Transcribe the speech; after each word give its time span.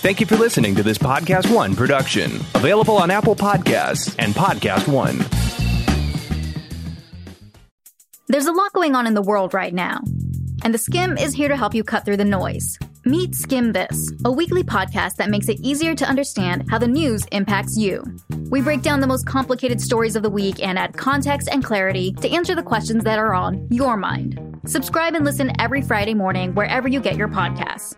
Thank 0.00 0.18
you 0.18 0.24
for 0.24 0.36
listening 0.36 0.74
to 0.76 0.82
this 0.82 0.96
Podcast 0.96 1.54
One 1.54 1.76
production, 1.76 2.36
available 2.54 2.96
on 2.96 3.10
Apple 3.10 3.36
Podcasts 3.36 4.16
and 4.18 4.32
Podcast 4.32 4.88
One. 4.88 5.18
There's 8.26 8.46
a 8.46 8.52
lot 8.52 8.72
going 8.72 8.94
on 8.94 9.06
in 9.06 9.12
the 9.12 9.20
world 9.20 9.52
right 9.52 9.74
now, 9.74 10.00
and 10.64 10.72
the 10.72 10.78
Skimm 10.78 11.20
is 11.20 11.34
here 11.34 11.48
to 11.48 11.56
help 11.56 11.74
you 11.74 11.84
cut 11.84 12.06
through 12.06 12.16
the 12.16 12.24
noise. 12.24 12.78
Meet 13.04 13.32
Skimm 13.32 13.74
This, 13.74 14.10
a 14.24 14.32
weekly 14.32 14.62
podcast 14.62 15.16
that 15.16 15.28
makes 15.28 15.50
it 15.50 15.60
easier 15.60 15.94
to 15.94 16.08
understand 16.08 16.70
how 16.70 16.78
the 16.78 16.88
news 16.88 17.26
impacts 17.26 17.76
you. 17.76 18.02
We 18.48 18.62
break 18.62 18.80
down 18.80 19.00
the 19.00 19.06
most 19.06 19.26
complicated 19.26 19.82
stories 19.82 20.16
of 20.16 20.22
the 20.22 20.30
week 20.30 20.62
and 20.66 20.78
add 20.78 20.96
context 20.96 21.46
and 21.52 21.62
clarity 21.62 22.12
to 22.22 22.30
answer 22.30 22.54
the 22.54 22.62
questions 22.62 23.04
that 23.04 23.18
are 23.18 23.34
on 23.34 23.68
your 23.70 23.98
mind. 23.98 24.60
Subscribe 24.64 25.14
and 25.14 25.26
listen 25.26 25.52
every 25.60 25.82
Friday 25.82 26.14
morning 26.14 26.54
wherever 26.54 26.88
you 26.88 27.00
get 27.00 27.16
your 27.16 27.28
podcasts. 27.28 27.94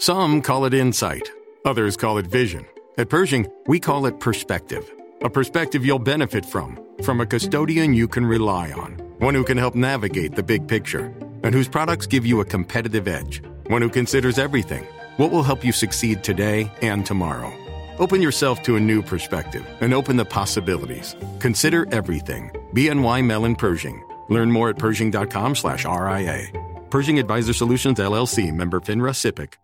Some 0.00 0.42
call 0.42 0.64
it 0.64 0.74
insight, 0.74 1.28
others 1.64 1.96
call 1.96 2.18
it 2.18 2.26
vision. 2.26 2.64
At 2.98 3.08
Pershing, 3.08 3.48
we 3.66 3.80
call 3.80 4.06
it 4.06 4.20
perspective. 4.20 4.88
A 5.22 5.28
perspective 5.28 5.84
you'll 5.84 5.98
benefit 5.98 6.46
from, 6.46 6.78
from 7.02 7.20
a 7.20 7.26
custodian 7.26 7.94
you 7.94 8.06
can 8.06 8.24
rely 8.24 8.70
on, 8.70 8.92
one 9.18 9.34
who 9.34 9.42
can 9.42 9.58
help 9.58 9.74
navigate 9.74 10.36
the 10.36 10.42
big 10.42 10.68
picture, 10.68 11.12
and 11.42 11.52
whose 11.52 11.68
products 11.68 12.06
give 12.06 12.24
you 12.24 12.40
a 12.40 12.44
competitive 12.44 13.08
edge, 13.08 13.42
one 13.66 13.82
who 13.82 13.90
considers 13.90 14.38
everything 14.38 14.86
what 15.16 15.32
will 15.32 15.42
help 15.42 15.64
you 15.64 15.72
succeed 15.72 16.22
today 16.22 16.70
and 16.80 17.04
tomorrow. 17.04 17.52
Open 17.98 18.22
yourself 18.22 18.62
to 18.62 18.76
a 18.76 18.80
new 18.80 19.02
perspective 19.02 19.66
and 19.80 19.92
open 19.92 20.16
the 20.16 20.24
possibilities. 20.24 21.16
Consider 21.40 21.92
everything. 21.92 22.52
BNY 22.72 23.24
Mellon 23.24 23.56
Pershing. 23.56 24.00
Learn 24.28 24.52
more 24.52 24.70
at 24.70 24.78
Pershing.com 24.78 25.56
slash 25.56 25.84
RIA. 25.84 26.46
Pershing 26.90 27.18
Advisor 27.18 27.52
Solutions 27.52 27.98
LLC 27.98 28.54
member 28.54 28.78
FINRA 28.78 29.10
SIPC. 29.12 29.54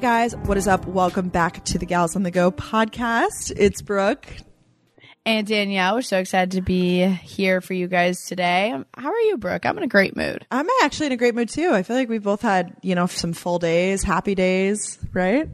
Hey 0.00 0.06
guys, 0.06 0.34
what 0.34 0.56
is 0.56 0.66
up? 0.66 0.86
Welcome 0.86 1.28
back 1.28 1.62
to 1.66 1.78
the 1.78 1.84
Gals 1.84 2.16
on 2.16 2.22
the 2.22 2.30
Go 2.30 2.50
podcast. 2.50 3.52
It's 3.54 3.82
Brooke. 3.82 4.26
And 5.26 5.46
Danielle, 5.46 5.96
we're 5.96 6.00
so 6.00 6.16
excited 6.20 6.52
to 6.52 6.62
be 6.62 7.04
here 7.04 7.60
for 7.60 7.74
you 7.74 7.86
guys 7.86 8.24
today. 8.24 8.74
How 8.96 9.08
are 9.10 9.20
you, 9.20 9.36
Brooke? 9.36 9.66
I'm 9.66 9.76
in 9.76 9.84
a 9.84 9.88
great 9.88 10.16
mood. 10.16 10.46
I'm 10.50 10.66
actually 10.84 11.08
in 11.08 11.12
a 11.12 11.18
great 11.18 11.34
mood 11.34 11.50
too. 11.50 11.72
I 11.74 11.82
feel 11.82 11.96
like 11.96 12.08
we've 12.08 12.22
both 12.22 12.40
had, 12.40 12.74
you 12.80 12.94
know, 12.94 13.04
some 13.08 13.34
full 13.34 13.58
days, 13.58 14.02
happy 14.02 14.34
days, 14.34 14.98
right? 15.12 15.50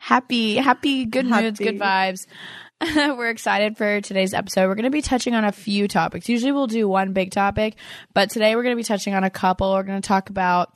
Happy, 0.00 0.56
happy, 0.56 1.04
good 1.04 1.26
moods, 1.26 1.60
good 1.60 1.78
vibes. 1.78 2.26
we're 2.94 3.30
excited 3.30 3.76
for 3.76 4.00
today's 4.00 4.34
episode. 4.34 4.66
We're 4.66 4.74
going 4.74 4.84
to 4.84 4.90
be 4.90 5.00
touching 5.00 5.34
on 5.34 5.44
a 5.44 5.52
few 5.52 5.88
topics. 5.88 6.28
Usually 6.28 6.52
we'll 6.52 6.66
do 6.66 6.86
one 6.86 7.12
big 7.12 7.30
topic, 7.30 7.76
but 8.12 8.30
today 8.30 8.54
we're 8.54 8.64
going 8.64 8.74
to 8.74 8.80
be 8.80 8.84
touching 8.84 9.14
on 9.14 9.24
a 9.24 9.30
couple. 9.30 9.72
We're 9.72 9.84
going 9.84 10.02
to 10.02 10.06
talk 10.06 10.28
about 10.28 10.74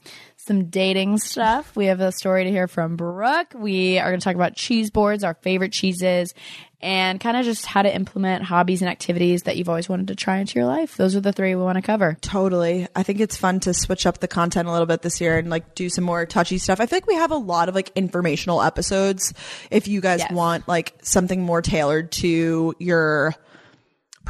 some 0.50 0.64
dating 0.64 1.16
stuff. 1.18 1.76
We 1.76 1.86
have 1.86 2.00
a 2.00 2.10
story 2.10 2.42
to 2.42 2.50
hear 2.50 2.66
from 2.66 2.96
Brooke. 2.96 3.54
We 3.54 4.00
are 4.00 4.08
going 4.10 4.18
to 4.18 4.24
talk 4.24 4.34
about 4.34 4.56
cheese 4.56 4.90
boards, 4.90 5.22
our 5.22 5.34
favorite 5.34 5.70
cheeses, 5.70 6.34
and 6.82 7.20
kind 7.20 7.36
of 7.36 7.44
just 7.44 7.66
how 7.66 7.82
to 7.82 7.94
implement 7.94 8.42
hobbies 8.42 8.82
and 8.82 8.90
activities 8.90 9.42
that 9.42 9.56
you've 9.56 9.68
always 9.68 9.88
wanted 9.88 10.08
to 10.08 10.16
try 10.16 10.38
into 10.38 10.58
your 10.58 10.66
life. 10.66 10.96
Those 10.96 11.14
are 11.14 11.20
the 11.20 11.32
three 11.32 11.54
we 11.54 11.62
want 11.62 11.76
to 11.76 11.82
cover. 11.82 12.16
Totally. 12.20 12.88
I 12.96 13.04
think 13.04 13.20
it's 13.20 13.36
fun 13.36 13.60
to 13.60 13.72
switch 13.72 14.06
up 14.06 14.18
the 14.18 14.26
content 14.26 14.66
a 14.66 14.72
little 14.72 14.86
bit 14.86 15.02
this 15.02 15.20
year 15.20 15.38
and 15.38 15.50
like 15.50 15.76
do 15.76 15.88
some 15.88 16.02
more 16.02 16.26
touchy 16.26 16.58
stuff. 16.58 16.80
I 16.80 16.86
feel 16.86 16.96
like 16.96 17.06
we 17.06 17.14
have 17.14 17.30
a 17.30 17.36
lot 17.36 17.68
of 17.68 17.76
like 17.76 17.92
informational 17.94 18.60
episodes. 18.60 19.32
If 19.70 19.86
you 19.86 20.00
guys 20.00 20.18
Yes. 20.18 20.32
want 20.32 20.66
like 20.66 20.94
something 21.02 21.42
more 21.42 21.62
tailored 21.62 22.10
to 22.12 22.74
your 22.80 23.36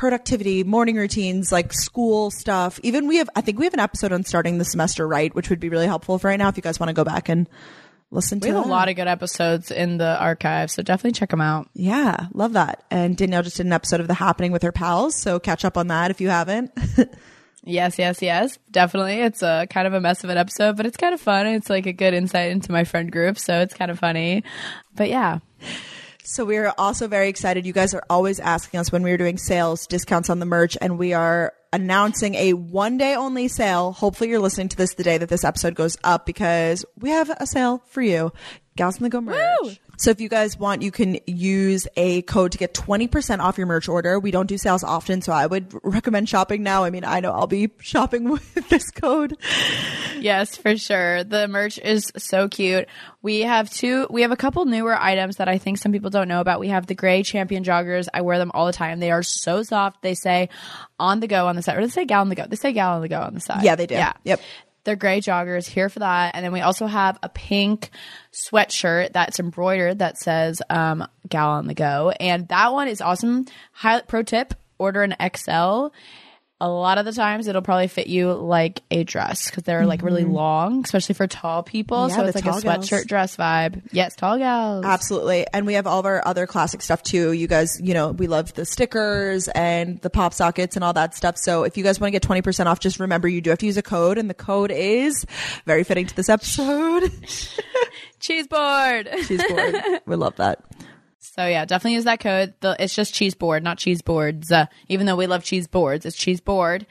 productivity, 0.01 0.65
morning 0.65 0.97
routines, 0.97 1.53
like 1.53 1.75
school 1.75 2.31
stuff. 2.31 2.81
Even 2.83 3.07
we 3.07 3.19
have, 3.19 3.29
I 3.37 3.43
think 3.43 3.59
we 3.59 3.67
have 3.67 3.75
an 3.75 3.81
episode 3.81 4.13
on 4.13 4.25
starting 4.25 4.57
the 4.57 4.65
semester 4.65 5.07
right, 5.07 5.33
which 5.35 5.51
would 5.51 5.61
be 5.61 5.69
really 5.69 5.87
helpful 5.87 6.19
for 6.19 6.29
right 6.29 6.39
now 6.39 6.49
if 6.49 6.57
you 6.57 6.63
guys 6.63 6.81
want 6.81 6.89
to 6.89 6.95
go 6.95 7.05
back 7.05 7.29
and 7.29 7.47
listen 8.11 8.39
We 8.39 8.49
to 8.49 8.57
have 8.57 8.65
a 8.65 8.69
lot 8.69 8.89
of 8.89 8.97
good 8.97 9.09
episodes 9.09 9.71
in 9.71 9.99
the 9.99 10.19
archive, 10.19 10.71
so 10.71 10.83
definitely 10.83 11.13
check 11.13 11.29
them 11.29 11.43
out. 11.43 11.69
Yeah, 11.75 12.29
love 12.33 12.55
that. 12.55 12.83
And 12.91 13.15
Danielle 13.15 13.43
just 13.43 13.59
did 13.59 13.67
an 13.67 13.75
episode 13.75 14.01
of 14.01 14.09
The 14.09 14.15
Happening 14.15 14.53
with 14.53 14.63
her 14.63 14.73
pals, 14.73 15.17
so 15.17 15.39
catch 15.39 15.67
up 15.67 15.77
on 15.77 15.89
that 15.89 16.11
if 16.11 16.21
you 16.21 16.31
haven't. 16.31 16.73
Yes, 17.63 17.99
yes, 17.99 18.23
yes. 18.23 18.59
Definitely. 18.71 19.17
It's 19.17 19.43
a 19.43 19.67
kind 19.69 19.87
of 19.87 19.93
a 19.93 20.01
mess 20.01 20.25
of 20.25 20.31
an 20.31 20.39
episode, 20.39 20.79
but 20.79 20.87
it's 20.87 20.97
kind 20.97 21.13
of 21.13 21.21
fun. 21.21 21.47
It's 21.47 21.69
like 21.69 21.85
a 21.85 21.93
good 21.93 22.15
insight 22.15 22.53
into 22.53 22.73
my 22.73 22.85
friend 22.85 23.13
group, 23.13 23.39
so 23.39 23.61
it's 23.61 23.75
kind 23.75 23.91
of 23.91 23.99
funny. 23.99 24.45
But 24.97 25.11
yeah. 25.11 25.41
So 26.25 26.45
we 26.45 26.59
are 26.59 26.73
also 26.77 27.09
very 27.09 27.29
excited. 27.29 27.67
You 27.67 27.73
guys 27.73 27.95
are 27.95 28.05
always 28.11 28.41
asking 28.41 28.81
us 28.81 28.93
when 28.93 29.03
we 29.03 29.11
are 29.13 29.17
doing 29.17 29.39
sales, 29.39 29.87
discounts 29.87 30.31
on 30.31 30.39
the 30.39 30.47
merch, 30.47 30.77
and 30.81 30.99
we 30.99 31.13
are 31.13 31.55
announcing 31.73 32.35
a 32.35 32.53
one 32.53 32.99
day 32.99 33.15
only 33.15 33.49
sale. 33.49 33.93
Hopefully 33.93 34.31
you're 34.31 34.41
listening 34.41 34.69
to 34.69 34.77
this 34.77 34.95
the 34.95 35.03
day 35.03 35.19
that 35.19 35.29
this 35.29 35.45
episode 35.45 35.75
goes 35.75 35.97
up 36.05 36.27
because 36.27 36.85
we 36.99 37.11
have 37.11 37.31
a 37.31 37.47
sale 37.47 37.83
for 37.87 38.03
you. 38.03 38.33
Gals 38.77 38.97
on 38.97 39.03
the 39.03 39.11
Go 39.11 39.21
merch. 39.21 39.37
Woo! 39.63 39.73
So 40.01 40.11
if 40.11 40.19
you 40.19 40.31
guys 40.31 40.59
want, 40.59 40.81
you 40.81 40.91
can 40.91 41.19
use 41.27 41.87
a 41.95 42.23
code 42.23 42.53
to 42.53 42.59
get 42.59 42.73
20% 42.73 43.41
off 43.41 43.59
your 43.59 43.67
merch 43.67 43.87
order. 43.87 44.19
We 44.19 44.31
don't 44.31 44.47
do 44.47 44.57
sales 44.57 44.83
often, 44.83 45.21
so 45.21 45.31
I 45.31 45.45
would 45.45 45.75
recommend 45.83 46.27
shopping 46.27 46.63
now. 46.63 46.85
I 46.85 46.91
mean, 46.91 47.05
I 47.05 47.21
know 47.21 47.33
I'll 47.33 47.47
be 47.47 47.71
shopping 47.81 48.29
with 48.31 48.55
this 48.71 48.91
code. 48.91 49.37
Yes, 50.19 50.57
for 50.57 50.79
sure. 50.79 51.23
The 51.23 51.49
merch 51.49 51.79
is 51.79 52.11
so 52.17 52.49
cute. 52.49 52.89
We 53.21 53.41
have 53.41 53.71
two, 53.71 54.07
we 54.09 54.23
have 54.23 54.31
a 54.31 54.37
couple 54.37 54.65
newer 54.65 54.99
items 54.99 55.37
that 55.37 55.49
I 55.49 55.59
think 55.59 55.77
some 55.77 55.93
people 55.93 56.09
don't 56.09 56.29
know 56.29 56.41
about. 56.41 56.61
We 56.61 56.69
have 56.69 56.87
the 56.87 56.95
gray 56.95 57.23
champion 57.23 57.63
joggers. 57.63 58.09
I 58.15 58.23
wear 58.23 58.39
them 58.39 58.53
all 58.55 58.65
the 58.65 58.73
time. 58.73 59.01
They 59.01 59.11
are 59.11 59.23
so 59.23 59.63
soft. 59.63 60.01
They 60.01 60.15
say 60.15 60.49
on 60.99 61.21
the 61.21 61.27
go 61.27 61.47
on 61.47 61.57
the 61.57 61.63
side, 61.63 61.77
or 61.77 61.83
they 61.83 61.89
say 61.91 62.07
gal 62.07 62.23
on 62.23 62.31
the 62.31 62.37
go. 62.37 62.47
They 62.47 62.57
say 62.57 62.73
gal 62.73 62.95
on 62.95 63.03
the 63.03 63.09
go 63.09 63.21
on 63.21 63.35
the 63.35 63.41
side. 63.41 63.65
Yeah, 63.65 63.77
they 63.77 63.87
do. 63.87 63.97
Yeah. 63.97 64.15
Yep. 64.25 64.41
They're 64.91 64.97
gray 64.97 65.21
joggers 65.21 65.69
here 65.69 65.89
for 65.89 66.01
that. 66.01 66.35
And 66.35 66.45
then 66.45 66.51
we 66.51 66.63
also 66.63 66.87
have 66.87 67.17
a 67.23 67.29
pink 67.29 67.91
sweatshirt 68.33 69.13
that's 69.13 69.39
embroidered 69.39 70.01
that 70.01 70.19
says 70.19 70.61
um, 70.69 71.07
gal 71.29 71.51
on 71.51 71.69
the 71.69 71.75
go. 71.75 72.13
And 72.19 72.49
that 72.49 72.73
one 72.73 72.89
is 72.89 73.01
awesome. 73.01 73.47
High, 73.71 74.01
pro 74.01 74.25
tip 74.25 74.53
order 74.79 75.05
an 75.05 75.15
XL. 75.37 75.91
A 76.63 76.69
lot 76.69 76.99
of 76.99 77.07
the 77.07 77.13
times 77.13 77.47
it'll 77.47 77.63
probably 77.63 77.89
fit 77.89 78.07
you 78.07 78.33
like 78.33 78.83
a 78.91 79.03
dress 79.03 79.49
because 79.49 79.63
they're 79.65 79.87
like 79.87 80.03
really 80.03 80.25
long, 80.25 80.85
especially 80.85 81.15
for 81.15 81.27
tall 81.27 81.63
people. 81.63 81.97
Mm-hmm. 81.97 82.11
Yeah, 82.11 82.17
so 82.17 82.25
it's 82.27 82.35
like 82.35 82.45
a 82.45 82.49
tall 82.51 82.61
gals. 82.61 82.91
sweatshirt 82.91 83.07
dress 83.07 83.37
vibe. 83.37 83.83
Yes, 83.93 84.15
tall 84.15 84.37
gals. 84.37 84.85
Absolutely. 84.85 85.47
And 85.55 85.67
we 85.67 85.75
have 85.75 85.87
all 85.87 86.01
of 86.01 86.07
our 86.07 86.27
other 86.27 86.47
classic 86.47 86.83
stuff 86.83 87.03
too. 87.03 87.33
You 87.33 87.47
guys, 87.47 87.81
you 87.81 87.95
know, 87.95 88.11
we 88.11 88.27
love 88.27 88.53
the 88.55 88.67
stickers 88.67 89.49
and 89.49 90.01
the 90.03 90.11
pop 90.11 90.35
sockets 90.35 90.77
and 90.77 90.85
all 90.85 90.93
that 90.93 91.15
stuff. 91.15 91.39
So 91.39 91.65
if 91.65 91.79
you 91.79 91.83
guys 91.85 91.99
want 91.99 92.13
to 92.13 92.21
get 92.21 92.23
20% 92.29 92.67
off, 92.67 92.79
just 92.79 93.01
remember 93.01 93.27
you 93.27 93.41
do 93.41 93.51
have 93.51 93.59
to 93.61 93.67
use 93.67 93.79
a 93.79 93.83
code 93.83 94.19
and 94.19 94.29
the 94.29 94.35
code 94.35 94.71
is 94.71 95.25
very 95.65 95.83
fitting 95.85 96.07
to 96.07 96.15
this 96.15 96.29
episode. 96.29 97.11
Cheese 98.21 98.47
board. 98.49 99.09
Cheese 99.27 99.43
board. 99.49 99.77
we 100.05 100.15
love 100.17 100.37
that. 100.37 100.63
So 101.37 101.47
yeah, 101.47 101.65
definitely 101.65 101.95
use 101.95 102.05
that 102.05 102.21
code. 102.21 102.55
The, 102.61 102.77
it's 102.79 102.95
just 102.95 103.15
cheese 103.15 103.35
board, 103.35 103.63
not 103.63 103.79
cheese 103.79 104.03
boards. 104.03 104.51
Uh, 104.51 104.67
even 104.89 105.07
though 105.07 105.17
we 105.17 105.27
love 105.27 105.45
cheese 105.45 105.69
boards, 105.69 106.05
it's 106.05 106.17
cheese 106.17 106.41
board. 106.41 106.87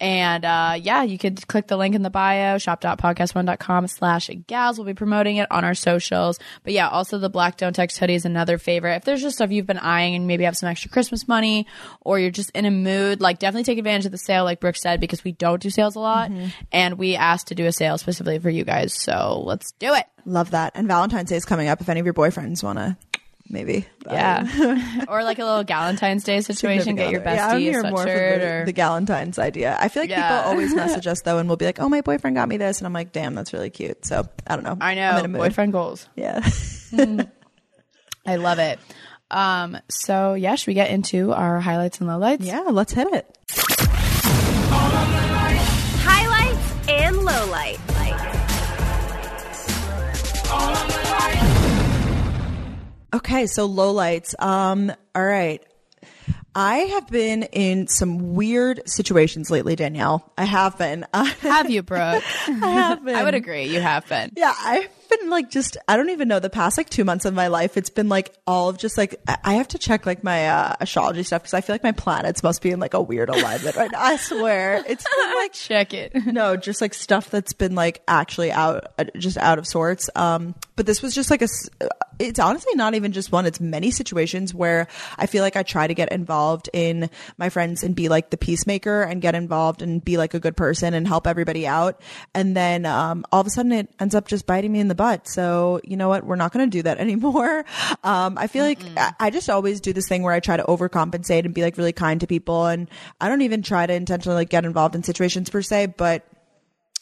And 0.00 0.44
uh, 0.44 0.76
yeah, 0.80 1.04
you 1.04 1.18
could 1.18 1.46
click 1.46 1.68
the 1.68 1.76
link 1.76 1.94
in 1.94 2.02
the 2.02 2.10
bio, 2.10 2.58
shop.podcastone.com 2.58 3.86
slash 3.86 4.28
gals. 4.46 4.76
We'll 4.76 4.86
be 4.86 4.94
promoting 4.94 5.36
it 5.36 5.50
on 5.52 5.64
our 5.64 5.74
socials. 5.74 6.40
But 6.64 6.72
yeah, 6.72 6.88
also 6.88 7.18
the 7.18 7.30
black 7.30 7.58
don't 7.58 7.74
text 7.74 7.98
hoodie 7.98 8.14
is 8.14 8.24
another 8.24 8.58
favorite. 8.58 8.96
If 8.96 9.04
there's 9.04 9.22
just 9.22 9.36
stuff 9.36 9.52
you've 9.52 9.66
been 9.66 9.78
eyeing 9.78 10.16
and 10.16 10.26
maybe 10.26 10.44
have 10.44 10.56
some 10.56 10.68
extra 10.68 10.90
Christmas 10.90 11.28
money 11.28 11.66
or 12.00 12.18
you're 12.18 12.30
just 12.30 12.50
in 12.50 12.64
a 12.64 12.72
mood, 12.72 13.20
like 13.20 13.38
definitely 13.38 13.64
take 13.64 13.78
advantage 13.78 14.06
of 14.06 14.12
the 14.12 14.18
sale, 14.18 14.44
like 14.44 14.60
Brooke 14.60 14.76
said, 14.76 14.98
because 15.00 15.22
we 15.22 15.32
don't 15.32 15.62
do 15.62 15.70
sales 15.70 15.94
a 15.94 16.00
lot. 16.00 16.30
And 16.72 16.98
we 16.98 17.14
asked 17.14 17.46
to 17.48 17.54
do 17.54 17.66
a 17.66 17.72
sale 17.72 17.96
specifically 17.96 18.40
for 18.40 18.50
you 18.50 18.64
guys. 18.64 18.94
So 18.94 19.42
let's 19.46 19.72
do 19.72 19.94
it. 19.94 20.06
Love 20.26 20.50
that. 20.50 20.72
And 20.74 20.88
Valentine's 20.88 21.30
Day 21.30 21.36
is 21.36 21.44
coming 21.44 21.68
up 21.68 21.80
if 21.80 21.88
any 21.88 22.00
of 22.00 22.06
your 22.06 22.14
boyfriends 22.14 22.64
want 22.64 22.78
to 22.78 22.96
maybe. 23.48 23.86
Yeah. 24.06 25.04
or 25.08 25.22
like 25.24 25.38
a 25.38 25.44
little 25.44 25.64
Galentine's 25.64 26.24
Day 26.24 26.40
situation. 26.42 26.96
Get 26.96 27.10
your 27.10 27.20
bestie 27.20 27.36
Yeah, 27.36 27.48
I'm 27.48 27.56
a 27.56 27.60
here 27.60 27.82
more 27.82 27.98
for 28.02 28.04
the, 28.04 28.46
or 28.46 28.64
the 28.66 28.72
Galentine's 28.72 29.38
idea. 29.38 29.76
I 29.80 29.88
feel 29.88 30.02
like 30.02 30.10
Yeah. 30.10 30.28
people 30.40 30.50
always 30.50 30.74
message 30.76 31.06
us 31.06 31.20
though 31.22 31.38
and 31.38 31.48
we'll 31.48 31.56
be 31.56 31.64
like, 31.66 31.80
oh, 31.80 31.88
my 31.88 32.00
boyfriend 32.00 32.36
got 32.36 32.48
me 32.48 32.56
this. 32.56 32.78
And 32.78 32.86
I'm 32.86 32.92
like, 32.92 33.12
damn, 33.12 33.34
that's 33.34 33.52
really 33.52 33.70
cute. 33.70 34.04
So 34.06 34.28
I 34.46 34.56
don't 34.56 34.64
know. 34.64 34.76
I 34.80 34.92
I'm 34.92 34.98
in 34.98 35.16
know 35.18 35.24
a 35.24 35.28
mood. 35.28 35.38
boyfriend 35.40 35.72
goals. 35.72 36.08
Yeah. 36.16 36.46
I 38.26 38.36
love 38.36 38.58
it. 38.58 38.78
Um, 39.30 39.78
so 39.90 40.34
yeah, 40.34 40.54
should 40.54 40.68
we 40.68 40.74
get 40.74 40.90
into 40.90 41.32
our 41.32 41.60
highlights 41.60 42.00
and 42.00 42.08
lowlights? 42.08 42.44
yeah, 42.44 42.60
let's 42.70 42.92
hit 42.92 43.08
it. 43.12 43.26
Highlights 46.06 46.88
and 46.88 47.16
lowlights. 47.16 47.93
Okay, 53.14 53.46
so 53.46 53.68
lowlights. 53.68 54.34
Um, 54.42 54.92
all 55.14 55.24
right. 55.24 55.62
I 56.56 56.78
have 56.78 57.08
been 57.08 57.44
in 57.44 57.86
some 57.86 58.34
weird 58.34 58.82
situations 58.86 59.50
lately, 59.50 59.76
Danielle. 59.76 60.32
I 60.36 60.44
have 60.44 60.76
been. 60.78 61.06
Have 61.14 61.70
you, 61.70 61.84
Brooke? 61.84 62.24
I 62.48 62.70
have 62.72 63.04
been. 63.04 63.14
I 63.16 63.22
would 63.22 63.34
agree. 63.34 63.66
You 63.66 63.80
have 63.80 64.08
been. 64.08 64.30
Yeah, 64.36 64.52
I've 64.56 64.88
been 65.20 65.30
like 65.30 65.50
just 65.50 65.76
I 65.88 65.96
don't 65.96 66.10
even 66.10 66.28
know 66.28 66.38
the 66.38 66.50
past 66.50 66.78
like 66.78 66.90
two 66.90 67.04
months 67.04 67.24
of 67.24 67.34
my 67.34 67.48
life. 67.48 67.76
It's 67.76 67.90
been 67.90 68.08
like 68.08 68.34
all 68.46 68.68
of 68.68 68.78
just 68.78 68.96
like 68.98 69.20
I- 69.26 69.54
have 69.54 69.68
to 69.68 69.78
check 69.78 70.04
like 70.04 70.24
my 70.24 70.48
uh, 70.48 70.74
astrology 70.80 71.22
stuff 71.22 71.42
because 71.42 71.54
I 71.54 71.60
feel 71.60 71.74
like 71.74 71.84
my 71.84 71.92
planets 71.92 72.42
must 72.42 72.60
be 72.60 72.70
in 72.70 72.80
like 72.80 72.94
a 72.94 73.00
weird 73.00 73.28
alignment 73.28 73.76
right 73.76 73.90
now. 73.90 74.00
I 74.02 74.16
swear 74.16 74.82
it's 74.86 75.04
been 75.04 75.34
like 75.36 75.52
Check 75.52 75.94
it. 75.94 76.12
no, 76.26 76.56
just 76.56 76.80
like 76.80 76.92
stuff 76.94 77.30
that's 77.30 77.52
been 77.52 77.74
like 77.74 78.02
actually 78.08 78.50
out, 78.50 78.92
uh, 78.98 79.04
just 79.16 79.36
out 79.38 79.58
of 79.58 79.66
sorts. 79.66 80.10
Um, 80.16 80.54
but 80.76 80.86
this 80.86 81.00
was 81.02 81.14
just 81.14 81.30
like 81.30 81.42
a, 81.42 81.48
uh, 81.80 81.88
it's 82.18 82.38
honestly 82.40 82.74
not 82.74 82.94
even 82.94 83.12
just 83.12 83.30
one, 83.32 83.46
it's 83.46 83.60
many 83.60 83.90
situations 83.90 84.52
where 84.52 84.88
I 85.16 85.26
feel 85.26 85.42
like 85.42 85.56
I 85.56 85.62
try 85.62 85.86
to 85.86 85.94
get 85.94 86.12
involved 86.12 86.68
in 86.72 87.08
my 87.38 87.48
friends 87.48 87.82
and 87.82 87.94
be 87.94 88.08
like 88.08 88.30
the 88.30 88.36
peacemaker 88.36 89.02
and 89.02 89.22
get 89.22 89.34
involved 89.34 89.82
and 89.82 90.04
be 90.04 90.16
like 90.16 90.34
a 90.34 90.40
good 90.40 90.56
person 90.56 90.94
and 90.94 91.06
help 91.06 91.26
everybody 91.26 91.66
out. 91.66 92.00
And 92.34 92.56
then, 92.56 92.84
um, 92.86 93.24
all 93.30 93.40
of 93.40 93.46
a 93.46 93.50
sudden 93.50 93.72
it 93.72 93.88
ends 94.00 94.14
up 94.14 94.26
just 94.26 94.46
biting 94.46 94.72
me 94.72 94.80
in 94.80 94.88
the 94.88 94.94
butt. 94.94 95.03
So, 95.26 95.80
you 95.84 95.96
know 95.96 96.08
what? 96.08 96.24
We're 96.24 96.36
not 96.36 96.52
going 96.52 96.68
to 96.68 96.78
do 96.78 96.82
that 96.82 96.98
anymore. 97.06 97.64
Um, 98.02 98.38
I 98.38 98.46
feel 98.46 98.64
like 98.64 98.80
I, 98.96 99.12
I 99.20 99.30
just 99.30 99.48
always 99.50 99.80
do 99.80 99.92
this 99.92 100.08
thing 100.08 100.22
where 100.22 100.32
I 100.32 100.40
try 100.40 100.56
to 100.56 100.64
overcompensate 100.64 101.44
and 101.44 101.54
be 101.54 101.62
like 101.62 101.76
really 101.76 101.92
kind 101.92 102.20
to 102.20 102.26
people. 102.26 102.66
And 102.66 102.88
I 103.20 103.28
don't 103.28 103.42
even 103.42 103.62
try 103.62 103.86
to 103.86 103.92
intentionally 103.92 104.36
like 104.36 104.50
get 104.50 104.64
involved 104.64 104.94
in 104.94 105.02
situations 105.02 105.50
per 105.50 105.62
se, 105.62 105.94
but 105.96 106.26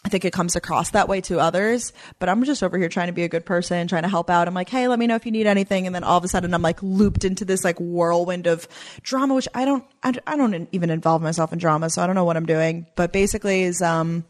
I 0.04 0.08
think 0.08 0.24
it 0.24 0.32
comes 0.32 0.56
across 0.56 0.90
that 0.90 1.08
way 1.08 1.20
to 1.22 1.38
others, 1.38 1.92
but 2.18 2.28
I'm 2.28 2.42
just 2.42 2.64
over 2.64 2.76
here 2.76 2.88
trying 2.88 3.06
to 3.06 3.12
be 3.12 3.22
a 3.22 3.28
good 3.28 3.46
person, 3.46 3.86
trying 3.86 4.02
to 4.02 4.08
help 4.08 4.30
out. 4.30 4.48
I'm 4.48 4.54
like, 4.54 4.68
hey, 4.68 4.88
let 4.88 4.98
me 4.98 5.06
know 5.06 5.14
if 5.14 5.24
you 5.24 5.30
need 5.30 5.46
anything. 5.46 5.86
And 5.86 5.94
then 5.94 6.02
all 6.02 6.18
of 6.18 6.24
a 6.24 6.28
sudden 6.28 6.52
I'm 6.54 6.62
like 6.62 6.82
looped 6.82 7.24
into 7.24 7.44
this 7.44 7.62
like 7.62 7.78
whirlwind 7.78 8.48
of 8.48 8.66
drama, 9.02 9.34
which 9.34 9.46
I 9.54 9.64
don't, 9.64 9.84
I, 10.02 10.12
I 10.26 10.36
don't 10.36 10.68
even 10.72 10.90
involve 10.90 11.22
myself 11.22 11.52
in 11.52 11.60
drama. 11.60 11.88
So 11.88 12.02
I 12.02 12.06
don't 12.06 12.16
know 12.16 12.24
what 12.24 12.36
I'm 12.36 12.46
doing, 12.46 12.86
but 12.96 13.12
basically 13.12 13.62
is, 13.62 13.80
um, 13.80 14.24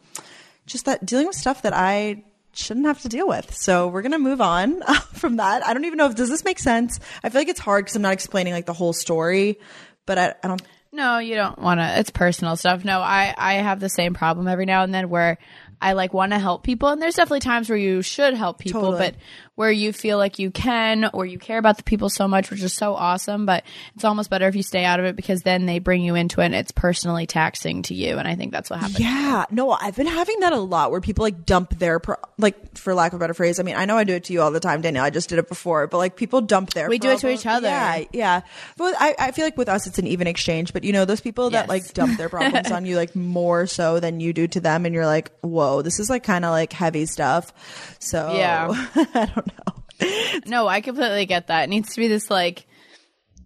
just 0.67 0.85
that 0.85 1.05
dealing 1.07 1.27
with 1.27 1.37
stuff 1.37 1.63
that 1.63 1.73
I 1.73 2.23
shouldn't 2.55 2.87
have 2.87 3.01
to 3.03 3.09
deal 3.09 3.27
with. 3.29 3.55
So 3.55 3.89
we're 3.89 4.03
going 4.03 4.13
to 4.13 4.19
move 4.19 4.41
on 4.41 4.83
from 5.13 5.37
that. 5.37 5.65
I 5.67 5.73
don't 5.75 5.85
even 5.85 5.97
know 5.99 6.07
if, 6.07 6.15
does 6.15 6.29
this 6.29 6.45
make 6.45 6.59
sense? 6.59 6.99
I 7.23 7.29
feel 7.29 7.41
like 7.41 7.49
it's 7.49 7.61
hard 7.61 7.85
because 7.85 7.97
I'm 7.97 8.03
not 8.03 8.13
explaining 8.13 8.53
like 8.53 8.67
the 8.67 8.73
whole 8.73 8.93
story, 8.93 9.59
but 10.07 10.19
I, 10.19 10.35
I 10.43 10.49
don't, 10.49 10.63
No, 10.93 11.19
you 11.19 11.35
don't 11.35 11.59
want 11.59 11.81
to. 11.81 11.99
It's 11.99 12.11
personal 12.11 12.57
stuff. 12.57 12.85
No, 12.85 13.01
I 13.01 13.35
I 13.37 13.55
have 13.55 13.81
the 13.81 13.89
same 13.89 14.15
problem 14.15 14.47
every 14.49 14.67
now 14.67 14.83
and 14.83 14.93
then 14.93 15.09
where 15.09 15.39
I 15.81 15.95
like 15.95 16.13
want 16.15 16.33
to 16.33 16.39
help 16.39 16.63
people, 16.63 16.91
and 16.91 17.01
there's 17.03 17.15
definitely 17.17 17.41
times 17.41 17.69
where 17.69 17.79
you 17.79 18.03
should 18.03 18.35
help 18.35 18.59
people, 18.59 18.83
Totally. 18.83 18.99
but 18.99 19.15
where 19.55 19.71
you 19.71 19.93
feel 19.93 20.17
like 20.19 20.39
you 20.39 20.51
can 20.51 21.11
or 21.13 21.27
you 21.27 21.39
care 21.39 21.59
about 21.59 21.77
the 21.77 21.83
people 21.83 22.09
so 22.09 22.27
much, 22.27 22.51
which 22.51 22.63
is 22.63 22.73
so 22.73 22.95
awesome. 22.95 23.45
But 23.45 23.65
it's 23.95 24.05
almost 24.05 24.31
better 24.31 24.49
if 24.49 24.57
you 24.57 24.63
stay 24.63 24.85
out 24.85 24.99
of 24.99 25.05
it 25.07 25.15
because 25.15 25.43
then 25.43 25.67
they 25.67 25.79
bring 25.79 26.03
you 26.03 26.15
into 26.15 26.41
it, 26.41 26.47
and 26.47 26.55
it's 26.55 26.73
personally 26.73 27.27
taxing 27.27 27.83
to 27.83 27.95
you. 27.95 28.17
And 28.19 28.27
I 28.27 28.35
think 28.35 28.53
that's 28.53 28.71
what 28.71 28.81
happens. 28.81 29.01
Yeah, 29.01 29.45
no, 29.51 29.71
I've 29.71 29.97
been 29.97 30.07
having 30.07 30.41
that 30.41 30.53
a 30.53 30.59
lot 30.59 30.91
where 30.91 31.01
people 31.01 31.23
like 31.23 31.45
dump 31.45 31.79
their 31.79 31.99
pro- 32.01 32.17
like 32.39 32.77
for 32.79 32.95
lack 32.95 33.13
of 33.13 33.17
a 33.17 33.21
better 33.21 33.35
phrase. 33.35 33.61
I 33.61 33.63
mean, 33.63 33.77
I 33.77 33.85
know 33.85 33.97
I 33.99 34.05
do 34.05 34.15
it 34.15 34.25
to 34.25 34.33
you 34.33 34.41
all 34.41 34.51
the 34.51 34.61
time, 34.61 34.81
Danielle. 34.81 35.05
I 35.05 35.11
just 35.11 35.29
did 35.29 35.39
it 35.39 35.49
before, 35.49 35.87
but 35.87 35.99
like 35.99 36.17
people 36.17 36.41
dump 36.41 36.71
their 36.71 36.89
We 36.89 36.99
do 36.99 37.11
it 37.11 37.19
to 37.19 37.29
each 37.31 37.45
other. 37.47 37.69
Yeah, 37.69 38.05
yeah. 38.13 38.41
But 38.79 38.95
I, 38.99 39.15
I 39.19 39.31
feel 39.33 39.45
like 39.45 39.57
with 39.59 39.69
us, 39.69 39.87
it's 39.87 39.99
an 39.99 40.07
even 40.07 40.27
exchange. 40.27 40.73
But 40.73 40.85
you 40.85 40.93
know, 40.93 41.05
those 41.05 41.21
people 41.21 41.51
that 41.51 41.63
Yes. 41.65 41.69
like 41.69 41.93
dump 41.95 42.17
their 42.17 42.29
problems 42.31 42.71
on 42.73 42.87
you 42.87 42.97
like 42.97 43.15
more 43.15 43.67
so 43.67 44.01
than 44.01 44.21
you 44.21 44.33
do 44.33 44.49
to 44.49 44.61
them, 44.61 44.87
and 44.87 44.95
you're 44.95 45.07
like, 45.07 45.31
whoa, 45.41 45.83
this 45.83 46.01
is 46.01 46.09
like 46.09 46.23
kind 46.25 46.45
of 46.47 46.51
like 46.53 46.73
heavy 46.73 47.05
stuff. 47.07 47.53
So 47.99 48.33
Yeah. 48.35 49.29
Don't 50.01 50.07
know. 50.07 50.41
No, 50.47 50.67
I 50.67 50.81
completely 50.81 51.27
get 51.27 51.47
that. 51.49 51.65
It 51.65 51.71
needs 51.71 51.95
to 51.95 52.01
be 52.01 52.09
this 52.09 52.31
like 52.31 52.67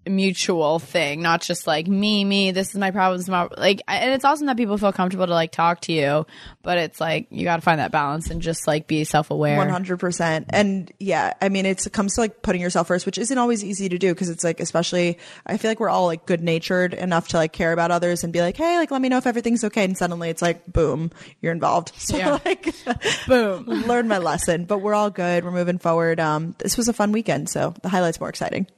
mutual 0.07 0.79
thing, 0.79 1.23
not 1.23 1.41
just 1.43 1.67
like 1.67 1.87
me, 1.87 2.25
me. 2.25 2.51
This 2.51 2.71
is 2.71 2.77
my 2.77 2.91
problem. 2.91 3.19
This 3.19 3.27
is 3.27 3.31
my 3.31 3.49
like, 3.57 3.83
and 3.89 4.13
it's 4.13 4.25
awesome 4.25 4.47
that 4.47 4.57
people 4.57 4.79
feel 4.79 4.93
comfortable 4.93 5.27
to 5.27 5.33
like 5.33 5.53
talk 5.53 5.81
to 5.83 5.93
you, 5.93 6.27
but 6.63 6.79
it's 6.79 7.01
like 7.01 7.27
you 7.31 7.45
got 7.45 7.57
to 7.57 7.63
find 7.63 7.81
that 7.81 7.91
balance 7.93 8.31
and 8.31 8.41
just 8.43 8.67
like 8.67 8.87
be 8.87 9.05
self 9.05 9.31
aware. 9.31 9.57
One 9.57 9.69
hundred 9.69 9.99
percent, 9.99 10.47
and 10.51 10.93
yeah, 10.99 11.35
I 11.41 11.49
mean, 11.49 11.67
it's, 11.67 11.87
it 11.87 11.93
comes 11.93 12.15
to 12.15 12.21
like 12.23 12.43
putting 12.43 12.61
yourself 12.61 12.89
first, 12.89 13.07
which 13.07 13.19
isn't 13.19 13.39
always 13.39 13.65
easy 13.65 13.89
to 13.89 13.99
do 13.99 14.15
because 14.15 14.29
it's 14.29 14.45
like, 14.45 14.61
especially, 14.61 15.19
I 15.47 15.57
feel 15.57 15.71
like 15.71 15.81
we're 15.81 15.89
all 15.89 16.07
like 16.07 16.27
good 16.27 16.43
natured 16.43 16.95
enough 16.95 17.29
to 17.29 17.37
like 17.37 17.53
care 17.53 17.73
about 17.73 17.91
others 17.91 18.25
and 18.25 18.33
be 18.33 18.41
like, 18.41 18.57
hey, 18.57 18.77
like 18.79 18.91
let 18.91 19.01
me 19.01 19.09
know 19.09 19.19
if 19.19 19.27
everything's 19.27 19.65
okay, 19.65 19.85
and 19.85 19.97
suddenly 19.97 20.31
it's 20.31 20.43
like, 20.43 20.67
boom, 20.73 21.11
you're 21.41 21.53
involved. 21.53 21.93
So 22.07 22.17
Yeah. 22.17 22.39
like, 22.45 22.73
Boom. 23.27 23.65
learn 23.87 24.07
my 24.07 24.19
lesson, 24.19 24.65
but 24.65 24.79
we're 24.79 24.95
all 24.95 25.11
good. 25.11 25.45
We're 25.45 25.51
moving 25.51 25.79
forward. 25.79 26.21
Um, 26.21 26.55
this 26.59 26.77
was 26.77 26.87
a 26.89 26.93
fun 26.93 27.11
weekend, 27.11 27.49
so 27.49 27.75
the 27.83 27.89
highlights 27.89 28.21
more 28.21 28.29
exciting. 28.29 28.69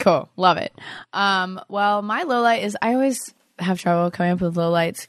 Cool. 0.00 0.28
Love 0.36 0.56
it. 0.58 0.72
Um, 1.12 1.60
well, 1.68 2.02
my 2.02 2.22
low 2.22 2.42
light 2.42 2.62
is 2.62 2.76
I 2.80 2.94
always 2.94 3.32
have 3.58 3.80
trouble 3.80 4.10
coming 4.10 4.32
up 4.32 4.40
with 4.40 4.56
low 4.56 4.70
lights, 4.70 5.06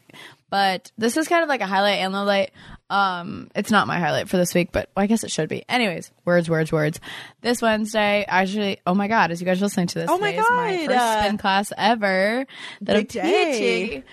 but 0.50 0.92
this 0.98 1.18
is 1.18 1.28
kind 1.28 1.44
of 1.44 1.50
like 1.50 1.62
a 1.62 1.66
highlight 1.66 2.00
and 2.00 2.14
low 2.14 2.24
light. 2.24 2.52
Um, 2.88 3.50
it's 3.56 3.72
not 3.72 3.88
my 3.88 4.00
highlight 4.00 4.30
for 4.30 4.38
this 4.38 4.54
week, 4.54 4.72
but 4.72 4.90
I 4.96 5.08
guess 5.08 5.24
it 5.24 5.32
should 5.32 5.50
be. 5.50 5.64
Anyways, 5.68 6.12
words, 6.24 6.48
words, 6.50 6.72
words. 6.72 7.00
This 7.42 7.60
Wednesday, 7.62 8.26
actually, 8.28 8.80
oh 8.86 8.94
my 8.94 9.08
God, 9.08 9.32
as 9.32 9.42
you 9.42 9.46
guys 9.46 9.60
are 9.60 9.66
listening 9.66 9.88
to 9.88 10.00
this, 10.00 10.10
Oh 10.10 10.20
my 10.20 10.30
is 10.32 10.38
my 10.38 10.86
God, 10.86 10.86
first 10.86 11.20
spin 11.20 11.38
class 11.40 11.74
ever 11.76 12.46
that 12.82 12.94
big 12.94 13.18
I'm 13.18 13.24
day. 13.28 14.04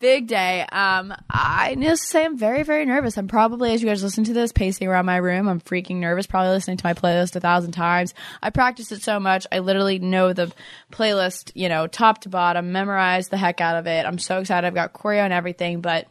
Big 0.00 0.28
day. 0.28 0.62
Um, 0.72 1.14
I 1.28 1.74
need 1.74 1.88
to 1.88 1.96
say 1.98 2.24
I'm 2.24 2.38
very, 2.38 2.62
very 2.62 2.86
nervous. 2.86 3.18
I'm 3.18 3.28
probably, 3.28 3.74
as 3.74 3.82
you 3.82 3.88
guys 3.88 4.02
listen 4.02 4.24
to 4.24 4.32
this, 4.32 4.50
pacing 4.50 4.88
around 4.88 5.04
my 5.04 5.18
room. 5.18 5.46
I'm 5.46 5.60
freaking 5.60 5.96
nervous. 5.96 6.26
Probably 6.26 6.48
listening 6.48 6.78
to 6.78 6.86
my 6.86 6.94
playlist 6.94 7.36
a 7.36 7.40
thousand 7.40 7.72
times. 7.72 8.14
I 8.42 8.48
practiced 8.48 8.92
it 8.92 9.02
so 9.02 9.20
much. 9.20 9.46
I 9.52 9.58
literally 9.58 9.98
know 9.98 10.32
the 10.32 10.50
playlist, 10.90 11.52
you 11.54 11.68
know, 11.68 11.86
top 11.86 12.22
to 12.22 12.30
bottom, 12.30 12.72
memorized 12.72 13.30
the 13.30 13.36
heck 13.36 13.60
out 13.60 13.76
of 13.76 13.86
it. 13.86 14.06
I'm 14.06 14.18
so 14.18 14.38
excited. 14.38 14.66
I've 14.66 14.74
got 14.74 14.94
choreo 14.94 15.22
and 15.22 15.34
everything, 15.34 15.82
but 15.82 16.06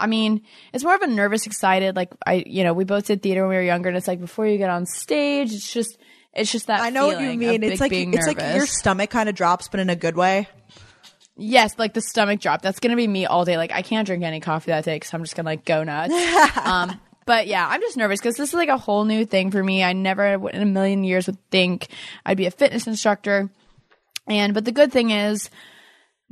I 0.00 0.06
mean, 0.06 0.40
it's 0.72 0.82
more 0.82 0.94
of 0.94 1.02
a 1.02 1.06
nervous, 1.06 1.44
excited. 1.44 1.96
Like 1.96 2.12
I, 2.26 2.44
you 2.46 2.64
know, 2.64 2.72
we 2.72 2.84
both 2.84 3.08
did 3.08 3.22
theater 3.22 3.42
when 3.42 3.50
we 3.50 3.56
were 3.56 3.62
younger, 3.62 3.90
and 3.90 3.98
it's 3.98 4.08
like 4.08 4.20
before 4.20 4.46
you 4.46 4.56
get 4.56 4.70
on 4.70 4.86
stage, 4.86 5.52
it's 5.52 5.70
just, 5.70 5.98
it's 6.32 6.50
just 6.50 6.68
that. 6.68 6.80
I 6.80 6.88
know 6.88 7.08
what 7.08 7.20
you 7.20 7.36
mean. 7.36 7.62
It's 7.62 7.78
like 7.78 7.92
it's 7.92 8.26
like 8.26 8.40
your 8.40 8.66
stomach 8.66 9.10
kind 9.10 9.28
of 9.28 9.34
drops, 9.34 9.68
but 9.68 9.80
in 9.80 9.90
a 9.90 9.96
good 9.96 10.16
way. 10.16 10.48
Yes, 11.36 11.78
like 11.78 11.94
the 11.94 12.00
stomach 12.00 12.40
drop. 12.40 12.62
That's 12.62 12.78
gonna 12.78 12.96
be 12.96 13.08
me 13.08 13.26
all 13.26 13.44
day. 13.44 13.56
Like 13.56 13.72
I 13.72 13.82
can't 13.82 14.06
drink 14.06 14.22
any 14.22 14.40
coffee 14.40 14.70
that 14.70 14.84
day 14.84 14.96
because 14.96 15.12
I'm 15.12 15.22
just 15.22 15.34
gonna 15.34 15.48
like 15.48 15.64
go 15.64 15.82
nuts. 15.82 16.14
um, 16.64 17.00
but 17.26 17.46
yeah, 17.46 17.66
I'm 17.66 17.80
just 17.80 17.96
nervous 17.96 18.20
because 18.20 18.36
this 18.36 18.50
is 18.50 18.54
like 18.54 18.68
a 18.68 18.78
whole 18.78 19.04
new 19.04 19.24
thing 19.24 19.50
for 19.50 19.62
me. 19.62 19.82
I 19.82 19.92
never 19.92 20.48
in 20.48 20.62
a 20.62 20.66
million 20.66 21.04
years 21.04 21.26
would 21.26 21.38
think 21.50 21.88
I'd 22.24 22.36
be 22.36 22.46
a 22.46 22.50
fitness 22.50 22.86
instructor. 22.86 23.50
And 24.26 24.54
but 24.54 24.64
the 24.64 24.72
good 24.72 24.92
thing 24.92 25.10
is 25.10 25.50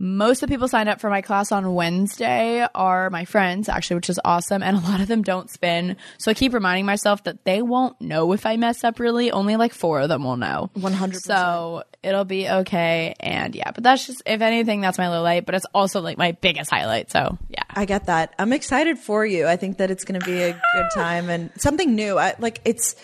most 0.02 0.42
of 0.42 0.48
the 0.48 0.52
people 0.52 0.66
signed 0.66 0.88
up 0.88 1.00
for 1.00 1.08
my 1.08 1.22
class 1.22 1.52
on 1.52 1.74
Wednesday 1.74 2.66
are 2.74 3.08
my 3.08 3.24
friends, 3.24 3.68
actually, 3.68 3.94
which 3.94 4.10
is 4.10 4.18
awesome. 4.24 4.60
And 4.60 4.76
a 4.76 4.80
lot 4.80 5.00
of 5.00 5.06
them 5.06 5.22
don't 5.22 5.48
spin. 5.48 5.96
So 6.18 6.32
I 6.32 6.34
keep 6.34 6.54
reminding 6.54 6.86
myself 6.86 7.22
that 7.22 7.44
they 7.44 7.62
won't 7.62 8.00
know 8.00 8.32
if 8.32 8.44
I 8.44 8.56
mess 8.56 8.82
up 8.82 8.98
really. 8.98 9.30
Only 9.30 9.54
like 9.54 9.72
four 9.72 10.00
of 10.00 10.08
them 10.08 10.24
will 10.24 10.36
know. 10.36 10.72
100%. 10.76 11.14
So 11.20 11.84
it'll 12.02 12.24
be 12.24 12.48
okay. 12.48 13.14
And 13.20 13.54
yeah, 13.54 13.70
but 13.70 13.84
that's 13.84 14.04
just, 14.04 14.24
if 14.26 14.40
anything, 14.40 14.80
that's 14.80 14.98
my 14.98 15.08
low 15.08 15.22
light, 15.22 15.46
but 15.46 15.54
it's 15.54 15.66
also 15.72 16.00
like 16.00 16.18
my 16.18 16.32
biggest 16.32 16.68
highlight. 16.70 17.12
So 17.12 17.38
yeah. 17.48 17.62
I 17.70 17.84
get 17.84 18.06
that. 18.06 18.34
I'm 18.40 18.52
excited 18.52 18.98
for 18.98 19.24
you. 19.24 19.46
I 19.46 19.54
think 19.54 19.78
that 19.78 19.92
it's 19.92 20.02
going 20.02 20.18
to 20.18 20.26
be 20.26 20.42
a 20.42 20.52
good 20.52 20.86
time 20.94 21.30
and 21.30 21.50
something 21.58 21.94
new. 21.94 22.18
I 22.18 22.34
like 22.40 22.60
it's 22.64 22.96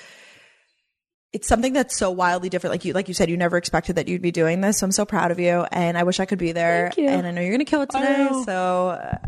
it's 1.33 1.47
something 1.47 1.73
that's 1.73 1.97
so 1.97 2.11
wildly 2.11 2.49
different. 2.49 2.73
Like 2.73 2.85
you, 2.85 2.93
like 2.93 3.09
you 3.09 3.15
said, 3.15 3.29
you 3.31 3.37
never 3.37 3.57
expected 3.57 3.97
that 3.97 4.09
you'd 4.09 4.23
be 4.23 4.31
doing 4.31 4.61
this. 4.61 4.79
So 4.79 4.85
I'm 4.87 4.93
so 4.93 5.05
proud 5.05 5.31
of 5.31 5.39
you, 5.39 5.67
and 5.73 5.99
I 5.99 6.03
wish 6.05 6.21
I 6.21 6.25
could 6.25 6.39
be 6.39 6.53
there. 6.53 6.91
Thank 6.95 6.99
you. 6.99 7.09
And 7.09 7.27
I 7.27 7.31
know 7.31 7.41
you're 7.41 7.51
going 7.51 7.59
to 7.61 7.65
kill 7.65 7.83
it 7.83 7.91
today. 7.91 8.29
So 8.47 8.89
uh, 8.91 9.19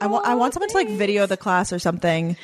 I 0.00 0.06
want 0.06 0.26
I 0.26 0.34
want 0.34 0.54
someone 0.54 0.70
to 0.70 0.76
like 0.76 0.88
video 0.88 1.26
the 1.26 1.36
class 1.36 1.72
or 1.72 1.78
something. 1.78 2.36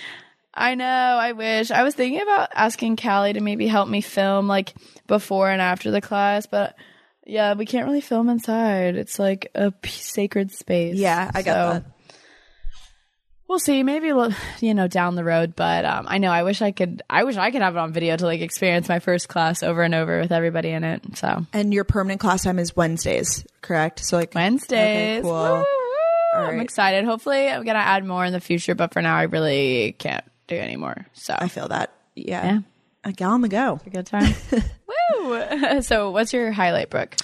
I 0.52 0.74
know. 0.74 0.84
I 0.84 1.32
wish. 1.32 1.70
I 1.70 1.82
was 1.84 1.94
thinking 1.94 2.20
about 2.20 2.50
asking 2.54 2.96
Callie 2.96 3.32
to 3.32 3.40
maybe 3.40 3.66
help 3.68 3.88
me 3.88 4.00
film 4.00 4.48
like 4.48 4.74
before 5.06 5.48
and 5.48 5.62
after 5.62 5.90
the 5.90 6.00
class, 6.00 6.46
but 6.46 6.74
yeah, 7.24 7.54
we 7.54 7.66
can't 7.66 7.86
really 7.86 8.00
film 8.00 8.28
inside. 8.28 8.96
It's 8.96 9.18
like 9.18 9.50
a 9.54 9.70
p- 9.70 9.90
sacred 9.90 10.50
space. 10.50 10.96
Yeah, 10.96 11.30
I 11.32 11.42
got 11.42 11.52
So, 11.54 11.72
that. 11.74 11.84
We'll 13.50 13.58
see. 13.58 13.82
Maybe 13.82 14.12
you 14.60 14.74
know 14.74 14.86
down 14.86 15.16
the 15.16 15.24
road, 15.24 15.56
but 15.56 15.84
um, 15.84 16.06
I 16.08 16.18
know. 16.18 16.30
I 16.30 16.44
wish 16.44 16.62
I 16.62 16.70
could. 16.70 17.02
I 17.10 17.24
wish 17.24 17.36
I 17.36 17.50
could 17.50 17.62
have 17.62 17.74
it 17.74 17.80
on 17.80 17.92
video 17.92 18.16
to 18.16 18.24
like 18.24 18.42
experience 18.42 18.88
my 18.88 19.00
first 19.00 19.28
class 19.28 19.64
over 19.64 19.82
and 19.82 19.92
over 19.92 20.20
with 20.20 20.30
everybody 20.30 20.68
in 20.68 20.84
it. 20.84 21.02
So 21.16 21.44
And 21.52 21.74
your 21.74 21.82
permanent 21.82 22.20
class 22.20 22.44
time 22.44 22.60
is 22.60 22.76
Wednesdays, 22.76 23.44
correct? 23.60 24.04
So 24.04 24.18
like 24.18 24.36
Wednesdays. 24.36 25.18
Okay, 25.18 25.22
cool. 25.22 25.32
Woo, 25.32 25.64
woo. 25.64 26.40
I'm 26.44 26.60
excited. 26.60 27.04
Hopefully, 27.04 27.48
I'm 27.48 27.64
gonna 27.64 27.80
add 27.80 28.04
more 28.04 28.24
in 28.24 28.32
the 28.32 28.38
future, 28.38 28.76
but 28.76 28.92
for 28.92 29.02
now, 29.02 29.16
I 29.16 29.24
really 29.24 29.96
can't 29.98 30.24
do 30.46 30.54
anymore. 30.54 31.06
So 31.14 31.34
I 31.36 31.48
feel 31.48 31.66
that. 31.66 31.92
Yeah. 32.14 32.44
Yeah. 32.44 32.58
A 33.02 33.10
gal 33.10 33.32
on 33.32 33.40
the 33.40 33.48
go. 33.48 33.80
a 33.84 33.90
good 33.90 34.06
time. 34.06 34.32
Woo! 34.52 35.80
So, 35.82 36.10
what's 36.10 36.32
your 36.32 36.52
highlight, 36.52 36.90
Brooke? 36.90 37.16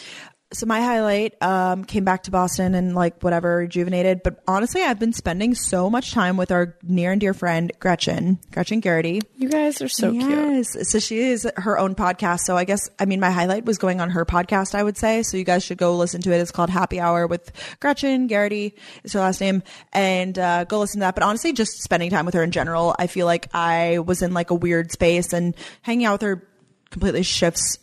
So 0.53 0.65
my 0.65 0.81
highlight 0.81 1.35
um, 1.43 1.85
came 1.85 2.05
back 2.05 2.23
to 2.25 2.31
Boston 2.31 2.77
and 2.77 2.95
like 2.95 3.21
whatever 3.23 3.57
rejuvenated. 3.57 4.23
But 4.23 4.43
honestly, 4.47 4.81
I've 4.83 4.99
been 4.99 5.13
spending 5.13 5.57
so 5.57 5.91
much 5.91 6.13
time 6.13 6.37
with 6.37 6.53
our 6.53 6.77
near 6.85 7.11
and 7.11 7.21
dear 7.21 7.35
friend 7.35 7.73
Gretchen, 7.81 8.39
Gretchen 8.53 8.79
Garrity. 8.79 9.21
You 9.37 9.49
guys 9.49 9.83
are 9.83 9.89
so 9.89 10.13
cute. 10.13 10.31
yes. 10.31 10.89
So 10.89 11.01
she 11.01 11.19
is 11.19 11.49
her 11.57 11.79
own 11.79 11.97
podcast. 11.97 12.41
So 12.41 12.57
I 12.57 12.65
guess 12.65 12.89
I 13.01 13.07
mean 13.07 13.19
my 13.19 13.31
highlight 13.31 13.65
was 13.65 13.77
going 13.77 14.01
on 14.01 14.11
her 14.11 14.25
podcast. 14.25 14.77
I 14.77 14.85
would 14.85 14.97
say 14.97 15.25
so. 15.25 15.37
You 15.37 15.45
guys 15.45 15.65
should 15.65 15.79
go 15.79 15.97
listen 15.97 16.23
to 16.23 16.33
it. 16.33 16.41
It's 16.41 16.53
called 16.53 16.71
Happy 16.71 17.01
Hour 17.01 17.27
with 17.27 17.51
Gretchen 17.81 18.29
Garrity 18.29 18.77
is 19.03 19.13
her 19.15 19.21
last 19.21 19.41
name, 19.41 19.65
and 19.93 20.39
uh, 20.39 20.65
go 20.65 20.79
listen 20.79 21.01
to 21.01 21.07
that. 21.07 21.17
But 21.17 21.25
honestly, 21.25 21.53
just 21.55 21.83
spending 21.83 22.11
time 22.11 22.25
with 22.25 22.35
her 22.35 22.45
in 22.45 22.53
general, 22.53 22.95
I 22.99 23.09
feel 23.09 23.27
like 23.27 23.49
I 23.53 23.99
was 23.99 24.23
in 24.23 24.33
like 24.33 24.51
a 24.51 24.55
weird 24.55 24.93
space, 24.93 25.33
and 25.33 25.57
hanging 25.83 26.07
out 26.07 26.13
with 26.13 26.23
her 26.23 26.49
completely 26.91 27.25
shifts 27.25 27.79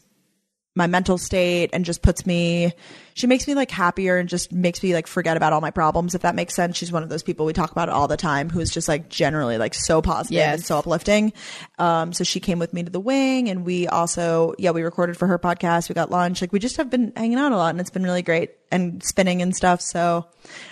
my 0.75 0.87
mental 0.87 1.19
state 1.19 1.69
and 1.71 1.85
just 1.85 2.01
puts 2.01 2.25
me 2.25 2.73
she 3.13 3.27
makes 3.27 3.47
me 3.47 3.53
like 3.53 3.69
happier 3.69 4.17
and 4.17 4.27
just 4.27 4.51
makes 4.51 4.81
me 4.81 4.91
like 4.95 5.05
forget 5.05 5.37
about 5.37 5.53
all 5.53 5.61
my 5.61 5.69
problems 5.69 6.15
if 6.15 6.23
that 6.23 6.33
makes 6.33 6.55
sense. 6.55 6.75
She's 6.77 6.91
one 6.91 7.03
of 7.03 7.09
those 7.09 7.21
people 7.21 7.45
we 7.45 7.53
talk 7.53 7.71
about 7.71 7.89
all 7.89 8.07
the 8.07 8.17
time 8.17 8.49
who's 8.49 8.71
just 8.71 8.87
like 8.87 9.07
generally 9.07 9.59
like 9.59 9.75
so 9.75 10.01
positive 10.01 10.37
Yes. 10.37 10.55
and 10.55 10.65
so 10.65 10.79
uplifting. 10.79 11.31
Um 11.77 12.11
so 12.11 12.23
she 12.23 12.39
came 12.39 12.57
with 12.57 12.73
me 12.73 12.81
to 12.81 12.89
the 12.89 12.99
wing 12.99 13.49
and 13.49 13.63
we 13.65 13.87
also 13.87 14.55
yeah 14.57 14.71
we 14.71 14.81
recorded 14.81 15.15
for 15.15 15.27
her 15.27 15.37
podcast. 15.37 15.89
We 15.89 15.93
got 15.95 16.09
lunch. 16.09 16.41
Like 16.41 16.51
we 16.51 16.57
just 16.57 16.77
have 16.77 16.89
been 16.89 17.13
hanging 17.15 17.37
out 17.37 17.51
a 17.51 17.57
lot 17.57 17.69
and 17.69 17.79
it's 17.79 17.91
been 17.91 18.03
really 18.03 18.23
great 18.23 18.51
and 18.71 19.03
spinning 19.03 19.43
and 19.43 19.55
stuff. 19.55 19.79
So 19.79 20.25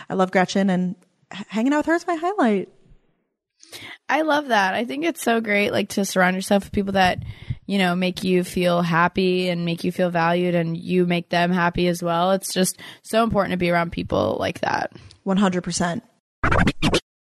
i 0.09 0.15
love 0.15 0.31
gretchen 0.31 0.71
and 0.71 0.95
h- 1.31 1.45
hanging 1.47 1.73
out 1.73 1.77
with 1.77 1.85
her 1.87 1.93
is 1.93 2.07
my 2.07 2.15
highlight. 2.15 2.69
I 4.09 4.21
love 4.23 4.47
that. 4.49 4.73
I 4.73 4.83
think 4.85 5.05
it's 5.05 5.21
so 5.21 5.39
great, 5.39 5.71
like 5.71 5.89
to 5.89 6.03
surround 6.05 6.35
yourself 6.35 6.63
with 6.65 6.73
people 6.73 6.93
that, 6.93 7.19
you 7.65 7.77
know, 7.77 7.95
make 7.95 8.23
you 8.23 8.43
feel 8.43 8.81
happy 8.81 9.49
and 9.49 9.65
make 9.65 9.83
you 9.83 9.91
feel 9.91 10.09
valued 10.09 10.55
and 10.55 10.77
you 10.77 11.05
make 11.05 11.29
them 11.29 11.51
happy 11.51 11.87
as 11.87 12.01
well. 12.03 12.31
It's 12.31 12.53
just 12.53 12.79
so 13.03 13.23
important 13.23 13.51
to 13.51 13.57
be 13.57 13.69
around 13.69 13.91
people 13.91 14.37
like 14.39 14.59
that. 14.61 14.91
100%. 15.25 16.01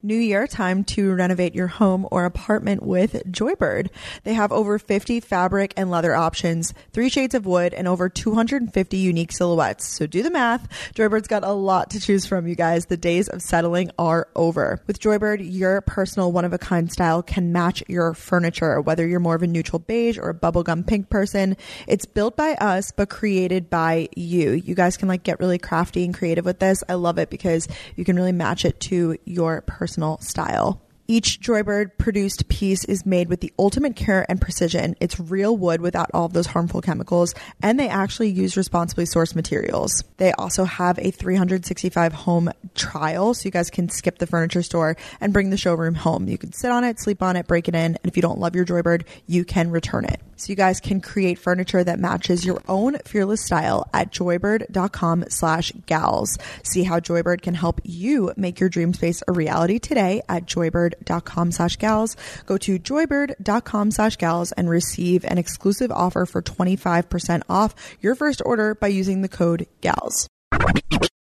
New 0.06 0.18
year, 0.18 0.48
time 0.48 0.84
to 0.84 1.14
renovate 1.14 1.56
your 1.56 1.68
home 1.68 2.06
or 2.12 2.26
apartment 2.26 2.84
with 2.84 3.24
Joybird. 3.32 3.88
They 4.26 4.34
have 4.34 4.52
over 4.52 4.78
50 4.78 5.22
fabric 5.22 5.74
and 5.78 5.90
leather 5.90 6.14
options, 6.14 6.74
three 6.92 7.08
shades 7.08 7.34
of 7.34 7.46
wood, 7.46 7.74
and 7.74 7.88
over 7.88 8.10
250 8.10 8.98
unique 8.98 9.32
silhouettes. 9.32 9.88
So 9.88 10.06
do 10.06 10.22
the 10.22 10.30
math. 10.30 10.68
Joybird's 10.94 11.30
got 11.30 11.46
a 11.46 11.54
lot 11.54 11.92
to 11.92 12.02
choose 12.02 12.26
from, 12.26 12.50
you 12.50 12.56
guys. 12.56 12.88
The 12.88 12.98
days 12.98 13.30
of 13.30 13.42
settling 13.42 13.92
are 13.98 14.28
over. 14.36 14.82
With 14.88 15.00
Joybird, 15.00 15.40
your 15.40 15.80
personal 15.80 16.34
one 16.34 16.44
of 16.44 16.52
a 16.52 16.58
kind 16.58 16.92
style 16.92 17.24
can 17.24 17.54
match 17.54 17.82
your 17.88 18.14
furniture, 18.14 18.82
whether 18.82 19.08
you're 19.08 19.22
more 19.22 19.36
of 19.36 19.44
a 19.44 19.48
neutral 19.48 19.80
beige 19.80 20.18
or 20.18 20.32
a 20.32 20.34
bubblegum 20.34 20.86
pink 20.86 21.10
person. 21.10 21.56
It's 21.88 22.06
built 22.06 22.36
by 22.36 22.56
us, 22.56 22.92
but 22.92 23.10
created 23.10 23.70
by 23.70 24.10
you. 24.18 24.52
You 24.52 24.76
guys 24.76 24.98
can 24.98 25.08
like 25.08 25.24
get 25.24 25.40
really 25.40 25.60
crafty 25.60 26.04
and 26.04 26.14
creative 26.14 26.44
with 26.44 26.60
this. 26.60 26.84
I 26.90 26.96
love 26.96 27.20
it 27.20 27.30
because 27.30 27.70
you 27.96 28.04
can 28.04 28.18
really 28.18 28.34
match 28.34 28.66
it 28.66 28.82
to 28.82 29.18
your 29.24 29.62
personal 29.62 29.93
style. 30.20 30.82
Each 31.06 31.42
Joybird 31.42 31.98
produced 31.98 32.48
piece 32.48 32.86
is 32.86 33.06
made 33.06 33.28
with 33.28 33.42
the 33.42 33.52
ultimate 33.60 33.98
care 33.98 34.26
and 34.30 34.40
precision. 34.40 34.96
It's 35.02 35.20
real 35.20 35.56
wood 35.58 35.82
without 35.82 36.10
all 36.14 36.26
of 36.26 36.32
those 36.32 36.48
harmful 36.48 36.80
chemicals, 36.82 37.36
and 37.62 37.78
they 37.78 37.90
actually 37.90 38.30
use 38.30 38.56
responsibly 38.56 39.04
sourced 39.04 39.36
materials. 39.36 40.06
They 40.16 40.32
also 40.32 40.64
have 40.64 40.98
a 41.00 41.12
365 41.12 42.14
home 42.14 42.52
trial, 42.74 43.34
so 43.34 43.44
you 43.46 43.52
guys 43.52 43.70
can 43.70 43.90
skip 43.90 44.20
the 44.20 44.28
furniture 44.28 44.64
store 44.64 44.96
and 45.20 45.34
bring 45.34 45.50
the 45.50 45.58
showroom 45.58 45.96
home. 45.96 46.30
You 46.30 46.38
can 46.38 46.54
sit 46.54 46.72
on 46.72 46.86
it, 46.86 47.02
sleep 47.02 47.22
on 47.22 47.36
it, 47.36 47.48
break 47.48 47.68
it 47.68 47.76
in, 47.76 47.98
and 47.98 48.06
if 48.06 48.16
you 48.16 48.22
don't 48.22 48.40
love 48.40 48.56
your 48.56 48.66
Joybird, 48.66 49.04
you 49.28 49.44
can 49.44 49.72
return 49.72 50.06
it. 50.06 50.22
So 50.36 50.50
you 50.50 50.56
guys 50.56 50.80
can 50.80 51.02
create 51.02 51.40
furniture 51.40 51.84
that 51.84 52.00
matches 52.00 52.46
your 52.46 52.62
own 52.68 52.98
fearless 53.06 53.46
style 53.46 53.90
at 53.94 54.12
joybird.com 54.12 55.26
slash 55.30 55.72
gals. 55.86 56.38
See 56.64 56.84
how 56.84 57.00
Joybird 57.00 57.42
can 57.42 57.54
help 57.54 57.82
you 57.84 58.34
make 58.38 58.60
your 58.60 58.70
dream 58.70 58.94
space 58.94 59.24
a 59.28 59.32
reality 59.32 59.80
today 59.80 60.22
at 60.30 60.46
joybird.com 60.46 61.52
slash 61.52 61.78
gals. 61.78 62.16
Go 62.46 62.58
to 62.58 62.80
joybird.com 62.80 63.92
slash 63.92 64.18
gals 64.18 64.52
and 64.54 64.70
receive 64.70 65.26
an 65.26 65.38
exclusive 65.38 65.92
offer 65.92 66.26
for 66.26 66.42
25% 66.42 67.44
off 67.50 67.98
your 68.02 68.16
first 68.16 68.42
order 68.46 68.76
by 68.76 68.88
using 68.88 69.22
the 69.22 69.30
code 69.30 69.68
gals. 69.82 70.28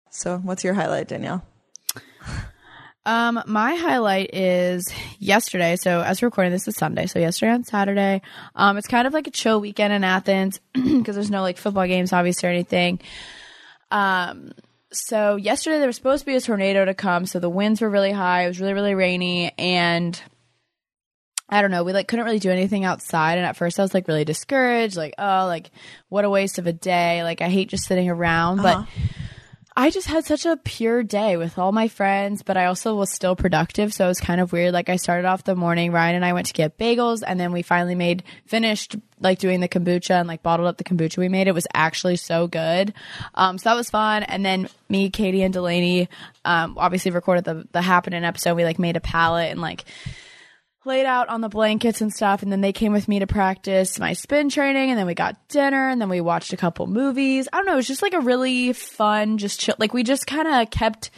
So 0.10 0.38
what's 0.39 0.63
your 0.63 0.74
highlight, 0.74 1.08
Danielle? 1.08 1.46
Um, 3.08 3.42
my 3.48 3.74
highlight 3.76 4.36
is 4.36 4.86
yesterday. 5.18 5.78
So 5.78 6.02
as 6.02 6.22
we're 6.22 6.28
recording, 6.28 6.52
this 6.52 6.68
is 6.68 6.76
Sunday. 6.76 7.06
So 7.06 7.20
yesterday 7.20 7.54
on 7.54 7.64
Saturday, 7.64 8.22
um, 8.54 8.76
it's 8.76 8.90
kind 8.90 9.08
of 9.08 9.14
like 9.14 9.28
a 9.28 9.32
chill 9.32 9.62
weekend 9.62 9.94
in 9.94 10.04
Athens 10.04 10.60
because 10.74 11.16
there's 11.16 11.32
no 11.32 11.42
like 11.42 11.58
football 11.58 11.88
games, 11.88 12.12
obviously, 12.12 12.50
or 12.50 12.52
anything. 12.52 13.00
Um, 13.92 14.52
so 14.92 15.38
yesterday 15.38 15.78
there 15.78 15.88
was 15.88 15.96
supposed 15.96 16.24
to 16.24 16.26
be 16.26 16.36
a 16.36 16.42
tornado 16.42 16.84
to 16.84 16.94
come. 16.94 17.26
So 17.26 17.40
the 17.40 17.50
winds 17.50 17.80
were 17.80 17.90
really 17.90 18.12
high. 18.12 18.44
It 18.44 18.50
was 18.50 18.60
really, 18.60 18.74
really 18.74 18.94
rainy. 18.94 19.54
And 19.58 20.22
I 21.48 21.62
don't 21.62 21.72
know, 21.72 21.86
we 21.86 21.94
like 21.94 22.10
couldn't 22.10 22.26
really 22.26 22.40
do 22.40 22.52
anything 22.52 22.84
outside. 22.84 23.38
And 23.38 23.48
at 23.48 23.56
first 23.56 23.80
I 23.80 23.84
was 23.84 23.94
like 23.94 24.10
really 24.10 24.26
discouraged, 24.26 24.98
like, 24.98 25.14
oh, 25.18 25.46
like 25.46 25.72
what 26.10 26.26
a 26.26 26.30
waste 26.30 26.60
of 26.60 26.68
a 26.68 26.74
day. 26.74 27.24
Like 27.24 27.42
I 27.42 27.48
hate 27.48 27.70
just 27.70 27.86
sitting 27.86 28.10
around. 28.10 28.58
But 28.58 28.86
I 29.79 29.91
just 29.91 30.07
had 30.07 30.25
such 30.25 30.48
a 30.48 30.57
pure 30.57 31.03
day 31.03 31.38
with 31.38 31.60
all 31.60 31.72
my 31.72 31.88
friends, 31.88 32.41
but 32.41 32.57
I 32.57 32.65
also 32.65 32.96
was 32.96 33.12
still 33.12 33.36
productive. 33.36 33.93
So 33.93 34.05
it 34.05 34.07
was 34.07 34.19
kind 34.19 34.41
of 34.41 34.51
weird. 34.51 34.74
Like 34.74 34.89
I 34.89 34.96
started 34.96 35.27
off 35.27 35.43
the 35.43 35.55
morning, 35.55 35.91
Ryan 35.91 36.15
and 36.15 36.25
I 36.25 36.34
went 36.34 36.48
to 36.48 36.53
get 36.53 36.79
bagels 36.79 37.22
and 37.25 37.39
then 37.39 37.51
we 37.51 37.62
finally 37.62 37.93
made, 37.93 38.24
finished 38.48 38.96
like 39.19 39.38
doing 39.38 39.60
the 39.60 39.69
kombucha 39.69 40.15
and 40.19 40.27
like 40.27 40.41
bottled 40.41 40.67
up 40.67 40.77
the 40.77 40.84
kombucha 40.84 41.19
we 41.19 41.29
made. 41.29 41.48
It 41.48 41.53
was 41.53 41.67
actually 41.75 42.15
so 42.15 42.48
good. 42.48 42.91
Um, 43.36 43.60
so 43.60 43.69
that 43.69 43.75
was 43.75 43.91
fun. 43.91 44.24
And 44.24 44.43
then 44.43 44.67
me, 44.89 45.12
Katie 45.12 45.43
and 45.43 45.53
Delaney, 45.53 46.10
um, 46.43 46.75
obviously 46.79 47.12
recorded 47.12 47.43
the, 47.43 47.67
the 47.72 47.84
happening 47.84 48.24
episode. 48.24 48.55
We 48.55 48.63
like 48.63 48.79
made 48.79 48.98
a 48.98 49.01
palette 49.01 49.51
and 49.51 49.62
like, 49.62 49.86
laid 50.88 51.06
out 51.06 51.29
on 51.29 51.41
the 51.41 51.50
blankets 51.50 52.01
and 52.01 52.12
stuff 52.12 52.41
and 52.41 52.51
then 52.51 52.62
they 52.62 52.74
came 52.74 52.94
with 52.94 53.08
me 53.08 53.20
to 53.20 53.27
practice 53.27 54.00
my 54.00 54.13
spin 54.13 54.50
training 54.50 54.89
and 54.89 54.98
then 54.98 55.06
we 55.06 55.13
got 55.13 55.36
dinner 55.50 55.89
and 55.89 56.01
then 56.01 56.10
we 56.10 56.22
watched 56.22 56.53
a 56.53 56.58
couple 56.58 56.88
movies 56.88 57.48
i 57.53 57.58
don't 57.58 57.65
know 57.65 57.74
it 57.74 57.75
was 57.75 57.88
just 57.88 58.01
like 58.01 58.13
a 58.13 58.20
really 58.22 58.74
fun 58.74 59.38
just 59.38 59.60
chill 59.60 59.75
like 59.77 59.94
we 59.94 60.01
just 60.03 60.25
kind 60.25 60.48
of 60.48 60.70
kept 60.72 61.12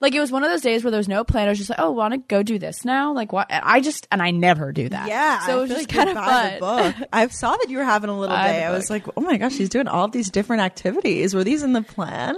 like 0.00 0.14
it 0.14 0.20
was 0.20 0.30
one 0.30 0.44
of 0.44 0.50
those 0.50 0.60
days 0.60 0.84
where 0.84 0.90
there 0.90 0.98
was 0.98 1.08
no 1.08 1.24
plan 1.24 1.46
i 1.46 1.50
was 1.50 1.58
just 1.58 1.70
like 1.70 1.78
oh 1.80 1.90
want 1.90 2.12
to 2.14 2.18
go 2.18 2.42
do 2.42 2.58
this 2.58 2.84
now 2.84 3.12
like 3.12 3.32
what 3.32 3.46
and 3.50 3.62
i 3.64 3.80
just 3.80 4.06
and 4.12 4.22
i 4.22 4.30
never 4.30 4.72
do 4.72 4.88
that 4.88 5.08
Yeah, 5.08 5.40
so 5.46 5.58
it 5.58 5.60
was 5.62 5.70
just 5.70 5.80
like 5.82 6.06
kind 6.06 6.10
of 6.10 6.16
fun 6.24 6.58
book. 6.60 7.08
I 7.12 7.26
saw 7.28 7.56
that 7.56 7.68
you 7.68 7.78
were 7.78 7.84
having 7.84 8.10
a 8.10 8.18
little 8.18 8.36
day. 8.52 8.64
I 8.64 8.70
was 8.70 8.90
like, 8.90 9.06
oh 9.16 9.20
my 9.20 9.36
gosh, 9.38 9.54
she's 9.56 9.68
doing 9.68 9.88
all 9.88 10.06
these 10.08 10.30
different 10.30 10.62
activities. 10.62 11.34
Were 11.34 11.44
these 11.44 11.62
in 11.62 11.72
the 11.72 11.82
plan? 11.82 12.36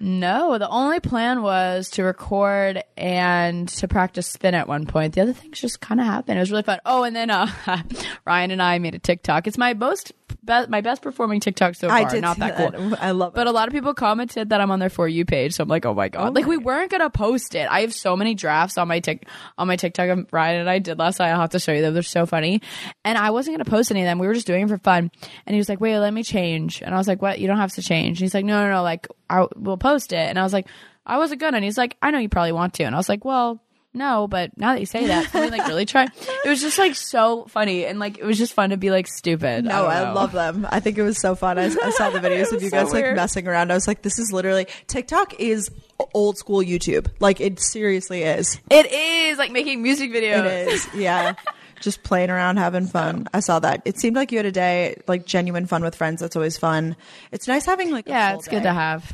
No, 0.00 0.58
the 0.58 0.68
only 0.68 1.00
plan 1.00 1.42
was 1.42 1.90
to 1.90 2.04
record 2.04 2.82
and 2.96 3.68
to 3.68 3.88
practice 3.88 4.28
spin 4.28 4.54
at 4.54 4.68
one 4.68 4.86
point. 4.86 5.14
The 5.14 5.22
other 5.22 5.32
things 5.32 5.60
just 5.60 5.80
kind 5.80 6.00
of 6.00 6.06
happened. 6.06 6.38
It 6.38 6.40
was 6.40 6.52
really 6.52 6.62
fun. 6.62 6.78
Oh, 6.84 7.02
and 7.02 7.16
then 7.16 7.30
uh, 7.30 7.48
Ryan 8.24 8.52
and 8.52 8.62
I 8.62 8.78
made 8.78 8.94
a 8.94 9.00
TikTok. 9.00 9.48
It's 9.48 9.58
my 9.58 9.74
most 9.74 10.12
be- 10.48 10.66
my 10.68 10.80
best 10.80 11.02
performing 11.02 11.38
TikTok 11.38 11.76
so 11.76 11.86
far. 11.88 11.96
I 11.96 12.04
did 12.08 12.22
Not 12.22 12.38
that, 12.38 12.56
that. 12.56 12.74
cool. 12.74 12.96
I 13.00 13.12
love 13.12 13.34
it. 13.34 13.36
But 13.36 13.46
a 13.46 13.52
lot 13.52 13.68
of 13.68 13.74
people 13.74 13.94
commented 13.94 14.48
that 14.50 14.60
I'm 14.60 14.72
on 14.72 14.80
their 14.80 14.90
for 14.90 15.06
you 15.06 15.24
page, 15.24 15.52
so 15.54 15.62
I'm 15.62 15.68
like, 15.68 15.86
oh 15.86 15.94
my 15.94 16.08
god! 16.08 16.28
Oh 16.28 16.32
like 16.32 16.46
we 16.46 16.56
weren't 16.56 16.90
gonna 16.90 17.10
post 17.10 17.54
it. 17.54 17.68
I 17.70 17.82
have 17.82 17.94
so 17.94 18.16
many 18.16 18.34
drafts 18.34 18.76
on 18.78 18.88
my 18.88 18.98
tik 19.00 19.26
on 19.56 19.68
my 19.68 19.76
TikTok. 19.76 20.08
of 20.08 20.26
Ryan 20.32 20.60
and 20.62 20.68
I 20.70 20.80
did 20.80 20.98
last 20.98 21.20
night. 21.20 21.30
I'll 21.30 21.40
have 21.40 21.50
to 21.50 21.60
show 21.60 21.72
you 21.72 21.82
them. 21.82 21.94
They're 21.94 22.02
so 22.02 22.26
funny. 22.26 22.62
And 23.04 23.16
I 23.16 23.30
wasn't 23.30 23.56
gonna 23.56 23.70
post 23.70 23.90
any 23.90 24.00
of 24.00 24.06
them. 24.06 24.18
We 24.18 24.26
were 24.26 24.34
just 24.34 24.46
doing 24.46 24.64
it 24.64 24.68
for 24.68 24.78
fun. 24.78 25.10
And 25.46 25.54
he 25.54 25.58
was 25.58 25.68
like, 25.68 25.80
wait, 25.80 25.98
let 25.98 26.12
me 26.12 26.22
change. 26.24 26.82
And 26.82 26.94
I 26.94 26.98
was 26.98 27.06
like, 27.06 27.22
what? 27.22 27.38
You 27.38 27.46
don't 27.46 27.58
have 27.58 27.72
to 27.74 27.82
change. 27.82 28.18
And 28.18 28.24
he's 28.24 28.34
like, 28.34 28.44
no, 28.44 28.64
no, 28.64 28.70
no. 28.72 28.82
Like 28.82 29.06
I 29.30 29.46
will 29.56 29.76
post 29.78 30.12
it. 30.12 30.28
And 30.28 30.38
I 30.38 30.42
was 30.42 30.52
like, 30.52 30.66
I 31.06 31.18
wasn't 31.18 31.40
gonna. 31.40 31.58
And 31.58 31.64
he's 31.64 31.78
like, 31.78 31.96
I 32.02 32.10
know 32.10 32.18
you 32.18 32.28
probably 32.28 32.52
want 32.52 32.74
to. 32.74 32.84
And 32.84 32.94
I 32.94 32.98
was 32.98 33.08
like, 33.08 33.24
well. 33.24 33.60
No, 33.94 34.28
but 34.28 34.56
now 34.56 34.74
that 34.74 34.80
you 34.80 34.86
say 34.86 35.06
that, 35.06 35.32
let 35.32 35.50
me 35.50 35.58
like 35.58 35.66
really 35.66 35.86
try. 35.86 36.04
It 36.44 36.48
was 36.48 36.60
just 36.60 36.78
like 36.78 36.94
so 36.94 37.46
funny 37.46 37.86
and 37.86 37.98
like 37.98 38.18
it 38.18 38.24
was 38.24 38.36
just 38.38 38.52
fun 38.52 38.70
to 38.70 38.76
be 38.76 38.90
like 38.90 39.06
stupid. 39.06 39.64
No, 39.64 39.70
don't 39.82 39.90
I, 39.90 40.12
love 40.12 40.32
them. 40.32 40.66
I 40.70 40.78
think 40.80 40.98
it 40.98 41.02
was 41.02 41.18
so 41.18 41.34
fun. 41.34 41.58
I, 41.58 41.64
I 41.64 41.90
saw 41.90 42.10
the 42.10 42.18
videos 42.20 42.52
of 42.52 42.62
you 42.62 42.68
so 42.68 42.76
guys 42.84 42.92
like 42.92 43.16
messing 43.16 43.48
around. 43.48 43.70
I 43.70 43.74
was 43.74 43.88
like, 43.88 44.02
this 44.02 44.18
is 44.18 44.30
literally 44.32 44.66
TikTok 44.88 45.40
is 45.40 45.70
old 46.14 46.36
school 46.36 46.58
YouTube. 46.60 47.08
Like 47.18 47.40
it 47.40 47.60
seriously 47.60 48.22
is. 48.22 48.60
It 48.70 48.92
is 48.92 49.38
like 49.38 49.52
making 49.52 49.82
music 49.82 50.10
videos. 50.10 50.44
It 50.44 50.68
is. 50.68 50.88
Yeah. 50.94 51.34
Just 51.80 52.02
playing 52.02 52.28
around, 52.30 52.56
having 52.56 52.86
fun. 52.88 53.28
I 53.32 53.38
saw 53.40 53.60
that. 53.60 53.82
It 53.84 53.98
seemed 53.98 54.16
like 54.16 54.32
you 54.32 54.38
had 54.38 54.46
a 54.46 54.52
day 54.52 55.00
like 55.06 55.24
genuine 55.26 55.66
fun 55.66 55.82
with 55.82 55.94
friends. 55.94 56.20
That's 56.20 56.34
always 56.36 56.58
fun. 56.58 56.96
It's 57.32 57.48
nice 57.48 57.64
having 57.66 57.90
like 57.92 58.06
Yeah, 58.08 58.34
it's 58.34 58.48
good 58.48 58.58
day. 58.58 58.62
to 58.64 58.72
have. 58.74 59.12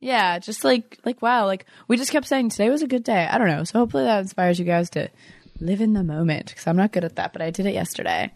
Yeah, 0.00 0.38
just 0.38 0.64
like 0.64 0.98
like 1.04 1.20
wow, 1.22 1.46
like 1.46 1.66
we 1.88 1.96
just 1.96 2.12
kept 2.12 2.26
saying 2.26 2.50
today 2.50 2.70
was 2.70 2.82
a 2.82 2.86
good 2.86 3.04
day. 3.04 3.26
I 3.26 3.38
don't 3.38 3.48
know. 3.48 3.64
So 3.64 3.80
hopefully 3.80 4.04
that 4.04 4.20
inspires 4.20 4.58
you 4.58 4.64
guys 4.64 4.90
to 4.90 5.08
live 5.60 5.80
in 5.80 5.92
the 5.92 6.04
moment 6.04 6.46
because 6.46 6.66
I'm 6.66 6.76
not 6.76 6.92
good 6.92 7.04
at 7.04 7.16
that, 7.16 7.32
but 7.32 7.42
I 7.42 7.50
did 7.50 7.66
it 7.66 7.74
yesterday. 7.74 8.32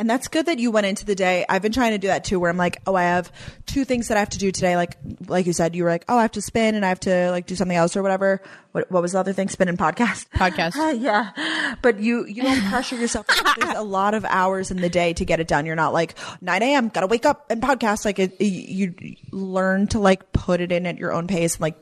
And 0.00 0.08
that's 0.08 0.28
good 0.28 0.46
that 0.46 0.58
you 0.58 0.70
went 0.70 0.86
into 0.86 1.04
the 1.04 1.14
day. 1.14 1.44
I've 1.46 1.60
been 1.60 1.72
trying 1.72 1.90
to 1.90 1.98
do 1.98 2.06
that 2.06 2.24
too, 2.24 2.40
where 2.40 2.50
I'm 2.50 2.56
like, 2.56 2.80
oh, 2.86 2.94
I 2.94 3.02
have 3.02 3.30
two 3.66 3.84
things 3.84 4.08
that 4.08 4.16
I 4.16 4.20
have 4.20 4.30
to 4.30 4.38
do 4.38 4.50
today. 4.50 4.74
Like, 4.74 4.96
like 5.28 5.44
you 5.44 5.52
said, 5.52 5.76
you 5.76 5.84
were 5.84 5.90
like, 5.90 6.06
oh, 6.08 6.16
I 6.16 6.22
have 6.22 6.32
to 6.32 6.40
spin 6.40 6.74
and 6.74 6.86
I 6.86 6.88
have 6.88 7.00
to 7.00 7.30
like 7.30 7.44
do 7.44 7.54
something 7.54 7.76
else 7.76 7.98
or 7.98 8.02
whatever. 8.02 8.40
What, 8.72 8.90
what 8.90 9.02
was 9.02 9.12
the 9.12 9.18
other 9.18 9.34
thing? 9.34 9.50
Spin 9.50 9.68
and 9.68 9.78
podcast. 9.78 10.26
Podcast. 10.30 10.74
Uh, 10.74 10.92
yeah, 10.98 11.74
but 11.82 12.00
you 12.00 12.24
you 12.24 12.42
don't 12.42 12.62
pressure 12.70 12.96
yourself. 12.96 13.26
There's 13.58 13.76
a 13.76 13.82
lot 13.82 14.14
of 14.14 14.24
hours 14.24 14.70
in 14.70 14.78
the 14.78 14.88
day 14.88 15.12
to 15.12 15.24
get 15.26 15.38
it 15.38 15.48
done. 15.48 15.66
You're 15.66 15.76
not 15.76 15.92
like 15.92 16.14
9 16.40 16.62
a.m. 16.62 16.88
Gotta 16.88 17.06
wake 17.06 17.26
up 17.26 17.50
and 17.50 17.60
podcast. 17.60 18.06
Like 18.06 18.18
it, 18.18 18.40
you 18.40 18.94
learn 19.32 19.86
to 19.88 19.98
like 19.98 20.32
put 20.32 20.62
it 20.62 20.72
in 20.72 20.86
at 20.86 20.96
your 20.96 21.12
own 21.12 21.26
pace 21.26 21.56
and 21.56 21.60
like 21.60 21.76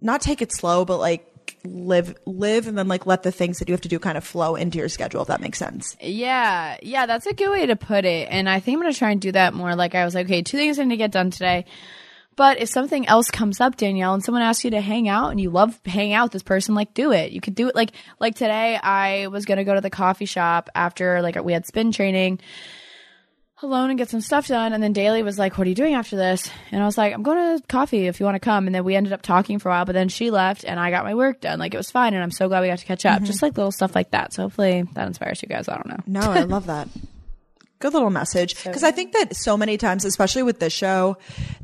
not 0.00 0.20
take 0.20 0.42
it 0.42 0.52
slow, 0.52 0.84
but 0.84 0.98
like 0.98 1.31
live 1.64 2.16
live 2.26 2.66
and 2.66 2.76
then 2.76 2.88
like 2.88 3.06
let 3.06 3.22
the 3.22 3.32
things 3.32 3.58
that 3.58 3.68
you 3.68 3.72
have 3.72 3.80
to 3.80 3.88
do 3.88 3.98
kind 3.98 4.18
of 4.18 4.24
flow 4.24 4.56
into 4.56 4.78
your 4.78 4.88
schedule 4.88 5.22
if 5.22 5.28
that 5.28 5.40
makes 5.40 5.58
sense 5.58 5.96
Yeah, 6.00 6.76
yeah, 6.82 7.06
that's 7.06 7.26
a 7.26 7.34
good 7.34 7.50
way 7.50 7.66
to 7.66 7.76
put 7.76 8.04
it. 8.04 8.28
And 8.30 8.48
I 8.48 8.60
think 8.60 8.76
I'm 8.76 8.82
gonna 8.82 8.94
try 8.94 9.10
and 9.10 9.20
do 9.20 9.32
that 9.32 9.54
more. 9.54 9.74
Like 9.74 9.94
I 9.94 10.04
was 10.04 10.14
like, 10.14 10.26
okay, 10.26 10.42
two 10.42 10.56
things 10.56 10.78
I 10.78 10.84
need 10.84 10.90
to 10.90 10.96
get 10.96 11.10
done 11.12 11.30
today. 11.30 11.64
But 12.34 12.60
if 12.60 12.68
something 12.68 13.06
else 13.06 13.30
comes 13.30 13.60
up, 13.60 13.76
Danielle, 13.76 14.14
and 14.14 14.24
someone 14.24 14.42
asks 14.42 14.64
you 14.64 14.70
to 14.70 14.80
hang 14.80 15.08
out 15.08 15.30
and 15.30 15.40
you 15.40 15.50
love 15.50 15.78
hang 15.84 16.12
out 16.12 16.26
with 16.26 16.32
this 16.32 16.42
person, 16.42 16.74
like 16.74 16.94
do 16.94 17.12
it. 17.12 17.32
You 17.32 17.40
could 17.40 17.54
do 17.54 17.68
it 17.68 17.74
like 17.74 17.92
like 18.20 18.34
today 18.34 18.76
I 18.76 19.26
was 19.28 19.44
gonna 19.44 19.64
go 19.64 19.74
to 19.74 19.80
the 19.80 19.90
coffee 19.90 20.26
shop 20.26 20.70
after 20.74 21.22
like 21.22 21.42
we 21.42 21.52
had 21.52 21.66
spin 21.66 21.92
training 21.92 22.40
alone 23.62 23.90
and 23.90 23.98
get 23.98 24.10
some 24.10 24.20
stuff 24.20 24.48
done. 24.48 24.72
And 24.72 24.82
then 24.82 24.92
Daly 24.92 25.22
was 25.22 25.38
like, 25.38 25.58
What 25.58 25.66
are 25.66 25.70
you 25.70 25.74
doing 25.74 25.94
after 25.94 26.16
this? 26.16 26.50
And 26.70 26.82
I 26.82 26.86
was 26.86 26.98
like, 26.98 27.14
I'm 27.14 27.22
going 27.22 27.58
to 27.58 27.66
coffee 27.66 28.06
if 28.06 28.20
you 28.20 28.26
want 28.26 28.36
to 28.36 28.40
come. 28.40 28.66
And 28.66 28.74
then 28.74 28.84
we 28.84 28.94
ended 28.94 29.12
up 29.12 29.22
talking 29.22 29.58
for 29.58 29.68
a 29.68 29.72
while, 29.72 29.84
but 29.84 29.92
then 29.92 30.08
she 30.08 30.30
left 30.30 30.64
and 30.64 30.78
I 30.78 30.90
got 30.90 31.04
my 31.04 31.14
work 31.14 31.40
done. 31.40 31.58
Like 31.58 31.74
it 31.74 31.76
was 31.76 31.90
fine. 31.90 32.14
And 32.14 32.22
I'm 32.22 32.30
so 32.30 32.48
glad 32.48 32.60
we 32.60 32.68
got 32.68 32.78
to 32.78 32.86
catch 32.86 33.06
up. 33.06 33.16
Mm-hmm. 33.16 33.24
Just 33.24 33.42
like 33.42 33.56
little 33.56 33.72
stuff 33.72 33.94
like 33.94 34.10
that. 34.10 34.32
So 34.32 34.42
hopefully 34.42 34.84
that 34.94 35.06
inspires 35.06 35.42
you 35.42 35.48
guys. 35.48 35.68
I 35.68 35.76
don't 35.76 35.88
know. 35.88 36.20
No, 36.20 36.30
I 36.30 36.42
love 36.42 36.66
that. 36.66 36.88
Good 37.78 37.94
little 37.94 38.10
message. 38.10 38.62
Because 38.62 38.84
I 38.84 38.92
think 38.92 39.12
that 39.12 39.34
so 39.34 39.56
many 39.56 39.76
times, 39.76 40.04
especially 40.04 40.44
with 40.44 40.60
this 40.60 40.72
show, 40.72 41.16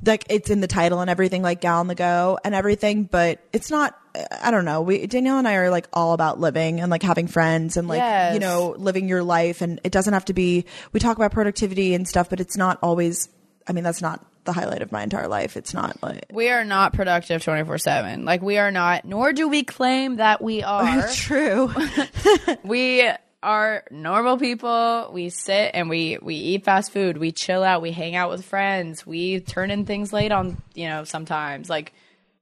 like 0.05 0.25
it's 0.29 0.51
in 0.51 0.61
the 0.61 0.67
title 0.67 1.01
and 1.01 1.09
everything, 1.09 1.43
like 1.43 1.61
Gal 1.61 1.79
on 1.79 1.87
the 1.87 1.95
Go 1.95 2.39
and 2.45 2.57
everything, 2.57 3.05
but 3.05 3.39
it's 3.53 3.71
not, 3.71 3.97
I 4.43 4.51
don't 4.51 4.65
know. 4.65 4.83
We, 4.83 5.07
Danielle 5.07 5.39
and 5.39 5.47
I 5.49 5.55
are 5.55 5.71
like 5.71 5.87
all 5.93 6.13
about 6.13 6.41
living 6.41 6.81
and 6.81 6.91
like 6.91 7.03
having 7.03 7.27
friends 7.29 7.77
and 7.77 7.89
like, 7.89 7.99
Yes. 7.99 8.35
you 8.35 8.41
know, 8.41 8.75
living 8.79 9.09
your 9.09 9.23
life. 9.23 9.61
And 9.61 9.81
it 9.85 9.93
doesn't 9.93 10.13
have 10.13 10.25
to 10.27 10.33
be, 10.35 10.65
we 10.93 11.01
talk 11.01 11.17
about 11.17 11.33
productivity 11.33 11.95
and 11.95 12.07
stuff, 12.09 12.31
but 12.31 12.41
it's 12.41 12.57
not 12.57 12.79
always, 12.83 13.29
I 13.67 13.73
mean, 13.73 13.85
that's 13.85 14.03
not 14.03 14.25
the 14.45 14.53
highlight 14.53 14.81
of 14.83 14.91
my 14.93 15.03
entire 15.03 15.29
life. 15.29 15.57
It's 15.57 15.75
not 15.75 16.03
like, 16.03 16.27
We 16.33 16.49
are 16.49 16.65
not 16.65 16.95
productive 16.95 17.45
24 17.45 17.79
7. 17.79 18.25
Like 18.25 18.41
we 18.43 18.59
are 18.59 18.71
not, 18.71 19.05
nor 19.05 19.33
do 19.33 19.49
we 19.49 19.63
claim 19.63 20.17
that 20.17 20.41
we 20.43 20.63
are. 20.65 21.07
true. 21.13 21.71
we 22.65 23.09
are 23.43 23.85
normal 23.91 24.39
people. 24.39 25.11
We 25.13 25.29
sit 25.29 25.71
and 25.75 25.89
we 25.89 26.19
we 26.21 26.35
eat 26.35 26.65
fast 26.65 26.93
food. 26.93 27.19
We 27.19 27.31
chill 27.33 27.63
out. 27.63 27.83
We 27.83 27.93
hang 27.93 28.17
out 28.17 28.31
with 28.31 28.45
friends. 28.45 29.07
We 29.07 29.41
turn 29.41 29.71
in 29.71 29.85
things 29.87 30.13
late 30.13 30.33
on, 30.33 30.61
you 30.75 30.89
know, 30.89 31.05
sometimes. 31.05 31.69
Like 31.71 31.93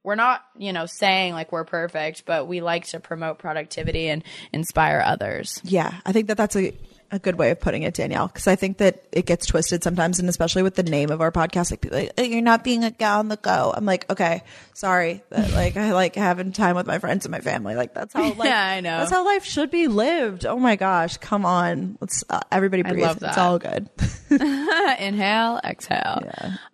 we're 0.06 0.14
not, 0.14 0.44
you 0.56 0.72
know, 0.72 0.86
saying 0.86 1.32
like 1.32 1.50
we're 1.50 1.64
perfect, 1.64 2.24
but 2.26 2.46
we 2.46 2.60
like 2.60 2.86
to 2.86 3.00
promote 3.00 3.38
productivity 3.38 4.08
and 4.08 4.22
inspire 4.52 5.02
others. 5.04 5.60
Yeah, 5.64 5.92
I 6.06 6.12
think 6.12 6.28
that 6.28 6.36
that's 6.36 6.54
a, 6.54 6.72
a 7.10 7.18
good 7.18 7.36
way 7.36 7.50
of 7.50 7.60
putting 7.60 7.82
it, 7.82 7.94
Danielle, 7.94 8.26
because 8.26 8.46
I 8.46 8.56
think 8.56 8.78
that 8.78 9.04
it 9.12 9.26
gets 9.26 9.46
twisted 9.46 9.82
sometimes, 9.82 10.18
and 10.18 10.28
especially 10.28 10.62
with 10.62 10.74
the 10.74 10.82
name 10.82 11.10
of 11.10 11.20
our 11.20 11.30
podcast, 11.30 11.70
like 11.70 11.80
people 11.80 11.98
are 11.98 12.02
like, 12.02 12.12
"Oh, 12.18 12.22
you're 12.22 12.42
not 12.42 12.64
being 12.64 12.82
a 12.84 12.90
gal 12.90 13.18
on 13.20 13.28
the 13.28 13.36
go. 13.36 13.72
I'm 13.76 13.84
like, 13.86 14.10
okay, 14.10 14.42
sorry, 14.74 15.22
that, 15.30 15.52
like 15.52 15.76
I 15.76 15.92
like 15.92 16.14
having 16.16 16.52
time 16.52 16.74
with 16.76 16.86
my 16.86 16.98
friends 16.98 17.24
and 17.24 17.32
my 17.32 17.40
family. 17.40 17.74
Like 17.74 17.94
that's 17.94 18.12
how, 18.12 18.22
life, 18.34 18.48
Yeah, 18.48 18.64
I 18.64 18.80
know. 18.80 18.98
that's 18.98 19.10
how 19.10 19.24
life 19.24 19.44
should 19.44 19.70
be 19.70 19.86
lived. 19.88 20.44
Oh 20.46 20.58
my 20.58 20.76
gosh, 20.76 21.16
come 21.18 21.44
on, 21.46 21.96
let's 22.00 22.24
uh, 22.28 22.40
everybody 22.50 22.82
breathe. 22.82 23.02
love 23.02 23.18
It's 23.22 23.38
all 23.38 23.58
good. 23.58 23.88
Inhale, 24.30 25.60
exhale. 25.64 26.22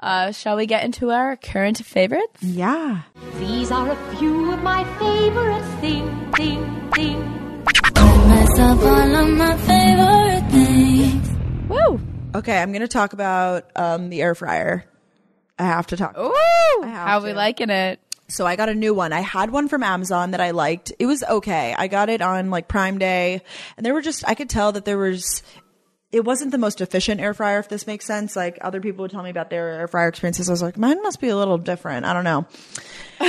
Uh, 0.00 0.32
shall 0.32 0.56
we 0.56 0.66
get 0.66 0.84
into 0.84 1.10
our 1.10 1.36
current 1.36 1.78
favorites? 1.84 2.42
yeah, 2.42 3.02
These 3.38 3.70
are 3.70 3.90
a 3.90 4.16
few 4.16 4.52
of 4.52 4.62
my 4.62 4.84
favorite 4.98 5.62
things, 5.80 6.36
thing, 6.36 6.90
thing. 6.92 7.41
Myself 8.28 8.82
all 8.84 9.16
of 9.16 9.28
my 9.30 9.56
favorite 9.58 10.50
things. 10.50 11.30
Woo! 11.68 12.00
okay. 12.34 12.58
I'm 12.60 12.72
gonna 12.72 12.88
talk 12.88 13.12
about 13.12 13.70
um, 13.76 14.08
the 14.08 14.22
air 14.22 14.34
fryer. 14.34 14.84
I 15.58 15.64
have 15.64 15.86
to 15.88 15.96
talk. 15.96 16.16
Ooh! 16.18 16.82
How 16.82 17.22
we 17.22 17.32
liking 17.32 17.70
it? 17.70 18.00
So 18.28 18.46
I 18.46 18.56
got 18.56 18.70
a 18.70 18.74
new 18.74 18.94
one. 18.94 19.12
I 19.12 19.20
had 19.20 19.50
one 19.50 19.68
from 19.68 19.82
Amazon 19.82 20.30
that 20.30 20.40
I 20.40 20.52
liked. 20.52 20.90
It 20.98 21.04
was 21.04 21.22
okay. 21.22 21.74
I 21.76 21.86
got 21.86 22.08
it 22.08 22.22
on 22.22 22.50
like 22.50 22.66
Prime 22.66 22.98
Day, 22.98 23.42
and 23.76 23.84
there 23.84 23.92
were 23.92 24.00
just 24.00 24.26
I 24.26 24.34
could 24.34 24.48
tell 24.48 24.72
that 24.72 24.84
there 24.84 24.98
was. 24.98 25.42
It 26.12 26.24
wasn't 26.24 26.50
the 26.50 26.58
most 26.58 26.80
efficient 26.80 27.20
air 27.20 27.34
fryer, 27.34 27.58
if 27.58 27.68
this 27.68 27.86
makes 27.86 28.04
sense. 28.04 28.36
Like 28.36 28.58
other 28.60 28.80
people 28.80 29.02
would 29.02 29.10
tell 29.10 29.22
me 29.22 29.30
about 29.30 29.50
their 29.50 29.68
air 29.70 29.88
fryer 29.88 30.08
experiences. 30.08 30.48
I 30.48 30.52
was 30.52 30.62
like, 30.62 30.76
mine 30.76 31.02
must 31.02 31.20
be 31.20 31.28
a 31.28 31.36
little 31.36 31.58
different. 31.58 32.04
I 32.04 32.12
don't 32.12 32.24
know. 32.24 32.46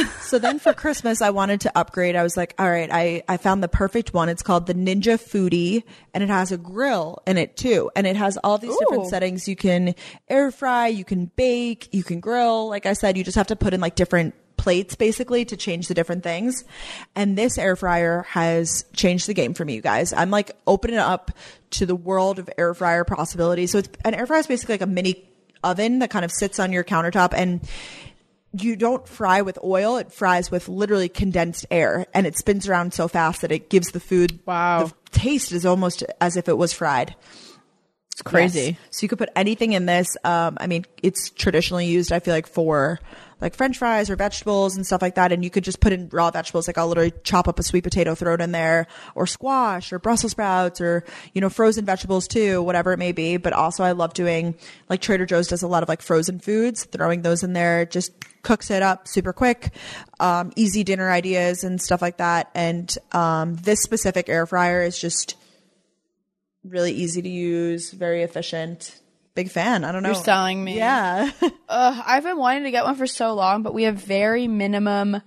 so 0.22 0.38
then 0.38 0.60
for 0.60 0.74
Christmas, 0.74 1.22
I 1.22 1.30
wanted 1.30 1.62
to 1.62 1.78
upgrade. 1.78 2.16
I 2.16 2.24
was 2.24 2.36
like, 2.36 2.54
all 2.60 2.70
right, 2.70 2.90
I, 2.92 3.24
I 3.28 3.38
found 3.38 3.64
the 3.64 3.68
perfect 3.68 4.14
one. 4.14 4.30
It's 4.30 4.44
called 4.44 4.68
the 4.68 4.74
Ninja 4.74 5.18
Foodi 5.18 5.84
and 6.14 6.24
it 6.24 6.30
has 6.30 6.52
a 6.52 6.58
grill 6.58 7.22
in 7.26 7.38
it 7.38 7.56
too. 7.56 7.90
And 7.96 8.06
it 8.06 8.16
has 8.16 8.38
all 8.44 8.58
these 8.58 8.76
different 8.78 9.08
settings. 9.08 9.48
You 9.48 9.56
can 9.56 9.96
air 10.28 10.52
fry, 10.52 10.88
you 10.88 11.06
can 11.06 11.28
bake, 11.36 11.90
you 11.94 12.04
can 12.04 12.20
grill. 12.20 12.70
Like 12.70 12.86
I 12.86 12.94
said, 12.94 13.18
you 13.18 13.24
just 13.24 13.38
have 13.38 13.48
to 13.48 13.56
put 13.56 13.74
in 13.74 13.82
like 13.82 13.96
different 13.96 14.36
plates 14.64 14.96
basically 14.96 15.44
to 15.44 15.58
change 15.58 15.90
the 15.90 15.94
different 15.94 16.24
things. 16.24 16.64
And 17.16 17.38
this 17.38 17.58
air 17.58 17.76
fryer 17.76 18.24
has 18.30 18.86
changed 18.94 19.28
the 19.28 19.34
game 19.34 19.54
for 19.54 19.66
me, 19.66 19.76
you 19.76 19.82
guys. 19.82 20.14
I'm 20.14 20.32
like 20.32 20.52
opening 20.66 21.00
up 21.00 21.32
to 21.74 21.86
the 21.86 21.96
world 21.96 22.40
of 22.40 22.50
air 22.58 22.74
fryer 22.74 23.04
possibilities. 23.04 23.72
So 23.72 23.80
it's 23.80 23.90
an 24.06 24.14
air 24.14 24.26
fryer 24.26 24.40
is 24.40 24.48
basically 24.48 24.74
like 24.76 24.82
a 24.82 24.88
mini 24.88 25.30
oven 25.64 26.00
that 26.00 26.10
kind 26.10 26.26
of 26.26 26.32
sits 26.32 26.60
on 26.60 26.72
your 26.72 26.84
countertop 26.84 27.34
and 27.34 27.68
you 28.54 28.76
don't 28.76 29.08
fry 29.08 29.42
with 29.42 29.58
oil. 29.64 29.98
It 29.98 30.12
fries 30.12 30.52
with 30.52 30.70
literally 30.70 31.10
condensed 31.10 31.66
air 31.72 32.06
and 32.14 32.28
it 32.28 32.38
spins 32.38 32.68
around 32.68 32.94
so 32.94 33.08
fast 33.08 33.42
that 33.42 33.52
it 33.52 33.70
gives 33.70 33.92
the 33.92 34.00
food. 34.00 34.40
Wow. 34.46 34.86
The 34.86 34.94
taste 35.12 35.52
is 35.52 35.66
almost 35.66 36.04
as 36.22 36.38
if 36.38 36.48
it 36.48 36.58
was 36.58 36.74
fried. 36.74 37.16
It's 38.14 38.22
crazy. 38.22 38.60
Yes. 38.60 38.78
So 38.92 39.04
you 39.04 39.10
could 39.10 39.18
put 39.18 39.30
anything 39.36 39.74
in 39.74 39.88
this. 39.88 40.16
Um, 40.24 40.56
I 40.60 40.68
mean, 40.68 40.86
it's 41.02 41.32
traditionally 41.32 41.88
used, 41.88 42.12
I 42.12 42.20
feel 42.20 42.36
like, 42.36 42.46
for 42.46 43.00
like 43.42 43.56
French 43.56 43.80
fries 43.80 44.12
or 44.12 44.16
vegetables 44.16 44.76
and 44.76 44.86
stuff 44.86 45.02
like 45.02 45.16
that. 45.16 45.32
And 45.32 45.44
you 45.44 45.50
could 45.50 45.64
just 45.64 45.80
put 45.80 45.94
in 45.94 46.10
raw 46.10 46.30
vegetables. 46.30 46.68
Like 46.68 46.78
I'll 46.78 46.88
literally 46.88 47.12
chop 47.24 47.48
up 47.48 47.58
a 47.58 47.64
sweet 47.64 47.84
potato, 47.84 48.14
throw 48.14 48.36
it 48.36 48.42
in 48.42 48.52
there, 48.52 48.86
or 49.16 49.26
squash, 49.26 49.92
or 49.92 49.98
Brussels 49.98 50.34
sprouts, 50.34 50.80
or 50.80 51.04
you 51.34 51.42
know, 51.42 51.50
frozen 51.50 51.86
vegetables 51.86 52.28
too, 52.28 52.62
whatever 52.62 52.94
it 52.94 53.00
may 53.00 53.14
be. 53.14 53.38
But 53.38 53.54
also, 53.54 53.84
I 53.84 53.94
love 53.94 54.14
doing 54.14 54.54
like 54.90 55.02
Trader 55.02 55.26
Joe's 55.26 55.48
does 55.48 55.64
a 55.64 55.68
lot 55.68 55.82
of 55.82 55.90
like 55.90 56.04
frozen 56.04 56.40
foods, 56.40 56.86
throwing 56.86 57.24
those 57.24 57.42
in 57.42 57.54
there 57.54 57.84
just 57.86 58.14
cooks 58.44 58.70
it 58.70 58.84
up 58.84 59.08
super 59.08 59.34
quick, 59.34 59.72
um, 60.20 60.54
easy 60.56 60.84
dinner 60.84 61.10
ideas 61.10 61.64
and 61.64 61.82
stuff 61.82 62.02
like 62.02 62.18
that. 62.18 62.52
And 62.54 62.96
um, 63.12 63.56
this 63.56 63.82
specific 63.82 64.30
air 64.30 64.46
fryer 64.46 64.84
is 64.84 65.00
just 65.00 65.36
really 66.64 66.92
easy 66.92 67.22
to 67.22 67.30
use, 67.30 67.92
very 67.92 68.24
efficient. 68.24 69.00
Big 69.36 69.50
fan. 69.50 69.84
I 69.84 69.92
don't 69.92 70.04
know. 70.04 70.10
You're 70.10 70.24
selling 70.24 70.64
me. 70.64 70.78
Yeah. 70.78 71.32
Ugh, 71.42 72.04
I've 72.06 72.24
been 72.24 72.38
wanting 72.38 72.64
to 72.64 72.72
get 72.72 72.84
one 72.84 72.96
for 72.96 73.08
so 73.08 73.34
long, 73.34 73.64
but 73.64 73.74
we 73.74 73.84
have 73.84 73.96
very 73.96 74.48
minimum 74.48 75.22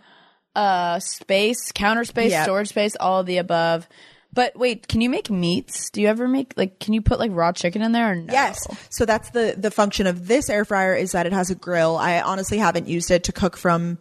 uh 0.54 0.98
space, 1.00 1.70
counter 1.72 2.04
space, 2.04 2.30
Yeah. 2.30 2.44
storage 2.44 2.68
space, 2.68 2.96
all 2.98 3.20
of 3.20 3.26
the 3.26 3.38
above. 3.38 3.88
But 4.32 4.56
wait, 4.56 4.86
can 4.88 5.00
you 5.00 5.10
make 5.10 5.28
meats? 5.30 5.90
Do 5.90 6.00
you 6.00 6.08
ever 6.08 6.28
make 6.28 6.54
like 6.56 6.78
can 6.78 6.94
you 6.94 7.02
put 7.02 7.18
like 7.18 7.30
raw 7.34 7.52
chicken 7.52 7.82
in 7.82 7.92
there 7.92 8.12
or 8.12 8.14
no? 8.14 8.32
yes. 8.32 8.66
So 8.90 9.04
that's 9.04 9.30
the 9.30 9.54
the 9.58 9.70
function 9.70 10.06
of 10.06 10.28
this 10.28 10.48
air 10.48 10.64
fryer 10.64 10.94
is 10.94 11.12
that 11.12 11.26
it 11.26 11.32
has 11.32 11.50
a 11.50 11.54
grill. 11.54 11.96
I 11.96 12.20
honestly 12.20 12.58
haven't 12.58 12.86
used 12.88 13.10
it 13.10 13.24
to 13.24 13.32
cook 13.32 13.56
from 13.56 13.98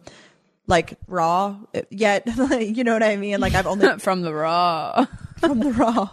like 0.68 0.98
raw 1.08 1.56
yet. 1.90 2.26
you 2.60 2.84
know 2.84 2.92
what 2.92 3.02
I 3.02 3.16
mean? 3.16 3.40
Like 3.40 3.54
I've 3.54 3.66
only 3.66 3.98
From 3.98 4.22
the 4.22 4.32
raw. 4.34 5.06
from 5.40 5.60
the 5.60 5.72
raw. 5.72 6.08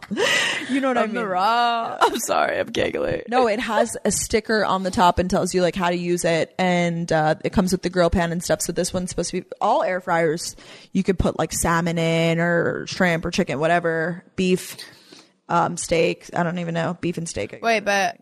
You 0.70 0.82
know 0.82 0.90
what 0.90 0.98
I 0.98 1.04
From 1.04 1.14
mean? 1.14 1.22
the 1.24 1.28
raw. 1.28 1.98
I'm 2.02 2.18
sorry, 2.20 2.60
I'm 2.60 2.68
giggling. 2.68 3.24
No, 3.28 3.48
it 3.48 3.60
has 3.60 3.96
a 4.06 4.12
sticker 4.12 4.64
on 4.66 4.84
the 4.84 4.92
top 4.92 5.20
and 5.20 5.30
tells 5.30 5.54
you 5.54 5.62
like 5.62 5.76
how 5.76 5.90
to 5.90 5.96
use 5.96 6.26
it, 6.26 6.54
and 6.58 7.12
uh, 7.12 7.36
it 7.44 7.54
comes 7.54 7.72
with 7.72 7.82
the 7.82 7.90
grill 7.90 8.10
pan 8.10 8.32
and 8.32 8.44
stuff. 8.44 8.62
So 8.62 8.72
this 8.72 8.94
one's 8.94 9.10
supposed 9.10 9.32
to 9.32 9.42
be 9.42 9.48
all 9.62 9.84
air 9.84 10.02
fryers. 10.02 10.56
You 10.92 11.04
could 11.04 11.18
put 11.18 11.40
like 11.40 11.54
salmon 11.54 11.98
in, 11.98 12.40
or 12.40 12.86
shrimp, 12.88 13.26
or 13.26 13.32
chicken, 13.32 13.60
whatever, 13.60 14.24
beef, 14.36 14.78
um, 15.50 15.78
steak. 15.78 16.30
I 16.36 16.44
don't 16.44 16.60
even 16.60 16.74
know 16.74 16.98
beef 17.00 17.18
and 17.18 17.28
steak. 17.28 17.60
Wait, 17.62 17.82
but 17.86 18.18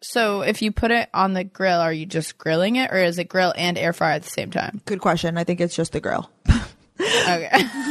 so 0.00 0.42
if 0.42 0.62
you 0.62 0.70
put 0.70 0.90
it 0.92 1.08
on 1.12 1.32
the 1.34 1.42
grill, 1.44 1.80
are 1.80 1.92
you 1.92 2.06
just 2.06 2.38
grilling 2.38 2.76
it 2.76 2.90
or 2.92 2.98
is 2.98 3.18
it 3.18 3.28
grill 3.28 3.52
and 3.56 3.76
air 3.76 3.92
fry 3.92 4.14
at 4.14 4.22
the 4.22 4.30
same 4.30 4.50
time? 4.52 4.80
Good 4.84 5.00
question. 5.00 5.36
I 5.36 5.42
think 5.44 5.60
it's 5.60 5.74
just 5.74 5.90
the 5.92 6.00
grill, 6.00 6.30
Okay. 7.00 7.50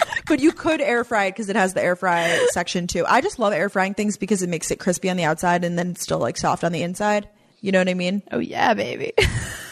but 0.26 0.40
you 0.40 0.52
could 0.52 0.80
air 0.80 1.04
fry 1.04 1.26
it 1.26 1.32
because 1.32 1.48
it 1.48 1.56
has 1.56 1.74
the 1.74 1.82
air 1.82 1.96
fry 1.96 2.46
section 2.50 2.86
too. 2.86 3.04
I 3.06 3.20
just 3.20 3.38
love 3.38 3.52
air 3.52 3.68
frying 3.68 3.94
things 3.94 4.16
because 4.16 4.42
it 4.42 4.48
makes 4.48 4.70
it 4.70 4.78
crispy 4.78 5.10
on 5.10 5.16
the 5.16 5.24
outside 5.24 5.64
and 5.64 5.78
then 5.78 5.96
still 5.96 6.18
like 6.18 6.36
soft 6.36 6.64
on 6.64 6.72
the 6.72 6.82
inside. 6.82 7.28
You 7.60 7.70
know 7.72 7.78
what 7.78 7.88
I 7.88 7.94
mean? 7.94 8.22
oh 8.32 8.38
yeah, 8.38 8.74
baby. 8.74 9.12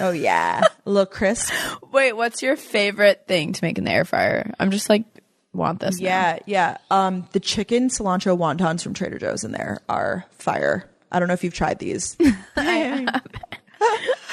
Oh 0.03 0.13
yeah, 0.13 0.63
a 0.87 0.91
little 0.91 1.05
crisp. 1.05 1.53
Wait, 1.93 2.15
what's 2.15 2.43
your 2.43 2.57
favorite 2.57 3.25
thing 3.29 3.53
to 3.53 3.63
make 3.63 3.77
in 3.77 3.85
the 3.85 3.91
air 3.91 4.07
fryer? 4.07 4.55
I'm 4.59 4.71
just 4.71 4.89
like 4.89 5.05
want 5.53 5.81
this. 5.81 6.01
now. 6.01 6.07
Yeah, 6.07 6.39
yeah. 6.47 6.77
Um, 6.91 7.29
the 7.33 7.41
chicken 7.41 7.89
cilantro 7.91 8.35
wontons 8.39 8.83
from 8.83 8.95
Trader 8.95 9.19
Joe's 9.19 9.45
in 9.45 9.53
there 9.53 9.83
are 9.91 10.25
fire. 10.31 10.89
I 11.13 11.19
don't 11.19 11.29
know 11.29 11.35
if 11.35 11.45
you've 11.45 11.53
tried 11.53 11.79
these. 11.81 12.17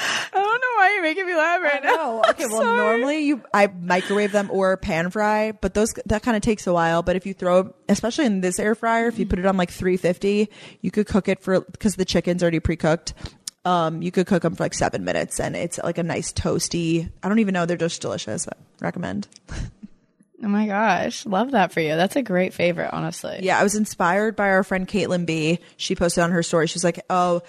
I 0.00 0.28
don't 0.32 0.60
know 0.60 0.74
why 0.76 0.92
you're 0.94 1.02
making 1.02 1.26
me 1.26 1.34
laugh 1.34 1.62
right 1.62 1.82
now. 1.82 2.22
Okay. 2.30 2.46
Well, 2.48 2.62
normally 2.62 3.20
you 3.20 3.42
I 3.52 3.66
microwave 3.66 4.30
them 4.32 4.48
or 4.52 4.76
pan 4.76 5.10
fry, 5.10 5.52
but 5.52 5.74
those 5.74 5.92
that 6.06 6.22
kind 6.22 6.36
of 6.36 6.42
takes 6.42 6.66
a 6.66 6.72
while. 6.72 7.02
But 7.02 7.16
if 7.16 7.26
you 7.26 7.34
throw, 7.34 7.74
especially 7.88 8.26
in 8.26 8.40
this 8.42 8.58
air 8.60 8.74
fryer, 8.74 9.08
if 9.08 9.18
you 9.18 9.26
put 9.26 9.38
it 9.40 9.46
on 9.46 9.56
like 9.56 9.70
350, 9.70 10.48
you 10.80 10.90
could 10.90 11.06
cook 11.06 11.28
it 11.28 11.40
for 11.40 11.62
because 11.62 11.96
the 11.96 12.04
chicken's 12.04 12.42
already 12.42 12.60
pre 12.60 12.76
cooked. 12.76 13.14
Um, 13.64 14.02
you 14.02 14.12
could 14.12 14.26
cook 14.26 14.42
them 14.42 14.54
for 14.54 14.62
like 14.62 14.74
seven 14.74 15.04
minutes, 15.04 15.40
and 15.40 15.56
it's 15.56 15.78
like 15.82 15.98
a 15.98 16.02
nice 16.02 16.32
toasty. 16.32 17.10
I 17.22 17.28
don't 17.28 17.40
even 17.40 17.54
know; 17.54 17.66
they're 17.66 17.76
just 17.76 18.00
delicious. 18.00 18.46
I 18.46 18.52
recommend. 18.80 19.26
Oh 20.40 20.46
my 20.46 20.68
gosh, 20.68 21.26
love 21.26 21.50
that 21.50 21.72
for 21.72 21.80
you. 21.80 21.96
That's 21.96 22.14
a 22.14 22.22
great 22.22 22.54
favorite, 22.54 22.90
honestly. 22.92 23.40
Yeah, 23.42 23.58
I 23.58 23.64
was 23.64 23.74
inspired 23.74 24.36
by 24.36 24.50
our 24.50 24.62
friend 24.62 24.86
Caitlin 24.86 25.26
B. 25.26 25.58
She 25.76 25.96
posted 25.96 26.22
on 26.22 26.30
her 26.30 26.44
story. 26.44 26.68
She's 26.68 26.84
like, 26.84 27.04
oh, 27.10 27.42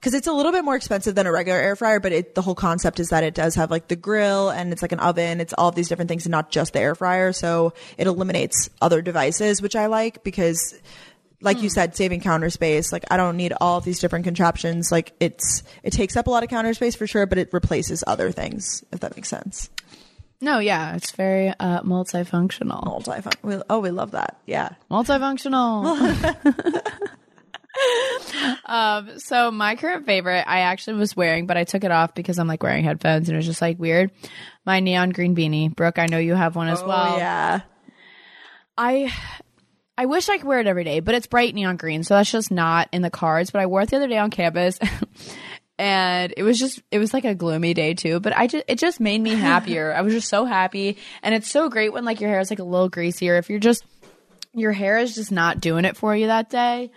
because 0.00 0.14
it's 0.14 0.26
a 0.26 0.32
little 0.32 0.50
bit 0.50 0.64
more 0.64 0.76
expensive 0.76 1.14
than 1.14 1.26
a 1.26 1.32
regular 1.32 1.58
air 1.58 1.76
fryer, 1.76 2.00
but 2.00 2.10
it, 2.10 2.34
the 2.34 2.40
whole 2.40 2.54
concept 2.54 3.00
is 3.00 3.10
that 3.10 3.22
it 3.22 3.34
does 3.34 3.54
have 3.56 3.70
like 3.70 3.88
the 3.88 3.96
grill 3.96 4.48
and 4.48 4.72
it's 4.72 4.80
like 4.80 4.92
an 4.92 4.98
oven. 4.98 5.42
It's 5.42 5.52
all 5.52 5.68
of 5.68 5.74
these 5.74 5.88
different 5.88 6.08
things 6.08 6.24
and 6.24 6.30
not 6.30 6.50
just 6.50 6.72
the 6.72 6.80
air 6.80 6.94
fryer. 6.94 7.34
So 7.34 7.74
it 7.98 8.06
eliminates 8.06 8.70
other 8.80 9.02
devices, 9.02 9.60
which 9.60 9.76
I 9.76 9.86
like 9.86 10.24
because 10.24 10.74
like 11.42 11.62
you 11.62 11.68
said, 11.68 11.96
saving 11.96 12.20
counter 12.20 12.48
space. 12.48 12.92
Like 12.92 13.04
I 13.10 13.18
don't 13.18 13.36
need 13.36 13.52
all 13.60 13.76
of 13.78 13.84
these 13.84 13.98
different 13.98 14.24
contraptions. 14.24 14.90
Like 14.90 15.12
it's, 15.20 15.62
it 15.82 15.92
takes 15.92 16.16
up 16.16 16.26
a 16.26 16.30
lot 16.30 16.42
of 16.42 16.48
counter 16.48 16.72
space 16.72 16.96
for 16.96 17.06
sure, 17.06 17.26
but 17.26 17.36
it 17.36 17.52
replaces 17.52 18.02
other 18.06 18.30
things, 18.30 18.82
if 18.92 19.00
that 19.00 19.16
makes 19.16 19.28
sense. 19.28 19.68
No, 20.40 20.58
yeah, 20.58 20.96
it's 20.96 21.10
very 21.10 21.48
uh, 21.48 21.82
multifunctional. 21.82 22.84
Multi, 22.84 23.28
we, 23.42 23.60
oh, 23.68 23.80
we 23.80 23.90
love 23.90 24.12
that. 24.12 24.40
Yeah. 24.46 24.70
Multifunctional. 24.90 25.98
um, 28.64 29.18
so 29.18 29.50
my 29.50 29.76
current 29.76 30.06
favorite, 30.06 30.44
I 30.46 30.60
actually 30.60 30.98
was 30.98 31.16
wearing, 31.16 31.46
but 31.46 31.56
I 31.56 31.64
took 31.64 31.84
it 31.84 31.90
off 31.90 32.14
because 32.14 32.38
I'm 32.38 32.48
like 32.48 32.62
wearing 32.62 32.84
headphones 32.84 33.28
and 33.28 33.36
it 33.36 33.38
was 33.38 33.46
just 33.46 33.62
like 33.62 33.78
weird. 33.78 34.10
My 34.66 34.80
neon 34.80 35.10
green 35.10 35.34
beanie, 35.36 35.74
Brooke. 35.74 35.98
I 35.98 36.06
know 36.06 36.18
you 36.18 36.34
have 36.34 36.56
one 36.56 36.68
as 36.68 36.82
well. 36.82 37.14
Oh, 37.14 37.18
yeah. 37.18 37.60
I 38.76 39.12
I 39.96 40.06
wish 40.06 40.28
I 40.28 40.38
could 40.38 40.46
wear 40.46 40.60
it 40.60 40.66
every 40.66 40.84
day, 40.84 41.00
but 41.00 41.14
it's 41.14 41.26
bright 41.26 41.54
neon 41.54 41.76
green, 41.76 42.04
so 42.04 42.14
that's 42.14 42.30
just 42.30 42.50
not 42.50 42.88
in 42.92 43.02
the 43.02 43.10
cards. 43.10 43.50
But 43.50 43.60
I 43.60 43.66
wore 43.66 43.82
it 43.82 43.90
the 43.90 43.96
other 43.96 44.08
day 44.08 44.18
on 44.18 44.30
campus. 44.30 44.78
And 45.80 46.34
it 46.36 46.42
was 46.42 46.58
just, 46.58 46.82
it 46.90 46.98
was 46.98 47.14
like 47.14 47.24
a 47.24 47.34
gloomy 47.34 47.72
day 47.72 47.94
too, 47.94 48.20
but 48.20 48.36
I 48.36 48.48
just, 48.48 48.64
it 48.68 48.78
just 48.78 49.00
made 49.00 49.18
me 49.18 49.30
happier. 49.30 49.94
I 49.96 50.02
was 50.02 50.12
just 50.12 50.28
so 50.28 50.44
happy. 50.44 50.98
And 51.22 51.34
it's 51.34 51.50
so 51.50 51.70
great 51.70 51.90
when 51.90 52.04
like 52.04 52.20
your 52.20 52.28
hair 52.28 52.38
is 52.38 52.50
like 52.50 52.58
a 52.58 52.64
little 52.64 52.90
greasier. 52.90 53.38
If 53.38 53.48
you're 53.48 53.60
just, 53.60 53.82
your 54.52 54.72
hair 54.72 54.98
is 54.98 55.14
just 55.14 55.32
not 55.32 55.58
doing 55.58 55.86
it 55.86 55.96
for 55.96 56.14
you 56.14 56.26
that 56.26 56.50
day. 56.50 56.90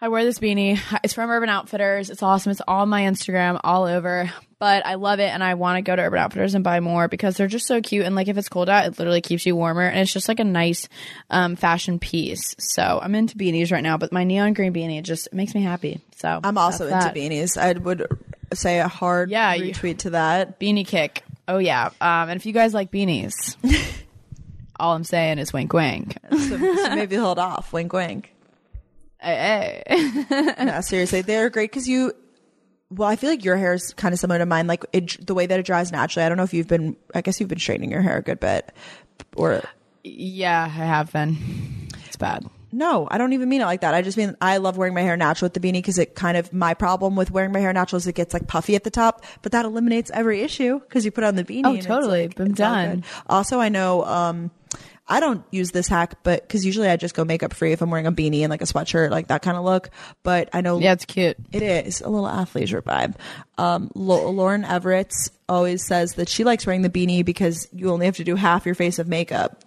I 0.00 0.08
wear 0.08 0.24
this 0.24 0.38
beanie. 0.38 0.78
It's 1.02 1.12
from 1.14 1.28
Urban 1.28 1.48
Outfitters. 1.48 2.08
It's 2.10 2.22
awesome. 2.22 2.52
It's 2.52 2.60
all 2.68 2.82
on 2.82 2.88
my 2.88 3.02
Instagram, 3.02 3.58
all 3.64 3.84
over. 3.84 4.30
But 4.60 4.86
I 4.86 4.94
love 4.94 5.18
it 5.18 5.28
and 5.32 5.42
I 5.42 5.54
want 5.54 5.76
to 5.78 5.82
go 5.82 5.94
to 5.96 6.02
Urban 6.02 6.20
Outfitters 6.20 6.54
and 6.54 6.62
buy 6.62 6.78
more 6.78 7.08
because 7.08 7.36
they're 7.36 7.48
just 7.48 7.66
so 7.66 7.80
cute. 7.80 8.06
And 8.06 8.14
like 8.14 8.28
if 8.28 8.38
it's 8.38 8.48
cold 8.48 8.68
out, 8.68 8.86
it 8.86 8.98
literally 8.98 9.20
keeps 9.20 9.44
you 9.44 9.56
warmer. 9.56 9.82
And 9.82 9.98
it's 9.98 10.12
just 10.12 10.28
like 10.28 10.38
a 10.38 10.44
nice 10.44 10.88
um, 11.30 11.56
fashion 11.56 11.98
piece. 11.98 12.54
So 12.58 13.00
I'm 13.02 13.14
into 13.16 13.36
beanies 13.36 13.72
right 13.72 13.82
now, 13.82 13.96
but 13.98 14.12
my 14.12 14.22
neon 14.22 14.52
green 14.52 14.72
beanie 14.72 15.02
just 15.02 15.32
makes 15.32 15.52
me 15.54 15.62
happy. 15.62 16.00
So 16.16 16.40
I'm 16.44 16.58
also 16.58 16.84
into 16.86 16.98
that. 16.98 17.14
beanies. 17.16 17.56
I 17.56 17.72
would 17.78 18.06
say 18.54 18.78
a 18.78 18.88
hard 18.88 19.30
Yeah, 19.30 19.54
you- 19.54 19.72
retweet 19.74 19.98
to 20.00 20.10
that. 20.10 20.60
Beanie 20.60 20.86
kick. 20.86 21.24
Oh 21.48 21.58
yeah. 21.58 21.86
Um, 22.00 22.28
and 22.28 22.32
if 22.32 22.46
you 22.46 22.52
guys 22.52 22.72
like 22.72 22.92
beanies, 22.92 23.56
all 24.78 24.94
I'm 24.94 25.02
saying 25.04 25.38
is 25.38 25.52
wink 25.52 25.72
wink. 25.72 26.16
So, 26.30 26.38
so 26.38 26.94
maybe 26.94 27.16
hold 27.16 27.38
off. 27.40 27.72
Wink, 27.72 27.92
wink. 27.92 28.32
Hey, 29.20 29.82
hey. 29.86 30.64
No, 30.64 30.80
seriously, 30.80 31.22
they're 31.22 31.50
great 31.50 31.70
because 31.70 31.88
you. 31.88 32.12
Well, 32.90 33.08
I 33.08 33.16
feel 33.16 33.28
like 33.30 33.44
your 33.44 33.56
hair 33.56 33.74
is 33.74 33.92
kind 33.94 34.14
of 34.14 34.18
similar 34.18 34.38
to 34.38 34.46
mine. 34.46 34.66
Like 34.66 34.84
it, 34.92 35.26
the 35.26 35.34
way 35.34 35.46
that 35.46 35.58
it 35.60 35.66
dries 35.66 35.92
naturally. 35.92 36.24
I 36.24 36.28
don't 36.28 36.38
know 36.38 36.44
if 36.44 36.54
you've 36.54 36.68
been. 36.68 36.96
I 37.14 37.20
guess 37.20 37.38
you've 37.40 37.48
been 37.48 37.58
straightening 37.58 37.90
your 37.90 38.00
hair 38.02 38.16
a 38.18 38.22
good 38.22 38.40
bit, 38.40 38.72
or 39.36 39.62
yeah, 40.04 40.64
I 40.64 40.68
have 40.68 41.12
been. 41.12 41.36
It's 42.06 42.16
bad. 42.16 42.46
no, 42.72 43.06
I 43.10 43.18
don't 43.18 43.32
even 43.34 43.48
mean 43.48 43.60
it 43.60 43.66
like 43.66 43.80
that. 43.82 43.92
I 43.92 44.00
just 44.02 44.16
mean 44.16 44.36
I 44.40 44.56
love 44.58 44.76
wearing 44.78 44.94
my 44.94 45.02
hair 45.02 45.16
natural 45.16 45.46
with 45.46 45.54
the 45.54 45.60
beanie 45.60 45.74
because 45.74 45.98
it 45.98 46.14
kind 46.14 46.36
of 46.38 46.52
my 46.52 46.72
problem 46.74 47.14
with 47.16 47.30
wearing 47.30 47.52
my 47.52 47.58
hair 47.60 47.72
natural 47.72 47.98
is 47.98 48.06
it 48.06 48.14
gets 48.14 48.32
like 48.32 48.46
puffy 48.46 48.74
at 48.76 48.84
the 48.84 48.90
top, 48.90 49.24
but 49.42 49.52
that 49.52 49.64
eliminates 49.66 50.10
every 50.14 50.40
issue 50.42 50.78
because 50.80 51.04
you 51.04 51.10
put 51.10 51.24
on 51.24 51.34
the 51.34 51.44
beanie. 51.44 51.62
Oh, 51.64 51.76
totally. 51.76 52.28
like, 52.28 52.40
I'm 52.40 52.46
it's 52.46 52.58
done. 52.58 53.04
Also, 53.26 53.58
I 53.58 53.68
know. 53.68 54.04
um 54.04 54.50
I 55.08 55.20
don't 55.20 55.42
use 55.50 55.70
this 55.70 55.88
hack, 55.88 56.22
but 56.22 56.42
because 56.42 56.66
usually 56.66 56.88
I 56.88 56.96
just 56.96 57.14
go 57.14 57.24
makeup 57.24 57.54
free 57.54 57.72
if 57.72 57.80
I'm 57.80 57.90
wearing 57.90 58.06
a 58.06 58.12
beanie 58.12 58.40
and 58.42 58.50
like 58.50 58.60
a 58.60 58.66
sweatshirt, 58.66 59.10
like 59.10 59.28
that 59.28 59.40
kind 59.40 59.56
of 59.56 59.64
look. 59.64 59.88
But 60.22 60.50
I 60.52 60.60
know 60.60 60.78
Yeah, 60.78 60.92
it's 60.92 61.06
cute. 61.06 61.36
It 61.50 61.62
is 61.62 62.02
a 62.02 62.08
little 62.08 62.28
athleisure 62.28 62.82
vibe. 62.82 63.14
Um, 63.56 63.90
Lauren 63.94 64.64
Everett 64.64 65.14
always 65.48 65.86
says 65.86 66.14
that 66.14 66.28
she 66.28 66.44
likes 66.44 66.66
wearing 66.66 66.82
the 66.82 66.90
beanie 66.90 67.24
because 67.24 67.68
you 67.72 67.90
only 67.90 68.06
have 68.06 68.16
to 68.16 68.24
do 68.24 68.36
half 68.36 68.66
your 68.66 68.74
face 68.74 68.98
of 68.98 69.08
makeup. 69.08 69.64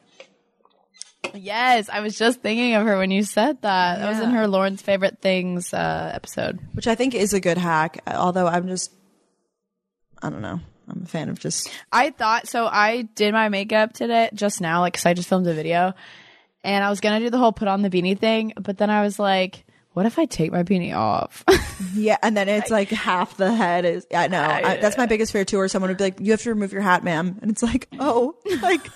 Yes, 1.33 1.89
I 1.89 2.01
was 2.01 2.17
just 2.17 2.41
thinking 2.41 2.73
of 2.75 2.85
her 2.85 2.97
when 2.97 3.11
you 3.11 3.23
said 3.23 3.61
that. 3.61 3.99
That 3.99 4.09
was 4.09 4.19
in 4.19 4.31
her 4.31 4.47
Lauren's 4.47 4.81
favorite 4.81 5.19
things 5.21 5.73
uh, 5.73 6.11
episode. 6.13 6.59
which 6.73 6.87
I 6.87 6.95
think 6.95 7.15
is 7.15 7.33
a 7.33 7.39
good 7.39 7.57
hack. 7.57 8.01
Although 8.07 8.47
I'm 8.47 8.67
just, 8.67 8.91
I 10.21 10.29
don't 10.29 10.41
know. 10.41 10.59
I'm 10.89 11.03
a 11.03 11.05
fan 11.05 11.29
of 11.29 11.39
just 11.39 11.69
I 11.91 12.09
thought 12.11 12.47
so. 12.47 12.65
I 12.65 13.03
did 13.15 13.33
my 13.33 13.49
makeup 13.49 13.93
today 13.93 14.29
just 14.33 14.61
now, 14.61 14.81
like, 14.81 14.93
cause 14.93 15.05
I 15.05 15.13
just 15.13 15.29
filmed 15.29 15.47
a 15.47 15.53
video, 15.53 15.93
and 16.63 16.83
I 16.83 16.89
was 16.89 16.99
gonna 16.99 17.19
do 17.19 17.29
the 17.29 17.37
whole 17.37 17.51
put 17.51 17.67
on 17.67 17.81
the 17.81 17.89
beanie 17.89 18.17
thing, 18.17 18.53
but 18.59 18.77
then 18.77 18.89
I 18.89 19.01
was 19.01 19.19
like, 19.19 19.65
what 19.93 20.05
if 20.05 20.17
I 20.19 20.25
take 20.25 20.51
my 20.51 20.63
beanie 20.63 20.95
off? 20.95 21.43
yeah, 21.93 22.17
and 22.21 22.35
then 22.35 22.49
it's 22.49 22.71
like 22.71 22.89
half 22.89 23.37
the 23.37 23.53
head 23.53 23.85
is. 23.85 24.05
I 24.13 24.27
know 24.27 24.41
I, 24.41 24.77
that's 24.77 24.97
my 24.97 25.05
biggest 25.05 25.31
fear 25.31 25.45
too. 25.45 25.59
Or 25.59 25.67
someone 25.67 25.89
would 25.89 25.97
be 25.97 26.03
like, 26.05 26.19
"You 26.19 26.31
have 26.31 26.41
to 26.41 26.49
remove 26.49 26.73
your 26.73 26.81
hat, 26.81 27.03
ma'am," 27.03 27.39
and 27.41 27.51
it's 27.51 27.63
like, 27.63 27.87
"Oh, 27.99 28.35
like." 28.61 28.81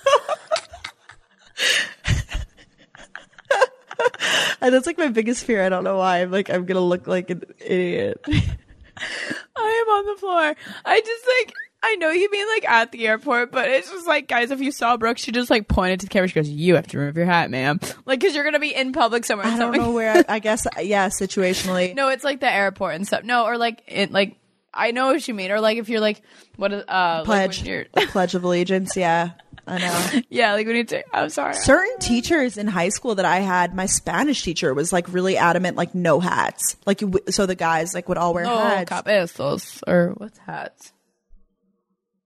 And 4.65 4.73
that's 4.73 4.87
like 4.87 4.97
my 4.97 5.09
biggest 5.09 5.45
fear. 5.45 5.63
I 5.63 5.69
don't 5.69 5.83
know 5.83 5.97
why. 5.97 6.23
I'm 6.23 6.31
like, 6.31 6.49
I'm 6.49 6.65
gonna 6.65 6.79
look 6.79 7.05
like 7.05 7.29
an 7.29 7.43
idiot. 7.59 8.19
I 8.27 9.83
am 9.85 9.89
on 9.93 10.05
the 10.07 10.19
floor. 10.19 10.55
I 10.85 11.01
just 11.01 11.25
like. 11.27 11.53
I 11.87 11.95
know 11.97 12.09
you 12.09 12.29
mean 12.31 12.47
like 12.55 12.67
at 12.67 12.91
the 12.91 13.07
airport, 13.07 13.51
but 13.51 13.69
it's 13.69 13.91
just 13.91 14.07
like, 14.07 14.27
guys, 14.27 14.49
if 14.49 14.59
you 14.59 14.71
saw 14.71 14.97
Brooke, 14.97 15.19
she 15.19 15.31
just 15.31 15.49
like 15.51 15.67
pointed 15.67 15.99
to 15.99 16.07
the 16.07 16.09
camera. 16.09 16.27
She 16.27 16.33
goes, 16.33 16.49
"You 16.49 16.75
have 16.75 16.87
to 16.87 16.97
remove 16.97 17.15
your 17.15 17.27
hat, 17.27 17.51
ma'am," 17.51 17.79
like 18.05 18.19
because 18.19 18.33
you're 18.33 18.43
gonna 18.43 18.59
be 18.59 18.73
in 18.73 18.91
public 18.91 19.23
somewhere. 19.23 19.45
I 19.47 19.57
don't 19.59 19.77
know 19.77 19.91
where. 19.91 20.17
I, 20.17 20.25
I 20.35 20.39
guess 20.39 20.65
yeah, 20.81 21.09
situationally. 21.09 21.93
No, 21.93 22.09
it's 22.09 22.23
like 22.23 22.39
the 22.39 22.51
airport 22.51 22.95
and 22.95 23.05
stuff. 23.05 23.23
No, 23.23 23.45
or 23.45 23.57
like 23.57 23.83
it 23.87 24.11
like 24.11 24.37
I 24.73 24.91
know 24.91 25.07
what 25.07 25.27
you 25.27 25.33
mean. 25.33 25.51
Or 25.51 25.59
like 25.61 25.77
if 25.77 25.87
you're 25.87 25.99
like 25.99 26.21
what 26.55 26.73
is 26.73 26.83
uh 26.87 27.23
pledge, 27.23 27.61
the 27.61 27.85
pledge 28.09 28.33
of 28.33 28.43
allegiance. 28.43 28.97
Yeah, 28.97 29.31
I 29.67 29.77
know. 29.77 30.21
yeah, 30.29 30.53
like 30.53 30.65
when 30.65 30.75
you 30.77 30.83
take 30.85 31.05
I'm 31.13 31.29
sorry. 31.29 31.53
Certain 31.53 31.99
teachers 31.99 32.57
in 32.57 32.67
high 32.67 32.89
school 32.89 33.15
that 33.15 33.25
I 33.25 33.39
had, 33.39 33.75
my 33.75 33.85
Spanish 33.85 34.41
teacher 34.43 34.73
was 34.73 34.91
like 34.91 35.13
really 35.13 35.37
adamant, 35.37 35.77
like 35.77 35.93
no 35.93 36.19
hats. 36.19 36.77
Like 36.85 37.01
you- 37.01 37.13
so, 37.29 37.45
the 37.45 37.55
guys 37.55 37.93
like 37.93 38.09
would 38.09 38.17
all 38.17 38.33
wear 38.33 38.43
no 38.45 38.57
hats. 38.57 38.91
cabezos 38.91 39.83
or 39.87 40.13
what's 40.17 40.39
hats? 40.39 40.91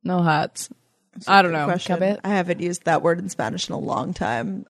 No 0.09 0.23
hats. 0.23 0.69
I 1.27 1.43
don't 1.43 1.51
know. 1.51 1.65
question. 1.65 1.97
Cabe- 1.99 2.19
I 2.23 2.29
haven't 2.29 2.61
used 2.61 2.85
that 2.85 3.03
word 3.03 3.19
in 3.19 3.29
Spanish 3.29 3.69
in 3.69 3.75
a 3.75 3.79
long 3.79 4.13
time. 4.13 4.65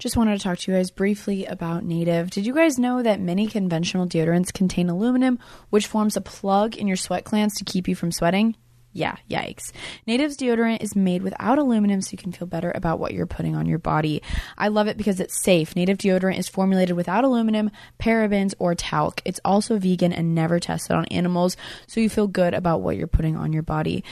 Just 0.00 0.16
wanted 0.16 0.36
to 0.36 0.42
talk 0.42 0.58
to 0.58 0.72
you 0.72 0.76
guys 0.76 0.90
briefly 0.90 1.46
about 1.46 1.84
Native. 1.84 2.30
Did 2.30 2.44
you 2.44 2.52
guys 2.52 2.76
know 2.76 3.02
that 3.04 3.20
many 3.20 3.46
conventional 3.46 4.06
deodorants 4.06 4.52
contain 4.52 4.90
aluminum, 4.90 5.38
which 5.70 5.86
forms 5.86 6.16
a 6.16 6.20
plug 6.20 6.76
in 6.76 6.88
your 6.88 6.96
sweat 6.96 7.22
glands 7.22 7.54
to 7.54 7.64
keep 7.64 7.86
you 7.86 7.94
from 7.94 8.10
sweating? 8.10 8.56
Yeah, 8.96 9.16
yikes. 9.28 9.72
Native's 10.06 10.38
deodorant 10.38 10.82
is 10.82 10.96
made 10.96 11.22
without 11.22 11.58
aluminum 11.58 12.00
so 12.00 12.12
you 12.12 12.16
can 12.16 12.32
feel 12.32 12.46
better 12.46 12.72
about 12.74 12.98
what 12.98 13.12
you're 13.12 13.26
putting 13.26 13.54
on 13.54 13.66
your 13.66 13.78
body. 13.78 14.22
I 14.56 14.68
love 14.68 14.86
it 14.86 14.96
because 14.96 15.20
it's 15.20 15.38
safe. 15.38 15.76
Native 15.76 15.98
deodorant 15.98 16.38
is 16.38 16.48
formulated 16.48 16.96
without 16.96 17.22
aluminum, 17.22 17.70
parabens, 18.00 18.54
or 18.58 18.74
talc. 18.74 19.20
It's 19.26 19.38
also 19.44 19.78
vegan 19.78 20.14
and 20.14 20.34
never 20.34 20.58
tested 20.58 20.96
on 20.96 21.04
animals, 21.06 21.58
so 21.86 22.00
you 22.00 22.08
feel 22.08 22.26
good 22.26 22.54
about 22.54 22.80
what 22.80 22.96
you're 22.96 23.06
putting 23.06 23.36
on 23.36 23.52
your 23.52 23.62
body. 23.62 24.02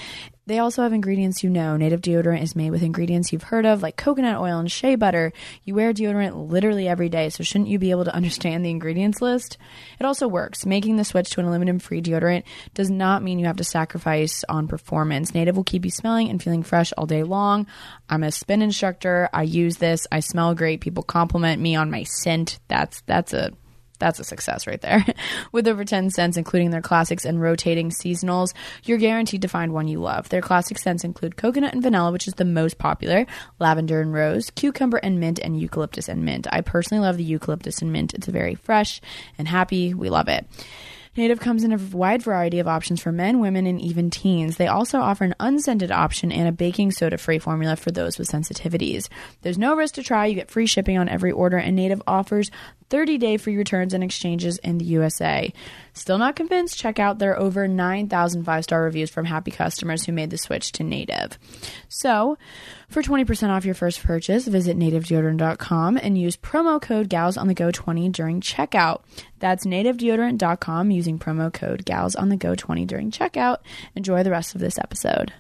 They 0.46 0.58
also 0.58 0.82
have 0.82 0.92
ingredients 0.92 1.42
you 1.42 1.48
know. 1.48 1.76
Native 1.76 2.02
deodorant 2.02 2.42
is 2.42 2.54
made 2.54 2.70
with 2.70 2.82
ingredients 2.82 3.32
you've 3.32 3.44
heard 3.44 3.64
of, 3.64 3.82
like 3.82 3.96
coconut 3.96 4.40
oil 4.40 4.58
and 4.58 4.70
shea 4.70 4.94
butter. 4.94 5.32
You 5.64 5.74
wear 5.74 5.94
deodorant 5.94 6.50
literally 6.50 6.86
every 6.86 7.08
day, 7.08 7.30
so 7.30 7.42
shouldn't 7.42 7.70
you 7.70 7.78
be 7.78 7.90
able 7.90 8.04
to 8.04 8.14
understand 8.14 8.64
the 8.64 8.70
ingredients 8.70 9.22
list? 9.22 9.56
It 9.98 10.04
also 10.04 10.28
works. 10.28 10.66
Making 10.66 10.96
the 10.96 11.04
switch 11.04 11.30
to 11.30 11.40
an 11.40 11.46
aluminum 11.46 11.78
free 11.78 12.02
deodorant 12.02 12.42
does 12.74 12.90
not 12.90 13.22
mean 13.22 13.38
you 13.38 13.46
have 13.46 13.56
to 13.56 13.64
sacrifice 13.64 14.44
on 14.48 14.68
performance. 14.68 15.34
Native 15.34 15.56
will 15.56 15.64
keep 15.64 15.84
you 15.84 15.90
smelling 15.90 16.28
and 16.28 16.42
feeling 16.42 16.62
fresh 16.62 16.92
all 16.98 17.06
day 17.06 17.22
long. 17.22 17.66
I'm 18.10 18.22
a 18.22 18.30
spin 18.30 18.60
instructor. 18.60 19.30
I 19.32 19.44
use 19.44 19.78
this. 19.78 20.06
I 20.12 20.20
smell 20.20 20.54
great. 20.54 20.82
People 20.82 21.02
compliment 21.02 21.62
me 21.62 21.74
on 21.74 21.90
my 21.90 22.02
scent. 22.02 22.58
That's 22.68 23.00
that's 23.06 23.32
a 23.32 23.52
That's 23.98 24.18
a 24.18 24.24
success 24.24 24.66
right 24.66 24.80
there. 24.80 25.04
With 25.52 25.68
over 25.68 25.84
10 25.84 26.10
scents, 26.10 26.36
including 26.36 26.70
their 26.70 26.82
classics 26.82 27.24
and 27.24 27.40
rotating 27.40 27.90
seasonals, 27.90 28.52
you're 28.84 28.98
guaranteed 28.98 29.42
to 29.42 29.48
find 29.48 29.72
one 29.72 29.88
you 29.88 30.00
love. 30.00 30.28
Their 30.28 30.42
classic 30.42 30.78
scents 30.78 31.04
include 31.04 31.36
coconut 31.36 31.74
and 31.74 31.82
vanilla, 31.82 32.12
which 32.12 32.26
is 32.26 32.34
the 32.34 32.44
most 32.44 32.78
popular, 32.78 33.26
lavender 33.58 34.00
and 34.00 34.12
rose, 34.12 34.50
cucumber 34.50 34.98
and 34.98 35.20
mint, 35.20 35.38
and 35.38 35.58
eucalyptus 35.58 36.08
and 36.08 36.24
mint. 36.24 36.46
I 36.50 36.60
personally 36.60 37.04
love 37.04 37.16
the 37.16 37.24
eucalyptus 37.24 37.82
and 37.82 37.92
mint. 37.92 38.14
It's 38.14 38.26
very 38.26 38.54
fresh 38.54 39.00
and 39.38 39.46
happy. 39.46 39.94
We 39.94 40.10
love 40.10 40.28
it. 40.28 40.46
Native 41.16 41.38
comes 41.38 41.62
in 41.62 41.72
a 41.72 41.76
wide 41.76 42.22
variety 42.22 42.58
of 42.58 42.66
options 42.66 43.00
for 43.00 43.12
men, 43.12 43.38
women, 43.38 43.68
and 43.68 43.80
even 43.80 44.10
teens. 44.10 44.56
They 44.56 44.66
also 44.66 44.98
offer 44.98 45.22
an 45.22 45.36
unscented 45.38 45.92
option 45.92 46.32
and 46.32 46.48
a 46.48 46.52
baking 46.52 46.90
soda 46.90 47.18
free 47.18 47.38
formula 47.38 47.76
for 47.76 47.92
those 47.92 48.18
with 48.18 48.28
sensitivities. 48.28 49.08
There's 49.42 49.58
no 49.58 49.76
risk 49.76 49.94
to 49.94 50.02
try. 50.02 50.26
You 50.26 50.34
get 50.34 50.50
free 50.50 50.66
shipping 50.66 50.98
on 50.98 51.08
every 51.08 51.30
order, 51.30 51.56
and 51.56 51.76
Native 51.76 52.02
offers 52.08 52.50
30 52.90 53.18
day 53.18 53.36
free 53.36 53.56
returns 53.56 53.94
and 53.94 54.04
exchanges 54.04 54.58
in 54.58 54.78
the 54.78 54.84
USA. 54.84 55.52
Still 55.92 56.18
not 56.18 56.36
convinced? 56.36 56.78
Check 56.78 56.98
out 56.98 57.18
their 57.18 57.38
over 57.38 57.68
9,000 57.68 58.44
five 58.44 58.64
star 58.64 58.82
reviews 58.82 59.10
from 59.10 59.24
happy 59.24 59.50
customers 59.50 60.04
who 60.04 60.12
made 60.12 60.30
the 60.30 60.38
switch 60.38 60.72
to 60.72 60.84
Native. 60.84 61.38
So, 61.88 62.36
for 62.88 63.02
20% 63.02 63.48
off 63.50 63.64
your 63.64 63.74
first 63.74 64.02
purchase, 64.02 64.46
visit 64.46 64.76
nativedeodorant.com 64.76 65.98
and 66.02 66.18
use 66.18 66.36
promo 66.36 66.80
code 66.80 67.08
gals 67.08 67.36
on 67.36 67.48
the 67.48 67.54
go 67.54 67.70
20 67.70 68.08
during 68.10 68.40
checkout. 68.40 69.02
That's 69.38 69.66
nativedeodorant.com 69.66 70.90
using 70.90 71.18
promo 71.18 71.52
code 71.52 71.84
gals 71.84 72.14
on 72.14 72.28
the 72.28 72.36
go 72.36 72.54
20 72.54 72.84
during 72.86 73.10
checkout. 73.10 73.58
Enjoy 73.94 74.22
the 74.22 74.30
rest 74.30 74.54
of 74.54 74.60
this 74.60 74.78
episode. 74.78 75.32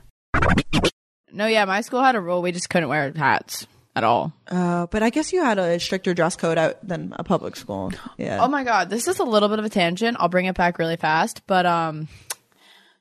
No, 1.32 1.46
yeah, 1.46 1.64
my 1.64 1.80
school 1.80 2.02
had 2.02 2.14
a 2.14 2.20
rule 2.20 2.42
we 2.42 2.52
just 2.52 2.70
couldn't 2.70 2.88
wear 2.88 3.12
hats 3.12 3.66
at 3.96 4.04
all. 4.04 4.32
Uh, 4.48 4.86
but 4.86 5.02
I 5.02 5.10
guess 5.10 5.32
you 5.32 5.42
had 5.42 5.58
a 5.58 5.78
stricter 5.78 6.14
dress 6.14 6.36
code 6.36 6.58
out 6.58 6.86
than 6.86 7.14
a 7.16 7.24
public 7.24 7.56
school. 7.56 7.92
Yeah. 8.18 8.42
Oh 8.42 8.48
my 8.48 8.64
god, 8.64 8.90
this 8.90 9.06
is 9.08 9.18
a 9.18 9.24
little 9.24 9.48
bit 9.48 9.58
of 9.58 9.64
a 9.64 9.68
tangent. 9.68 10.16
I'll 10.20 10.28
bring 10.28 10.46
it 10.46 10.56
back 10.56 10.78
really 10.78 10.96
fast, 10.96 11.42
but 11.46 11.66
um, 11.66 12.08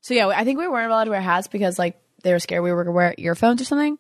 so 0.02 0.14
yeah, 0.14 0.28
I 0.28 0.44
think 0.44 0.60
we 0.60 0.68
weren't 0.68 0.92
allowed 0.92 1.06
to 1.06 1.12
wear 1.12 1.22
hats 1.22 1.48
because 1.48 1.80
like 1.80 2.00
they 2.24 2.32
were 2.32 2.40
scared 2.40 2.64
we 2.64 2.72
were 2.72 2.84
gonna 2.84 2.96
wear 2.96 3.16
earphones 3.18 3.62
or 3.62 3.66
something. 3.66 3.98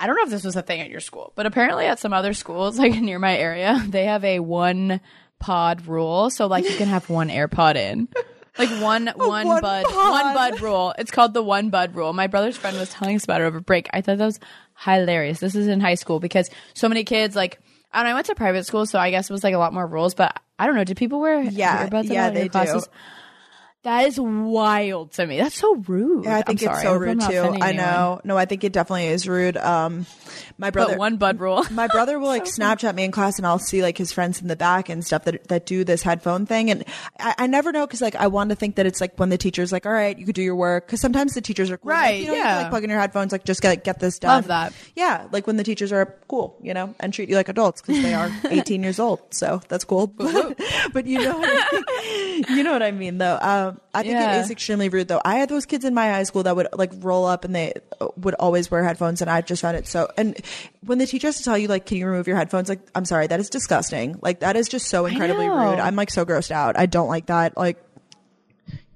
I 0.00 0.06
don't 0.06 0.16
know 0.16 0.24
if 0.24 0.30
this 0.30 0.44
was 0.44 0.56
a 0.56 0.62
thing 0.62 0.80
at 0.80 0.90
your 0.90 1.00
school, 1.00 1.32
but 1.36 1.46
apparently 1.46 1.86
at 1.86 1.98
some 1.98 2.12
other 2.12 2.34
schools, 2.34 2.78
like 2.80 2.92
near 2.92 3.18
my 3.18 3.36
area, 3.36 3.82
they 3.88 4.06
have 4.06 4.24
a 4.24 4.40
one 4.40 5.00
pod 5.38 5.86
rule. 5.86 6.30
So 6.30 6.46
like 6.46 6.64
you 6.68 6.76
can 6.76 6.88
have 6.88 7.08
one 7.08 7.28
AirPod 7.28 7.76
in. 7.76 8.08
Like 8.58 8.70
one 8.82 9.06
one, 9.16 9.46
one 9.48 9.60
bud 9.60 9.84
pod. 9.86 10.10
one 10.10 10.34
bud 10.34 10.60
rule. 10.60 10.94
It's 10.98 11.10
called 11.10 11.34
the 11.34 11.42
one 11.42 11.70
bud 11.70 11.94
rule. 11.94 12.12
My 12.12 12.26
brother's 12.26 12.56
friend 12.56 12.76
was 12.78 12.90
telling 12.90 13.16
us 13.16 13.24
about 13.24 13.40
it 13.40 13.44
over 13.44 13.60
break. 13.60 13.88
I 13.92 14.00
thought 14.00 14.18
that 14.18 14.24
was 14.24 14.40
hilarious. 14.78 15.40
This 15.40 15.54
is 15.54 15.66
in 15.66 15.80
high 15.80 15.94
school 15.94 16.20
because 16.20 16.50
so 16.74 16.88
many 16.88 17.04
kids 17.04 17.36
like 17.36 17.60
I 17.92 17.98
don't 17.98 18.06
know, 18.06 18.10
I 18.10 18.14
went 18.14 18.26
to 18.26 18.34
private 18.34 18.66
school, 18.66 18.86
so 18.86 18.98
I 18.98 19.10
guess 19.10 19.30
it 19.30 19.32
was 19.32 19.44
like 19.44 19.54
a 19.54 19.58
lot 19.58 19.72
more 19.72 19.86
rules, 19.86 20.14
but 20.14 20.36
I 20.58 20.66
don't 20.66 20.74
know, 20.74 20.82
did 20.84 20.96
people 20.96 21.20
wear 21.20 21.42
Yeah, 21.44 21.86
earbuds 21.86 22.10
yeah, 22.10 22.24
all 22.24 22.28
in 22.30 22.34
your 22.34 22.42
they 22.44 22.48
do. 22.48 22.80
That 23.84 24.06
is 24.06 24.18
wild 24.18 25.12
to 25.12 25.26
me. 25.26 25.36
That's 25.38 25.54
so 25.56 25.76
rude. 25.76 26.24
Yeah, 26.24 26.36
I 26.38 26.42
think 26.42 26.62
I'm 26.62 26.68
it's 26.68 26.82
sorry. 26.82 26.82
so 26.82 26.94
rude 26.96 27.20
too. 27.20 27.26
I 27.26 27.68
anyone. 27.68 27.76
know. 27.76 28.20
No, 28.24 28.36
I 28.38 28.46
think 28.46 28.64
it 28.64 28.72
definitely 28.72 29.08
is 29.08 29.28
rude. 29.28 29.58
Um, 29.58 30.06
my 30.56 30.70
brother, 30.70 30.92
But 30.94 30.98
one 30.98 31.16
bud 31.18 31.38
rule. 31.38 31.64
my 31.70 31.86
brother 31.88 32.18
will 32.18 32.28
like 32.36 32.44
Snapchat 32.44 32.94
me 32.94 33.04
in 33.04 33.10
class, 33.10 33.36
and 33.38 33.46
I'll 33.46 33.58
see 33.58 33.82
like 33.82 33.98
his 33.98 34.10
friends 34.10 34.40
in 34.40 34.48
the 34.48 34.56
back 34.56 34.88
and 34.88 35.04
stuff 35.04 35.24
that 35.24 35.48
that 35.48 35.66
do 35.66 35.84
this 35.84 36.02
headphone 36.02 36.46
thing, 36.46 36.70
and 36.70 36.84
I, 37.20 37.34
I 37.40 37.46
never 37.46 37.72
know 37.72 37.86
because 37.86 38.00
like 38.00 38.16
I 38.16 38.26
want 38.28 38.50
to 38.50 38.56
think 38.56 38.76
that 38.76 38.86
it's 38.86 39.02
like 39.02 39.18
when 39.18 39.28
the 39.28 39.36
teacher's 39.36 39.70
like, 39.70 39.84
all 39.84 39.92
right, 39.92 40.18
you 40.18 40.24
could 40.24 40.34
do 40.34 40.42
your 40.42 40.56
work, 40.56 40.86
because 40.86 41.02
sometimes 41.02 41.34
the 41.34 41.42
teachers 41.42 41.70
are 41.70 41.76
cool. 41.76 41.90
Like, 41.90 42.00
Right, 42.00 42.20
you 42.22 42.26
know, 42.28 42.32
you 42.32 42.38
yeah. 42.38 42.44
can, 42.54 42.62
like 42.62 42.70
plug 42.70 42.84
in 42.84 42.90
your 42.90 42.98
headphones, 43.00 43.32
like 43.32 43.44
just 43.44 43.60
get 43.60 43.68
like, 43.68 43.84
get 43.84 44.00
this 44.00 44.18
done. 44.18 44.30
Love 44.38 44.46
that. 44.46 44.72
Yeah, 44.96 45.26
like 45.30 45.46
when 45.46 45.56
the 45.58 45.64
teachers 45.64 45.92
are 45.92 46.16
cool, 46.28 46.56
you 46.62 46.72
know, 46.72 46.94
and 47.00 47.12
treat 47.12 47.28
you 47.28 47.36
like 47.36 47.50
adults 47.50 47.82
because 47.82 48.02
they 48.02 48.14
are 48.14 48.30
18 48.48 48.82
years 48.82 48.98
old, 48.98 49.20
so 49.28 49.60
that's 49.68 49.84
cool. 49.84 50.06
But, 50.06 50.58
but 50.94 51.06
you 51.06 51.18
know, 51.22 51.38
what 51.38 51.50
I 51.52 51.82
mean. 52.02 52.44
you 52.56 52.62
know 52.62 52.72
what 52.72 52.82
I 52.82 52.90
mean, 52.90 53.18
though. 53.18 53.38
Um, 53.42 53.73
I 53.92 54.02
think 54.02 54.12
Yeah. 54.14 54.36
it 54.36 54.40
is 54.40 54.50
extremely 54.50 54.88
rude, 54.88 55.08
though. 55.08 55.20
I 55.24 55.36
had 55.36 55.48
those 55.48 55.66
kids 55.66 55.84
in 55.84 55.94
my 55.94 56.08
high 56.10 56.22
school 56.24 56.42
that 56.44 56.54
would 56.56 56.68
like 56.72 56.92
roll 56.98 57.24
up 57.26 57.44
and 57.44 57.54
they 57.54 57.74
would 58.16 58.34
always 58.34 58.70
wear 58.70 58.82
headphones, 58.84 59.20
and 59.20 59.30
I 59.30 59.40
just 59.40 59.62
found 59.62 59.76
it 59.76 59.86
so. 59.86 60.08
And 60.16 60.36
when 60.84 60.98
the 60.98 61.06
teacher 61.06 61.28
has 61.28 61.38
to 61.38 61.44
tell 61.44 61.56
you, 61.58 61.68
like, 61.68 61.86
can 61.86 61.96
you 61.98 62.06
remove 62.06 62.26
your 62.26 62.36
headphones? 62.36 62.68
Like, 62.68 62.80
I'm 62.94 63.04
sorry, 63.04 63.26
that 63.26 63.40
is 63.40 63.50
disgusting. 63.50 64.18
Like, 64.22 64.40
that 64.40 64.56
is 64.56 64.68
just 64.68 64.88
so 64.88 65.06
incredibly 65.06 65.46
rude. 65.48 65.78
I'm 65.78 65.96
like 65.96 66.10
so 66.10 66.24
grossed 66.24 66.50
out. 66.50 66.78
I 66.78 66.86
don't 66.86 67.08
like 67.08 67.26
that. 67.26 67.56
Like, 67.56 67.82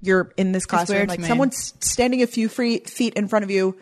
you're 0.01 0.31
in 0.37 0.51
this 0.53 0.65
classroom, 0.65 1.07
like 1.07 1.19
someone's 1.27 1.73
standing 1.81 2.21
a 2.21 2.27
few 2.27 2.47
free 2.47 2.79
feet 2.79 3.15
in 3.15 3.27
front 3.27 3.43
of 3.43 3.51
you. 3.51 3.77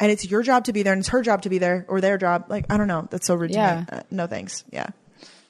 And 0.00 0.10
it's 0.10 0.28
your 0.28 0.42
job 0.42 0.64
to 0.64 0.72
be 0.72 0.82
there, 0.82 0.92
and 0.92 1.00
it's 1.00 1.10
her 1.10 1.22
job 1.22 1.42
to 1.42 1.48
be 1.48 1.58
there, 1.58 1.86
or 1.88 2.00
their 2.00 2.18
job. 2.18 2.46
Like 2.48 2.66
I 2.70 2.76
don't 2.76 2.88
know. 2.88 3.06
That's 3.10 3.26
so 3.26 3.36
rude. 3.36 3.52
Yeah. 3.52 3.84
To 3.84 3.94
me. 3.94 3.98
Uh, 3.98 4.02
no 4.10 4.26
thanks. 4.26 4.64
Yeah. 4.72 4.88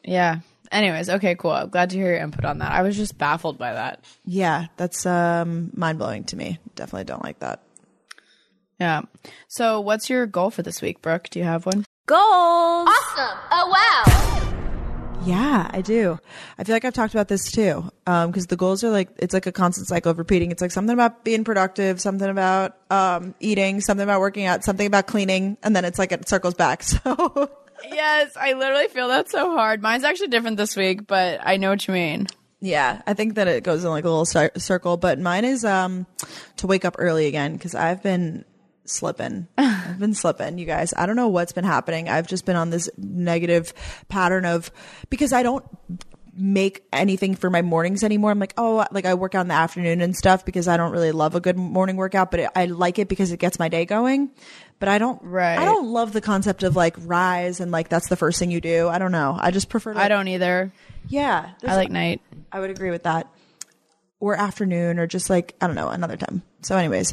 Yeah. 0.05 0.41
Anyways, 0.73 1.11
okay, 1.11 1.35
cool. 1.35 1.51
I'm 1.51 1.69
glad 1.69 1.91
to 1.91 1.97
hear 1.97 2.07
your 2.07 2.17
input 2.17 2.47
on 2.47 2.59
that. 2.59 2.73
I 2.73 2.81
was 2.81 2.97
just 2.97 3.19
baffled 3.19 3.59
by 3.59 3.75
that. 3.75 4.03
Yeah, 4.25 4.67
that's 4.79 5.05
um, 5.05 5.71
mind 5.75 5.99
blowing 5.99 6.25
to 6.25 6.37
me. 6.37 6.59
Definitely 6.75 7.05
don't 7.05 7.23
like 7.23 7.39
that. 7.41 7.63
Yeah. 8.81 9.03
So, 9.49 9.81
what's 9.81 10.09
your 10.09 10.27
goal 10.27 10.51
for 10.51 10.63
this 10.63 10.81
week, 10.81 11.03
Brooke? 11.03 11.29
Do 11.31 11.39
you 11.39 11.45
have 11.45 11.67
one? 11.67 11.85
Goals. 12.07 12.89
Awesome. 12.89 13.39
Oh, 13.51 13.69
wow. 13.71 14.33
Yeah, 15.25 15.71
I 15.73 15.83
do. 15.83 16.19
I 16.59 16.65
feel 16.65 16.75
like 16.75 16.85
I've 16.85 16.95
talked 16.95 17.15
about 17.15 17.29
this 17.29 17.53
too. 17.53 17.89
Um, 18.09 18.33
cause 18.33 18.47
the 18.47 18.57
goals 18.57 18.83
are 18.83 18.91
like, 18.91 19.09
it's 19.19 19.33
like 19.33 19.47
a 19.47 19.53
constant 19.53 19.87
cycle 19.87 20.11
of 20.11 20.19
repeating. 20.19 20.51
It's 20.51 20.61
like 20.61 20.73
something 20.73 20.93
about 20.93 21.23
being 21.23 21.45
productive, 21.45 22.01
something 22.01 22.29
about, 22.29 22.77
um, 22.91 23.37
eating, 23.39 23.81
something 23.81 24.03
about 24.03 24.19
working 24.19 24.47
out, 24.47 24.65
something 24.65 24.87
about 24.87 25.07
cleaning. 25.07 25.59
And 25.63 25.77
then 25.77 25.85
it's 25.85 25.99
like 25.99 26.11
it 26.11 26.29
circles 26.29 26.55
back. 26.55 26.83
So 27.05 27.51
Yes, 27.91 28.37
I 28.37 28.53
literally 28.55 28.89
feel 28.89 29.09
that 29.09 29.31
so 29.31 29.51
hard. 29.53 29.83
Mine's 29.83 30.05
actually 30.05 30.29
different 30.29 30.57
this 30.57 30.77
week, 30.77 31.07
but 31.07 31.41
I 31.43 31.57
know 31.57 31.71
what 31.71 31.87
you 31.87 31.95
mean. 31.95 32.27
yeah, 32.61 33.03
I 33.07 33.15
think 33.15 33.35
that 33.35 33.49
it 33.49 33.65
goes 33.65 33.85
in 33.85 33.91
like 33.91 34.05
a 34.05 34.09
little 34.09 34.25
cir- 34.27 34.53
circle, 34.57 34.97
but 34.97 35.19
mine 35.19 35.45
is, 35.45 35.65
um, 35.65 36.07
to 36.59 36.67
wake 36.67 36.85
up 36.85 36.97
early 36.99 37.27
again. 37.27 37.59
Cause 37.59 37.75
I've 37.75 38.03
been 38.03 38.45
slipping. 38.85 39.49
I've 39.59 39.99
been 39.99 40.15
slipping, 40.15 40.59
you 40.59 40.67
guys. 40.67 40.93
I 40.97 41.07
don't 41.07 41.17
know 41.17 41.29
what's 41.29 41.53
been 41.53 41.65
happening. 41.65 42.09
I've 42.09 42.27
just 42.27 42.45
been 42.45 42.57
on 42.57 42.71
this 42.71 42.89
negative 42.97 43.73
pattern 44.09 44.45
of, 44.45 44.71
because 45.11 45.33
I 45.33 45.43
don't 45.43 45.65
make 46.35 46.85
anything 46.93 47.35
for 47.35 47.51
my 47.51 47.61
mornings 47.63 48.03
anymore. 48.03 48.31
I'm 48.31 48.39
like, 48.39 48.55
oh, 48.57 48.87
like 48.91 49.05
I 49.05 49.15
work 49.15 49.35
out 49.35 49.43
in 49.43 49.49
the 49.49 49.55
afternoon 49.55 50.01
and 50.01 50.17
stuff 50.17 50.45
because 50.45 50.67
I 50.67 50.77
don't 50.77 50.93
really 50.93 51.13
love 51.13 51.35
a 51.35 51.41
good 51.41 51.57
morning 51.57 51.97
workout, 51.97 52.31
but 52.31 52.41
it, 52.41 52.51
I 52.57 52.67
like 52.67 52.99
it 52.99 53.09
because 53.09 53.33
it 53.33 53.39
gets 53.39 53.59
my 53.59 53.69
day 53.69 53.85
going. 53.85 54.31
But 54.79 54.89
I 54.89 54.99
don't, 54.99 55.23
Right. 55.23 55.59
I 55.59 55.65
don't 55.65 55.89
love 55.89 56.13
the 56.13 56.21
concept 56.21 56.63
of 56.63 56.75
like 56.75 56.97
rise 56.99 57.61
and 57.61 57.71
like 57.71 57.89
that's 57.89 58.09
the 58.09 58.17
first 58.17 58.39
thing 58.39 58.51
you 58.51 58.61
do. 58.61 58.89
I 58.89 58.99
don't 58.99 59.13
know. 59.13 59.37
I 59.39 59.51
just 59.51 59.69
prefer. 59.69 59.93
To, 59.93 60.01
I 60.01 60.09
don't 60.09 60.29
either. 60.29 60.73
Yeah, 61.09 61.51
I 61.67 61.77
like 61.77 61.91
night. 61.91 62.21
I 62.51 62.61
would 62.61 62.71
agree 62.71 62.91
with 62.91 63.03
that. 63.03 63.29
Or 64.19 64.37
afternoon, 64.37 65.01
or 65.01 65.09
just 65.09 65.29
like 65.29 65.57
I 65.61 65.67
don't 65.67 65.75
know, 65.75 65.89
another 65.89 66.17
time. 66.17 66.43
So, 66.61 66.77
anyways, 66.77 67.13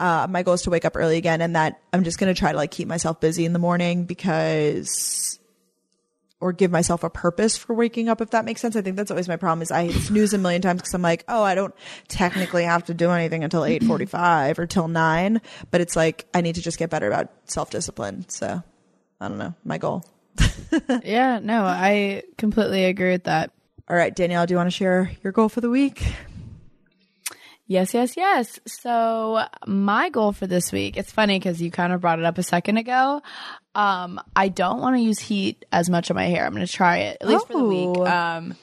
uh, 0.00 0.26
my 0.28 0.42
goal 0.42 0.54
is 0.54 0.62
to 0.62 0.70
wake 0.70 0.84
up 0.84 0.96
early 0.96 1.16
again, 1.16 1.40
and 1.40 1.54
that 1.54 1.80
I'm 1.92 2.02
just 2.02 2.18
gonna 2.18 2.34
try 2.34 2.50
to 2.50 2.56
like 2.58 2.72
keep 2.72 2.88
myself 2.88 3.20
busy 3.20 3.44
in 3.44 3.52
the 3.52 3.60
morning 3.60 4.06
because, 4.06 5.37
or 6.40 6.52
give 6.52 6.70
myself 6.70 7.02
a 7.02 7.10
purpose 7.10 7.56
for 7.56 7.74
waking 7.74 8.08
up. 8.08 8.20
If 8.20 8.30
that 8.30 8.44
makes 8.44 8.60
sense, 8.60 8.76
I 8.76 8.82
think 8.82 8.96
that's 8.96 9.10
always 9.10 9.28
my 9.28 9.36
problem. 9.36 9.62
Is 9.62 9.70
I 9.70 9.88
snooze 9.88 10.32
a 10.32 10.38
million 10.38 10.62
times 10.62 10.80
because 10.80 10.94
I'm 10.94 11.02
like, 11.02 11.24
oh, 11.28 11.42
I 11.42 11.54
don't 11.54 11.74
technically 12.08 12.64
have 12.64 12.84
to 12.86 12.94
do 12.94 13.10
anything 13.10 13.44
until 13.44 13.64
eight 13.64 13.82
forty 13.82 14.06
five 14.06 14.58
or 14.58 14.66
till 14.66 14.88
nine, 14.88 15.40
but 15.70 15.80
it's 15.80 15.96
like 15.96 16.26
I 16.32 16.40
need 16.40 16.54
to 16.54 16.62
just 16.62 16.78
get 16.78 16.90
better 16.90 17.08
about 17.08 17.30
self 17.44 17.70
discipline. 17.70 18.28
So, 18.28 18.62
I 19.20 19.28
don't 19.28 19.38
know, 19.38 19.54
my 19.64 19.78
goal. 19.78 20.04
Yeah, 21.04 21.40
no, 21.42 21.64
I 21.64 22.22
completely 22.36 22.84
agree 22.84 23.10
with 23.12 23.24
that. 23.24 23.50
All 23.88 23.96
right, 23.96 24.14
Danielle, 24.14 24.44
do 24.46 24.52
you 24.52 24.58
want 24.58 24.66
to 24.66 24.76
share 24.76 25.10
your 25.22 25.32
goal 25.32 25.48
for 25.48 25.62
the 25.62 25.70
week? 25.70 26.04
Yes, 27.70 27.92
yes, 27.92 28.16
yes. 28.16 28.58
So 28.66 29.44
my 29.66 30.08
goal 30.08 30.32
for 30.32 30.46
this 30.46 30.72
week, 30.72 30.96
it's 30.96 31.12
funny 31.12 31.38
because 31.38 31.60
you 31.60 31.70
kind 31.70 31.92
of 31.92 32.00
brought 32.00 32.18
it 32.18 32.24
up 32.24 32.38
a 32.38 32.42
second 32.42 32.78
ago. 32.78 33.20
Um, 33.74 34.18
I 34.34 34.48
don't 34.48 34.80
want 34.80 34.96
to 34.96 35.02
use 35.02 35.18
heat 35.18 35.66
as 35.70 35.90
much 35.90 36.10
on 36.10 36.14
my 36.14 36.24
hair. 36.24 36.46
I'm 36.46 36.54
going 36.54 36.66
to 36.66 36.72
try 36.72 36.96
it 37.00 37.18
at 37.20 37.28
least 37.28 37.46
for 37.46 37.58
the 37.58 37.64
week. 37.64 37.90
Oh. 37.90 38.06
Um, 38.06 38.56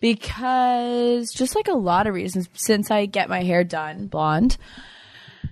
because 0.00 1.32
just 1.32 1.56
like 1.56 1.68
a 1.68 1.74
lot 1.74 2.06
of 2.06 2.12
reasons, 2.12 2.50
since 2.52 2.90
I 2.90 3.06
get 3.06 3.30
my 3.30 3.42
hair 3.42 3.64
done 3.64 4.08
blonde, 4.08 4.58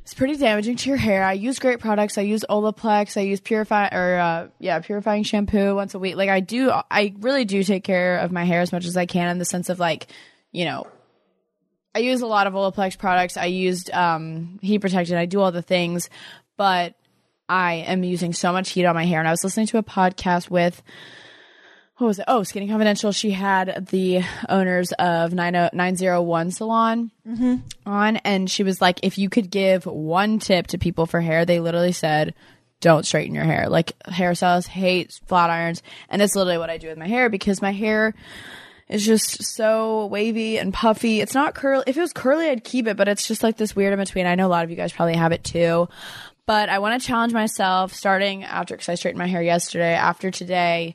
it's 0.02 0.12
pretty 0.12 0.36
damaging 0.36 0.76
to 0.76 0.90
your 0.90 0.98
hair. 0.98 1.24
I 1.24 1.32
use 1.32 1.58
great 1.58 1.80
products. 1.80 2.18
I 2.18 2.22
use 2.22 2.44
Olaplex. 2.48 3.16
I 3.16 3.22
use 3.22 3.40
purify 3.40 3.88
or 3.90 4.18
uh, 4.18 4.48
yeah, 4.58 4.80
purifying 4.80 5.22
shampoo 5.22 5.74
once 5.74 5.94
a 5.94 5.98
week. 5.98 6.16
Like 6.16 6.28
I 6.28 6.40
do, 6.40 6.70
I 6.90 7.14
really 7.20 7.46
do 7.46 7.64
take 7.64 7.84
care 7.84 8.18
of 8.18 8.32
my 8.32 8.44
hair 8.44 8.60
as 8.60 8.70
much 8.70 8.84
as 8.84 8.98
I 8.98 9.06
can 9.06 9.30
in 9.30 9.38
the 9.38 9.46
sense 9.46 9.70
of 9.70 9.78
like, 9.78 10.08
you 10.52 10.66
know, 10.66 10.86
I 11.94 12.00
use 12.00 12.20
a 12.20 12.26
lot 12.26 12.46
of 12.46 12.52
Olaplex 12.52 12.98
products. 12.98 13.36
I 13.36 13.46
used 13.46 13.90
um, 13.90 14.58
heat 14.62 14.78
protectant. 14.78 15.18
I 15.18 15.26
do 15.26 15.40
all 15.40 15.52
the 15.52 15.62
things, 15.62 16.10
but 16.56 16.94
I 17.48 17.74
am 17.74 18.04
using 18.04 18.32
so 18.32 18.52
much 18.52 18.70
heat 18.70 18.84
on 18.84 18.94
my 18.94 19.04
hair. 19.04 19.18
And 19.18 19.28
I 19.28 19.30
was 19.30 19.42
listening 19.42 19.66
to 19.68 19.78
a 19.78 19.82
podcast 19.82 20.50
with 20.50 20.82
what 21.96 22.06
was 22.06 22.18
it? 22.20 22.26
Oh, 22.28 22.44
Skinny 22.44 22.68
Confidential. 22.68 23.10
She 23.10 23.32
had 23.32 23.88
the 23.90 24.22
owners 24.48 24.92
of 24.92 25.34
90 25.34 25.76
901 25.76 26.50
Salon 26.52 27.10
on, 27.84 28.16
and 28.18 28.48
she 28.48 28.62
was 28.62 28.80
like, 28.80 29.00
if 29.02 29.18
you 29.18 29.28
could 29.28 29.50
give 29.50 29.84
one 29.84 30.38
tip 30.38 30.68
to 30.68 30.78
people 30.78 31.06
for 31.06 31.20
hair, 31.20 31.44
they 31.44 31.58
literally 31.58 31.90
said, 31.90 32.34
don't 32.80 33.04
straighten 33.04 33.34
your 33.34 33.44
hair. 33.44 33.68
Like 33.68 33.98
hairstylists 34.04 34.68
hate 34.68 35.18
flat 35.26 35.50
irons, 35.50 35.82
and 36.08 36.22
it's 36.22 36.36
literally 36.36 36.58
what 36.58 36.70
I 36.70 36.78
do 36.78 36.86
with 36.86 36.98
my 36.98 37.08
hair 37.08 37.30
because 37.30 37.60
my 37.60 37.72
hair 37.72 38.14
is 38.88 39.04
just 39.04 39.42
so 39.44 40.06
wavy 40.06 40.58
and 40.58 40.72
puffy. 40.72 41.20
It's 41.20 41.34
not 41.34 41.54
curly. 41.54 41.84
If 41.86 41.96
it 41.96 42.00
was 42.00 42.12
curly, 42.12 42.48
I'd 42.48 42.64
keep 42.64 42.86
it, 42.86 42.96
but 42.96 43.08
it's 43.08 43.28
just 43.28 43.42
like 43.42 43.56
this 43.56 43.76
weird 43.76 43.92
in 43.92 43.98
between. 43.98 44.26
I 44.26 44.34
know 44.34 44.46
a 44.46 44.48
lot 44.48 44.64
of 44.64 44.70
you 44.70 44.76
guys 44.76 44.92
probably 44.92 45.16
have 45.16 45.32
it 45.32 45.44
too. 45.44 45.88
But 46.46 46.70
I 46.70 46.78
want 46.78 47.00
to 47.00 47.06
challenge 47.06 47.34
myself 47.34 47.92
starting 47.92 48.44
after, 48.44 48.74
because 48.74 48.88
I 48.88 48.94
straightened 48.94 49.18
my 49.18 49.26
hair 49.26 49.42
yesterday, 49.42 49.92
after 49.92 50.30
today, 50.30 50.94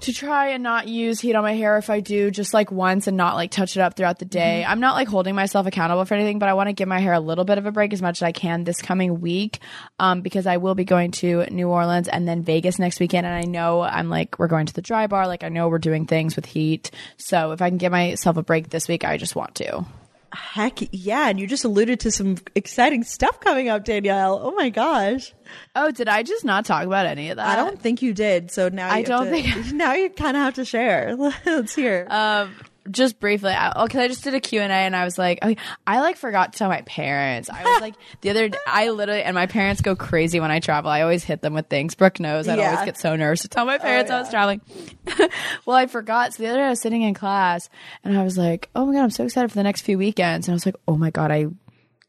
to 0.00 0.12
try 0.12 0.48
and 0.48 0.62
not 0.62 0.86
use 0.86 1.20
heat 1.20 1.34
on 1.34 1.42
my 1.42 1.54
hair 1.54 1.76
if 1.76 1.90
I 1.90 2.00
do 2.00 2.30
just 2.30 2.54
like 2.54 2.70
once 2.70 3.06
and 3.06 3.16
not 3.16 3.34
like 3.34 3.50
touch 3.50 3.76
it 3.76 3.80
up 3.80 3.96
throughout 3.96 4.18
the 4.18 4.24
day. 4.24 4.64
I'm 4.64 4.80
not 4.80 4.94
like 4.94 5.08
holding 5.08 5.34
myself 5.34 5.66
accountable 5.66 6.04
for 6.04 6.14
anything, 6.14 6.38
but 6.38 6.48
I 6.48 6.54
want 6.54 6.68
to 6.68 6.72
give 6.72 6.88
my 6.88 7.00
hair 7.00 7.12
a 7.12 7.20
little 7.20 7.44
bit 7.44 7.58
of 7.58 7.66
a 7.66 7.72
break 7.72 7.92
as 7.92 8.00
much 8.00 8.18
as 8.18 8.22
I 8.22 8.32
can 8.32 8.64
this 8.64 8.80
coming 8.80 9.20
week 9.20 9.58
um, 9.98 10.20
because 10.20 10.46
I 10.46 10.58
will 10.58 10.76
be 10.76 10.84
going 10.84 11.10
to 11.12 11.46
New 11.50 11.68
Orleans 11.68 12.06
and 12.06 12.28
then 12.28 12.42
Vegas 12.42 12.78
next 12.78 13.00
weekend. 13.00 13.26
And 13.26 13.34
I 13.34 13.42
know 13.42 13.82
I'm 13.82 14.08
like, 14.08 14.38
we're 14.38 14.46
going 14.46 14.66
to 14.66 14.74
the 14.74 14.82
dry 14.82 15.08
bar. 15.08 15.26
Like, 15.26 15.42
I 15.42 15.48
know 15.48 15.68
we're 15.68 15.78
doing 15.78 16.06
things 16.06 16.36
with 16.36 16.46
heat. 16.46 16.90
So 17.16 17.50
if 17.52 17.60
I 17.60 17.68
can 17.68 17.78
give 17.78 17.90
myself 17.90 18.36
a 18.36 18.42
break 18.42 18.70
this 18.70 18.86
week, 18.86 19.04
I 19.04 19.16
just 19.16 19.34
want 19.34 19.56
to. 19.56 19.84
Heck 20.32 20.78
yeah. 20.92 21.28
And 21.28 21.40
you 21.40 21.46
just 21.46 21.64
alluded 21.64 22.00
to 22.00 22.10
some 22.10 22.36
exciting 22.54 23.02
stuff 23.04 23.40
coming 23.40 23.68
up, 23.68 23.84
Danielle. 23.84 24.38
Oh 24.42 24.52
my 24.52 24.68
gosh. 24.70 25.32
Oh, 25.74 25.90
did 25.90 26.08
I 26.08 26.22
just 26.22 26.44
not 26.44 26.64
talk 26.64 26.84
about 26.84 27.06
any 27.06 27.30
of 27.30 27.36
that? 27.36 27.46
I 27.48 27.56
don't 27.56 27.80
think 27.80 28.02
you 28.02 28.12
did. 28.12 28.50
So 28.50 28.68
now 28.68 28.90
I 28.90 28.98
you 28.98 29.06
don't 29.06 29.24
to- 29.26 29.30
think- 29.30 29.72
now 29.72 29.94
you 29.94 30.10
kind 30.10 30.36
of 30.36 30.42
have 30.42 30.54
to 30.54 30.64
share. 30.64 31.16
Let's 31.46 31.74
hear. 31.74 32.06
um 32.10 32.54
just 32.90 33.20
briefly 33.20 33.50
I, 33.50 33.72
oh, 33.76 33.84
okay 33.84 34.04
i 34.04 34.08
just 34.08 34.24
did 34.24 34.34
a 34.34 34.40
q&a 34.40 34.64
and 34.66 34.94
i 34.96 35.04
was 35.04 35.18
like 35.18 35.38
okay, 35.42 35.56
i 35.86 36.00
like 36.00 36.16
forgot 36.16 36.52
to 36.52 36.58
tell 36.58 36.68
my 36.68 36.82
parents. 36.82 37.48
I 37.50 37.62
was 37.64 37.80
like 37.80 37.94
the 38.22 38.30
other 38.30 38.48
day, 38.48 38.58
I 38.66 38.90
literally 38.90 39.22
and 39.22 39.34
my 39.34 39.46
parents 39.46 39.80
go 39.80 39.94
crazy 39.96 40.40
when 40.40 40.50
i 40.50 40.60
travel. 40.60 40.90
I 40.90 41.02
always 41.02 41.24
hit 41.24 41.42
them 41.42 41.54
with 41.54 41.66
things. 41.68 41.94
Brooke 41.94 42.20
knows. 42.20 42.48
I 42.48 42.56
Yeah. 42.56 42.70
always 42.70 42.84
get 42.84 42.98
so 42.98 43.16
nervous 43.16 43.42
to 43.42 43.48
tell 43.48 43.64
my 43.64 43.76
oh, 43.76 43.78
parents 43.78 44.10
i 44.10 44.20
was 44.20 44.30
traveling. 44.30 44.60
Well 45.66 45.76
i 45.76 45.86
forgot. 45.86 46.34
So 46.34 46.42
the 46.42 46.48
other 46.50 46.58
day 46.58 46.64
i 46.64 46.70
was 46.70 46.80
sitting 46.80 47.02
in 47.02 47.14
class 47.14 47.68
and 48.04 48.18
i 48.18 48.22
was 48.22 48.36
like 48.38 48.68
oh 48.74 48.86
my 48.86 48.92
god 48.94 49.02
i'm 49.04 49.10
so 49.10 49.24
excited 49.24 49.48
for 49.48 49.54
the 49.56 49.62
next 49.62 49.82
few 49.82 49.98
weekends. 49.98 50.48
And 50.48 50.52
i 50.52 50.56
was 50.56 50.66
like 50.66 50.76
oh 50.86 50.96
my 50.96 51.10
god 51.10 51.30
i 51.30 51.46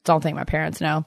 don't 0.06 0.22
think 0.22 0.36
my 0.36 0.44
parents 0.46 0.82
know 0.82 1.06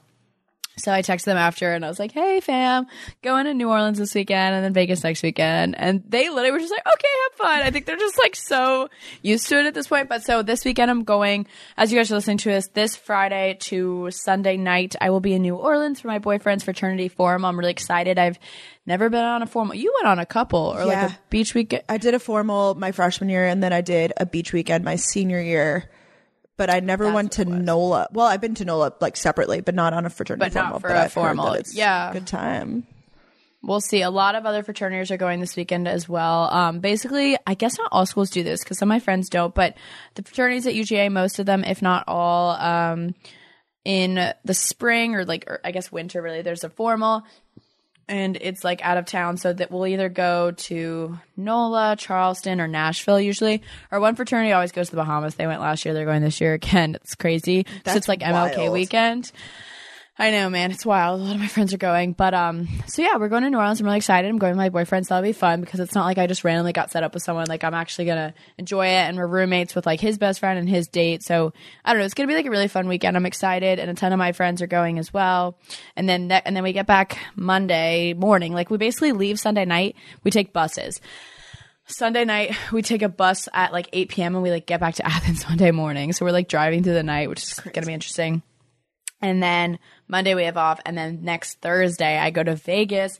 so 0.77 0.91
I 0.91 1.01
texted 1.01 1.25
them 1.25 1.37
after 1.37 1.71
and 1.73 1.85
I 1.85 1.87
was 1.87 1.99
like, 1.99 2.11
hey, 2.11 2.39
fam, 2.39 2.87
going 3.21 3.45
to 3.45 3.53
New 3.53 3.69
Orleans 3.69 3.99
this 3.99 4.15
weekend 4.15 4.55
and 4.55 4.65
then 4.65 4.73
Vegas 4.73 5.03
next 5.03 5.21
weekend. 5.21 5.75
And 5.77 6.03
they 6.07 6.29
literally 6.29 6.51
were 6.51 6.59
just 6.59 6.71
like, 6.71 6.85
okay, 6.85 7.07
have 7.23 7.37
fun. 7.37 7.61
I 7.61 7.71
think 7.71 7.85
they're 7.85 7.95
just 7.95 8.17
like 8.21 8.35
so 8.35 8.89
used 9.21 9.47
to 9.49 9.59
it 9.59 9.65
at 9.67 9.73
this 9.73 9.87
point. 9.87 10.09
But 10.09 10.23
so 10.23 10.41
this 10.41 10.65
weekend 10.65 10.89
I'm 10.89 11.03
going, 11.03 11.45
as 11.77 11.91
you 11.91 11.99
guys 11.99 12.11
are 12.11 12.15
listening 12.15 12.37
to 12.39 12.49
this, 12.49 12.67
this 12.73 12.95
Friday 12.95 13.57
to 13.61 14.09
Sunday 14.11 14.57
night, 14.57 14.95
I 14.99 15.11
will 15.11 15.19
be 15.19 15.33
in 15.33 15.43
New 15.43 15.55
Orleans 15.55 15.99
for 15.99 16.07
my 16.07 16.19
boyfriend's 16.19 16.63
fraternity 16.63 17.07
forum. 17.07 17.45
I'm 17.45 17.57
really 17.57 17.71
excited. 17.71 18.17
I've 18.17 18.39
never 18.85 19.09
been 19.09 19.23
on 19.23 19.43
a 19.43 19.47
formal. 19.47 19.75
You 19.75 19.93
went 19.95 20.07
on 20.07 20.19
a 20.19 20.25
couple 20.25 20.73
or 20.75 20.85
like 20.85 21.11
a 21.11 21.19
beach 21.29 21.53
weekend. 21.53 21.83
I 21.87 21.97
did 21.97 22.13
a 22.13 22.19
formal 22.19 22.75
my 22.75 22.91
freshman 22.91 23.29
year, 23.29 23.45
and 23.45 23.61
then 23.61 23.73
I 23.73 23.81
did 23.81 24.13
a 24.17 24.25
beach 24.25 24.53
weekend 24.53 24.83
my 24.83 24.95
senior 24.95 25.41
year. 25.41 25.89
But 26.55 26.69
I 26.69 26.81
never 26.81 27.11
went 27.11 27.33
to 27.33 27.45
NOLA. 27.45 28.09
Well, 28.11 28.27
I've 28.27 28.41
been 28.41 28.53
to 28.55 28.65
NOLA 28.65 28.93
like 29.01 29.17
separately, 29.17 29.61
but 29.61 29.73
not 29.73 29.93
on 29.93 30.05
a 30.05 30.09
fraternity 30.09 30.51
But 30.53 30.55
not 30.55 30.81
for 30.81 30.87
but 30.89 30.97
a 30.97 31.01
I've 31.05 31.13
formal. 31.13 31.57
Yeah. 31.71 32.13
good 32.13 32.27
time. 32.27 32.85
We'll 33.63 33.81
see. 33.81 34.01
A 34.01 34.09
lot 34.09 34.35
of 34.35 34.45
other 34.45 34.61
fraternities 34.61 35.09
are 35.09 35.17
going 35.17 35.39
this 35.39 35.55
weekend 35.55 35.87
as 35.87 36.07
well. 36.09 36.53
Um, 36.53 36.79
basically, 36.79 37.37
I 37.47 37.53
guess 37.53 37.77
not 37.77 37.87
all 37.93 38.05
schools 38.05 38.29
do 38.29 38.43
this 38.43 38.61
because 38.61 38.77
some 38.77 38.87
of 38.89 38.93
my 38.95 38.99
friends 38.99 39.29
don't, 39.29 39.55
but 39.55 39.75
the 40.15 40.21
fraternities 40.23 40.67
at 40.67 40.73
UGA, 40.73 41.09
most 41.11 41.39
of 41.39 41.45
them, 41.45 41.63
if 41.63 41.81
not 41.81 42.03
all, 42.07 42.51
um, 42.51 43.15
in 43.85 44.33
the 44.43 44.53
spring 44.53 45.15
or 45.15 45.23
like, 45.25 45.45
or 45.47 45.59
I 45.63 45.71
guess 45.71 45.91
winter, 45.91 46.21
really, 46.21 46.41
there's 46.41 46.63
a 46.65 46.69
formal 46.69 47.23
and 48.07 48.37
it's 48.39 48.63
like 48.63 48.83
out 48.83 48.97
of 48.97 49.05
town. 49.05 49.37
So 49.37 49.53
that 49.53 49.71
we'll 49.71 49.87
either 49.87 50.09
go 50.09 50.51
to 50.51 51.17
NOLA, 51.37 51.95
Charleston, 51.97 52.59
or 52.61 52.67
Nashville 52.67 53.19
usually. 53.19 53.61
Our 53.91 53.99
one 53.99 54.15
fraternity 54.15 54.51
always 54.51 54.71
goes 54.71 54.89
to 54.89 54.95
the 54.95 55.01
Bahamas. 55.01 55.35
They 55.35 55.47
went 55.47 55.61
last 55.61 55.85
year. 55.85 55.93
They're 55.93 56.05
going 56.05 56.21
this 56.23 56.41
year 56.41 56.53
again. 56.53 56.95
It's 56.95 57.15
crazy. 57.15 57.65
so 57.67 57.79
That's 57.85 57.97
it's 57.97 58.07
like 58.07 58.19
MLK 58.21 58.57
wild. 58.57 58.73
weekend. 58.73 59.31
I 60.15 60.29
know, 60.29 60.47
man. 60.47 60.69
It's 60.69 60.85
wild. 60.85 61.19
A 61.19 61.23
lot 61.23 61.33
of 61.33 61.41
my 61.41 61.47
friends 61.47 61.73
are 61.73 61.79
going. 61.79 62.13
But 62.13 62.35
um 62.35 62.67
so 62.85 63.01
yeah, 63.01 63.17
we're 63.17 63.29
going 63.29 63.41
to 63.43 63.49
New 63.49 63.57
Orleans. 63.57 63.79
I'm 63.79 63.85
really 63.87 63.97
excited. 63.97 64.29
I'm 64.29 64.37
going 64.37 64.51
with 64.51 64.57
my 64.57 64.69
boyfriend, 64.69 65.07
so 65.07 65.15
that'll 65.15 65.27
be 65.27 65.33
fun 65.33 65.61
because 65.61 65.79
it's 65.79 65.95
not 65.95 66.05
like 66.05 66.19
I 66.19 66.27
just 66.27 66.43
randomly 66.43 66.71
got 66.71 66.91
set 66.91 67.01
up 67.03 67.15
with 67.15 67.23
someone. 67.23 67.47
Like 67.47 67.63
I'm 67.63 67.73
actually 67.73 68.05
gonna 68.05 68.35
enjoy 68.59 68.85
it 68.85 69.07
and 69.07 69.17
we're 69.17 69.25
roommates 69.25 69.73
with 69.73 69.87
like 69.87 69.99
his 69.99 70.19
best 70.19 70.39
friend 70.39 70.59
and 70.59 70.69
his 70.69 70.87
date. 70.87 71.23
So 71.23 71.51
I 71.83 71.93
don't 71.93 71.99
know, 71.99 72.05
it's 72.05 72.13
gonna 72.13 72.27
be 72.27 72.35
like 72.35 72.45
a 72.45 72.51
really 72.51 72.67
fun 72.67 72.87
weekend. 72.87 73.17
I'm 73.17 73.25
excited 73.25 73.79
and 73.79 73.89
a 73.89 73.95
ton 73.95 74.13
of 74.13 74.19
my 74.19 74.33
friends 74.33 74.61
are 74.61 74.67
going 74.67 74.99
as 74.99 75.11
well. 75.11 75.57
And 75.95 76.07
then 76.07 76.27
ne- 76.27 76.43
and 76.45 76.55
then 76.55 76.63
we 76.63 76.73
get 76.73 76.85
back 76.85 77.17
Monday 77.35 78.13
morning. 78.13 78.53
Like 78.53 78.69
we 78.69 78.77
basically 78.77 79.13
leave 79.13 79.39
Sunday 79.39 79.65
night, 79.65 79.95
we 80.23 80.29
take 80.29 80.53
buses. 80.53 81.01
Sunday 81.85 82.23
night, 82.23 82.55
we 82.71 82.81
take 82.81 83.01
a 83.01 83.09
bus 83.09 83.49
at 83.51 83.73
like 83.73 83.89
8 83.91 84.09
p.m. 84.09 84.35
and 84.35 84.43
we 84.43 84.51
like 84.51 84.65
get 84.67 84.79
back 84.79 84.95
to 84.95 85.05
Athens 85.05 85.45
Monday 85.49 85.71
morning. 85.71 86.13
So 86.13 86.23
we're 86.23 86.31
like 86.31 86.47
driving 86.47 86.83
through 86.83 86.93
the 86.93 87.03
night, 87.03 87.29
which 87.29 87.43
is 87.43 87.59
going 87.59 87.73
to 87.73 87.85
be 87.85 87.93
interesting. 87.93 88.41
And 89.23 89.41
then 89.41 89.79
Monday 90.07 90.35
we 90.35 90.43
have 90.43 90.57
off. 90.57 90.79
And 90.85 90.97
then 90.97 91.19
next 91.23 91.61
Thursday, 91.61 92.19
I 92.19 92.29
go 92.29 92.43
to 92.43 92.55
Vegas 92.55 93.17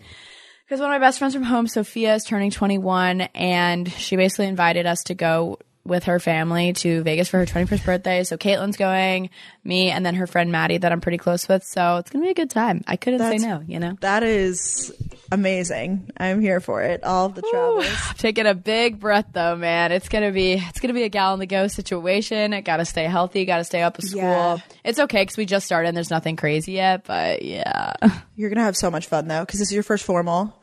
because 0.65 0.79
one 0.79 0.91
of 0.91 0.93
my 0.93 1.05
best 1.05 1.17
friends 1.17 1.33
from 1.33 1.43
home, 1.43 1.65
Sophia, 1.65 2.13
is 2.13 2.25
turning 2.25 2.51
21. 2.51 3.21
And 3.21 3.91
she 3.91 4.17
basically 4.17 4.47
invited 4.47 4.85
us 4.85 5.01
to 5.03 5.15
go 5.15 5.59
with 5.85 6.05
her 6.05 6.17
family 6.19 6.71
to 6.71 7.03
Vegas 7.03 7.27
for 7.27 7.39
her 7.39 7.45
21st 7.45 7.85
birthday. 7.85 8.23
So 8.23 8.37
Caitlin's 8.37 8.77
going, 8.77 9.29
me, 9.65 9.89
and 9.91 10.05
then 10.05 10.15
her 10.15 10.27
friend 10.27 10.49
Maddie 10.51 10.77
that 10.77 10.91
I'm 10.93 11.01
pretty 11.01 11.17
close 11.17 11.47
with. 11.49 11.63
So 11.65 11.97
it's 11.97 12.09
to 12.11 12.19
be 12.19 12.29
a 12.29 12.33
good 12.33 12.49
time. 12.49 12.83
I 12.87 12.95
couldn't 12.95 13.19
That's- 13.19 13.41
say 13.41 13.47
no, 13.47 13.61
you 13.67 13.79
know? 13.79 13.97
That 13.99 14.23
is 14.23 14.93
amazing. 15.31 16.09
I'm 16.15 16.39
here 16.39 16.61
for 16.61 16.81
it. 16.83 17.03
All 17.03 17.25
of 17.25 17.35
the 17.35 17.41
travels. 17.41 17.85
I'm 17.85 18.15
taking 18.17 18.45
a 18.45 18.53
big 18.53 18.99
breath 18.99 19.25
though, 19.33 19.55
man. 19.57 19.91
It's 19.91 20.07
gonna 20.07 20.31
be 20.31 20.53
it's 20.53 20.79
gonna 20.79 20.93
be 20.93 21.03
a 21.03 21.09
gal 21.09 21.33
on 21.33 21.39
the 21.39 21.45
go 21.47 21.67
situation. 21.67 22.53
I 22.53 22.61
gotta 22.61 22.85
stay 22.85 23.03
healthy. 23.05 23.43
Gotta 23.45 23.63
stay 23.65 23.81
up 23.81 23.97
with 23.97 24.07
school. 24.07 24.21
Yeah. 24.21 24.57
It's 24.85 24.99
okay 24.99 25.23
because 25.23 25.35
we 25.37 25.45
just 25.45 25.65
started. 25.65 25.89
and 25.89 25.97
There's 25.97 26.09
nothing 26.11 26.35
crazy 26.37 26.73
yet, 26.73 27.03
but 27.05 27.41
yeah. 27.41 27.93
You're 28.35 28.49
gonna 28.49 28.63
have 28.63 28.77
so 28.77 28.89
much 28.89 29.07
fun 29.07 29.27
though, 29.27 29.41
because 29.41 29.59
this 29.59 29.67
is 29.69 29.73
your 29.73 29.83
first 29.83 30.05
formal, 30.05 30.55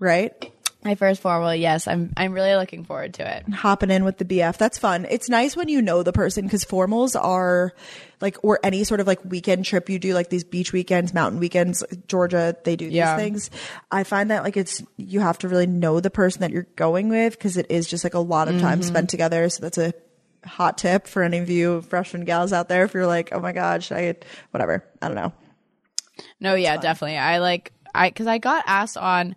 right? 0.00 0.50
My 0.84 0.96
first 0.96 1.22
formal, 1.22 1.54
yes. 1.54 1.88
I'm 1.88 2.12
I'm 2.14 2.32
really 2.32 2.54
looking 2.56 2.84
forward 2.84 3.14
to 3.14 3.36
it. 3.36 3.48
Hopping 3.54 3.90
in 3.90 4.04
with 4.04 4.18
the 4.18 4.24
BF. 4.26 4.58
That's 4.58 4.76
fun. 4.76 5.06
It's 5.08 5.30
nice 5.30 5.56
when 5.56 5.68
you 5.68 5.80
know 5.80 6.02
the 6.02 6.12
person 6.12 6.44
because 6.44 6.64
formals 6.64 7.18
are 7.18 7.72
like, 8.20 8.36
or 8.42 8.60
any 8.62 8.84
sort 8.84 9.00
of 9.00 9.06
like 9.06 9.24
weekend 9.24 9.64
trip 9.64 9.88
you 9.88 9.98
do, 9.98 10.12
like 10.12 10.28
these 10.28 10.44
beach 10.44 10.74
weekends, 10.74 11.14
mountain 11.14 11.40
weekends, 11.40 11.82
Georgia, 12.06 12.54
they 12.64 12.76
do 12.76 12.84
Yeah. 12.84 13.16
these 13.16 13.24
things. 13.24 13.50
I 13.90 14.04
find 14.04 14.30
that 14.30 14.44
like 14.44 14.58
it's, 14.58 14.82
you 14.98 15.20
have 15.20 15.38
to 15.38 15.48
really 15.48 15.66
know 15.66 16.00
the 16.00 16.10
person 16.10 16.42
that 16.42 16.50
you're 16.50 16.66
going 16.76 17.08
with 17.08 17.32
because 17.32 17.56
it 17.56 17.66
is 17.70 17.86
just 17.88 18.04
like 18.04 18.14
a 18.14 18.18
lot 18.18 18.48
of 18.48 18.60
time 18.60 18.82
spent 18.82 19.06
mm-hmm. 19.06 19.10
together. 19.10 19.48
So 19.48 19.62
that's 19.62 19.78
a 19.78 19.94
hot 20.44 20.76
tip 20.76 21.06
for 21.06 21.22
any 21.22 21.38
of 21.38 21.48
you 21.48 21.80
freshman 21.80 22.26
gals 22.26 22.52
out 22.52 22.68
there. 22.68 22.84
If 22.84 22.92
you're 22.92 23.06
like, 23.06 23.30
oh 23.32 23.40
my 23.40 23.52
God, 23.52 23.82
should 23.82 23.96
I, 23.96 24.14
whatever. 24.50 24.84
I 25.00 25.08
don't 25.08 25.16
know. 25.16 25.32
No, 26.40 26.54
yeah, 26.54 26.76
definitely. 26.76 27.16
I 27.16 27.38
like 27.38 27.72
I 27.94 28.10
because 28.10 28.26
I 28.26 28.38
got 28.38 28.64
asked 28.66 28.96
on 28.96 29.34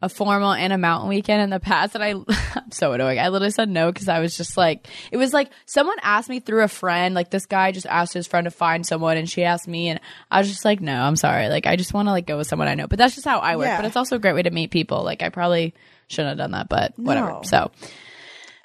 a 0.00 0.08
formal 0.08 0.52
and 0.52 0.72
a 0.72 0.78
mountain 0.78 1.08
weekend 1.08 1.42
in 1.42 1.50
the 1.50 1.58
past, 1.58 1.94
and 1.94 2.04
I 2.04 2.10
I'm 2.56 2.70
so 2.70 2.92
annoying. 2.92 3.18
I 3.18 3.28
literally 3.28 3.50
said 3.50 3.68
no 3.68 3.90
because 3.90 4.08
I 4.08 4.20
was 4.20 4.36
just 4.36 4.56
like, 4.56 4.86
it 5.10 5.16
was 5.16 5.32
like 5.32 5.50
someone 5.66 5.96
asked 6.02 6.28
me 6.28 6.40
through 6.40 6.62
a 6.62 6.68
friend. 6.68 7.14
Like 7.14 7.30
this 7.30 7.46
guy 7.46 7.72
just 7.72 7.86
asked 7.86 8.12
his 8.12 8.26
friend 8.26 8.44
to 8.44 8.50
find 8.50 8.86
someone, 8.86 9.16
and 9.16 9.28
she 9.28 9.44
asked 9.44 9.66
me, 9.66 9.88
and 9.88 10.00
I 10.30 10.38
was 10.38 10.48
just 10.48 10.64
like, 10.64 10.80
no, 10.80 11.00
I'm 11.00 11.16
sorry. 11.16 11.48
Like 11.48 11.66
I 11.66 11.76
just 11.76 11.92
want 11.92 12.06
to 12.06 12.12
like 12.12 12.26
go 12.26 12.36
with 12.36 12.46
someone 12.46 12.68
I 12.68 12.74
know. 12.74 12.86
But 12.86 12.98
that's 12.98 13.14
just 13.14 13.26
how 13.26 13.38
I 13.40 13.56
work. 13.56 13.66
Yeah. 13.66 13.76
But 13.78 13.86
it's 13.86 13.96
also 13.96 14.16
a 14.16 14.20
great 14.20 14.34
way 14.34 14.42
to 14.42 14.50
meet 14.50 14.70
people. 14.70 15.02
Like 15.02 15.22
I 15.22 15.30
probably 15.30 15.74
shouldn't 16.06 16.28
have 16.28 16.38
done 16.38 16.52
that, 16.52 16.68
but 16.68 16.92
whatever. 16.96 17.30
No. 17.30 17.42
So 17.42 17.70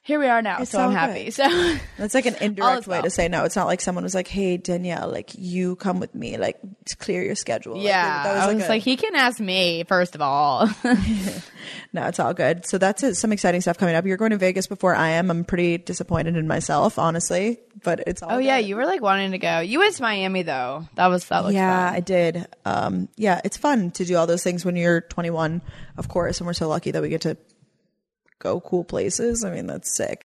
here 0.05 0.19
we 0.19 0.27
are 0.27 0.41
now. 0.41 0.57
It's 0.59 0.71
so 0.71 0.79
I'm 0.79 0.91
happy. 0.91 1.25
good. 1.25 1.33
So. 1.33 1.77
That's 1.97 2.13
like 2.13 2.25
an 2.25 2.35
indirect 2.41 2.87
way 2.87 2.97
well. 2.97 3.03
to 3.03 3.09
say 3.09 3.29
no. 3.29 3.45
It's 3.45 3.55
not 3.55 3.67
like 3.67 3.79
someone 3.79 4.03
was 4.03 4.13
like, 4.13 4.27
"Hey 4.27 4.57
Danielle, 4.57 5.09
like 5.09 5.31
you 5.33 5.77
come 5.77 6.01
with 6.01 6.13
me, 6.13 6.37
like 6.37 6.59
clear 6.99 7.23
your 7.23 7.35
schedule." 7.35 7.75
Like, 7.75 7.85
Yeah, 7.85 8.23
that 8.23 8.37
I 8.43 8.47
was 8.47 8.57
like, 8.57 8.69
like, 8.69 8.83
he 8.83 8.97
can 8.97 9.15
ask 9.15 9.39
me 9.39 9.85
first 9.85 10.13
of 10.13 10.21
all. 10.21 10.67
no, 11.93 12.05
it's 12.07 12.19
all 12.19 12.33
good. 12.33 12.65
So 12.65 12.77
that's 12.77 13.01
it. 13.01 13.15
some 13.15 13.31
exciting 13.31 13.61
stuff 13.61 13.77
coming 13.77 13.95
up. 13.95 14.05
You're 14.05 14.17
going 14.17 14.31
to 14.31 14.37
Vegas 14.37 14.67
before 14.67 14.93
I 14.93 15.11
am. 15.11 15.31
I'm 15.31 15.45
pretty 15.45 15.77
disappointed 15.77 16.35
in 16.35 16.49
myself, 16.49 16.99
honestly, 16.99 17.61
but 17.81 18.03
it's 18.05 18.21
all. 18.21 18.33
Oh 18.33 18.37
yeah, 18.39 18.57
you 18.57 18.75
were 18.75 18.85
like 18.85 19.01
wanting 19.01 19.31
to 19.31 19.37
go. 19.37 19.61
You 19.61 19.79
went 19.79 19.95
to 19.95 20.01
Miami 20.01 20.41
though. 20.41 20.85
That 20.95 21.07
was 21.07 21.25
that 21.27 21.45
looked 21.45 21.55
yeah, 21.55 21.87
fun. 21.87 21.95
I 21.95 21.99
did. 22.01 22.47
Um, 22.65 23.07
yeah, 23.15 23.39
it's 23.45 23.55
fun 23.55 23.91
to 23.91 24.03
do 24.03 24.17
all 24.17 24.27
those 24.27 24.43
things 24.43 24.65
when 24.65 24.75
you're 24.75 24.99
21, 24.99 25.61
of 25.95 26.09
course, 26.09 26.41
and 26.41 26.47
we're 26.47 26.51
so 26.51 26.67
lucky 26.67 26.91
that 26.91 27.01
we 27.01 27.07
get 27.07 27.21
to 27.21 27.37
go 28.43 28.59
cool 28.59 28.83
places. 28.83 29.43
I 29.43 29.51
mean, 29.51 29.67
that's 29.67 29.95
sick. 29.95 30.25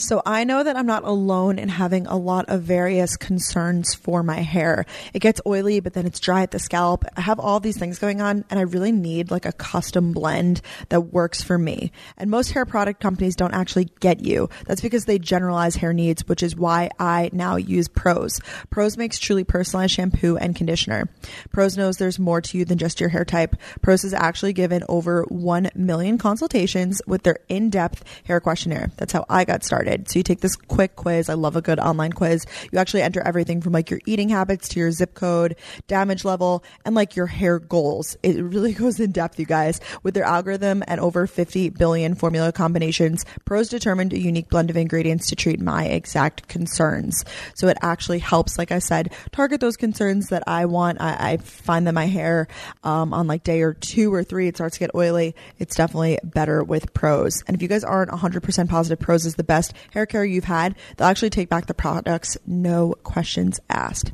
So 0.00 0.22
I 0.24 0.44
know 0.44 0.62
that 0.62 0.76
I'm 0.76 0.86
not 0.86 1.04
alone 1.04 1.58
in 1.58 1.68
having 1.68 2.06
a 2.06 2.16
lot 2.16 2.48
of 2.48 2.62
various 2.62 3.18
concerns 3.18 3.94
for 3.94 4.22
my 4.22 4.40
hair. 4.40 4.86
It 5.12 5.18
gets 5.18 5.42
oily, 5.46 5.80
but 5.80 5.92
then 5.92 6.06
it's 6.06 6.18
dry 6.18 6.42
at 6.42 6.52
the 6.52 6.58
scalp. 6.58 7.04
I 7.18 7.20
have 7.20 7.38
all 7.38 7.60
these 7.60 7.76
things 7.76 7.98
going 7.98 8.22
on 8.22 8.46
and 8.48 8.58
I 8.58 8.62
really 8.62 8.92
need 8.92 9.30
like 9.30 9.44
a 9.44 9.52
custom 9.52 10.12
blend 10.12 10.62
that 10.88 11.12
works 11.12 11.42
for 11.42 11.58
me. 11.58 11.92
And 12.16 12.30
most 12.30 12.52
hair 12.52 12.64
product 12.64 13.00
companies 13.00 13.36
don't 13.36 13.52
actually 13.52 13.90
get 14.00 14.24
you. 14.24 14.48
That's 14.64 14.80
because 14.80 15.04
they 15.04 15.18
generalize 15.18 15.76
hair 15.76 15.92
needs, 15.92 16.26
which 16.26 16.42
is 16.42 16.56
why 16.56 16.88
I 16.98 17.28
now 17.34 17.56
use 17.56 17.86
Prose. 17.86 18.40
Prose 18.70 18.96
makes 18.96 19.18
truly 19.18 19.44
personalized 19.44 19.92
shampoo 19.92 20.38
and 20.38 20.56
conditioner. 20.56 21.10
Prose 21.52 21.76
knows 21.76 21.98
there's 21.98 22.18
more 22.18 22.40
to 22.40 22.56
you 22.56 22.64
than 22.64 22.78
just 22.78 23.00
your 23.00 23.10
hair 23.10 23.26
type. 23.26 23.54
Prose 23.82 24.00
has 24.02 24.14
actually 24.14 24.54
given 24.54 24.82
over 24.88 25.24
1 25.24 25.72
million 25.74 26.16
consultations 26.16 27.02
with 27.06 27.22
their 27.22 27.36
in-depth 27.50 28.02
hair 28.24 28.40
questionnaire. 28.40 28.92
That's 28.96 29.12
how 29.12 29.26
I 29.28 29.44
got 29.44 29.62
started. 29.90 30.10
So 30.10 30.18
you 30.18 30.22
take 30.22 30.40
this 30.40 30.56
quick 30.56 30.96
quiz. 30.96 31.28
I 31.28 31.34
love 31.34 31.56
a 31.56 31.62
good 31.62 31.78
online 31.78 32.12
quiz. 32.12 32.46
You 32.72 32.78
actually 32.78 33.02
enter 33.02 33.20
everything 33.20 33.60
from 33.60 33.72
like 33.72 33.90
your 33.90 34.00
eating 34.06 34.28
habits 34.28 34.68
to 34.70 34.80
your 34.80 34.90
zip 34.90 35.14
code, 35.14 35.56
damage 35.88 36.24
level, 36.24 36.64
and 36.84 36.94
like 36.94 37.16
your 37.16 37.26
hair 37.26 37.58
goals. 37.58 38.16
It 38.22 38.42
really 38.42 38.72
goes 38.80 39.00
in 39.00 39.12
depth, 39.12 39.38
you 39.38 39.46
guys. 39.46 39.80
With 40.02 40.14
their 40.14 40.24
algorithm 40.24 40.82
and 40.86 41.00
over 41.00 41.26
50 41.26 41.70
billion 41.70 42.14
formula 42.14 42.52
combinations, 42.52 43.24
Prose 43.44 43.68
determined 43.68 44.12
a 44.12 44.18
unique 44.18 44.48
blend 44.48 44.70
of 44.70 44.76
ingredients 44.76 45.28
to 45.28 45.36
treat 45.36 45.60
my 45.60 45.84
exact 45.84 46.48
concerns. 46.48 47.24
So 47.54 47.68
it 47.68 47.76
actually 47.82 48.20
helps, 48.20 48.58
like 48.58 48.72
I 48.72 48.78
said, 48.78 49.12
target 49.32 49.60
those 49.60 49.76
concerns 49.76 50.28
that 50.28 50.44
I 50.46 50.66
want. 50.66 51.00
I, 51.00 51.32
I 51.32 51.36
find 51.38 51.86
that 51.86 51.94
my 51.94 52.06
hair 52.06 52.48
um, 52.82 53.12
on 53.12 53.26
like 53.26 53.44
day 53.44 53.62
or 53.62 53.74
two 53.74 54.12
or 54.12 54.24
three, 54.24 54.48
it 54.48 54.56
starts 54.56 54.76
to 54.76 54.80
get 54.80 54.94
oily. 54.94 55.34
It's 55.58 55.76
definitely 55.76 56.18
better 56.22 56.62
with 56.62 56.92
Prose. 56.94 57.42
And 57.46 57.54
if 57.54 57.62
you 57.62 57.68
guys 57.68 57.84
aren't 57.84 58.10
100% 58.10 58.68
positive 58.68 58.98
Prose 58.98 59.26
is 59.26 59.34
the 59.34 59.44
best, 59.44 59.69
hair 59.92 60.06
care 60.06 60.24
you've 60.24 60.44
had, 60.44 60.74
they'll 60.96 61.08
actually 61.08 61.30
take 61.30 61.48
back 61.48 61.66
the 61.66 61.74
products, 61.74 62.36
no 62.46 62.94
questions 63.02 63.60
asked. 63.68 64.12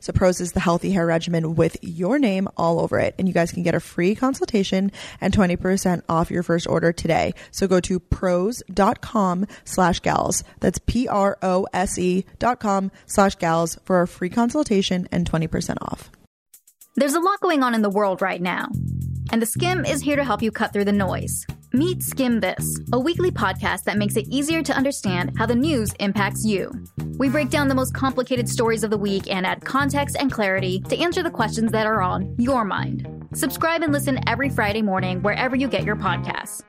So 0.00 0.12
Prose 0.12 0.40
is 0.40 0.52
the 0.52 0.60
healthy 0.60 0.92
hair 0.92 1.06
regimen 1.06 1.54
with 1.54 1.76
your 1.82 2.18
name 2.18 2.48
all 2.56 2.80
over 2.80 2.98
it. 2.98 3.14
And 3.18 3.28
you 3.28 3.34
guys 3.34 3.52
can 3.52 3.62
get 3.62 3.74
a 3.74 3.80
free 3.80 4.14
consultation 4.14 4.92
and 5.20 5.34
20% 5.34 6.02
off 6.08 6.30
your 6.30 6.42
first 6.42 6.66
order 6.66 6.92
today. 6.92 7.34
So 7.50 7.66
go 7.66 7.80
to 7.80 8.00
prose.com 8.00 9.46
slash 9.64 10.00
gals. 10.00 10.44
That's 10.60 10.78
P-R-O-S-E 10.86 12.24
dot 12.38 12.60
com 12.60 12.90
slash 13.06 13.36
gals 13.36 13.78
for 13.84 14.02
a 14.02 14.08
free 14.08 14.30
consultation 14.30 15.08
and 15.12 15.30
20% 15.30 15.76
off. 15.82 16.10
There's 16.96 17.14
a 17.14 17.20
lot 17.20 17.40
going 17.40 17.62
on 17.62 17.74
in 17.74 17.82
the 17.82 17.90
world 17.90 18.20
right 18.20 18.42
now, 18.42 18.70
and 19.30 19.40
the 19.40 19.46
Skimm 19.46 19.88
is 19.88 20.02
here 20.02 20.16
to 20.16 20.24
help 20.24 20.42
you 20.42 20.50
cut 20.50 20.72
through 20.72 20.84
the 20.84 20.92
noise. 20.92 21.46
Meet 21.78 22.00
Skimm 22.00 22.40
This, 22.40 22.80
a 22.92 22.98
weekly 22.98 23.30
podcast 23.30 23.84
that 23.84 23.98
makes 23.98 24.16
it 24.16 24.26
easier 24.26 24.64
to 24.64 24.76
understand 24.76 25.38
how 25.38 25.46
the 25.46 25.54
news 25.54 25.92
impacts 26.00 26.44
you. 26.44 26.72
We 27.18 27.28
break 27.28 27.50
down 27.50 27.68
the 27.68 27.74
most 27.76 27.94
complicated 27.94 28.48
stories 28.48 28.82
of 28.82 28.90
the 28.90 28.98
week 28.98 29.30
and 29.30 29.46
add 29.46 29.64
context 29.64 30.16
and 30.18 30.32
clarity 30.32 30.80
to 30.88 30.98
answer 30.98 31.22
the 31.22 31.30
questions 31.30 31.70
that 31.70 31.86
are 31.86 32.02
on 32.02 32.34
your 32.36 32.64
mind. 32.64 33.28
Subscribe 33.32 33.82
and 33.82 33.92
listen 33.92 34.18
every 34.26 34.50
Friday 34.50 34.82
morning 34.82 35.22
wherever 35.22 35.54
you 35.54 35.68
get 35.68 35.84
your 35.84 35.94
podcasts. 35.94 36.64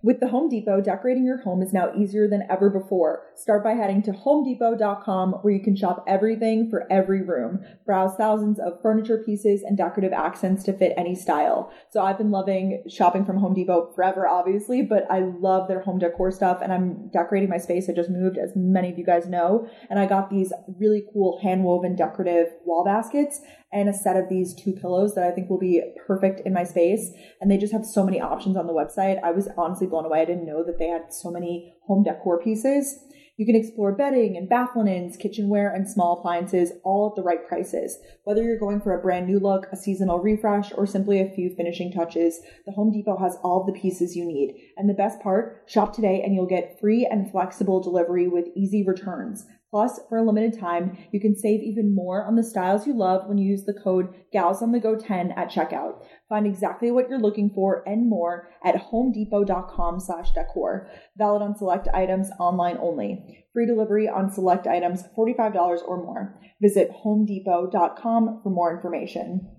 With 0.00 0.20
the 0.20 0.28
Home 0.28 0.48
Depot, 0.48 0.80
decorating 0.80 1.26
your 1.26 1.42
home 1.42 1.60
is 1.60 1.72
now 1.72 1.92
easier 1.92 2.28
than 2.28 2.46
ever 2.48 2.70
before. 2.70 3.24
Start 3.34 3.64
by 3.64 3.72
heading 3.72 4.00
to 4.02 4.12
homedepot.com 4.12 5.32
where 5.42 5.52
you 5.52 5.58
can 5.60 5.74
shop 5.74 6.04
everything 6.06 6.70
for 6.70 6.86
every 6.88 7.20
room. 7.20 7.64
Browse 7.84 8.14
thousands 8.14 8.60
of 8.60 8.80
furniture 8.80 9.20
pieces 9.26 9.64
and 9.64 9.76
decorative 9.76 10.12
accents 10.12 10.62
to 10.64 10.72
fit 10.72 10.92
any 10.96 11.16
style. 11.16 11.72
So 11.90 12.00
I've 12.00 12.16
been 12.16 12.30
loving 12.30 12.84
shopping 12.88 13.24
from 13.24 13.38
Home 13.38 13.54
Depot 13.54 13.90
forever, 13.96 14.28
obviously, 14.28 14.82
but 14.82 15.04
I 15.10 15.18
love 15.18 15.66
their 15.66 15.80
home 15.80 15.98
decor 15.98 16.30
stuff 16.30 16.60
and 16.62 16.72
I'm 16.72 17.08
decorating 17.08 17.48
my 17.48 17.58
space. 17.58 17.88
I 17.88 17.92
just 17.92 18.08
moved, 18.08 18.38
as 18.38 18.52
many 18.54 18.92
of 18.92 18.98
you 18.98 19.04
guys 19.04 19.26
know, 19.26 19.68
and 19.90 19.98
I 19.98 20.06
got 20.06 20.30
these 20.30 20.52
really 20.78 21.02
cool 21.12 21.40
hand 21.42 21.64
woven 21.64 21.96
decorative 21.96 22.52
wall 22.64 22.84
baskets 22.84 23.40
and 23.72 23.88
a 23.88 23.92
set 23.92 24.16
of 24.16 24.28
these 24.28 24.54
two 24.54 24.72
pillows 24.72 25.14
that 25.14 25.24
I 25.24 25.30
think 25.30 25.50
will 25.50 25.58
be 25.58 25.82
perfect 26.06 26.40
in 26.46 26.52
my 26.52 26.64
space. 26.64 27.10
And 27.40 27.50
they 27.50 27.58
just 27.58 27.72
have 27.72 27.84
so 27.84 28.04
many 28.04 28.20
options 28.20 28.56
on 28.56 28.66
the 28.66 28.72
website. 28.72 29.22
I 29.22 29.30
was 29.30 29.48
honestly 29.56 29.86
blown 29.86 30.06
away. 30.06 30.20
I 30.20 30.24
didn't 30.24 30.46
know 30.46 30.64
that 30.64 30.78
they 30.78 30.88
had 30.88 31.12
so 31.12 31.30
many 31.30 31.74
home 31.86 32.02
decor 32.02 32.40
pieces. 32.40 32.98
You 33.38 33.46
can 33.46 33.54
explore 33.54 33.94
bedding 33.94 34.36
and 34.36 34.48
bath 34.48 34.70
linens, 34.74 35.16
kitchenware, 35.16 35.72
and 35.72 35.88
small 35.88 36.18
appliances 36.18 36.72
all 36.82 37.10
at 37.10 37.14
the 37.14 37.22
right 37.22 37.46
prices. 37.46 37.96
Whether 38.24 38.42
you're 38.42 38.58
going 38.58 38.80
for 38.80 38.98
a 38.98 39.00
brand 39.00 39.28
new 39.28 39.38
look, 39.38 39.66
a 39.70 39.76
seasonal 39.76 40.18
refresh, 40.18 40.72
or 40.74 40.88
simply 40.88 41.20
a 41.20 41.30
few 41.30 41.54
finishing 41.54 41.92
touches, 41.92 42.40
the 42.66 42.72
Home 42.72 42.90
Depot 42.90 43.16
has 43.18 43.38
all 43.44 43.64
the 43.64 43.78
pieces 43.78 44.16
you 44.16 44.24
need. 44.24 44.56
And 44.76 44.90
the 44.90 44.94
best 44.94 45.20
part, 45.20 45.62
shop 45.68 45.94
today 45.94 46.20
and 46.24 46.34
you'll 46.34 46.46
get 46.46 46.80
free 46.80 47.06
and 47.08 47.30
flexible 47.30 47.80
delivery 47.80 48.26
with 48.26 48.48
easy 48.56 48.82
returns. 48.84 49.46
Plus, 49.70 50.00
for 50.08 50.16
a 50.16 50.24
limited 50.24 50.58
time, 50.58 50.96
you 51.12 51.20
can 51.20 51.36
save 51.36 51.60
even 51.60 51.94
more 51.94 52.24
on 52.24 52.36
the 52.36 52.42
styles 52.42 52.86
you 52.86 52.96
love 52.96 53.28
when 53.28 53.36
you 53.36 53.50
use 53.50 53.64
the 53.64 53.78
code 53.84 54.08
GalsOnTheGo10 54.34 55.36
at 55.36 55.50
checkout. 55.50 56.02
Find 56.28 56.46
exactly 56.46 56.90
what 56.90 57.10
you're 57.10 57.18
looking 57.18 57.50
for 57.54 57.82
and 57.86 58.08
more 58.08 58.48
at 58.64 58.76
homedepot.com 58.76 60.00
slash 60.00 60.30
decor. 60.30 60.88
Valid 61.16 61.42
on 61.42 61.56
select 61.56 61.86
items 61.92 62.30
online 62.40 62.78
only. 62.80 63.44
Free 63.52 63.66
delivery 63.66 64.08
on 64.08 64.30
select 64.30 64.66
items 64.66 65.04
$45 65.16 65.82
or 65.86 66.02
more. 66.02 66.40
Visit 66.62 66.90
homedepot.com 67.04 68.40
for 68.42 68.50
more 68.50 68.74
information. 68.74 69.50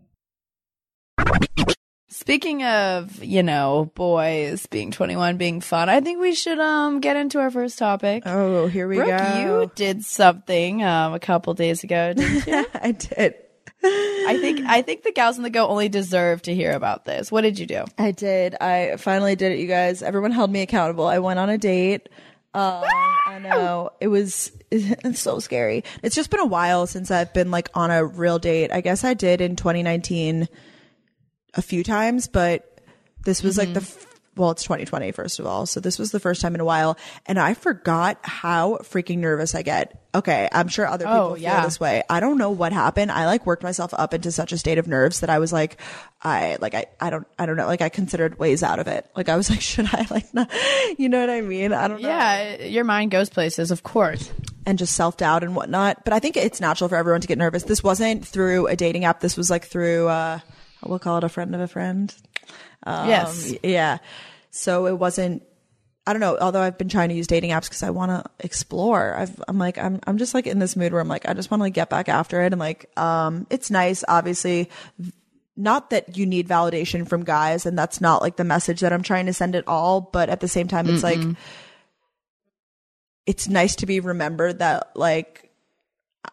Speaking 2.12 2.64
of, 2.64 3.24
you 3.24 3.44
know, 3.44 3.92
boys 3.94 4.66
being 4.66 4.90
21 4.90 5.38
being 5.38 5.62
fun, 5.62 5.90
I 5.90 6.02
think 6.02 6.20
we 6.20 6.34
should 6.34 6.60
um 6.60 7.02
get 7.02 7.16
into 7.16 7.40
our 7.40 7.52
first 7.52 7.78
topic. 7.78 8.24
Oh, 8.26 8.66
here 8.66 8.88
we 8.88 8.96
Brooke, 8.96 9.10
go. 9.10 9.40
you 9.62 9.72
did 9.76 10.04
something 10.04 10.84
um 10.84 11.14
a 11.14 11.20
couple 11.20 11.54
days 11.54 11.84
ago, 11.84 12.14
didn't 12.14 12.48
you? 12.48 12.66
I 12.74 12.92
did. 12.94 13.36
I 13.84 14.38
think 14.42 14.62
I 14.66 14.82
think 14.82 15.04
the 15.04 15.12
gals 15.12 15.38
on 15.38 15.44
the 15.44 15.52
go 15.52 15.68
only 15.68 15.88
deserve 15.88 16.42
to 16.44 16.56
hear 16.56 16.72
about 16.72 17.06
this. 17.06 17.32
What 17.32 17.42
did 17.42 17.60
you 17.60 17.68
do? 17.68 17.86
I 18.00 18.12
did. 18.12 18.56
I 18.56 18.96
finally 18.98 19.36
did 19.36 19.52
it, 19.52 19.60
you 19.60 19.68
guys. 19.68 20.02
Everyone 20.02 20.32
held 20.32 20.52
me 20.52 20.62
accountable. 20.64 21.06
I 21.06 21.20
went 21.20 21.38
on 21.38 21.50
a 21.50 21.60
date. 21.60 22.10
Um, 22.56 22.84
I 23.28 23.38
know 23.40 23.92
it 24.02 24.08
was 24.08 24.52
it's 24.72 25.20
so 25.20 25.38
scary. 25.38 25.84
It's 26.02 26.16
just 26.16 26.32
been 26.32 26.40
a 26.40 26.46
while 26.48 26.88
since 26.88 27.12
I've 27.12 27.36
been 27.36 27.52
like 27.52 27.70
on 27.76 27.92
a 27.92 28.04
real 28.04 28.40
date. 28.40 28.72
I 28.72 28.82
guess 28.82 29.04
I 29.04 29.14
did 29.14 29.42
in 29.42 29.56
2019 29.56 30.48
a 31.54 31.62
few 31.62 31.84
times, 31.84 32.28
but 32.28 32.82
this 33.24 33.44
was 33.44 33.58
like 33.58 33.74
the 33.74 33.82
f- 33.82 34.06
well, 34.36 34.52
it's 34.52 34.64
2020 34.64 35.12
first 35.12 35.40
of 35.40 35.46
all, 35.46 35.66
so 35.66 35.82
this 35.82 36.00
was 36.00 36.12
the 36.12 36.20
first 36.20 36.42
time 36.42 36.56
in 36.56 36.62
a 36.62 36.66
while, 36.66 36.98
and 37.26 37.38
I 37.38 37.54
forgot 37.54 38.20
how 38.24 38.78
freaking 38.84 39.18
nervous 39.18 39.54
I 39.54 39.64
get. 39.64 40.02
Okay, 40.16 40.48
I'm 40.54 40.70
sure 40.70 40.88
other 40.88 41.04
people 41.06 41.20
Oh, 41.20 41.34
feel 41.36 41.44
yeah. 41.44 41.66
this 41.66 41.78
way. 41.80 42.04
I 42.10 42.22
don't 42.22 42.38
know 42.38 42.50
what 42.50 42.72
happened. 42.72 43.12
I 43.12 43.26
like 43.26 43.46
worked 43.46 43.64
myself 43.64 43.94
up 43.94 44.14
into 44.14 44.32
such 44.32 44.54
a 44.54 44.58
state 44.58 44.78
of 44.78 44.88
nerves 44.88 45.20
that 45.20 45.30
I 45.30 45.40
was 45.40 45.52
like, 45.52 45.82
I 46.22 46.58
like 46.62 46.74
I 46.74 46.86
I 47.02 47.10
don't 47.10 47.28
I 47.38 47.46
don't 47.46 47.58
know. 47.58 47.68
Like 47.68 47.82
I 47.82 47.90
considered 47.90 48.40
ways 48.40 48.64
out 48.64 48.80
of 48.80 48.88
it. 48.88 49.06
Like 49.16 49.28
I 49.28 49.36
was 49.36 49.50
like, 49.50 49.60
should 49.72 49.88
I 49.94 50.08
like 50.10 50.34
not? 50.34 50.50
You 50.98 51.10
know 51.10 51.20
what 51.20 51.30
I 51.30 51.42
mean? 51.42 51.74
I 51.74 51.90
don't 51.90 52.02
know 52.02 52.08
Yeah, 52.08 52.64
your 52.64 52.86
mind 52.86 53.12
goes 53.12 53.30
places, 53.30 53.72
of 53.72 53.84
course. 53.84 54.32
and 54.66 54.78
just 54.80 54.96
self 54.96 55.18
doubt 55.18 55.44
and 55.44 55.54
whatnot. 55.54 56.06
But 56.06 56.14
I 56.14 56.20
think 56.20 56.38
it's 56.38 56.62
natural 56.62 56.88
for 56.88 56.96
everyone 56.96 57.20
to 57.22 57.28
get 57.28 57.38
nervous. 57.38 57.64
This 57.64 57.84
wasn't 57.84 58.26
through 58.26 58.68
a 58.68 58.78
dating 58.78 59.04
app. 59.04 59.20
This 59.20 59.36
was 59.36 59.50
like 59.50 59.66
through, 59.66 60.08
uh, 60.08 60.40
we'll 60.86 61.00
call 61.00 61.18
it 61.18 61.24
a 61.24 61.30
friend 61.30 61.54
of 61.56 61.62
a 61.62 61.68
friend. 61.68 62.14
Um, 62.86 63.10
Yes. 63.10 63.54
Yeah. 63.64 63.98
So 64.52 64.88
it 64.88 64.98
wasn't, 64.98 65.44
I 66.08 66.14
don't 66.14 66.22
know. 66.22 66.38
Although 66.40 66.62
I've 66.62 66.78
been 66.78 66.90
trying 66.90 67.10
to 67.10 67.16
use 67.16 67.28
dating 67.28 67.52
apps 67.52 67.66
because 67.66 67.84
I 67.84 67.92
want 67.92 68.12
to 68.12 68.30
explore. 68.40 69.16
I've, 69.16 69.44
I'm 69.48 69.60
like, 69.60 69.78
I'm, 69.78 70.00
I'm 70.08 70.18
just 70.18 70.34
like 70.34 70.48
in 70.48 70.60
this 70.60 70.76
mood 70.76 70.92
where 70.92 71.02
I'm 71.02 71.08
like, 71.08 71.28
I 71.28 71.34
just 71.34 71.52
want 71.52 71.60
to 71.60 71.66
like 71.66 71.74
get 71.74 71.90
back 71.90 72.10
after 72.10 72.42
it. 72.42 72.54
And 72.54 72.60
like, 72.60 72.90
um, 72.98 73.46
it's 73.50 73.70
nice, 73.70 74.04
obviously. 74.08 74.70
Not 75.56 75.90
that 75.90 76.18
you 76.18 76.26
need 76.26 76.48
validation 76.48 77.08
from 77.08 77.26
guys, 77.26 77.66
and 77.66 77.78
that's 77.78 78.00
not 78.00 78.22
like 78.22 78.38
the 78.38 78.46
message 78.46 78.80
that 78.80 78.94
I'm 78.94 79.04
trying 79.04 79.26
to 79.26 79.34
send 79.34 79.56
at 79.56 79.68
all. 79.68 80.00
But 80.00 80.30
at 80.30 80.40
the 80.40 80.48
same 80.48 80.70
time, 80.70 80.88
it's 80.90 81.04
like, 81.04 81.20
it's 83.26 83.48
nice 83.50 83.76
to 83.76 83.86
be 83.86 84.00
remembered 84.00 84.60
that 84.60 84.92
like 84.96 85.49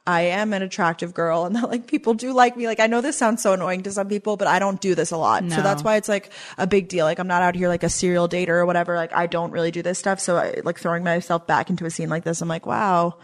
I 0.06 0.22
am 0.22 0.52
an 0.52 0.62
attractive 0.62 1.14
girl 1.14 1.44
and 1.44 1.54
that 1.56 1.68
like 1.70 1.86
people 1.86 2.14
do 2.14 2.32
like 2.32 2.56
me. 2.56 2.66
Like 2.66 2.80
I 2.80 2.86
know 2.86 3.00
this 3.00 3.16
sounds 3.16 3.42
so 3.42 3.52
annoying 3.52 3.82
to 3.84 3.92
some 3.92 4.08
people, 4.08 4.36
but 4.36 4.48
I 4.48 4.58
don't 4.58 4.80
do 4.80 4.94
this 4.94 5.10
a 5.10 5.16
lot. 5.16 5.48
So 5.50 5.62
that's 5.62 5.82
why 5.84 5.96
it's 5.96 6.08
like 6.08 6.30
a 6.58 6.66
big 6.66 6.88
deal. 6.88 7.04
Like 7.04 7.18
I'm 7.18 7.28
not 7.28 7.42
out 7.42 7.54
here 7.54 7.68
like 7.68 7.82
a 7.82 7.88
serial 7.88 8.28
dater 8.28 8.48
or 8.48 8.66
whatever. 8.66 8.96
Like 8.96 9.12
I 9.12 9.26
don't 9.26 9.52
really 9.52 9.70
do 9.70 9.82
this 9.82 9.98
stuff. 9.98 10.20
So 10.20 10.36
I 10.36 10.60
like 10.64 10.78
throwing 10.78 11.04
myself 11.04 11.46
back 11.46 11.70
into 11.70 11.86
a 11.86 11.90
scene 11.90 12.08
like 12.08 12.24
this. 12.24 12.40
I'm 12.42 12.48
like, 12.48 12.66
wow, 12.66 13.18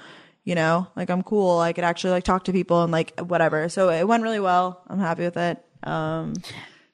you 0.44 0.54
know, 0.54 0.86
like 0.96 1.10
I'm 1.10 1.22
cool. 1.22 1.58
I 1.58 1.72
could 1.72 1.84
actually 1.84 2.10
like 2.10 2.24
talk 2.24 2.44
to 2.44 2.52
people 2.52 2.82
and 2.82 2.92
like 2.92 3.18
whatever. 3.18 3.68
So 3.68 3.90
it 3.90 4.06
went 4.06 4.22
really 4.22 4.40
well. 4.40 4.82
I'm 4.88 5.00
happy 5.00 5.22
with 5.22 5.36
it. 5.36 5.64
Um, 5.82 6.34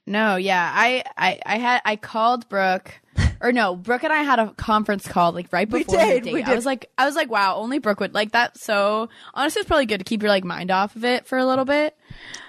No, 0.07 0.37
yeah. 0.37 0.73
I, 0.75 1.05
I, 1.19 1.39
I 1.45 1.59
had 1.59 1.83
I 1.85 1.97
called 1.97 2.49
Brooke 2.49 2.95
or 3.41 3.53
no, 3.53 3.77
Brooke 3.77 4.05
and 4.05 4.13
I 4.13 4.23
had 4.23 4.39
a 4.39 4.51
conference 4.55 5.07
call 5.07 5.33
like 5.33 5.53
right 5.53 5.69
We 5.71 5.85
before 5.85 5.99
the 5.99 6.21
date. 6.21 6.33
we 6.33 6.43
I 6.43 6.55
was 6.55 6.67
like 6.67 6.91
I 6.99 7.07
was 7.07 7.15
like, 7.17 7.31
wow, 7.31 7.57
only 7.57 7.79
Brooke 7.79 8.01
would 8.01 8.15
like 8.15 8.33
that. 8.33 8.59
So 8.59 9.09
honestly 9.35 9.61
it's 9.61 9.69
probably 9.69 9.87
good 9.87 9.99
to 9.99 10.05
keep 10.05 10.23
your 10.23 10.31
like 10.31 10.45
mind 10.45 10.71
off 10.71 10.97
of 10.97 11.05
it 11.05 11.27
for 11.27 11.39
a 11.39 11.45
little 11.47 11.65
bit. 11.65 11.97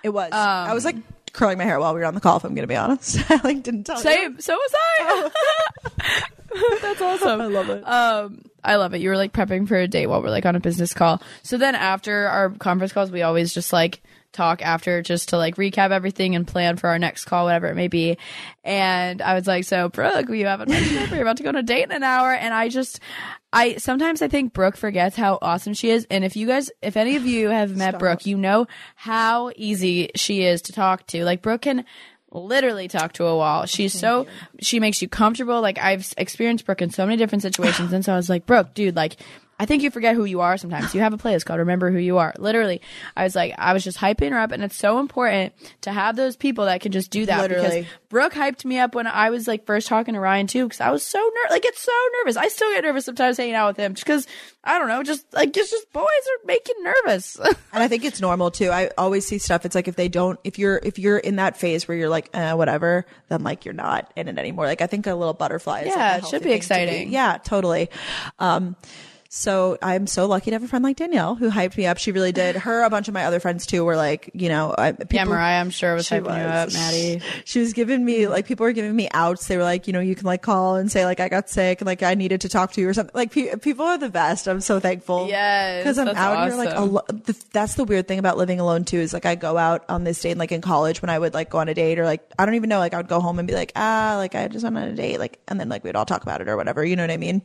it 0.03 0.09
was, 0.09 0.31
I 0.31 0.73
was 0.73 0.85
like 0.85 0.95
curling 1.33 1.57
my 1.57 1.63
hair 1.63 1.79
while 1.79 1.93
we 1.93 1.99
were 1.99 2.05
on 2.05 2.15
the 2.15 2.21
call. 2.21 2.37
If 2.37 2.43
I'm 2.43 2.55
going 2.55 2.63
to 2.63 2.67
be 2.67 2.75
honest, 2.75 3.19
I 3.31 3.39
like 3.43 3.63
didn't 3.63 3.83
tell 3.85 3.97
you. 3.97 4.01
Same 4.03 4.39
so 4.41 4.55
was 4.55 4.71
I. 4.75 5.31
That's 6.81 7.01
awesome. 7.01 7.41
I 7.41 7.45
love 7.45 7.69
it. 7.69 7.83
Um, 7.87 8.41
I 8.63 8.77
love 8.77 8.93
it. 8.95 9.01
You 9.01 9.09
were 9.09 9.17
like 9.17 9.33
prepping 9.33 9.67
for 9.67 9.75
a 9.77 9.87
date 9.87 10.07
while 10.07 10.21
we're 10.21 10.31
like 10.31 10.45
on 10.45 10.55
a 10.55 10.59
business 10.59 10.93
call. 10.93 11.21
So 11.43 11.57
then 11.57 11.75
after 11.75 12.27
our 12.27 12.49
conference 12.49 12.91
calls, 12.91 13.11
we 13.11 13.21
always 13.21 13.53
just 13.53 13.71
like 13.71 14.01
talk 14.31 14.61
after 14.61 15.01
just 15.01 15.29
to 15.29 15.37
like 15.37 15.55
recap 15.55 15.91
everything 15.91 16.35
and 16.35 16.47
plan 16.47 16.77
for 16.77 16.87
our 16.89 16.99
next 16.99 17.25
call, 17.25 17.45
whatever 17.45 17.67
it 17.67 17.75
may 17.75 17.87
be. 17.87 18.17
And 18.63 19.21
I 19.21 19.33
was 19.33 19.47
like, 19.47 19.63
so 19.65 19.89
Brooke, 19.89 20.29
you 20.29 20.45
haven't 20.45 20.69
mentioned 20.69 20.97
it, 20.97 21.09
you're 21.09 21.21
about 21.21 21.37
to 21.37 21.43
go 21.43 21.49
on 21.49 21.55
a 21.55 21.63
date 21.63 21.83
in 21.83 21.91
an 21.91 22.03
hour. 22.03 22.31
And 22.31 22.53
I 22.53 22.69
just, 22.69 22.99
I 23.51 23.77
sometimes 23.77 24.21
I 24.21 24.27
think 24.27 24.53
Brooke 24.53 24.77
forgets 24.77 25.15
how 25.15 25.39
awesome 25.41 25.73
she 25.73 25.89
is. 25.89 26.05
And 26.11 26.23
if 26.23 26.35
you 26.35 26.45
guys, 26.47 26.69
if 26.81 26.95
any 26.95 27.15
of 27.15 27.25
you 27.25 27.49
have 27.49 27.75
met 27.75 27.97
Brooke, 27.97 28.25
you 28.25 28.37
know 28.37 28.67
how 28.95 29.51
easy 29.55 30.11
she 30.15 30.43
is 30.43 30.61
to 30.63 30.73
talk 30.73 31.07
to. 31.07 31.23
Like 31.23 31.41
Brooke 31.41 31.61
can 31.61 31.85
literally 32.31 32.87
talk 32.87 33.13
to 33.13 33.25
a 33.25 33.35
wall. 33.35 33.65
She's 33.65 33.93
so 33.99 34.27
she 34.61 34.79
makes 34.79 35.01
you 35.01 35.09
comfortable. 35.09 35.61
Like 35.61 35.79
I've 35.79 36.13
experienced 36.17 36.65
Brooke 36.65 36.83
in 36.83 36.91
so 36.91 37.05
many 37.05 37.17
different 37.17 37.41
situations, 37.41 37.91
and 37.91 38.05
so 38.05 38.13
I 38.13 38.17
was 38.17 38.29
like, 38.29 38.45
Brooke, 38.45 38.73
dude, 38.73 38.95
like. 38.95 39.17
I 39.59 39.65
think 39.65 39.83
you 39.83 39.91
forget 39.91 40.15
who 40.15 40.23
you 40.23 40.39
are 40.39 40.57
sometimes. 40.57 40.95
You 40.95 41.01
have 41.01 41.13
a 41.13 41.17
playlist 41.17 41.43
called 41.45 41.59
Remember 41.59 41.91
Who 41.91 41.97
You 41.97 42.17
Are. 42.17 42.33
Literally, 42.37 42.81
I 43.17 43.23
was 43.23 43.35
like, 43.35 43.53
I 43.57 43.73
was 43.73 43.83
just 43.83 43.97
hyping 43.97 44.31
her 44.31 44.39
up, 44.39 44.51
and 44.51 44.63
it's 44.63 44.77
so 44.77 44.99
important 44.99 45.53
to 45.81 45.91
have 45.91 46.15
those 46.15 46.37
people 46.37 46.65
that 46.65 46.79
can 46.79 46.93
just 46.93 47.11
do 47.11 47.25
that. 47.25 47.41
Literally. 47.41 47.81
Because 47.81 47.93
Brooke 48.07 48.33
hyped 48.33 48.63
me 48.63 48.79
up 48.79 48.95
when 48.95 49.05
I 49.05 49.29
was 49.29 49.47
like 49.47 49.65
first 49.65 49.87
talking 49.87 50.13
to 50.13 50.19
Ryan 50.19 50.47
too, 50.47 50.63
because 50.63 50.79
I 50.79 50.91
was 50.91 51.05
so 51.05 51.19
nervous. 51.19 51.51
Like, 51.51 51.65
it's 51.65 51.81
so 51.81 51.91
nervous. 52.19 52.37
I 52.37 52.47
still 52.47 52.71
get 52.71 52.83
nervous 52.83 53.05
sometimes 53.05 53.35
hanging 53.35 53.55
out 53.55 53.67
with 53.67 53.77
him, 53.77 53.95
just 53.95 54.05
because 54.05 54.27
I 54.63 54.79
don't 54.79 54.87
know, 54.87 55.03
just 55.03 55.25
like 55.33 55.55
it's 55.55 55.71
just 55.71 55.91
boys 55.91 56.03
are 56.05 56.45
making 56.45 56.75
nervous. 56.81 57.37
And 57.71 57.83
I 57.83 57.87
think 57.87 58.03
it's 58.03 58.19
normal 58.19 58.49
too. 58.49 58.71
I 58.71 58.89
always 58.97 59.27
see 59.27 59.37
stuff. 59.37 59.63
It's 59.63 59.75
like 59.75 59.87
if 59.87 59.95
they 59.95 60.07
don't, 60.07 60.39
if 60.43 60.57
you're, 60.57 60.79
if 60.81 60.97
you're 60.97 61.19
in 61.19 61.35
that 61.35 61.55
phase 61.55 61.87
where 61.87 61.95
you're 61.95 62.09
like, 62.09 62.31
eh, 62.33 62.53
whatever, 62.53 63.05
then 63.27 63.43
like 63.43 63.63
you're 63.63 63.75
not 63.75 64.11
in 64.15 64.27
it 64.27 64.39
anymore. 64.39 64.65
Like 64.65 64.81
I 64.81 64.87
think 64.87 65.05
a 65.05 65.13
little 65.13 65.35
butterfly. 65.35 65.81
Is 65.81 65.87
like, 65.89 65.95
Yeah, 65.95 66.15
a 66.15 66.17
it 66.17 66.25
should 66.27 66.43
be 66.43 66.51
exciting. 66.53 67.11
Yeah, 67.11 67.37
totally. 67.37 67.89
Um, 68.39 68.75
so 69.31 69.77
I'm 69.79 70.07
so 70.07 70.25
lucky 70.25 70.49
to 70.49 70.55
have 70.55 70.63
a 70.63 70.67
friend 70.67 70.83
like 70.83 70.97
Danielle 70.97 71.35
who 71.35 71.51
hyped 71.51 71.77
me 71.77 71.85
up. 71.85 71.99
She 71.99 72.11
really 72.11 72.31
did. 72.31 72.55
Her, 72.55 72.81
a 72.81 72.89
bunch 72.89 73.07
of 73.07 73.13
my 73.13 73.25
other 73.25 73.39
friends 73.39 73.67
too, 73.67 73.85
were 73.85 73.95
like, 73.95 74.31
you 74.33 74.49
know, 74.49 74.73
I, 74.75 74.93
people, 74.93 75.07
yeah, 75.11 75.23
Mariah, 75.25 75.61
I'm 75.61 75.69
sure 75.69 75.93
was 75.93 76.09
hyping 76.09 76.35
you 76.35 76.47
up. 76.47 76.73
Maddie. 76.73 77.21
She 77.45 77.59
was 77.59 77.73
giving 77.73 78.03
me 78.03 78.27
like 78.27 78.47
people 78.47 78.63
were 78.63 78.71
giving 78.71 78.95
me 78.95 79.07
outs. 79.13 79.47
They 79.47 79.55
were 79.55 79.63
like, 79.63 79.85
you 79.85 79.93
know, 79.93 79.99
you 79.99 80.15
can 80.15 80.25
like 80.25 80.41
call 80.41 80.77
and 80.77 80.91
say 80.91 81.05
like 81.05 81.19
I 81.19 81.29
got 81.29 81.47
sick 81.47 81.79
and 81.79 81.85
like 81.85 82.01
I 82.01 82.15
needed 82.15 82.41
to 82.41 82.49
talk 82.49 82.71
to 82.71 82.81
you 82.81 82.89
or 82.89 82.93
something. 82.95 83.13
Like 83.13 83.31
pe- 83.31 83.55
people 83.57 83.85
are 83.85 83.99
the 83.99 84.09
best. 84.09 84.47
I'm 84.47 84.61
so 84.61 84.79
thankful. 84.79 85.27
Yes, 85.27 85.83
because 85.83 85.99
I'm 85.99 86.07
out 86.07 86.47
here 86.47 86.57
like 86.57 86.75
awesome. 86.75 87.21
the, 87.25 87.45
that's 87.51 87.75
the 87.75 87.83
weird 87.83 88.07
thing 88.07 88.17
about 88.17 88.35
living 88.35 88.59
alone 88.59 88.83
too 88.83 88.97
is 88.97 89.13
like 89.13 89.27
I 89.27 89.35
go 89.35 89.57
out 89.57 89.85
on 89.89 90.05
this 90.05 90.19
date 90.19 90.39
like 90.39 90.51
in 90.51 90.61
college 90.61 91.03
when 91.03 91.11
I 91.11 91.19
would 91.19 91.35
like 91.35 91.51
go 91.51 91.59
on 91.59 91.69
a 91.69 91.75
date 91.75 91.99
or 91.99 92.05
like 92.05 92.27
I 92.39 92.47
don't 92.47 92.55
even 92.55 92.69
know 92.69 92.79
like 92.79 92.95
I 92.95 92.97
would 92.97 93.07
go 93.07 93.19
home 93.19 93.37
and 93.37 93.47
be 93.47 93.53
like 93.53 93.73
ah 93.75 94.15
like 94.17 94.33
I 94.33 94.47
just 94.47 94.63
went 94.63 94.75
on 94.75 94.87
a 94.87 94.95
date 94.95 95.19
like 95.19 95.37
and 95.47 95.59
then 95.59 95.69
like 95.69 95.83
we'd 95.83 95.95
all 95.95 96.05
talk 96.05 96.23
about 96.23 96.41
it 96.41 96.49
or 96.49 96.57
whatever. 96.57 96.83
You 96.83 96.95
know 96.95 97.03
what 97.03 97.11
I 97.11 97.17
mean? 97.17 97.43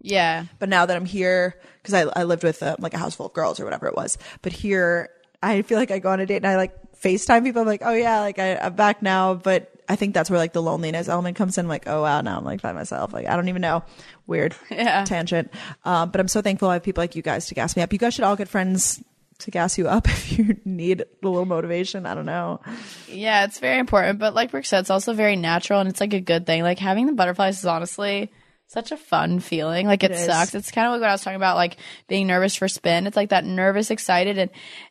Yeah. 0.00 0.44
But 0.58 0.68
now 0.68 0.86
that 0.86 0.96
I'm 0.96 1.04
here, 1.04 1.54
because 1.82 1.94
I, 1.94 2.20
I 2.20 2.24
lived 2.24 2.44
with 2.44 2.62
uh, 2.62 2.76
like 2.78 2.94
a 2.94 2.98
house 2.98 3.14
full 3.14 3.26
of 3.26 3.32
girls 3.32 3.58
or 3.60 3.64
whatever 3.64 3.86
it 3.86 3.94
was, 3.96 4.18
but 4.42 4.52
here 4.52 5.10
I 5.42 5.62
feel 5.62 5.78
like 5.78 5.90
I 5.90 5.98
go 5.98 6.10
on 6.10 6.20
a 6.20 6.26
date 6.26 6.36
and 6.36 6.46
I 6.46 6.56
like 6.56 6.72
FaceTime 7.02 7.44
people. 7.44 7.62
I'm 7.62 7.68
like, 7.68 7.82
oh 7.84 7.92
yeah, 7.94 8.20
like 8.20 8.38
I, 8.38 8.56
I'm 8.56 8.74
back 8.74 9.02
now. 9.02 9.34
But 9.34 9.72
I 9.88 9.96
think 9.96 10.14
that's 10.14 10.28
where 10.30 10.38
like 10.38 10.52
the 10.52 10.62
loneliness 10.62 11.08
element 11.08 11.36
comes 11.36 11.56
in. 11.58 11.68
Like, 11.68 11.84
oh 11.86 12.02
wow, 12.02 12.20
now 12.20 12.38
I'm 12.38 12.44
like 12.44 12.60
by 12.62 12.72
myself. 12.72 13.12
Like 13.12 13.26
I 13.26 13.36
don't 13.36 13.48
even 13.48 13.62
know. 13.62 13.82
Weird 14.26 14.54
Yeah. 14.70 15.04
tangent. 15.04 15.52
Um, 15.84 16.10
but 16.10 16.20
I'm 16.20 16.28
so 16.28 16.42
thankful 16.42 16.68
I 16.70 16.74
have 16.74 16.82
people 16.82 17.02
like 17.02 17.16
you 17.16 17.22
guys 17.22 17.46
to 17.46 17.54
gas 17.54 17.76
me 17.76 17.82
up. 17.82 17.92
You 17.92 17.98
guys 17.98 18.14
should 18.14 18.24
all 18.24 18.36
get 18.36 18.48
friends 18.48 19.02
to 19.40 19.52
gas 19.52 19.78
you 19.78 19.86
up 19.88 20.08
if 20.08 20.36
you 20.36 20.56
need 20.64 21.00
a 21.02 21.06
little 21.22 21.44
motivation. 21.46 22.04
I 22.06 22.14
don't 22.14 22.26
know. 22.26 22.60
Yeah, 23.08 23.44
it's 23.44 23.60
very 23.60 23.78
important. 23.78 24.18
But 24.18 24.34
like 24.34 24.50
Brooke 24.50 24.64
said, 24.64 24.80
it's 24.80 24.90
also 24.90 25.12
very 25.12 25.36
natural 25.36 25.80
and 25.80 25.88
it's 25.88 26.00
like 26.00 26.12
a 26.14 26.20
good 26.20 26.44
thing. 26.46 26.62
Like 26.62 26.80
having 26.80 27.06
the 27.06 27.12
butterflies 27.12 27.58
is 27.60 27.64
honestly 27.64 28.32
such 28.68 28.92
a 28.92 28.96
fun 28.96 29.40
feeling. 29.40 29.86
Like 29.86 30.04
it, 30.04 30.10
It 30.12 30.14
is. 30.14 30.26
sucks. 30.26 30.54
It's 30.54 30.70
kind 30.70 30.86
of 30.86 30.92
like 30.92 31.00
what 31.00 31.10
I 31.10 31.14
was 31.14 31.22
talking 31.22 31.36
about, 31.36 31.56
like 31.56 31.76
being 32.06 32.26
nervous 32.28 32.54
for 32.54 32.68
spin. 32.68 33.06
It's 33.06 33.16
like 33.16 33.30
that 33.30 33.44
nervous, 33.44 33.90
excited, 33.90 34.38
and 34.38 34.50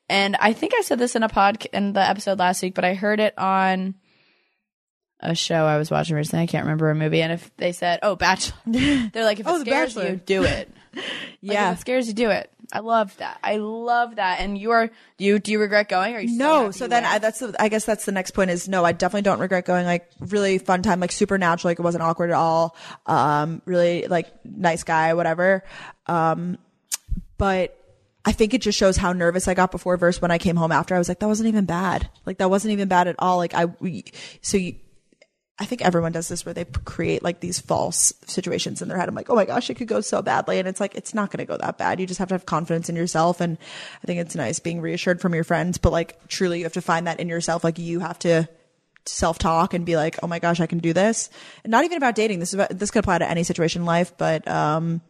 and 0.10 0.36
I 0.36 0.52
think 0.54 0.74
I 0.78 0.82
said 0.82 1.00
this 1.00 1.16
in 1.16 1.24
a 1.24 1.30
pod 1.30 1.66
in 1.72 1.94
the 1.94 2.02
episode 2.02 2.40
last 2.40 2.62
week, 2.62 2.74
but 2.76 2.84
I 2.86 2.94
heard 2.96 3.20
it 3.20 3.38
on 3.38 3.96
a 5.20 5.34
show 5.34 5.66
I 5.66 5.78
was 5.78 5.90
watching 5.90 6.16
recently. 6.16 6.44
I 6.44 6.48
can't 6.48 6.66
remember 6.66 6.90
a 6.90 6.96
movie, 6.96 7.22
and 7.22 7.32
if 7.32 7.56
they 7.58 7.72
said, 7.72 8.00
"Oh, 8.04 8.16
Bachelor," 8.16 8.58
they're 8.68 9.24
like, 9.24 9.40
"If 9.40 9.48
it 9.48 9.50
Oh, 9.50 9.60
scares 9.62 9.96
you, 9.96 10.20
do 10.26 10.44
it." 10.44 10.72
Like, 10.96 11.04
Yeah. 11.42 11.72
if 11.72 11.78
it 11.78 11.82
scares 11.82 12.08
you, 12.08 12.14
do 12.14 12.30
it. 12.32 12.52
I 12.72 12.80
love 12.80 13.16
that. 13.18 13.40
I 13.44 13.58
love 13.58 14.18
that. 14.18 14.40
And 14.42 14.58
you 14.58 14.72
are 14.72 14.88
do 15.18 15.26
you 15.26 15.40
do 15.40 15.52
you 15.52 15.60
regret 15.60 15.88
going? 15.88 16.14
Or 16.14 16.18
are 16.18 16.22
you 16.22 16.38
No, 16.38 16.72
so 16.72 16.88
then? 16.88 17.06
I, 17.06 17.18
that's 17.20 17.40
the, 17.40 17.56
I 17.60 17.70
guess 17.70 17.86
that's 17.86 18.06
the 18.06 18.12
next 18.12 18.32
point 18.32 18.52
is 18.52 18.68
no, 18.68 18.84
I 18.84 18.92
definitely 18.92 19.22
don't 19.22 19.40
regret 19.40 19.66
going. 19.66 19.86
Like 19.86 20.10
really 20.20 20.58
fun 20.58 20.82
time, 20.84 21.00
like 21.00 21.12
super 21.12 21.38
natural, 21.38 21.70
like 21.70 21.80
it 21.80 21.84
wasn't 21.84 22.04
awkward 22.04 22.30
at 22.30 22.36
all. 22.36 22.76
Um, 23.06 23.62
really 23.66 24.08
like 24.08 24.28
nice 24.44 24.84
guy, 24.84 25.14
whatever. 25.14 25.64
Um, 26.08 26.58
but 27.38 27.78
I 28.26 28.34
think 28.34 28.54
it 28.54 28.62
just 28.62 28.78
shows 28.78 28.98
how 28.98 29.14
nervous 29.14 29.48
I 29.48 29.54
got 29.54 29.72
before 29.72 29.96
versus 29.96 30.22
when 30.22 30.32
I 30.32 30.38
came 30.38 30.58
home 30.58 30.74
after. 30.74 30.94
I 30.94 30.98
was 30.98 31.08
like, 31.08 31.20
that 31.20 31.28
wasn't 31.28 31.48
even 31.48 31.64
bad. 31.64 32.10
Like 32.26 32.40
that 32.40 32.50
wasn't 32.50 32.74
even 32.74 32.90
bad 32.90 33.08
at 33.08 33.16
all. 33.20 33.38
Like 33.38 33.54
I, 33.54 33.66
we, 33.66 34.04
so 34.42 34.58
you, 34.58 34.76
I 35.60 35.66
think 35.66 35.84
everyone 35.84 36.12
does 36.12 36.28
this 36.28 36.46
where 36.46 36.54
they 36.54 36.66
create 36.66 37.24
like 37.24 37.40
these 37.40 37.60
false 37.60 38.14
situations 38.28 38.82
in 38.82 38.90
their 38.90 38.98
head. 38.98 39.10
I'm 39.10 39.16
like, 39.16 39.30
oh 39.30 39.36
my 39.36 39.46
gosh, 39.46 39.70
it 39.70 39.76
could 39.76 39.88
go 39.88 40.02
so 40.02 40.22
badly. 40.22 40.60
And 40.60 40.68
it's 40.68 40.80
like, 40.80 40.94
it's 40.94 41.16
not 41.16 41.32
going 41.32 41.40
to 41.40 41.52
go 41.52 41.58
that 41.58 41.80
bad. 41.80 42.00
You 42.00 42.06
just 42.06 42.20
have 42.20 42.28
to 42.28 42.36
have 42.36 42.46
confidence 42.46 42.90
in 42.90 42.96
yourself. 42.96 43.42
And 43.42 43.58
I 44.04 44.06
think 44.06 44.20
it's 44.20 44.36
nice 44.36 44.60
being 44.60 44.82
reassured 44.82 45.20
from 45.20 45.34
your 45.34 45.44
friends, 45.44 45.80
but 45.80 45.92
like 45.92 46.28
truly 46.28 46.60
you 46.60 46.66
have 46.66 46.74
to 46.74 46.82
find 46.82 47.08
that 47.08 47.20
in 47.20 47.28
yourself. 47.28 47.64
Like 47.64 47.80
you 47.80 48.02
have 48.02 48.20
to 48.20 48.48
self 49.08 49.40
talk 49.40 49.74
and 49.74 49.84
be 49.84 49.96
like, 49.96 50.20
oh 50.22 50.28
my 50.28 50.38
gosh, 50.38 50.60
I 50.60 50.68
can 50.68 50.78
do 50.78 50.94
this. 50.94 51.32
And 51.64 51.72
not 51.72 51.86
even 51.86 51.98
about 51.98 52.14
dating. 52.14 52.40
This 52.40 52.50
is 52.50 52.56
about, 52.56 52.70
this 52.70 52.92
could 52.92 53.00
apply 53.00 53.18
to 53.18 53.30
any 53.30 53.44
situation 53.44 53.82
in 53.82 53.86
life, 53.88 54.14
but, 54.18 54.48
um, 54.48 55.02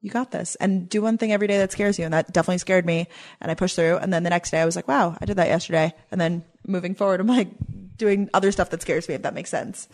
you 0.00 0.10
got 0.10 0.30
this 0.30 0.54
and 0.56 0.86
do 0.86 1.00
one 1.00 1.16
thing 1.16 1.32
every 1.32 1.46
day 1.46 1.56
that 1.58 1.72
scares 1.72 1.98
you. 1.98 2.04
And 2.04 2.12
that 2.12 2.30
definitely 2.30 2.58
scared 2.58 2.84
me. 2.84 3.08
And 3.40 3.50
I 3.50 3.54
pushed 3.54 3.74
through. 3.74 3.96
And 3.96 4.12
then 4.12 4.22
the 4.22 4.28
next 4.28 4.50
day 4.50 4.60
I 4.60 4.66
was 4.66 4.76
like, 4.76 4.86
wow, 4.86 5.16
I 5.18 5.24
did 5.24 5.36
that 5.36 5.48
yesterday. 5.48 5.94
And 6.10 6.20
then 6.20 6.44
moving 6.66 6.94
forward, 6.94 7.20
I'm 7.20 7.26
like 7.26 7.48
doing 7.96 8.28
other 8.34 8.52
stuff 8.52 8.70
that 8.70 8.82
scares 8.82 9.08
me, 9.08 9.14
if 9.14 9.22
that 9.22 9.34
makes 9.34 9.50
sense. 9.50 9.88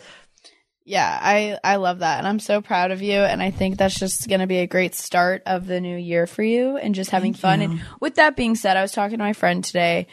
Yeah, 0.83 1.19
I 1.21 1.59
I 1.63 1.75
love 1.75 1.99
that, 1.99 2.17
and 2.17 2.27
I'm 2.27 2.39
so 2.39 2.61
proud 2.61 2.91
of 2.91 3.01
you. 3.01 3.19
And 3.19 3.41
I 3.41 3.51
think 3.51 3.77
that's 3.77 3.99
just 3.99 4.27
going 4.27 4.41
to 4.41 4.47
be 4.47 4.57
a 4.59 4.67
great 4.67 4.95
start 4.95 5.43
of 5.45 5.67
the 5.67 5.79
new 5.79 5.95
year 5.95 6.25
for 6.25 6.43
you, 6.43 6.77
and 6.77 6.95
just 6.95 7.11
having 7.11 7.33
fun. 7.33 7.61
And 7.61 7.81
with 7.99 8.15
that 8.15 8.35
being 8.35 8.55
said, 8.55 8.77
I 8.77 8.81
was 8.81 8.91
talking 8.91 9.19
to 9.19 9.23
my 9.23 9.33
friend 9.33 9.63
today 9.63 10.07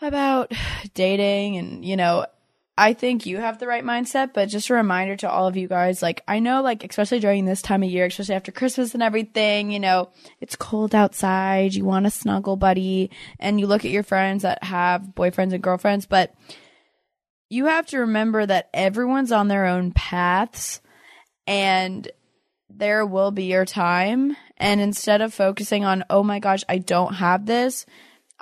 about 0.00 0.52
dating, 0.94 1.56
and 1.56 1.84
you 1.84 1.96
know, 1.96 2.26
I 2.76 2.92
think 2.92 3.24
you 3.24 3.38
have 3.38 3.58
the 3.58 3.68
right 3.68 3.84
mindset, 3.84 4.32
but 4.34 4.48
just 4.48 4.68
a 4.68 4.74
reminder 4.74 5.14
to 5.18 5.30
all 5.30 5.46
of 5.46 5.56
you 5.56 5.68
guys. 5.68 6.02
Like, 6.02 6.22
I 6.26 6.40
know, 6.40 6.60
like 6.60 6.82
especially 6.82 7.20
during 7.20 7.44
this 7.44 7.62
time 7.62 7.84
of 7.84 7.90
year, 7.90 8.06
especially 8.06 8.34
after 8.34 8.50
Christmas 8.50 8.94
and 8.94 9.02
everything, 9.02 9.70
you 9.70 9.78
know, 9.78 10.10
it's 10.40 10.56
cold 10.56 10.92
outside. 10.92 11.74
You 11.74 11.84
want 11.84 12.06
a 12.06 12.10
snuggle 12.10 12.56
buddy, 12.56 13.10
and 13.38 13.60
you 13.60 13.68
look 13.68 13.84
at 13.84 13.92
your 13.92 14.02
friends 14.02 14.42
that 14.42 14.64
have 14.64 15.02
boyfriends 15.14 15.52
and 15.52 15.62
girlfriends, 15.62 16.06
but 16.06 16.34
you 17.48 17.66
have 17.66 17.86
to 17.86 18.00
remember 18.00 18.44
that 18.44 18.70
everyone's 18.74 19.30
on 19.30 19.46
their 19.46 19.66
own 19.66 19.92
paths 19.92 20.80
and 21.46 22.10
there 22.68 23.06
will 23.06 23.30
be 23.30 23.44
your 23.44 23.64
time. 23.64 24.36
And 24.56 24.80
instead 24.80 25.20
of 25.20 25.32
focusing 25.32 25.84
on, 25.84 26.04
oh 26.10 26.24
my 26.24 26.40
gosh, 26.40 26.64
I 26.68 26.78
don't 26.78 27.14
have 27.14 27.46
this, 27.46 27.86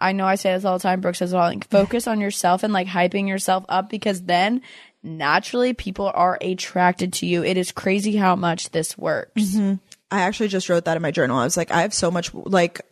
I 0.03 0.13
know 0.13 0.27
I 0.27 0.35
say 0.35 0.53
this 0.53 0.65
all 0.65 0.79
the 0.79 0.83
time, 0.83 1.01
Brooke 1.01 1.15
says 1.15 1.33
it 1.33 1.37
all, 1.37 1.49
like 1.49 1.69
focus 1.69 2.07
on 2.07 2.21
yourself 2.21 2.63
and 2.63 2.73
like 2.73 2.89
hyping 2.89 3.29
yourself 3.29 3.65
up 3.69 3.89
because 3.89 4.23
then 4.23 4.63
naturally 5.03 5.73
people 5.73 6.11
are 6.13 6.39
attracted 6.41 7.13
to 7.15 7.27
you. 7.27 7.45
It 7.45 7.57
is 7.57 7.73
crazy 7.73 8.17
how 8.17 8.37
much 8.37 8.71
this 8.71 8.99
works. 8.99 9.43
Mm-hmm. 9.43 9.75
I 10.11 10.23
actually 10.23 10.49
just 10.49 10.69
wrote 10.69 10.85
that 10.85 10.97
in 10.97 11.03
my 11.03 11.11
journal. 11.11 11.39
I 11.39 11.45
was 11.45 11.57
like, 11.57 11.71
I 11.71 11.83
have 11.83 11.95
so 11.95 12.11
much 12.11 12.35
like 12.35 12.83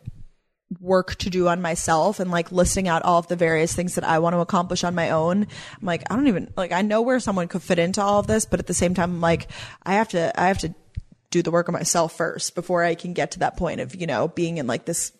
work 0.79 1.15
to 1.15 1.29
do 1.29 1.49
on 1.49 1.61
myself 1.61 2.19
and 2.19 2.31
like 2.31 2.51
listing 2.51 2.87
out 2.87 3.03
all 3.03 3.19
of 3.19 3.27
the 3.27 3.35
various 3.35 3.73
things 3.73 3.95
that 3.95 4.05
I 4.05 4.19
want 4.19 4.33
to 4.35 4.39
accomplish 4.39 4.83
on 4.83 4.95
my 4.95 5.09
own. 5.09 5.43
I'm 5.43 5.85
like, 5.85 6.09
I 6.09 6.15
don't 6.15 6.27
even 6.27 6.53
like 6.55 6.71
I 6.71 6.81
know 6.81 7.01
where 7.01 7.19
someone 7.19 7.47
could 7.47 7.61
fit 7.61 7.77
into 7.77 8.01
all 8.01 8.19
of 8.19 8.27
this, 8.27 8.45
but 8.45 8.59
at 8.59 8.67
the 8.67 8.73
same 8.73 8.93
time 8.93 9.11
I'm 9.11 9.21
like 9.21 9.49
I 9.83 9.95
have 9.95 10.09
to 10.09 10.39
I 10.39 10.47
have 10.47 10.59
to 10.59 10.73
do 11.29 11.41
the 11.41 11.51
work 11.51 11.67
on 11.69 11.73
myself 11.73 12.15
first 12.15 12.55
before 12.55 12.83
I 12.83 12.95
can 12.95 13.13
get 13.13 13.31
to 13.31 13.39
that 13.39 13.57
point 13.57 13.81
of, 13.81 13.95
you 13.95 14.07
know, 14.07 14.27
being 14.27 14.57
in 14.57 14.67
like 14.67 14.85
this 14.85 15.11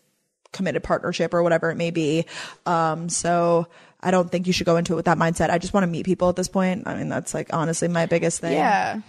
committed 0.52 0.84
partnership 0.84 1.34
or 1.34 1.44
whatever 1.44 1.70
it 1.72 1.76
may 1.76 1.92
be. 1.92 2.26
Um 2.66 3.10
so 3.10 3.68
I 4.04 4.12
don't 4.12 4.32
think 4.32 4.48
you 4.48 4.54
should 4.54 4.66
go 4.66 4.78
into 4.78 4.94
it 4.94 4.96
with 4.96 5.06
that 5.06 5.18
mindset. 5.18 5.50
I 5.50 5.60
just 5.60 5.74
want 5.74 5.84
to 5.84 5.88
meet 5.88 6.06
people 6.06 6.30
at 6.30 6.36
this 6.36 6.48
point. 6.48 6.88
I 6.88 6.96
mean, 6.96 7.10
that's 7.10 7.34
like 7.34 7.54
honestly 7.54 7.88
my 7.88 8.06
biggest 8.06 8.42
thing. 8.42 8.54
Yeah. 8.54 9.02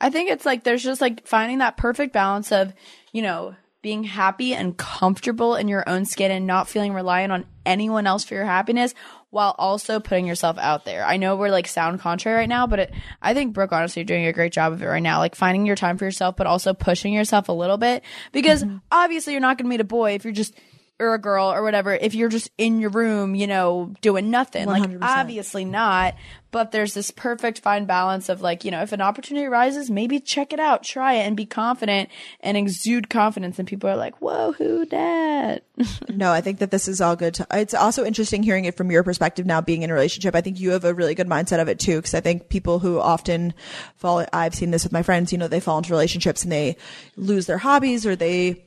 I 0.00 0.10
think 0.10 0.30
it's 0.30 0.46
like 0.46 0.64
there's 0.64 0.82
just 0.82 1.00
like 1.00 1.26
finding 1.26 1.58
that 1.58 1.76
perfect 1.76 2.12
balance 2.12 2.52
of, 2.52 2.72
you 3.12 3.22
know, 3.22 3.56
being 3.80 4.04
happy 4.04 4.54
and 4.54 4.76
comfortable 4.76 5.54
in 5.54 5.68
your 5.68 5.88
own 5.88 6.04
skin 6.04 6.30
and 6.30 6.46
not 6.46 6.68
feeling 6.68 6.92
reliant 6.92 7.32
on 7.32 7.46
anyone 7.64 8.06
else 8.06 8.24
for 8.24 8.34
your 8.34 8.44
happiness 8.44 8.92
while 9.30 9.54
also 9.58 10.00
putting 10.00 10.26
yourself 10.26 10.58
out 10.58 10.84
there. 10.84 11.04
I 11.04 11.16
know 11.16 11.36
we're 11.36 11.50
like 11.50 11.68
sound 11.68 12.00
contrary 12.00 12.38
right 12.38 12.48
now, 12.48 12.66
but 12.66 12.78
it, 12.80 12.92
I 13.22 13.34
think 13.34 13.52
Brooke, 13.52 13.72
honestly, 13.72 14.00
you're 14.00 14.06
doing 14.06 14.26
a 14.26 14.32
great 14.32 14.52
job 14.52 14.72
of 14.72 14.82
it 14.82 14.86
right 14.86 15.02
now. 15.02 15.18
Like 15.18 15.34
finding 15.34 15.64
your 15.64 15.76
time 15.76 15.96
for 15.96 16.04
yourself, 16.04 16.36
but 16.36 16.46
also 16.46 16.74
pushing 16.74 17.12
yourself 17.12 17.48
a 17.48 17.52
little 17.52 17.76
bit 17.76 18.02
because 18.32 18.64
obviously 18.90 19.32
you're 19.32 19.40
not 19.40 19.58
going 19.58 19.66
to 19.66 19.70
meet 19.70 19.80
a 19.80 19.84
boy 19.84 20.12
if 20.14 20.24
you're 20.24 20.32
just 20.32 20.54
or 21.00 21.14
a 21.14 21.18
girl 21.18 21.52
or 21.52 21.62
whatever 21.62 21.94
if 21.94 22.14
you're 22.14 22.28
just 22.28 22.50
in 22.58 22.80
your 22.80 22.90
room, 22.90 23.34
you 23.34 23.46
know, 23.46 23.94
doing 24.00 24.30
nothing. 24.30 24.66
Like 24.66 24.82
100%. 24.82 24.98
obviously 25.02 25.64
not, 25.64 26.14
but 26.50 26.72
there's 26.72 26.94
this 26.94 27.10
perfect 27.10 27.60
fine 27.60 27.84
balance 27.84 28.28
of 28.28 28.40
like, 28.40 28.64
you 28.64 28.70
know, 28.70 28.82
if 28.82 28.92
an 28.92 29.00
opportunity 29.00 29.46
arises, 29.46 29.90
maybe 29.90 30.18
check 30.18 30.52
it 30.52 30.58
out, 30.58 30.82
try 30.82 31.14
it 31.14 31.26
and 31.26 31.36
be 31.36 31.46
confident 31.46 32.08
and 32.40 32.56
exude 32.56 33.10
confidence 33.10 33.58
and 33.58 33.68
people 33.68 33.88
are 33.88 33.96
like, 33.96 34.16
"Whoa, 34.20 34.52
who 34.52 34.86
dat?" 34.86 35.62
No, 36.08 36.32
I 36.32 36.40
think 36.40 36.58
that 36.58 36.70
this 36.70 36.88
is 36.88 37.00
all 37.00 37.14
good. 37.16 37.34
To, 37.34 37.46
it's 37.52 37.74
also 37.74 38.04
interesting 38.04 38.42
hearing 38.42 38.64
it 38.64 38.76
from 38.76 38.90
your 38.90 39.02
perspective 39.02 39.46
now 39.46 39.60
being 39.60 39.82
in 39.82 39.90
a 39.90 39.94
relationship. 39.94 40.34
I 40.34 40.40
think 40.40 40.58
you 40.58 40.70
have 40.70 40.84
a 40.84 40.94
really 40.94 41.14
good 41.14 41.28
mindset 41.28 41.60
of 41.60 41.68
it 41.68 41.78
too, 41.78 41.96
because 41.96 42.14
I 42.14 42.20
think 42.20 42.48
people 42.48 42.78
who 42.80 42.98
often 42.98 43.54
fall, 43.96 44.26
I've 44.32 44.54
seen 44.54 44.70
this 44.70 44.84
with 44.84 44.92
my 44.92 45.02
friends, 45.02 45.32
you 45.32 45.38
know, 45.38 45.48
they 45.48 45.60
fall 45.60 45.78
into 45.78 45.92
relationships 45.92 46.42
and 46.42 46.50
they 46.50 46.76
lose 47.16 47.46
their 47.46 47.58
hobbies 47.58 48.04
or 48.06 48.16
they, 48.16 48.64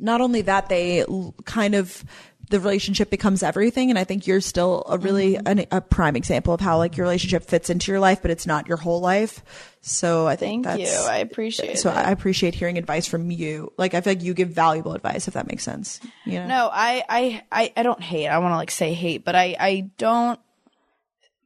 not 0.00 0.20
only 0.20 0.42
that, 0.42 0.68
they 0.68 1.04
kind 1.44 1.74
of, 1.74 2.04
the 2.48 2.58
relationship 2.58 3.10
becomes 3.10 3.44
everything. 3.44 3.90
And 3.90 3.98
I 3.98 4.02
think 4.02 4.26
you're 4.26 4.40
still 4.40 4.84
a 4.88 4.98
really, 4.98 5.34
mm-hmm. 5.34 5.46
an, 5.46 5.66
a 5.70 5.80
prime 5.80 6.16
example 6.16 6.52
of 6.52 6.60
how 6.60 6.78
like 6.78 6.96
your 6.96 7.04
relationship 7.04 7.44
fits 7.44 7.70
into 7.70 7.92
your 7.92 8.00
life, 8.00 8.22
but 8.22 8.32
it's 8.32 8.44
not 8.46 8.66
your 8.66 8.76
whole 8.76 9.00
life. 9.00 9.44
So 9.82 10.26
I 10.26 10.34
think 10.34 10.64
Thank 10.64 10.80
you. 10.80 10.88
I 10.88 11.18
appreciate 11.18 11.78
so 11.78 11.90
it. 11.90 11.96
I 11.96 12.10
appreciate 12.10 12.56
hearing 12.56 12.76
advice 12.76 13.06
from 13.06 13.30
you. 13.30 13.72
Like 13.78 13.94
I 13.94 14.00
feel 14.00 14.14
like 14.14 14.22
you 14.22 14.34
give 14.34 14.48
valuable 14.48 14.94
advice, 14.94 15.28
if 15.28 15.34
that 15.34 15.46
makes 15.46 15.62
sense. 15.62 16.00
You 16.24 16.40
know? 16.40 16.46
No, 16.48 16.70
I, 16.72 17.04
I, 17.08 17.42
I, 17.52 17.72
I 17.76 17.82
don't 17.84 18.02
hate. 18.02 18.26
I 18.26 18.38
want 18.38 18.52
to 18.52 18.56
like 18.56 18.72
say 18.72 18.94
hate, 18.94 19.24
but 19.24 19.36
I, 19.36 19.54
I 19.58 19.90
don't 19.96 20.40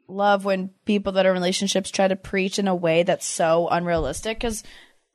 love 0.08 0.44
when 0.44 0.70
people 0.86 1.12
that 1.12 1.26
are 1.26 1.30
in 1.30 1.34
relationships 1.34 1.90
try 1.90 2.08
to 2.08 2.16
preach 2.16 2.58
in 2.58 2.66
a 2.66 2.74
way 2.74 3.02
that's 3.02 3.26
so 3.26 3.68
unrealistic. 3.68 4.38
Because 4.38 4.62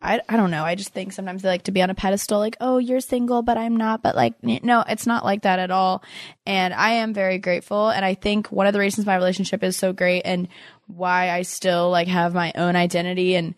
I, 0.02 0.22
I 0.30 0.38
don't 0.38 0.52
know. 0.52 0.64
I 0.64 0.76
just 0.76 0.94
think 0.94 1.12
sometimes 1.12 1.42
they 1.42 1.50
like 1.50 1.64
to 1.64 1.72
be 1.72 1.82
on 1.82 1.90
a 1.90 1.96
pedestal, 1.96 2.40
like, 2.40 2.56
oh, 2.62 2.78
you're 2.78 3.02
single, 3.02 3.42
but 3.42 3.58
I'm 3.58 3.76
not. 3.76 4.02
But 4.02 4.16
like, 4.16 4.42
no, 4.42 4.84
it's 4.88 5.06
not 5.06 5.26
like 5.26 5.42
that 5.42 5.60
at 5.60 5.72
all. 5.72 6.04
And 6.46 6.74
I 6.74 6.92
am 6.92 7.14
very 7.14 7.38
grateful. 7.38 7.90
And 7.90 8.06
I 8.06 8.14
think 8.14 8.50
one 8.50 8.66
of 8.66 8.72
the 8.72 8.80
reasons 8.80 9.06
my 9.06 9.16
relationship 9.16 9.62
is 9.62 9.76
so 9.76 9.92
great 9.92 10.22
and 10.22 10.48
why 10.88 11.32
I 11.32 11.42
still 11.42 11.90
like 11.90 12.08
have 12.08 12.34
my 12.34 12.54
own 12.56 12.78
identity 12.78 13.36
and 13.36 13.56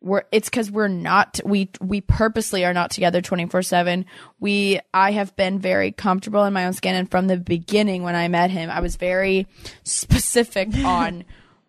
we're 0.00 0.24
it's 0.30 0.48
because 0.48 0.70
we're 0.70 0.88
not 0.88 1.40
we 1.44 1.70
we 1.80 2.00
purposely 2.00 2.64
are 2.64 2.74
not 2.74 2.90
together 2.90 3.22
24 3.22 3.62
7 3.62 4.04
we 4.38 4.78
i 4.92 5.10
have 5.10 5.34
been 5.36 5.58
very 5.58 5.90
comfortable 5.90 6.44
in 6.44 6.52
my 6.52 6.66
own 6.66 6.74
skin 6.74 6.94
and 6.94 7.10
from 7.10 7.26
the 7.26 7.38
beginning 7.38 8.02
when 8.02 8.14
i 8.14 8.28
met 8.28 8.50
him 8.50 8.70
i 8.70 8.80
was 8.80 8.96
very 8.96 9.46
specific 9.84 10.68
on 10.84 11.24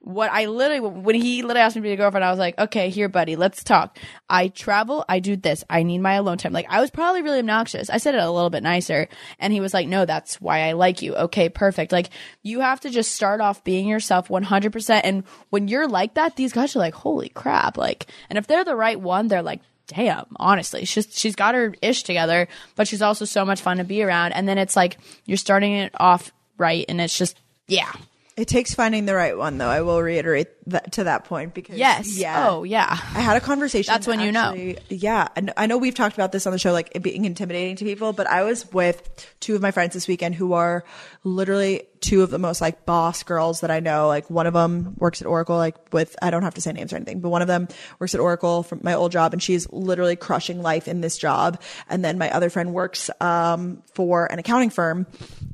what 0.08 0.32
i 0.32 0.45
literally 0.45 0.80
when 0.80 1.16
he 1.16 1.41
literally 1.41 1.62
asked 1.62 1.76
me 1.76 1.82
to 1.82 1.88
be 1.88 1.91
a 1.91 1.97
girlfriend 1.97 2.24
i 2.24 2.30
was 2.30 2.39
like 2.39 2.58
okay 2.58 2.89
here 2.89 3.10
buddy 3.10 3.36
let's 3.36 3.64
talk. 3.64 3.97
I 4.30 4.47
travel 4.47 5.05
i 5.10 5.20
do 5.20 5.36
this 5.36 5.64
i 5.70 5.84
need 5.84 5.99
my 5.99 6.14
alone 6.14 6.38
time. 6.38 6.53
Like 6.53 6.66
i 6.70 6.80
was 6.80 6.89
probably 6.89 7.22
really 7.22 7.39
obnoxious. 7.39 7.89
I 7.89 7.97
said 7.97 8.16
it 8.16 8.22
a 8.22 8.32
little 8.32 8.49
bit 8.49 8.64
nicer. 8.64 9.08
And 9.39 9.53
he 9.53 9.60
was 9.60 9.74
like 9.74 9.88
no 9.88 10.05
that's 10.05 10.39
why 10.41 10.62
i 10.62 10.72
like 10.74 11.01
you. 11.01 11.16
Okay 11.16 11.49
perfect. 11.49 11.91
Like 11.91 12.10
you 12.43 12.62
have 12.62 12.80
to 12.82 12.89
just 12.89 13.16
start 13.16 13.41
off 13.41 13.64
being 13.64 13.88
yourself 13.88 14.30
100% 14.30 15.01
and 15.03 15.24
when 15.49 15.68
you're 15.68 15.88
like 15.88 16.14
that 16.16 16.36
these 16.36 16.53
guys 16.53 16.76
are 16.76 16.80
like 16.80 16.93
holy 16.93 17.30
crap. 17.30 17.78
Like 17.78 18.08
and 18.30 18.38
if 18.38 18.47
they're 18.47 18.66
the 18.66 18.76
right 18.76 18.99
one 18.99 19.28
they're 19.28 19.41
like 19.41 19.62
damn 19.88 20.26
honestly 20.36 20.84
she's 20.84 21.08
she's 21.12 21.36
got 21.36 21.55
her 21.55 21.74
ish 21.82 22.03
together 22.03 22.49
but 22.76 22.89
she's 22.89 23.01
also 23.01 23.24
so 23.24 23.45
much 23.45 23.62
fun 23.62 23.78
to 23.78 23.84
be 23.84 24.03
around. 24.03 24.32
And 24.34 24.47
then 24.47 24.58
it's 24.58 24.76
like 24.76 24.97
you're 25.26 25.38
starting 25.38 25.74
it 25.74 25.93
off 25.95 26.32
right 26.58 26.86
and 26.88 26.99
it's 27.01 27.18
just 27.18 27.39
yeah 27.68 27.91
It 28.38 28.47
takes 28.47 28.75
finding 28.75 29.05
the 29.05 29.15
right 29.15 29.35
one, 29.35 29.57
though. 29.57 29.67
I 29.67 29.81
will 29.81 30.01
reiterate 30.01 30.57
that 30.68 30.91
to 30.93 31.05
that 31.05 31.26
point 31.26 31.53
because 31.53 31.78
yes 31.78 32.18
yeah. 32.18 32.47
oh 32.49 32.63
yeah 32.63 32.89
I 32.89 33.22
had 33.22 33.38
a 33.38 33.41
conversation. 33.41 33.91
That's 33.91 34.07
when 34.07 34.20
you 34.20 34.32
know. 34.32 34.53
Yeah, 34.89 35.28
and 35.36 35.53
I 35.57 35.65
know 35.68 35.78
we've 35.78 35.95
talked 35.95 36.15
about 36.15 36.32
this 36.32 36.45
on 36.45 36.51
the 36.53 36.59
show, 36.59 36.72
like 36.72 36.89
it 36.93 37.03
being 37.03 37.26
intimidating 37.26 37.76
to 37.78 37.86
people. 37.86 38.13
But 38.13 38.28
I 38.28 38.43
was 38.43 38.72
with 38.72 39.01
two 39.39 39.55
of 39.55 39.61
my 39.61 39.72
friends 39.72 39.93
this 39.93 40.07
weekend 40.07 40.36
who 40.36 40.53
are 40.53 40.84
literally 41.24 41.84
two 41.99 42.22
of 42.22 42.30
the 42.30 42.38
most 42.38 42.61
like 42.61 42.86
boss 42.86 43.24
girls 43.24 43.61
that 43.61 43.72
I 43.72 43.80
know. 43.80 44.07
Like 44.07 44.30
one 44.30 44.45
of 44.47 44.53
them 44.53 44.95
works 44.97 45.22
at 45.22 45.28
Oracle, 45.28 45.57
like 45.57 45.76
with 45.93 46.15
I 46.22 46.30
don't 46.30 46.43
have 46.43 46.53
to 46.55 46.61
say 46.61 46.72
names 46.72 46.93
or 46.93 46.97
anything, 46.97 47.22
but 47.22 47.30
one 47.30 47.41
of 47.41 47.47
them 47.47 47.68
works 47.99 48.13
at 48.13 48.22
Oracle 48.22 48.63
from 48.63 48.82
my 48.84 48.93
old 48.93 49.11
job, 49.11 49.34
and 49.34 49.41
she's 49.41 49.70
literally 49.72 50.15
crushing 50.15 50.61
life 50.61 50.88
in 50.88 51.01
this 51.01 51.18
job. 51.18 51.61
And 51.89 52.03
then 52.03 52.18
my 52.18 52.30
other 52.32 52.49
friend 52.49 52.74
works 52.74 53.09
um, 53.22 53.82
for 53.93 54.26
an 54.32 54.39
accounting 54.39 54.70
firm. 54.70 55.07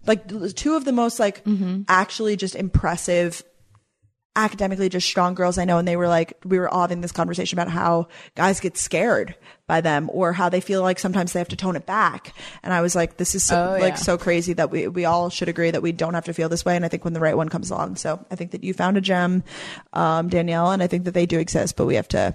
Like 0.06 0.28
two 0.56 0.76
of 0.76 0.86
the 0.86 0.92
most 0.92 1.20
like 1.20 1.44
Mm-hmm. 1.44 1.84
actually 1.88 2.36
just 2.36 2.56
impressive 2.56 3.44
academically 4.36 4.90
just 4.90 5.08
strong 5.08 5.36
girls 5.36 5.58
I 5.58 5.66
know. 5.66 5.78
And 5.78 5.88
they 5.88 5.96
were 5.96 6.08
like, 6.08 6.34
we 6.44 6.58
were 6.58 6.68
all 6.68 6.82
having 6.82 7.02
this 7.02 7.12
conversation 7.12 7.60
about 7.60 7.72
how 7.72 8.08
guys 8.36 8.60
get 8.60 8.78
scared 8.78 9.36
by 9.68 9.80
them 9.82 10.10
or 10.12 10.34
how 10.34 10.50
they 10.50 10.60
feel 10.60 10.82
like 10.82 10.98
sometimes 11.00 11.34
they 11.34 11.40
have 11.40 11.50
to 11.50 11.56
tone 11.56 11.76
it 11.76 11.86
back. 11.86 12.34
And 12.64 12.74
I 12.74 12.82
was 12.82 12.96
like, 12.96 13.18
this 13.18 13.36
is 13.36 13.44
so, 13.44 13.76
Oh, 13.76 13.80
like 13.80 13.94
yeah. 13.94 13.96
so 13.96 14.18
crazy 14.18 14.54
that 14.54 14.72
we, 14.72 14.88
we 14.88 15.06
all 15.06 15.30
should 15.30 15.50
agree 15.50 15.70
that 15.72 15.82
we 15.84 15.92
don't 15.92 16.16
have 16.16 16.26
to 16.26 16.34
feel 16.34 16.50
this 16.50 16.66
way. 16.66 16.76
And 16.76 16.84
I 16.84 16.88
think 16.88 17.04
when 17.04 17.14
the 17.14 17.20
right 17.20 17.38
one 17.38 17.50
comes 17.50 17.70
along. 17.70 17.98
So 17.98 18.26
I 18.32 18.36
think 18.36 18.52
that 18.52 18.64
you 18.64 18.74
found 18.74 18.98
a 18.98 19.02
gem, 19.02 19.44
um, 19.94 20.30
Danielle, 20.30 20.72
and 20.72 20.82
I 20.82 20.88
think 20.88 21.06
that 21.06 21.14
they 21.14 21.26
do 21.28 21.38
exist, 21.40 21.76
but 21.78 21.86
we 21.86 21.96
have 21.96 22.08
to 22.10 22.34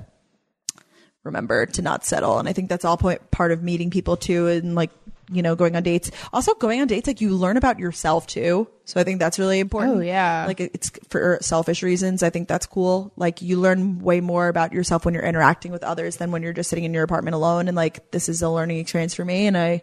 remember 1.24 1.66
to 1.66 1.82
not 1.82 2.04
settle. 2.04 2.38
And 2.38 2.48
I 2.48 2.52
think 2.52 2.68
that's 2.68 2.84
all 2.84 2.96
point, 2.96 3.30
part 3.30 3.52
of 3.52 3.62
meeting 3.62 3.90
people 3.90 4.16
too. 4.16 4.46
And 4.46 4.74
like, 4.74 4.90
you 5.30 5.42
know, 5.42 5.54
going 5.54 5.76
on 5.76 5.82
dates, 5.82 6.10
also 6.32 6.54
going 6.54 6.80
on 6.80 6.86
dates, 6.86 7.06
like 7.06 7.20
you 7.20 7.30
learn 7.30 7.56
about 7.56 7.78
yourself 7.78 8.26
too. 8.26 8.68
So 8.84 9.00
I 9.00 9.04
think 9.04 9.18
that's 9.18 9.38
really 9.38 9.60
important. 9.60 9.96
Oh, 9.96 10.00
yeah. 10.00 10.44
Like 10.46 10.60
it's 10.60 10.90
for 11.08 11.38
selfish 11.40 11.82
reasons. 11.82 12.22
I 12.22 12.30
think 12.30 12.48
that's 12.48 12.66
cool. 12.66 13.12
Like 13.16 13.42
you 13.42 13.58
learn 13.58 13.98
way 13.98 14.20
more 14.20 14.48
about 14.48 14.72
yourself 14.72 15.04
when 15.04 15.14
you're 15.14 15.22
interacting 15.22 15.72
with 15.72 15.84
others 15.84 16.16
than 16.16 16.30
when 16.30 16.42
you're 16.42 16.52
just 16.52 16.70
sitting 16.70 16.84
in 16.84 16.94
your 16.94 17.04
apartment 17.04 17.34
alone. 17.34 17.68
And 17.68 17.76
like, 17.76 18.10
this 18.10 18.28
is 18.28 18.40
a 18.40 18.48
learning 18.48 18.78
experience 18.78 19.14
for 19.14 19.24
me. 19.24 19.46
And 19.46 19.56
I, 19.56 19.82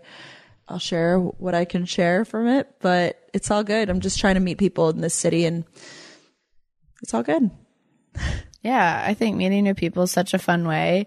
I'll 0.68 0.80
share 0.80 1.20
what 1.20 1.54
I 1.54 1.66
can 1.66 1.86
share 1.86 2.26
from 2.26 2.48
it, 2.48 2.68
but 2.80 3.20
it's 3.34 3.52
all 3.52 3.64
good. 3.64 3.90
I'm 3.90 4.00
just 4.00 4.20
trying 4.20 4.36
to 4.36 4.42
meet 4.42 4.58
people 4.58 4.90
in 4.90 5.02
this 5.02 5.14
city 5.14 5.46
and 5.46 5.64
it's 7.04 7.14
all 7.14 7.24
good. 7.24 7.52
Yeah, 8.66 9.04
I 9.06 9.14
think 9.14 9.38
meeting 9.38 9.64
new 9.64 9.76
people 9.76 10.02
is 10.02 10.12
such 10.12 10.34
a 10.34 10.40
fun 10.40 10.68
way. 10.68 11.06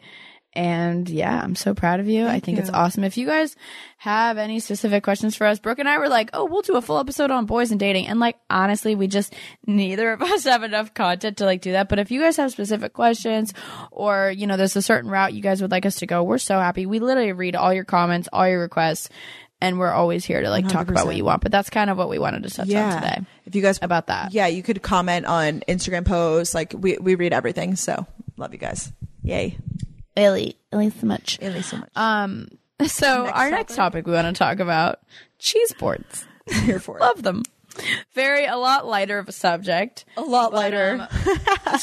And 0.55 1.09
yeah, 1.09 1.41
I'm 1.41 1.55
so 1.55 1.75
proud 1.75 2.01
of 2.01 2.09
you. 2.09 2.27
I 2.27 2.41
think 2.41 2.59
it's 2.59 2.71
awesome. 2.71 3.05
If 3.05 3.17
you 3.17 3.27
guys 3.27 3.55
have 3.99 4.39
any 4.39 4.61
specific 4.61 5.05
questions 5.05 5.37
for 5.37 5.47
us, 5.47 5.59
Brooke 5.59 5.79
and 5.79 5.89
I 5.89 5.99
were 5.99 6.09
like, 6.09 6.31
oh, 6.33 6.47
we'll 6.47 6.63
do 6.63 6.77
a 6.77 6.83
full 6.83 6.99
episode 6.99 7.31
on 7.31 7.47
boys 7.47 7.71
and 7.71 7.79
dating. 7.79 8.07
And 8.09 8.19
like, 8.19 8.37
honestly, 8.49 8.95
we 8.95 9.07
just, 9.07 9.35
neither 9.67 10.11
of 10.13 10.23
us 10.33 10.45
have 10.45 10.63
enough 10.63 10.95
content 10.95 11.37
to 11.39 11.45
like 11.45 11.61
do 11.61 11.73
that. 11.73 11.89
But 11.89 11.99
if 11.99 12.11
you 12.11 12.21
guys 12.21 12.37
have 12.39 12.51
specific 12.51 12.93
questions 12.93 13.53
or, 13.93 14.33
you 14.35 14.47
know, 14.47 14.57
there's 14.57 14.75
a 14.75 14.83
certain 14.83 15.11
route 15.11 15.35
you 15.35 15.43
guys 15.43 15.61
would 15.63 15.71
like 15.71 15.87
us 15.87 15.97
to 15.97 16.07
go, 16.07 16.25
we're 16.25 16.39
so 16.39 16.59
happy. 16.59 16.87
We 16.87 16.99
literally 16.99 17.33
read 17.33 17.55
all 17.55 17.73
your 17.73 17.85
comments, 17.85 18.29
all 18.33 18.49
your 18.49 18.61
requests, 18.61 19.11
and 19.61 19.79
we're 19.79 19.93
always 19.93 20.25
here 20.25 20.41
to 20.41 20.51
like 20.51 20.69
talk 20.69 20.89
about 20.89 21.05
what 21.07 21.17
you 21.17 21.25
want. 21.25 21.43
But 21.43 21.53
that's 21.53 21.69
kind 21.71 21.91
of 21.91 21.99
what 21.99 22.09
we 22.09 22.19
wanted 22.19 22.45
to 22.45 22.51
touch 22.51 22.73
on 22.73 23.03
today. 23.03 23.21
If 23.45 23.55
you 23.55 23.63
guys 23.63 23.79
About 23.83 24.07
that. 24.07 24.33
yeah, 24.33 24.47
you 24.47 24.63
could 24.63 24.83
comment 24.83 25.27
on 25.27 25.61
Instagram 25.69 26.05
posts. 26.07 26.55
Like 26.55 26.75
we 26.77 26.97
we 26.99 27.17
read 27.17 27.33
everything. 27.33 27.77
So 27.77 28.07
love 28.37 28.53
you 28.53 28.59
guys. 28.59 28.93
Yay. 29.23 29.59
Really, 30.19 30.57
really 30.73 30.91
so 30.91 31.07
much. 31.07 31.39
Really 31.41 31.63
so 31.63 31.79
much. 31.79 31.91
Um, 31.95 32.49
so 32.87 33.27
our 33.27 33.51
next 33.51 33.77
topic 33.77 34.07
we 34.07 34.13
want 34.13 34.27
to 34.27 34.39
talk 34.39 34.59
about 34.59 34.99
cheese 35.39 35.73
boards. 35.79 36.27
here 36.65 36.81
for. 36.81 36.99
Love 36.99 37.23
them. 37.23 37.45
Very 38.15 38.45
a 38.47 38.57
lot 38.57 38.87
lighter 38.87 39.19
of 39.19 39.29
a 39.29 39.33
subject, 39.33 40.05
A 40.17 40.23
lot 40.23 40.53
lighter. 40.53 41.07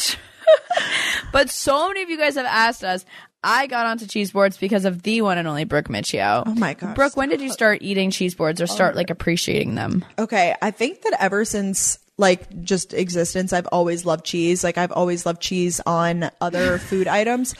but 1.31 1.49
so 1.49 1.87
many 1.87 2.01
of 2.03 2.09
you 2.09 2.17
guys 2.17 2.35
have 2.35 2.45
asked 2.45 2.83
us. 2.83 3.05
I 3.41 3.67
got 3.67 3.85
onto 3.85 4.07
cheese 4.07 4.31
boards 4.31 4.57
because 4.57 4.85
of 4.85 5.03
the 5.03 5.21
one 5.21 5.37
and 5.37 5.47
only 5.47 5.63
Brooke 5.65 5.87
Miccio. 5.87 6.43
Oh 6.45 6.55
my 6.55 6.73
gosh. 6.73 6.95
Brooke, 6.95 7.15
when 7.15 7.29
did 7.29 7.41
you 7.41 7.51
start 7.51 7.77
eating 7.81 8.09
cheese 8.09 8.33
boards 8.33 8.59
or 8.59 8.67
start 8.67 8.95
like 8.95 9.11
appreciating 9.11 9.75
them? 9.75 10.03
Okay, 10.17 10.55
I 10.61 10.71
think 10.71 11.03
that 11.03 11.15
ever 11.19 11.45
since 11.45 11.99
like 12.17 12.63
just 12.63 12.93
existence, 12.93 13.53
I've 13.53 13.67
always 13.67 14.05
loved 14.05 14.25
cheese. 14.25 14.63
Like 14.63 14.77
I've 14.77 14.91
always 14.91 15.25
loved 15.25 15.41
cheese 15.41 15.79
on 15.85 16.31
other 16.41 16.77
food 16.89 17.07
items. 17.07 17.53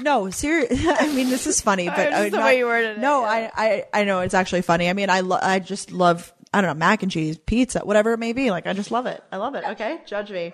No, 0.00 0.30
serious. 0.30 0.84
I 0.86 1.12
mean, 1.14 1.30
this 1.30 1.46
is 1.46 1.60
funny, 1.60 1.88
but 1.88 2.12
uh, 2.12 2.28
the 2.28 2.38
way 2.38 2.58
you 2.58 2.66
worded 2.66 2.98
it, 2.98 3.00
No, 3.00 3.24
I, 3.24 3.50
I, 3.54 3.84
I 3.92 4.04
know 4.04 4.20
it's 4.20 4.34
actually 4.34 4.62
funny. 4.62 4.88
I 4.88 4.92
mean, 4.92 5.10
I, 5.10 5.20
lo- 5.20 5.38
I 5.40 5.58
just 5.60 5.92
love. 5.92 6.32
I 6.52 6.60
don't 6.60 6.68
know, 6.68 6.74
mac 6.78 7.02
and 7.02 7.10
cheese, 7.10 7.36
pizza, 7.36 7.80
whatever 7.80 8.12
it 8.12 8.18
may 8.18 8.32
be. 8.32 8.52
Like, 8.52 8.68
I 8.68 8.74
just 8.74 8.92
love 8.92 9.06
it. 9.06 9.22
I 9.32 9.38
love 9.38 9.56
it. 9.56 9.64
Okay, 9.70 9.98
judge 10.06 10.30
me. 10.30 10.52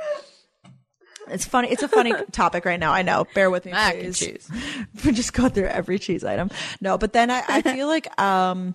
It's 1.28 1.44
funny. 1.44 1.68
It's 1.68 1.82
a 1.82 1.88
funny 1.88 2.14
topic 2.32 2.64
right 2.64 2.80
now. 2.80 2.92
I 2.92 3.02
know. 3.02 3.26
Bear 3.34 3.50
with 3.50 3.64
me, 3.64 3.72
Mac 3.72 3.96
and 3.96 4.14
cheese. 4.14 4.50
we 5.04 5.12
just 5.12 5.32
go 5.32 5.48
through 5.48 5.66
every 5.66 5.98
cheese 5.98 6.24
item. 6.24 6.50
No, 6.80 6.98
but 6.98 7.12
then 7.12 7.30
I, 7.30 7.42
I 7.46 7.62
feel 7.62 7.86
like 7.86 8.18
um 8.20 8.74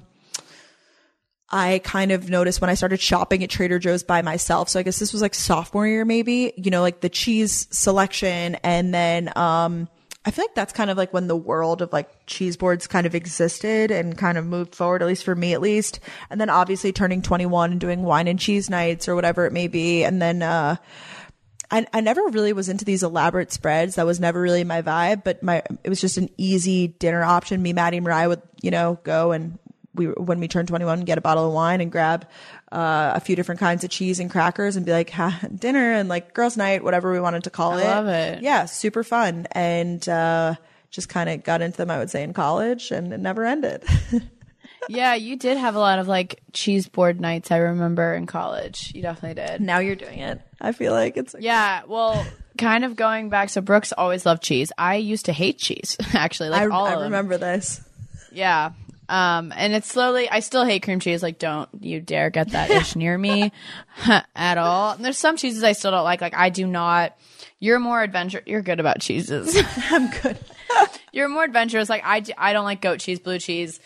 I 1.49 1.80
kind 1.84 2.11
of 2.11 2.30
noticed 2.30 2.61
when 2.61 2.70
I 2.70 2.74
started 2.74 2.99
shopping 2.99 3.43
at 3.43 3.49
Trader 3.49 3.80
Joe's 3.80 4.03
by 4.03 4.22
myself. 4.22 4.70
So 4.70 4.80
I 4.80 4.84
guess 4.84 4.99
this 4.99 5.13
was 5.13 5.22
like 5.22 5.36
sophomore 5.36 5.88
year 5.88 6.05
maybe, 6.05 6.53
you 6.57 6.72
know, 6.72 6.82
like 6.82 7.01
the 7.01 7.09
cheese 7.09 7.68
selection 7.72 8.55
and 8.63 8.93
then 8.93 9.32
um 9.36 9.88
I 10.26 10.32
feel 10.32 10.43
like 10.45 10.55
that's 10.55 10.73
kind 10.73 10.89
of 10.89 10.97
like 10.97 11.13
when 11.13 11.28
the 11.28 11.36
world 11.36 11.84
of 11.84 11.93
like 11.93 12.09
cheese 12.26 12.57
boards 12.57 12.88
kind 12.88 13.05
of 13.05 13.13
existed 13.13 13.91
and 13.91 14.17
kind 14.17 14.38
of 14.38 14.45
moved 14.45 14.73
forward, 14.73 15.03
at 15.03 15.07
least 15.07 15.23
for 15.23 15.36
me 15.36 15.53
at 15.53 15.61
least. 15.61 15.99
And 16.32 16.41
then 16.41 16.49
obviously 16.49 16.91
turning 16.91 17.21
21 17.21 17.71
and 17.71 17.80
doing 17.80 18.01
wine 18.01 18.28
and 18.28 18.39
cheese 18.39 18.69
nights 18.69 19.07
or 19.07 19.13
whatever 19.13 19.45
it 19.45 19.53
may 19.53 19.67
be. 19.67 20.03
And 20.03 20.19
then, 20.21 20.41
uh, 20.41 20.78
I, 21.71 21.86
I 21.93 22.01
never 22.01 22.21
really 22.28 22.53
was 22.53 22.69
into 22.69 22.86
these 22.86 23.03
elaborate 23.03 23.51
spreads. 23.51 23.95
That 23.95 24.05
was 24.05 24.19
never 24.19 24.39
really 24.39 24.63
my 24.63 24.82
vibe, 24.82 25.23
but 25.23 25.41
my, 25.41 25.63
it 25.84 25.89
was 25.89 25.99
just 25.99 26.17
an 26.17 26.30
easy 26.38 26.88
dinner 26.88 27.23
option. 27.23 27.61
Me, 27.61 27.73
Maddie, 27.73 27.99
Mariah 27.99 28.30
would, 28.30 28.41
you 28.61 28.71
know, 28.71 28.99
go 29.03 29.32
and 29.32 29.57
we 29.96 30.06
when 30.08 30.39
we 30.39 30.48
turn 30.48 30.66
21 30.66 31.02
get 31.02 31.18
a 31.18 31.22
bottle 31.22 31.48
of 31.48 31.54
wine 31.54 31.82
and 31.82 31.91
grab 31.91 32.28
uh, 32.72 33.14
a 33.16 33.20
few 33.20 33.36
different 33.36 33.60
kinds 33.60 33.84
of 33.84 33.89
cheese 33.89 34.20
and 34.20 34.30
crackers 34.30 34.76
and 34.76 34.86
be 34.86 34.91
like 34.91 35.10
ha, 35.10 35.39
dinner 35.56 35.91
and 35.93 36.10
like 36.10 36.34
girls 36.34 36.58
night 36.58 36.84
whatever 36.84 37.12
we 37.12 37.20
wanted 37.20 37.43
to 37.46 37.50
call 37.50 37.74
I 37.74 37.82
it 37.82 37.86
love 37.88 38.08
it. 38.08 38.41
yeah 38.43 38.66
super 38.66 39.04
fun 39.04 39.48
and 39.52 40.08
uh, 40.08 40.56
just 40.91 41.10
kind 41.10 41.30
of 41.30 41.43
got 41.43 41.62
into 41.62 41.78
them 41.78 41.89
i 41.91 41.98
would 41.98 42.10
say 42.10 42.24
in 42.24 42.34
college 42.34 42.91
and 42.91 43.12
it 43.14 43.20
never 43.20 43.46
ended 43.46 43.84
yeah, 44.89 45.16
you 45.16 45.36
did 45.36 45.58
have 45.58 45.76
a 45.76 45.80
lot 45.80 45.98
of 45.98 46.08
like 46.08 46.41
cheese 46.54 46.88
board 46.88 47.20
nights. 47.20 47.50
I 47.50 47.58
remember 47.58 48.14
in 48.14 48.28
college. 48.28 48.91
You 48.93 49.02
definitely 49.02 49.41
did. 49.43 49.60
now 49.60 49.80
you're 49.80 49.96
doing 49.96 50.20
it 50.20 50.39
i 50.62 50.72
feel 50.74 50.93
like 50.93 51.18
it's 51.18 51.36
Yeah, 51.39 51.82
well, 51.88 52.24
kind 52.58 52.86
of 52.86 52.96
going 52.96 53.30
back. 53.30 53.50
So 53.50 53.62
Brooks 53.62 53.93
always 53.93 54.26
loved 54.26 54.43
cheese. 54.43 54.72
I 54.78 54.96
used 54.98 55.26
to 55.26 55.34
hate 55.34 55.58
cheese, 55.58 55.98
actually. 56.14 56.50
Like 56.50 56.70
I, 56.70 56.76
all 56.76 56.86
I 56.86 57.04
remember 57.04 57.38
this 57.38 57.82
Yeah. 58.32 58.72
Um, 59.08 59.53
and 59.56 59.74
it's 59.74 59.88
slowly, 59.88 60.30
I 60.30 60.39
still 60.39 60.66
hate 60.66 60.84
cream 60.84 60.99
cheese. 60.99 61.22
Like, 61.22 61.39
don't 61.39 61.70
you 61.80 62.01
dare 62.01 62.30
get 62.30 62.49
that 62.51 62.70
ish 62.70 62.95
near 62.95 63.18
me 63.18 63.51
at 64.36 64.58
all. 64.58 64.91
And 64.91 65.06
there's 65.06 65.18
some 65.18 65.38
cheeses 65.38 65.64
I 65.64 65.74
still 65.74 65.91
don't 65.91 66.03
like. 66.03 66.22
Like, 66.22 66.36
I 66.36 66.49
do 66.49 66.66
not, 66.68 67.18
you're 67.60 67.80
more 67.80 68.01
adventure, 68.01 68.41
you're 68.45 68.62
good 68.62 68.80
about 68.80 68.99
cheeses. 68.99 69.56
i'm 69.91 70.10
good 70.22 70.38
you're 71.16 71.30
more 71.30 71.45
adventurous. 71.45 71.89
Like, 71.89 72.03
I, 72.06 72.24
I 72.38 72.53
don't 72.53 72.66
like 72.66 72.82
goat 72.82 72.99
cheese, 72.99 73.20
blue 73.20 73.39
cheese, 73.39 73.80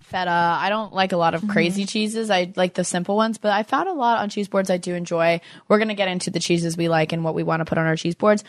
feta. 0.00 0.30
I 0.30 0.68
don't 0.70 0.92
like 0.92 1.12
a 1.12 1.16
lot 1.16 1.34
of 1.34 1.46
crazy 1.46 1.84
cheeses. 1.84 2.30
I 2.30 2.52
like 2.56 2.74
the 2.74 2.84
simple 2.84 3.16
ones, 3.16 3.38
but 3.38 3.52
I 3.52 3.62
found 3.62 3.88
a 3.88 3.92
lot 3.92 4.18
on 4.18 4.30
cheese 4.30 4.48
boards 4.48 4.70
I 4.70 4.78
do 4.78 4.94
enjoy. 4.94 5.40
We're 5.68 5.78
going 5.78 5.88
to 5.88 5.94
get 5.94 6.08
into 6.08 6.30
the 6.30 6.40
cheeses 6.40 6.76
we 6.76 6.88
like 6.88 7.12
and 7.12 7.22
what 7.22 7.34
we 7.34 7.42
want 7.42 7.60
to 7.60 7.64
put 7.64 7.78
on 7.78 7.86
our 7.86 7.96
cheese 7.96 8.14
boards. 8.14 8.44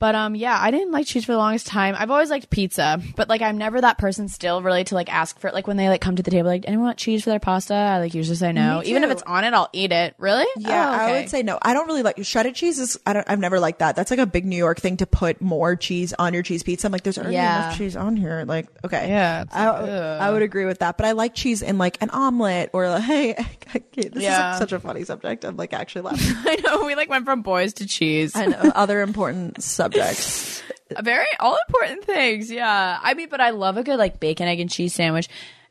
But 0.00 0.14
um 0.14 0.36
yeah, 0.36 0.56
I 0.60 0.70
didn't 0.70 0.92
like 0.92 1.06
cheese 1.06 1.24
for 1.24 1.32
the 1.32 1.38
longest 1.38 1.66
time. 1.66 1.96
I've 1.98 2.10
always 2.10 2.30
liked 2.30 2.50
pizza, 2.50 3.00
but 3.16 3.28
like 3.28 3.42
I'm 3.42 3.58
never 3.58 3.80
that 3.80 3.98
person 3.98 4.28
still 4.28 4.62
really 4.62 4.84
to 4.84 4.94
like 4.94 5.12
ask 5.12 5.38
for 5.40 5.48
it. 5.48 5.54
Like 5.54 5.66
when 5.66 5.76
they 5.76 5.88
like 5.88 6.00
come 6.00 6.14
to 6.14 6.22
the 6.22 6.30
table 6.30 6.48
like 6.48 6.64
anyone 6.68 6.86
want 6.86 6.98
cheese 6.98 7.24
for 7.24 7.30
their 7.30 7.40
pasta? 7.40 7.74
I 7.74 7.98
like 7.98 8.14
usually 8.14 8.36
say 8.36 8.52
no. 8.52 8.80
Even 8.84 9.02
if 9.02 9.10
it's 9.10 9.22
on 9.22 9.42
it, 9.42 9.52
I'll 9.54 9.68
eat 9.72 9.90
it. 9.90 10.14
Really? 10.18 10.46
Yeah, 10.56 10.88
Oh, 10.88 10.92
I 10.92 11.10
would 11.20 11.28
say 11.28 11.42
no. 11.42 11.58
I 11.60 11.74
don't 11.74 11.86
really 11.88 12.02
like 12.04 12.22
shredded 12.24 12.54
cheese. 12.54 12.78
Is 12.78 12.96
I 13.06 13.12
don't. 13.12 13.28
I've 13.28 13.40
never 13.40 13.58
liked 13.58 13.80
that. 13.80 13.96
That's 13.96 14.10
like 14.12 14.20
a 14.20 14.26
big 14.26 14.44
New 14.46 14.56
York 14.56 14.78
thing 14.78 14.98
to 14.98 15.06
put 15.06 15.40
more 15.42 15.74
cheese 15.74 16.14
on 16.16 16.32
your 16.32 16.44
cheese 16.44 16.62
pizza. 16.62 16.86
I'm 16.86 16.92
like, 16.92 17.02
there's 17.02 17.18
already 17.18 17.34
Yeah. 17.34 17.64
enough 17.66 17.76
cheese 17.78 17.96
on 17.96 18.16
here. 18.16 18.44
Like, 18.46 18.68
okay, 18.84 19.08
Yeah, 19.08 19.44
I, 19.52 19.68
like. 19.70 19.90
I 19.90 20.30
would 20.30 20.42
agree 20.42 20.64
with 20.64 20.78
that. 20.78 20.96
But 20.96 21.06
I 21.06 21.12
like 21.12 21.34
cheese 21.34 21.60
in 21.60 21.76
like 21.76 22.00
an 22.00 22.10
omelet 22.10 22.70
or 22.72 22.88
like, 22.88 23.02
hey, 23.08 23.32
okay, 23.76 24.08
this 24.10 24.22
Yeah. 24.22 24.52
is 24.52 24.58
such 24.58 24.70
a 24.72 24.78
funny 24.78 25.02
subject. 25.04 25.44
I'm 25.44 25.56
like 25.56 25.72
actually 25.72 26.02
laughing. 26.08 26.36
I 26.46 26.56
know 26.64 26.84
we 26.86 26.94
like 26.94 27.08
went 27.10 27.24
from 27.24 27.42
boys 27.42 27.72
to 27.74 27.86
cheese. 27.86 28.36
I 28.36 28.46
know 28.46 28.58
other 28.76 29.00
important 29.00 29.60
subjects. 29.62 29.87
Very 31.02 31.26
all 31.40 31.58
important 31.68 32.04
things. 32.04 32.50
Yeah. 32.50 32.98
I 33.02 33.14
mean, 33.14 33.28
but 33.28 33.40
I 33.40 33.50
love 33.50 33.76
a 33.76 33.82
good 33.82 33.98
like 33.98 34.20
bacon, 34.20 34.48
egg, 34.48 34.60
and 34.60 34.70
cheese 34.70 34.94
sandwich. 34.94 35.28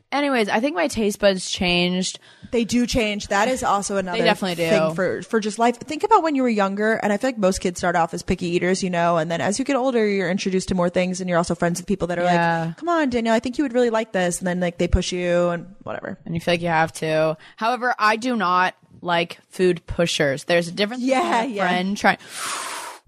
Anyways, 0.09 0.47
I 0.47 0.61
think 0.61 0.74
my 0.74 0.88
taste 0.88 1.20
buds 1.20 1.49
changed. 1.51 2.20
They 2.51 2.63
do 2.63 2.88
change. 2.88 3.28
That 3.28 3.49
is 3.49 3.61
also 3.61 3.97
another 3.97 4.24
definitely 4.24 4.55
do. 4.63 4.70
thing 4.70 4.95
for 4.95 5.22
for 5.22 5.41
just 5.41 5.59
life. 5.59 5.78
Think 5.80 6.05
about 6.05 6.24
when 6.24 6.34
you 6.34 6.43
were 6.43 6.47
younger, 6.49 6.93
and 6.93 7.11
I 7.11 7.18
feel 7.18 7.28
like 7.32 7.38
most 7.38 7.59
kids 7.59 7.78
start 7.80 7.97
off 7.97 8.13
as 8.13 8.24
picky 8.24 8.45
eaters, 8.47 8.82
you 8.82 8.89
know, 8.89 9.18
and 9.18 9.30
then 9.30 9.41
as 9.41 9.59
you 9.59 9.65
get 9.65 9.76
older, 9.76 10.07
you're 10.07 10.30
introduced 10.32 10.70
to 10.70 10.76
more 10.76 10.88
things, 10.89 11.20
and 11.20 11.28
you're 11.30 11.38
also 11.38 11.55
friends 11.55 11.82
with 11.82 11.88
people 11.88 12.07
that 12.07 12.20
are 12.20 12.24
Yeah. 12.24 12.65
like, 12.68 12.78
"Come 12.78 12.88
on, 12.88 13.09
Danielle, 13.09 13.34
I 13.36 13.39
think 13.41 13.57
you 13.57 13.65
would 13.65 13.74
really 13.74 13.89
like 13.89 14.13
this," 14.13 14.38
and 14.39 14.47
then 14.47 14.61
like 14.61 14.78
they 14.78 14.88
push 14.88 15.11
you 15.11 15.49
and 15.49 15.76
whatever. 15.84 16.18
and 16.26 16.34
you 16.34 16.39
feel 16.39 16.53
like 16.53 16.61
you 16.61 16.70
have 16.70 16.93
to. 16.93 17.36
However, 17.57 17.93
I 17.99 18.15
do 18.15 18.38
not 18.38 18.76
like 19.01 19.39
food 19.49 19.86
pushers. 19.88 20.45
There's 20.45 20.70
a 20.70 20.72
difference 20.72 21.03
Yeah, 21.03 21.41
between 21.41 21.51
a 21.51 21.55
yeah. 21.57 21.68
friend 21.68 21.97
trying. 21.97 22.18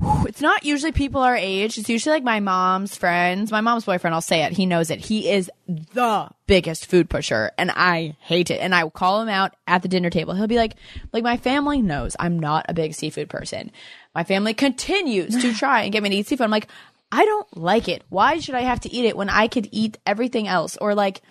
It's 0.01 0.41
not 0.41 0.63
usually 0.63 0.93
people 0.93 1.21
our 1.21 1.35
age. 1.35 1.77
It's 1.77 1.89
usually 1.89 2.15
like 2.15 2.23
my 2.23 2.39
mom's 2.39 2.95
friends. 2.95 3.51
My 3.51 3.59
mom's 3.59 3.83
boyfriend, 3.83 4.13
I'll 4.13 4.21
say 4.21 4.43
it. 4.43 4.53
He 4.53 4.65
knows 4.65 4.89
it. 4.89 4.99
He 4.99 5.29
is 5.29 5.51
the 5.67 6.29
biggest 6.47 6.85
food 6.85 7.09
pusher 7.09 7.51
and 7.57 7.71
I 7.75 8.15
hate 8.19 8.49
it. 8.49 8.61
And 8.61 8.73
I 8.73 8.83
will 8.83 8.91
call 8.91 9.21
him 9.21 9.29
out 9.29 9.55
at 9.67 9.81
the 9.81 9.89
dinner 9.89 10.09
table. 10.09 10.33
He'll 10.33 10.47
be 10.47 10.57
like, 10.57 10.75
like 11.11 11.23
my 11.23 11.35
family 11.35 11.81
knows 11.81 12.15
I'm 12.17 12.39
not 12.39 12.65
a 12.69 12.73
big 12.73 12.93
seafood 12.93 13.29
person. 13.29 13.71
My 14.15 14.23
family 14.23 14.53
continues 14.53 15.35
to 15.41 15.53
try 15.57 15.83
and 15.83 15.91
get 15.91 16.01
me 16.01 16.09
to 16.09 16.15
eat 16.15 16.27
seafood. 16.27 16.45
I'm 16.45 16.51
like, 16.51 16.69
I 17.11 17.25
don't 17.25 17.57
like 17.57 17.89
it. 17.89 18.03
Why 18.09 18.39
should 18.39 18.55
I 18.55 18.61
have 18.61 18.79
to 18.81 18.93
eat 18.93 19.05
it 19.05 19.17
when 19.17 19.29
I 19.29 19.47
could 19.47 19.67
eat 19.71 19.97
everything 20.05 20.47
else? 20.47 20.77
Or 20.77 20.95
like, 20.95 21.21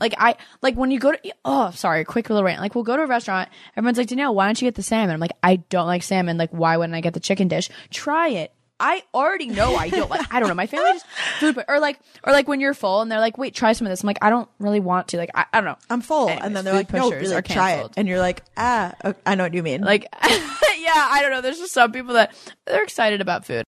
like 0.00 0.14
I 0.18 0.36
like 0.62 0.76
when 0.76 0.90
you 0.90 0.98
go 0.98 1.12
to 1.12 1.34
oh 1.44 1.70
sorry, 1.72 2.04
quick 2.04 2.28
little 2.30 2.44
rant. 2.44 2.60
Like 2.60 2.74
we'll 2.74 2.84
go 2.84 2.96
to 2.96 3.02
a 3.02 3.06
restaurant, 3.06 3.48
everyone's 3.76 3.98
like, 3.98 4.08
Danielle, 4.08 4.34
why 4.34 4.46
don't 4.46 4.60
you 4.60 4.66
get 4.66 4.74
the 4.74 4.82
salmon? 4.82 5.14
I'm 5.14 5.20
like, 5.20 5.32
I 5.42 5.56
don't 5.56 5.86
like 5.86 6.02
salmon. 6.02 6.38
Like, 6.38 6.50
why 6.50 6.76
wouldn't 6.76 6.94
I 6.94 7.00
get 7.00 7.14
the 7.14 7.20
chicken 7.20 7.48
dish? 7.48 7.68
Try 7.90 8.28
it. 8.28 8.52
I 8.80 9.02
already 9.12 9.48
know 9.48 9.74
I 9.74 9.88
don't 9.88 10.08
like. 10.08 10.32
I 10.32 10.38
don't 10.38 10.48
know. 10.48 10.54
My 10.54 10.68
family 10.68 10.92
just 10.92 11.06
food, 11.40 11.56
pu- 11.56 11.64
or 11.66 11.80
like, 11.80 11.98
or 12.22 12.32
like 12.32 12.46
when 12.46 12.60
you're 12.60 12.74
full 12.74 13.00
and 13.00 13.10
they're 13.10 13.18
like, 13.18 13.36
"Wait, 13.36 13.52
try 13.52 13.72
some 13.72 13.86
of 13.86 13.90
this." 13.90 14.02
I'm 14.02 14.06
like, 14.06 14.18
I 14.22 14.30
don't 14.30 14.48
really 14.60 14.78
want 14.78 15.08
to. 15.08 15.16
Like, 15.16 15.30
I, 15.34 15.46
I 15.52 15.60
don't 15.60 15.64
know. 15.64 15.78
I'm 15.90 16.00
full, 16.00 16.28
Anyways, 16.28 16.46
and 16.46 16.56
then 16.56 16.64
they're 16.64 16.74
like, 16.74 16.92
"No, 16.92 17.10
pushers 17.10 17.22
really, 17.22 17.34
are 17.34 17.42
try 17.42 17.72
it," 17.72 17.90
and 17.96 18.06
you're 18.06 18.20
like, 18.20 18.44
"Ah, 18.56 18.94
okay, 19.04 19.18
I 19.26 19.34
know 19.34 19.42
what 19.42 19.54
you 19.54 19.64
mean." 19.64 19.80
Like, 19.80 20.06
yeah, 20.22 21.08
I 21.10 21.18
don't 21.22 21.32
know. 21.32 21.40
There's 21.40 21.58
just 21.58 21.72
some 21.72 21.90
people 21.90 22.14
that 22.14 22.32
they're 22.66 22.84
excited 22.84 23.20
about 23.20 23.44
food. 23.44 23.64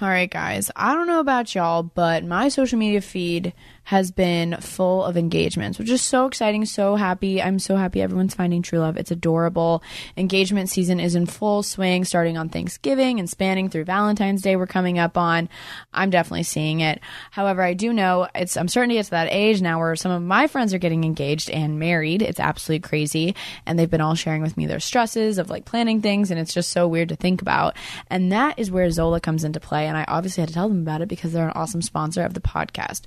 All 0.00 0.08
right, 0.08 0.30
guys. 0.30 0.70
I 0.76 0.94
don't 0.94 1.06
know 1.08 1.20
about 1.20 1.54
y'all, 1.54 1.82
but 1.82 2.24
my 2.24 2.48
social 2.48 2.78
media 2.78 3.00
feed 3.00 3.52
has 3.84 4.10
been 4.10 4.56
full 4.60 5.04
of 5.04 5.16
engagements, 5.16 5.78
which 5.78 5.90
is 5.90 6.02
so 6.02 6.26
exciting, 6.26 6.64
so 6.64 6.96
happy. 6.96 7.42
I'm 7.42 7.58
so 7.58 7.76
happy 7.76 8.02
everyone's 8.02 8.34
finding 8.34 8.62
true 8.62 8.78
love. 8.78 8.96
It's 8.96 9.10
adorable. 9.10 9.82
Engagement 10.16 10.68
season 10.68 11.00
is 11.00 11.14
in 11.14 11.26
full 11.26 11.62
swing, 11.62 12.04
starting 12.04 12.38
on 12.38 12.48
Thanksgiving 12.48 13.18
and 13.18 13.28
spanning 13.28 13.68
through 13.68 13.84
Valentine's 13.84 14.42
Day. 14.42 14.56
We're 14.56 14.66
coming 14.66 14.98
up 14.98 15.18
on. 15.18 15.48
I'm 15.92 16.10
definitely 16.10 16.44
seeing 16.44 16.80
it. 16.80 17.00
However, 17.30 17.62
I 17.62 17.74
do 17.74 17.92
know 17.92 18.28
it's. 18.34 18.56
I'm 18.56 18.68
starting 18.68 18.90
to 18.90 18.94
get 18.96 19.06
to 19.06 19.10
that 19.12 19.28
age 19.30 19.60
now 19.60 19.78
where 19.78 19.96
some 19.96 20.12
of 20.12 20.22
my 20.22 20.46
friends 20.46 20.72
are 20.74 20.78
getting 20.78 21.04
engaged 21.04 21.50
and 21.50 21.78
married. 21.78 22.22
It's 22.22 22.40
absolutely 22.40 22.88
crazy, 22.88 23.34
and 23.66 23.78
they've 23.78 23.90
been 23.90 24.00
all 24.00 24.14
sharing 24.14 24.42
with 24.42 24.56
me 24.56 24.66
their 24.66 24.80
stresses 24.80 25.38
of 25.38 25.50
like 25.50 25.64
planning 25.64 26.00
things, 26.00 26.30
and 26.30 26.38
it's 26.38 26.54
just 26.54 26.70
so 26.70 26.86
weird 26.86 27.08
to 27.08 27.16
think 27.16 27.42
about. 27.42 27.76
And 28.08 28.32
that 28.32 28.58
is 28.58 28.70
where 28.70 28.90
Zola 28.90 29.20
comes 29.20 29.44
into 29.44 29.60
play. 29.60 29.86
And 29.86 29.96
I 29.96 30.04
obviously 30.08 30.42
had 30.42 30.48
to 30.48 30.54
tell 30.54 30.68
them 30.68 30.82
about 30.82 31.02
it 31.02 31.08
because 31.08 31.32
they're 31.32 31.48
an 31.48 31.52
awesome 31.54 31.82
sponsor 31.82 32.22
of 32.22 32.34
the 32.34 32.40
podcast. 32.40 33.02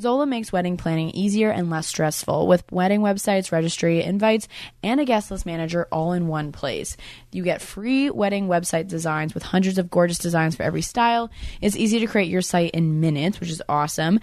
Zola 0.00 0.13
makes 0.26 0.52
wedding 0.52 0.76
planning 0.76 1.10
easier 1.10 1.50
and 1.50 1.70
less 1.70 1.86
stressful 1.86 2.46
with 2.46 2.64
wedding 2.70 3.00
websites, 3.00 3.52
registry, 3.52 4.02
invites, 4.02 4.48
and 4.82 5.00
a 5.00 5.04
guest 5.04 5.30
list 5.30 5.44
manager 5.44 5.86
all 5.92 6.12
in 6.12 6.28
one 6.28 6.52
place. 6.52 6.96
You 7.32 7.42
get 7.42 7.60
free 7.60 8.10
wedding 8.10 8.48
website 8.48 8.88
designs 8.88 9.34
with 9.34 9.42
hundreds 9.42 9.78
of 9.78 9.90
gorgeous 9.90 10.18
designs 10.18 10.56
for 10.56 10.62
every 10.62 10.82
style. 10.82 11.30
It's 11.60 11.76
easy 11.76 11.98
to 12.00 12.06
create 12.06 12.30
your 12.30 12.42
site 12.42 12.70
in 12.70 13.00
minutes, 13.00 13.40
which 13.40 13.50
is 13.50 13.62
awesome. 13.68 14.20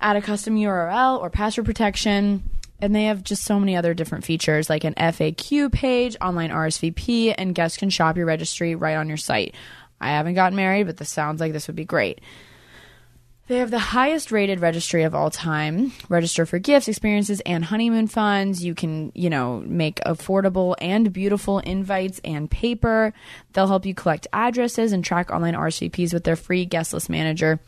Add 0.00 0.16
a 0.16 0.22
custom 0.22 0.56
URL 0.56 1.20
or 1.20 1.30
password 1.30 1.66
protection. 1.66 2.42
And 2.78 2.94
they 2.94 3.04
have 3.04 3.22
just 3.24 3.44
so 3.44 3.58
many 3.58 3.74
other 3.74 3.94
different 3.94 4.24
features 4.24 4.68
like 4.68 4.84
an 4.84 4.94
FAQ 4.94 5.72
page, 5.72 6.16
online 6.20 6.50
RSVP, 6.50 7.34
and 7.36 7.54
guests 7.54 7.78
can 7.78 7.88
shop 7.88 8.18
your 8.18 8.26
registry 8.26 8.74
right 8.74 8.96
on 8.96 9.08
your 9.08 9.16
site. 9.16 9.54
I 10.00 10.10
haven't 10.10 10.34
gotten 10.34 10.56
married, 10.56 10.86
but 10.86 10.98
this 10.98 11.08
sounds 11.08 11.40
like 11.40 11.52
this 11.52 11.66
would 11.68 11.76
be 11.76 11.84
great. 11.84 12.20
They 13.48 13.58
have 13.58 13.70
the 13.70 13.78
highest 13.78 14.32
rated 14.32 14.58
registry 14.58 15.04
of 15.04 15.14
all 15.14 15.30
time. 15.30 15.92
Register 16.08 16.46
for 16.46 16.58
gifts, 16.58 16.88
experiences, 16.88 17.40
and 17.46 17.64
honeymoon 17.64 18.08
funds. 18.08 18.64
You 18.64 18.74
can, 18.74 19.12
you 19.14 19.30
know, 19.30 19.62
make 19.64 20.00
affordable 20.00 20.74
and 20.80 21.12
beautiful 21.12 21.60
invites 21.60 22.20
and 22.24 22.50
paper. 22.50 23.14
They'll 23.52 23.68
help 23.68 23.86
you 23.86 23.94
collect 23.94 24.26
addresses 24.32 24.90
and 24.90 25.04
track 25.04 25.30
online 25.30 25.54
RSVPs 25.54 26.12
with 26.12 26.24
their 26.24 26.34
free 26.34 26.64
guest 26.64 26.92
list 26.92 27.08
manager. 27.08 27.60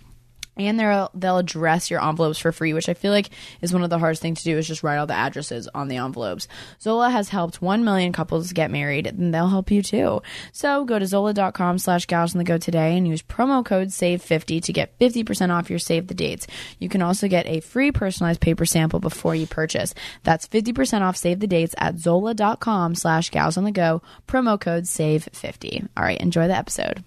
And 0.58 0.78
they'll 0.78 1.10
they'll 1.14 1.38
address 1.38 1.90
your 1.90 2.04
envelopes 2.04 2.38
for 2.38 2.52
free, 2.52 2.72
which 2.72 2.88
I 2.88 2.94
feel 2.94 3.12
like 3.12 3.30
is 3.62 3.72
one 3.72 3.82
of 3.82 3.90
the 3.90 3.98
hardest 3.98 4.22
things 4.22 4.38
to 4.40 4.44
do 4.44 4.58
is 4.58 4.66
just 4.66 4.82
write 4.82 4.98
all 4.98 5.06
the 5.06 5.14
addresses 5.14 5.68
on 5.74 5.88
the 5.88 5.96
envelopes. 5.96 6.48
Zola 6.80 7.10
has 7.10 7.28
helped 7.28 7.62
one 7.62 7.84
million 7.84 8.12
couples 8.12 8.52
get 8.52 8.70
married, 8.70 9.06
and 9.06 9.32
they'll 9.32 9.48
help 9.48 9.70
you 9.70 9.82
too. 9.82 10.22
So 10.52 10.84
go 10.84 10.98
to 10.98 11.06
zola.com 11.06 11.78
slash 11.78 12.06
gals 12.06 12.34
on 12.34 12.38
the 12.38 12.44
go 12.44 12.58
today 12.58 12.96
and 12.96 13.06
use 13.06 13.22
promo 13.22 13.64
code 13.64 13.88
SAVE50 13.88 14.62
to 14.62 14.72
get 14.72 14.98
50% 14.98 15.50
off 15.50 15.70
your 15.70 15.78
save 15.78 16.08
the 16.08 16.14
dates. 16.14 16.46
You 16.78 16.88
can 16.88 17.02
also 17.02 17.28
get 17.28 17.46
a 17.46 17.60
free 17.60 17.92
personalized 17.92 18.40
paper 18.40 18.66
sample 18.66 19.00
before 19.00 19.34
you 19.34 19.46
purchase. 19.46 19.94
That's 20.24 20.48
50% 20.48 21.02
off 21.02 21.16
save 21.16 21.40
the 21.40 21.46
dates 21.46 21.74
at 21.78 21.98
zola.com 21.98 22.94
slash 22.94 23.30
gals 23.30 23.56
on 23.56 23.64
the 23.64 23.72
go, 23.72 24.02
promo 24.26 24.60
code 24.60 24.84
SAVE50. 24.84 25.88
All 25.96 26.04
right, 26.04 26.20
enjoy 26.20 26.48
the 26.48 26.56
episode 26.56 27.04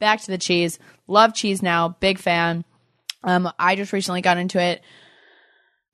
back 0.00 0.20
to 0.22 0.30
the 0.30 0.38
cheese. 0.38 0.78
Love 1.06 1.34
cheese 1.34 1.62
now. 1.62 1.96
Big 2.00 2.18
fan. 2.18 2.64
Um, 3.22 3.50
I 3.58 3.76
just 3.76 3.92
recently 3.92 4.20
got 4.20 4.38
into 4.38 4.60
it. 4.60 4.82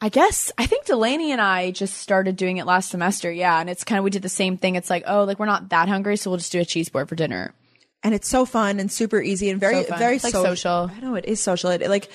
I 0.01 0.09
guess 0.09 0.51
I 0.57 0.67
think 0.67 0.87
Delaney 0.87 1.31
and 1.33 1.41
I 1.41 1.73
just 1.73 1.99
started 1.99 2.37
doing 2.37 2.57
it 2.57 2.65
last 2.67 2.91
semester. 2.91 3.31
Yeah, 3.31 3.61
and 3.61 3.69
it's 3.69 3.85
kind 3.85 3.99
of 3.99 4.05
we 4.05 4.11
did 4.11 4.23
the 4.23 4.29
same 4.31 4.57
thing. 4.57 4.75
It's 4.75 4.89
like, 4.91 5.05
oh, 5.07 5.25
like 5.25 5.39
we're 5.39 5.47
not 5.47 5.69
that 5.71 5.89
hungry, 5.89 6.17
so 6.17 6.31
we'll 6.31 6.39
just 6.39 6.53
do 6.53 6.61
a 6.61 6.65
cheese 6.65 6.89
board 6.89 7.09
for 7.09 7.17
dinner. 7.17 7.55
and 8.03 8.15
it's 8.15 8.29
so 8.29 8.47
fun 8.47 8.81
and 8.81 8.91
super 8.91 9.21
easy 9.21 9.51
and 9.51 9.61
very 9.61 9.85
So 9.85 9.95
very 9.97 10.19
like 10.19 10.33
so- 10.33 10.43
social. 10.43 10.91
I 10.97 11.01
know 11.01 11.17
it 11.17 11.27
is 11.27 11.39
social. 11.41 11.69
It, 11.71 11.83
it, 11.83 11.91
like 11.91 12.11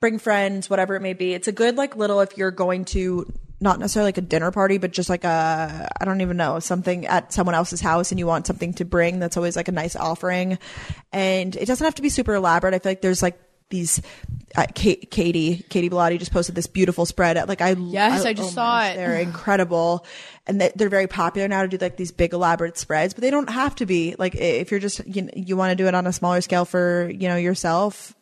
bring 0.00 0.18
friends, 0.18 0.68
whatever 0.68 0.96
it 0.96 1.00
may 1.00 1.12
be. 1.12 1.34
It's 1.34 1.48
a 1.48 1.52
good 1.52 1.76
like 1.76 1.96
little 1.96 2.20
if 2.20 2.36
you're 2.36 2.50
going 2.50 2.86
to 2.86 3.30
not 3.60 3.78
necessarily 3.78 4.08
like 4.08 4.18
a 4.18 4.22
dinner 4.22 4.50
party, 4.50 4.78
but 4.78 4.90
just 4.90 5.10
like 5.10 5.24
a 5.24 5.88
I 6.00 6.04
don't 6.04 6.22
even 6.22 6.36
know 6.36 6.58
something 6.60 7.06
at 7.06 7.32
someone 7.32 7.54
else's 7.54 7.80
house 7.80 8.10
and 8.10 8.18
you 8.18 8.26
want 8.26 8.46
something 8.46 8.72
to 8.74 8.84
bring. 8.84 9.18
That's 9.18 9.36
always 9.36 9.56
like 9.56 9.68
a 9.68 9.72
nice 9.72 9.96
offering, 9.96 10.58
and 11.12 11.54
it 11.54 11.66
doesn't 11.66 11.84
have 11.84 11.94
to 11.96 12.02
be 12.02 12.08
super 12.08 12.34
elaborate. 12.34 12.74
I 12.74 12.78
feel 12.78 12.90
like 12.90 13.02
there's 13.02 13.22
like 13.22 13.38
these. 13.68 14.00
Uh, 14.56 14.66
Kate, 14.74 15.12
Katie, 15.12 15.64
Katie 15.68 15.88
Bellotti 15.88 16.18
just 16.18 16.32
posted 16.32 16.56
this 16.56 16.66
beautiful 16.66 17.06
spread. 17.06 17.36
Like 17.48 17.60
I, 17.60 17.70
Yes, 17.70 18.24
I 18.24 18.32
just 18.32 18.48
oh 18.48 18.54
saw 18.54 18.80
gosh, 18.80 18.94
it. 18.94 18.96
They're 18.96 19.20
incredible, 19.20 20.04
and 20.48 20.60
they, 20.60 20.72
they're 20.74 20.88
very 20.88 21.06
popular 21.06 21.46
now 21.46 21.62
to 21.62 21.68
do 21.68 21.76
like 21.76 21.96
these 21.96 22.10
big 22.10 22.32
elaborate 22.32 22.76
spreads. 22.76 23.14
But 23.14 23.20
they 23.20 23.30
don't 23.30 23.48
have 23.48 23.76
to 23.76 23.86
be. 23.86 24.16
Like 24.18 24.34
if 24.34 24.72
you're 24.72 24.80
just 24.80 25.06
you, 25.06 25.28
you 25.36 25.56
want 25.56 25.70
to 25.70 25.76
do 25.76 25.86
it 25.86 25.94
on 25.94 26.06
a 26.06 26.12
smaller 26.12 26.40
scale 26.40 26.64
for 26.64 27.10
you 27.10 27.28
know 27.28 27.36
yourself, 27.36 28.12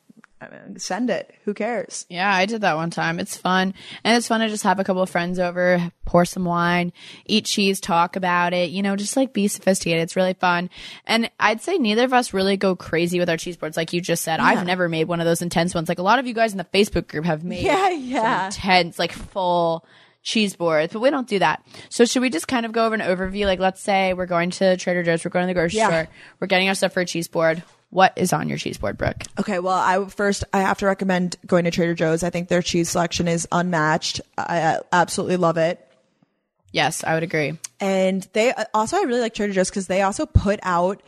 I 0.40 0.48
mean, 0.50 0.78
send 0.78 1.10
it. 1.10 1.34
Who 1.44 1.52
cares? 1.54 2.06
Yeah, 2.08 2.32
I 2.32 2.46
did 2.46 2.60
that 2.60 2.76
one 2.76 2.90
time. 2.90 3.18
It's 3.18 3.36
fun. 3.36 3.74
And 4.04 4.16
it's 4.16 4.28
fun 4.28 4.38
to 4.40 4.48
just 4.48 4.62
have 4.62 4.78
a 4.78 4.84
couple 4.84 5.02
of 5.02 5.10
friends 5.10 5.38
over, 5.40 5.90
pour 6.04 6.24
some 6.24 6.44
wine, 6.44 6.92
eat 7.26 7.44
cheese, 7.44 7.80
talk 7.80 8.14
about 8.14 8.52
it, 8.52 8.70
you 8.70 8.82
know, 8.82 8.94
just 8.94 9.16
like 9.16 9.32
be 9.32 9.48
sophisticated. 9.48 10.02
It's 10.02 10.14
really 10.14 10.34
fun. 10.34 10.70
And 11.06 11.28
I'd 11.40 11.60
say 11.60 11.76
neither 11.78 12.04
of 12.04 12.12
us 12.12 12.32
really 12.32 12.56
go 12.56 12.76
crazy 12.76 13.18
with 13.18 13.28
our 13.28 13.36
cheese 13.36 13.56
boards, 13.56 13.76
like 13.76 13.92
you 13.92 14.00
just 14.00 14.22
said. 14.22 14.38
I've 14.38 14.64
never 14.64 14.88
made 14.88 15.08
one 15.08 15.20
of 15.20 15.26
those 15.26 15.42
intense 15.42 15.74
ones. 15.74 15.88
Like 15.88 15.98
a 15.98 16.02
lot 16.02 16.20
of 16.20 16.26
you 16.28 16.34
guys 16.34 16.52
in 16.52 16.58
the 16.58 16.64
Facebook 16.64 17.08
group 17.08 17.24
have 17.24 17.42
made 17.42 17.64
Yeah, 17.64 17.88
yeah. 17.90 18.46
intense, 18.46 18.96
like 18.98 19.12
full 19.12 19.84
cheese 20.22 20.54
boards, 20.54 20.92
but 20.92 21.00
we 21.00 21.10
don't 21.10 21.26
do 21.28 21.38
that. 21.40 21.64
So 21.88 22.04
should 22.04 22.22
we 22.22 22.30
just 22.30 22.46
kind 22.48 22.64
of 22.66 22.72
go 22.72 22.84
over 22.86 22.94
an 22.94 23.00
overview? 23.00 23.46
Like 23.46 23.58
let's 23.60 23.80
say 23.80 24.12
we're 24.14 24.26
going 24.26 24.50
to 24.50 24.76
Trader 24.76 25.02
Joe's, 25.02 25.24
we're 25.24 25.30
going 25.30 25.44
to 25.44 25.46
the 25.48 25.54
grocery 25.54 25.78
Yeah. 25.78 25.88
store, 25.88 26.08
we're 26.38 26.46
getting 26.48 26.68
our 26.68 26.74
stuff 26.74 26.92
for 26.92 27.00
a 27.00 27.06
cheese 27.06 27.26
board. 27.28 27.62
What 27.90 28.12
is 28.16 28.34
on 28.34 28.48
your 28.48 28.58
cheese 28.58 28.76
board, 28.76 28.98
Brooke? 28.98 29.22
Okay, 29.38 29.60
well, 29.60 29.78
I 29.78 30.04
first 30.10 30.44
I 30.52 30.60
have 30.60 30.78
to 30.78 30.86
recommend 30.86 31.36
going 31.46 31.64
to 31.64 31.70
Trader 31.70 31.94
Joe's. 31.94 32.22
I 32.22 32.30
think 32.30 32.48
their 32.48 32.60
cheese 32.60 32.90
selection 32.90 33.28
is 33.28 33.48
unmatched. 33.50 34.20
I 34.36 34.60
uh, 34.60 34.80
absolutely 34.92 35.38
love 35.38 35.56
it. 35.56 35.84
Yes, 36.70 37.02
I 37.02 37.14
would 37.14 37.22
agree. 37.22 37.58
And 37.80 38.28
they 38.34 38.52
also, 38.74 38.98
I 38.98 39.02
really 39.02 39.20
like 39.20 39.34
Trader 39.34 39.52
Joe's 39.52 39.70
because 39.70 39.86
they 39.86 40.02
also 40.02 40.26
put 40.26 40.60
out, 40.62 41.02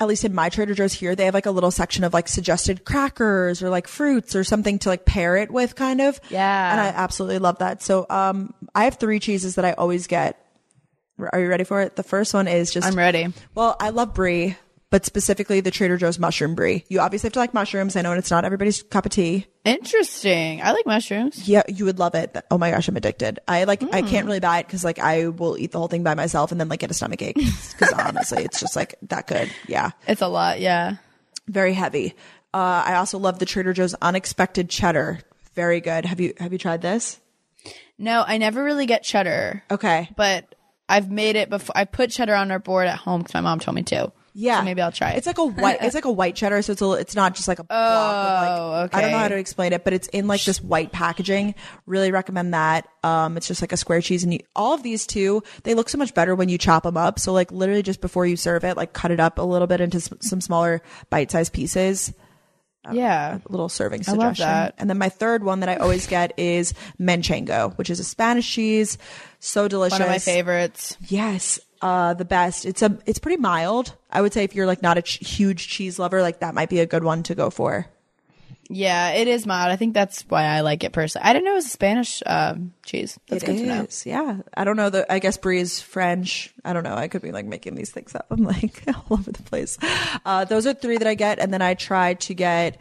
at 0.00 0.08
least 0.08 0.24
in 0.24 0.34
my 0.34 0.48
Trader 0.48 0.74
Joe's 0.74 0.94
here, 0.94 1.14
they 1.14 1.26
have 1.26 1.34
like 1.34 1.46
a 1.46 1.50
little 1.50 1.70
section 1.70 2.04
of 2.04 2.14
like 2.14 2.28
suggested 2.28 2.84
crackers 2.86 3.62
or 3.62 3.68
like 3.68 3.86
fruits 3.86 4.34
or 4.34 4.44
something 4.44 4.78
to 4.80 4.88
like 4.88 5.04
pair 5.04 5.36
it 5.36 5.50
with, 5.50 5.74
kind 5.74 6.00
of. 6.00 6.18
Yeah. 6.30 6.72
And 6.72 6.80
I 6.80 6.86
absolutely 6.86 7.38
love 7.38 7.58
that. 7.58 7.82
So, 7.82 8.06
um, 8.08 8.54
I 8.74 8.84
have 8.84 8.96
three 8.96 9.20
cheeses 9.20 9.56
that 9.56 9.64
I 9.64 9.72
always 9.72 10.06
get. 10.06 10.42
Are 11.18 11.40
you 11.40 11.48
ready 11.48 11.64
for 11.64 11.80
it? 11.82 11.96
The 11.96 12.02
first 12.02 12.32
one 12.34 12.46
is 12.48 12.70
just. 12.70 12.86
I'm 12.86 12.96
ready. 12.96 13.28
Well, 13.54 13.76
I 13.80 13.88
love 13.88 14.14
brie, 14.14 14.56
but 14.90 15.04
specifically 15.04 15.60
the 15.60 15.70
Trader 15.70 15.96
Joe's 15.96 16.18
mushroom 16.18 16.54
brie. 16.54 16.84
You 16.88 17.00
obviously 17.00 17.26
have 17.28 17.32
to 17.34 17.38
like 17.40 17.52
mushrooms. 17.54 17.96
I 17.96 18.02
know 18.02 18.12
it's 18.12 18.30
not 18.30 18.44
everybody's 18.44 18.82
cup 18.84 19.04
of 19.06 19.12
tea. 19.12 19.46
Interesting. 19.64 20.62
I 20.62 20.72
like 20.72 20.86
mushrooms. 20.86 21.48
Yeah, 21.48 21.62
you 21.68 21.84
would 21.84 21.98
love 21.98 22.14
it. 22.14 22.36
Oh 22.50 22.58
my 22.58 22.70
gosh, 22.70 22.88
I'm 22.88 22.96
addicted. 22.96 23.38
I 23.48 23.64
like. 23.64 23.82
I 23.82 24.02
Mm. 24.02 24.08
can't 24.08 24.26
really 24.26 24.40
buy 24.40 24.60
it 24.60 24.66
because 24.66 24.84
like 24.84 24.98
I 24.98 25.28
will 25.28 25.58
eat 25.58 25.72
the 25.72 25.78
whole 25.78 25.88
thing 25.88 26.02
by 26.02 26.14
myself 26.14 26.52
and 26.52 26.60
then 26.60 26.68
like 26.68 26.80
get 26.80 26.90
a 26.90 26.94
stomach 26.94 27.22
ache 27.22 27.34
because 27.78 27.92
honestly, 27.92 28.44
it's 28.44 28.60
just 28.60 28.76
like 28.76 28.94
that 29.02 29.26
good. 29.26 29.50
Yeah, 29.68 29.90
It's 30.06 30.22
a 30.22 30.28
lot, 30.28 30.60
yeah. 30.60 30.96
very 31.48 31.72
heavy. 31.74 32.14
Uh, 32.54 32.82
I 32.86 32.94
also 32.94 33.18
love 33.18 33.38
the 33.38 33.46
Trader 33.46 33.72
Joe's 33.72 33.94
unexpected 34.00 34.70
cheddar. 34.70 35.18
Very 35.54 35.80
good. 35.80 36.04
Have 36.04 36.20
you 36.20 36.32
have 36.38 36.52
you 36.52 36.58
tried 36.58 36.80
this? 36.82 37.18
No, 37.98 38.24
I 38.26 38.38
never 38.38 38.62
really 38.62 38.86
get 38.86 39.02
cheddar, 39.02 39.62
Okay. 39.70 40.08
but 40.16 40.54
I've 40.88 41.10
made 41.10 41.34
it 41.36 41.50
before. 41.50 41.76
I 41.76 41.84
put 41.84 42.10
cheddar 42.10 42.34
on 42.34 42.50
our 42.50 42.58
board 42.58 42.86
at 42.86 42.98
home 42.98 43.20
because 43.22 43.34
my 43.34 43.40
mom 43.40 43.58
told 43.58 43.74
me 43.74 43.82
to. 43.84 44.12
Yeah, 44.38 44.58
So 44.58 44.64
maybe 44.66 44.82
I'll 44.82 44.92
try 44.92 45.12
it. 45.12 45.16
It's 45.16 45.26
like 45.26 45.38
a 45.38 45.44
white. 45.46 45.78
it's 45.80 45.94
like 45.94 46.04
a 46.04 46.12
white 46.12 46.36
cheddar, 46.36 46.60
so 46.60 46.72
it's 46.72 46.82
a. 46.82 46.92
It's 46.92 47.16
not 47.16 47.34
just 47.34 47.48
like 47.48 47.58
a 47.58 47.64
block 47.64 47.80
of 47.80 48.42
like. 48.82 48.92
Oh, 48.92 48.98
I 48.98 49.00
don't 49.00 49.10
know 49.12 49.18
how 49.18 49.28
to 49.28 49.36
explain 49.38 49.72
it, 49.72 49.82
but 49.82 49.94
it's 49.94 50.08
in 50.08 50.26
like 50.26 50.44
this 50.44 50.60
white 50.60 50.92
packaging. 50.92 51.54
Really 51.86 52.12
recommend 52.12 52.52
that. 52.52 52.86
Um, 53.02 53.38
it's 53.38 53.48
just 53.48 53.62
like 53.62 53.72
a 53.72 53.78
square 53.78 54.02
cheese, 54.02 54.24
and 54.24 54.34
you, 54.34 54.40
all 54.54 54.74
of 54.74 54.82
these 54.82 55.06
two, 55.06 55.42
they 55.62 55.72
look 55.72 55.88
so 55.88 55.96
much 55.96 56.12
better 56.12 56.34
when 56.34 56.50
you 56.50 56.58
chop 56.58 56.82
them 56.82 56.98
up. 56.98 57.18
So 57.18 57.32
like 57.32 57.50
literally 57.50 57.82
just 57.82 58.02
before 58.02 58.26
you 58.26 58.36
serve 58.36 58.62
it, 58.64 58.76
like 58.76 58.92
cut 58.92 59.10
it 59.10 59.20
up 59.20 59.38
a 59.38 59.42
little 59.42 59.66
bit 59.66 59.80
into 59.80 59.96
s- 59.96 60.10
some 60.20 60.42
smaller 60.42 60.82
bite-sized 61.08 61.54
pieces. 61.54 62.12
yeah. 62.92 63.38
A 63.38 63.50
little 63.50 63.68
serving 63.68 64.02
I 64.06 64.12
love 64.12 64.36
suggestion. 64.36 64.46
that. 64.46 64.74
And 64.78 64.88
then 64.90 64.98
my 64.98 65.08
third 65.08 65.44
one 65.44 65.60
that 65.60 65.68
I 65.68 65.76
always 65.76 66.06
get 66.16 66.38
is 66.38 66.74
manchego, 67.00 67.76
which 67.78 67.90
is 67.90 68.00
a 68.00 68.04
Spanish 68.04 68.52
cheese. 68.52 68.98
So 69.40 69.66
delicious. 69.68 69.98
One 69.98 70.02
of 70.02 70.08
my 70.12 70.18
favorites. 70.18 70.96
Yes, 71.08 71.58
uh, 71.82 72.14
the 72.14 72.24
best. 72.24 72.64
It's 72.64 72.82
a, 72.82 72.98
it's 73.06 73.18
pretty 73.18 73.40
mild. 73.40 73.94
I 74.10 74.20
would 74.20 74.32
say 74.32 74.44
if 74.44 74.54
you're 74.54 74.66
like 74.66 74.82
not 74.82 74.98
a 74.98 75.02
ch- 75.02 75.26
huge 75.26 75.68
cheese 75.68 75.98
lover, 75.98 76.22
like 76.22 76.40
that 76.40 76.54
might 76.54 76.70
be 76.70 76.80
a 76.80 76.86
good 76.86 77.04
one 77.04 77.22
to 77.24 77.34
go 77.34 77.50
for. 77.50 77.86
Yeah, 78.68 79.10
it 79.10 79.28
is 79.28 79.46
mild. 79.46 79.70
I 79.70 79.76
think 79.76 79.94
that's 79.94 80.22
why 80.22 80.44
I 80.44 80.60
like 80.60 80.82
it 80.82 80.92
personally. 80.92 81.28
I 81.28 81.32
didn't 81.32 81.44
know 81.44 81.52
it 81.52 81.56
was 81.56 81.66
a 81.66 81.70
Spanish 81.70 82.22
um, 82.26 82.72
cheese. 82.84 83.18
That's 83.28 83.44
It 83.44 83.46
good 83.46 83.58
to 83.58 83.66
know. 83.66 83.86
Yeah, 84.04 84.38
I 84.56 84.64
don't 84.64 84.76
know. 84.76 84.90
The 84.90 85.10
I 85.12 85.20
guess 85.20 85.36
brie 85.36 85.60
is 85.60 85.80
French. 85.80 86.52
I 86.64 86.72
don't 86.72 86.82
know. 86.82 86.94
I 86.94 87.08
could 87.08 87.22
be 87.22 87.30
like 87.32 87.46
making 87.46 87.76
these 87.76 87.90
things 87.90 88.14
up. 88.14 88.26
I'm 88.30 88.42
like 88.42 88.82
all 88.88 89.18
over 89.18 89.30
the 89.30 89.42
place. 89.42 89.78
Uh, 90.24 90.44
those 90.44 90.66
are 90.66 90.74
three 90.74 90.98
that 90.98 91.06
I 91.06 91.14
get, 91.14 91.38
and 91.38 91.52
then 91.52 91.62
I 91.62 91.74
try 91.74 92.14
to 92.14 92.34
get. 92.34 92.80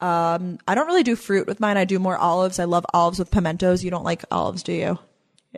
Um, 0.00 0.58
I 0.68 0.74
don't 0.74 0.86
really 0.86 1.04
do 1.04 1.16
fruit 1.16 1.46
with 1.46 1.60
mine. 1.60 1.78
I 1.78 1.86
do 1.86 1.98
more 1.98 2.18
olives. 2.18 2.58
I 2.58 2.64
love 2.64 2.84
olives 2.92 3.18
with 3.18 3.30
pimentos. 3.30 3.82
You 3.82 3.90
don't 3.90 4.04
like 4.04 4.24
olives, 4.30 4.62
do 4.62 4.72
you? 4.72 4.98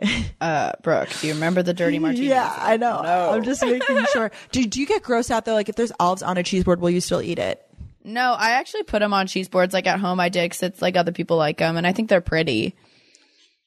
Uh, 0.39 0.71
Brooke, 0.83 1.09
do 1.19 1.25
you 1.27 1.33
remember 1.33 1.63
the 1.63 1.73
dirty 1.73 1.97
martini? 1.97 2.27
Yeah, 2.27 2.53
I 2.59 2.77
know. 2.77 2.99
I'm 2.99 3.43
just 3.43 3.63
making 3.65 4.05
sure. 4.13 4.29
Do 4.51 4.63
Do 4.67 4.79
you 4.79 4.85
get 4.85 5.01
grossed 5.01 5.31
out 5.31 5.45
though? 5.45 5.55
Like 5.55 5.67
if 5.67 5.75
there's 5.75 5.91
olives 5.99 6.21
on 6.21 6.37
a 6.37 6.43
cheese 6.43 6.63
board, 6.63 6.79
will 6.79 6.91
you 6.91 7.01
still 7.01 7.23
eat 7.23 7.39
it? 7.39 7.67
No, 8.03 8.33
I 8.33 8.51
actually 8.51 8.83
put 8.83 8.99
them 8.99 9.13
on 9.13 9.25
cheese 9.25 9.49
boards. 9.49 9.73
Like 9.73 9.87
at 9.87 9.99
home, 9.99 10.19
I 10.19 10.29
did 10.29 10.43
because 10.43 10.61
it's 10.61 10.81
like 10.81 10.95
other 10.95 11.11
people 11.11 11.37
like 11.37 11.57
them, 11.57 11.75
and 11.75 11.87
I 11.87 11.91
think 11.91 12.09
they're 12.09 12.21
pretty. 12.21 12.75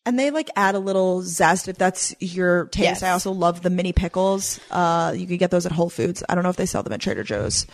And 0.06 0.18
they 0.18 0.30
like 0.30 0.48
add 0.56 0.76
a 0.76 0.78
little 0.78 1.22
zest 1.22 1.66
if 1.68 1.76
that's 1.76 2.14
your 2.20 2.66
taste. 2.66 2.84
Yes. 2.84 3.02
I 3.02 3.10
also 3.10 3.32
love 3.32 3.60
the 3.62 3.68
mini 3.68 3.92
pickles. 3.92 4.58
Uh, 4.70 5.12
you 5.14 5.26
can 5.26 5.36
get 5.36 5.50
those 5.50 5.66
at 5.66 5.72
Whole 5.72 5.90
Foods. 5.90 6.22
I 6.28 6.34
don't 6.36 6.44
know 6.44 6.50
if 6.50 6.56
they 6.56 6.66
sell 6.66 6.82
them 6.82 6.92
at 6.92 7.00
Trader 7.00 7.22
Joe's. 7.24 7.66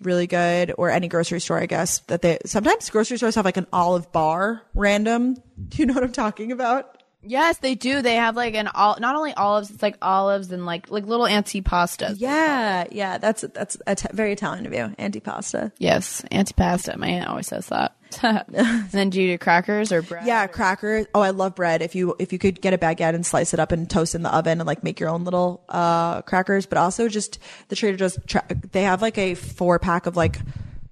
Really 0.00 0.26
good, 0.26 0.74
or 0.76 0.90
any 0.90 1.06
grocery 1.08 1.40
store, 1.40 1.58
I 1.60 1.66
guess. 1.66 2.00
That 2.08 2.22
they 2.22 2.38
sometimes 2.44 2.90
grocery 2.90 3.16
stores 3.18 3.36
have 3.36 3.44
like 3.44 3.56
an 3.56 3.68
olive 3.72 4.10
bar 4.12 4.62
random. 4.74 5.34
Do 5.68 5.78
you 5.78 5.86
know 5.86 5.94
what 5.94 6.02
I'm 6.02 6.12
talking 6.12 6.50
about? 6.50 7.01
Yes, 7.24 7.58
they 7.58 7.74
do. 7.74 8.02
They 8.02 8.16
have 8.16 8.36
like 8.36 8.54
an 8.54 8.66
all, 8.68 8.96
not 8.98 9.14
only 9.14 9.32
olives, 9.34 9.70
it's 9.70 9.82
like 9.82 9.96
olives 10.02 10.50
and 10.50 10.66
like 10.66 10.90
like 10.90 11.06
little 11.06 11.26
antipastas. 11.26 12.16
Yeah, 12.18 12.84
yeah. 12.90 13.18
That's 13.18 13.42
that's 13.54 13.76
Ita- 13.86 14.10
very 14.12 14.32
Italian 14.32 14.66
of 14.66 14.72
you. 14.72 14.94
Antipasta. 14.98 15.70
Yes, 15.78 16.22
antipasta. 16.32 16.96
My 16.96 17.08
aunt 17.08 17.28
always 17.28 17.46
says 17.46 17.66
that. 17.68 17.96
and 18.22 18.90
then 18.90 19.10
do 19.10 19.22
you 19.22 19.34
do 19.34 19.38
crackers 19.38 19.92
or 19.92 20.02
bread? 20.02 20.26
Yeah, 20.26 20.46
crackers. 20.46 21.06
Oh, 21.14 21.20
I 21.20 21.30
love 21.30 21.54
bread. 21.54 21.80
If 21.80 21.94
you 21.94 22.16
if 22.18 22.32
you 22.32 22.38
could 22.38 22.60
get 22.60 22.74
a 22.74 22.78
baguette 22.78 23.14
and 23.14 23.24
slice 23.24 23.54
it 23.54 23.60
up 23.60 23.72
and 23.72 23.88
toast 23.88 24.14
in 24.14 24.22
the 24.22 24.34
oven 24.34 24.60
and 24.60 24.66
like 24.66 24.82
make 24.82 24.98
your 24.98 25.08
own 25.08 25.24
little 25.24 25.64
uh 25.68 26.22
crackers, 26.22 26.66
but 26.66 26.76
also 26.78 27.08
just 27.08 27.38
the 27.68 27.76
Trader 27.76 27.96
Joe's. 27.96 28.18
Tra- 28.26 28.44
they 28.72 28.82
have 28.82 29.00
like 29.00 29.16
a 29.16 29.34
four 29.34 29.78
pack 29.78 30.06
of 30.06 30.16
like 30.16 30.40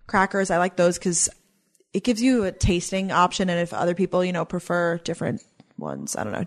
crackers. 0.06 0.50
I 0.50 0.58
like 0.58 0.76
those 0.76 0.96
because 0.96 1.28
it 1.92 2.04
gives 2.04 2.22
you 2.22 2.44
a 2.44 2.52
tasting 2.52 3.10
option, 3.10 3.50
and 3.50 3.58
if 3.58 3.74
other 3.74 3.94
people 3.94 4.24
you 4.24 4.32
know 4.32 4.44
prefer 4.44 4.98
different 4.98 5.42
ones, 5.80 6.16
I 6.16 6.24
don't 6.24 6.32
know. 6.32 6.46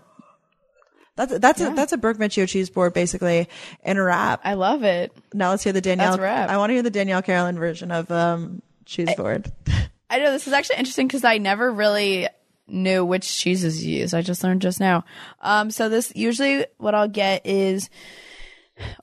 That's 1.16 1.38
that's 1.38 1.60
a 1.60 1.70
that's 1.70 1.92
a 1.92 1.98
Miccio 1.98 2.48
cheese 2.48 2.70
board 2.70 2.92
basically 2.92 3.48
in 3.84 3.96
a 3.98 4.02
wrap. 4.02 4.40
I 4.42 4.54
love 4.54 4.82
it. 4.82 5.12
now 5.32 5.50
let's 5.50 5.62
hear 5.62 5.72
the 5.72 5.80
Danielle. 5.80 6.12
That's 6.12 6.18
a 6.18 6.22
wrap. 6.22 6.50
I 6.50 6.56
want 6.56 6.70
to 6.70 6.74
hear 6.74 6.82
the 6.82 6.90
Danielle 6.90 7.22
Carolan 7.22 7.56
version 7.56 7.92
of 7.92 8.10
um 8.10 8.62
cheese 8.84 9.14
board. 9.14 9.50
I 10.10 10.18
know 10.18 10.32
this 10.32 10.46
is 10.46 10.52
actually 10.52 10.76
interesting 10.76 11.06
because 11.06 11.24
I 11.24 11.38
never 11.38 11.70
really 11.70 12.28
knew 12.66 13.04
which 13.04 13.38
cheeses 13.38 13.84
you 13.84 14.00
use. 14.00 14.14
I 14.14 14.22
just 14.22 14.42
learned 14.42 14.62
just 14.62 14.80
now. 14.80 15.04
Um, 15.40 15.70
so 15.70 15.88
this 15.88 16.12
usually 16.16 16.66
what 16.78 16.94
I'll 16.94 17.08
get 17.08 17.46
is 17.46 17.90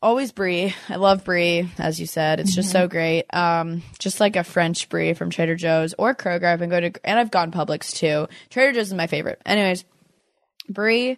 always 0.01 0.31
brie. 0.31 0.75
I 0.89 0.95
love 0.97 1.23
brie, 1.23 1.69
as 1.77 1.99
you 1.99 2.05
said. 2.05 2.39
It's 2.39 2.53
just 2.53 2.71
so 2.71 2.87
great. 2.87 3.25
Um, 3.33 3.83
just 3.99 4.19
like 4.19 4.35
a 4.35 4.43
French 4.43 4.89
brie 4.89 5.13
from 5.13 5.29
Trader 5.29 5.55
Joe's 5.55 5.93
or 5.97 6.13
Kroger. 6.13 6.45
I've 6.45 6.59
been 6.59 6.69
going 6.69 6.93
to, 6.93 6.99
and 7.05 7.19
I've 7.19 7.31
gone 7.31 7.51
Publix 7.51 7.95
too. 7.95 8.27
Trader 8.49 8.73
Joe's 8.73 8.87
is 8.87 8.93
my 8.93 9.07
favorite. 9.07 9.41
Anyways, 9.45 9.85
brie, 10.71 11.17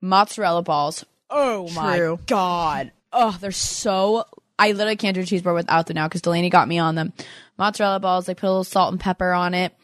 mozzarella 0.00 0.62
balls. 0.62 1.04
Oh 1.30 1.68
my 1.70 1.96
True. 1.98 2.18
god! 2.26 2.92
Oh, 3.12 3.36
they're 3.40 3.52
so. 3.52 4.24
I 4.58 4.72
literally 4.72 4.96
can't 4.96 5.14
do 5.14 5.22
a 5.22 5.24
cheeseburger 5.24 5.54
without 5.54 5.86
them 5.86 5.94
now 5.96 6.06
because 6.08 6.22
Delaney 6.22 6.50
got 6.50 6.68
me 6.68 6.78
on 6.78 6.94
them. 6.94 7.12
Mozzarella 7.58 8.00
balls. 8.00 8.26
They 8.26 8.34
put 8.34 8.46
a 8.46 8.50
little 8.50 8.64
salt 8.64 8.92
and 8.92 9.00
pepper 9.00 9.32
on 9.32 9.54
it. 9.54 9.74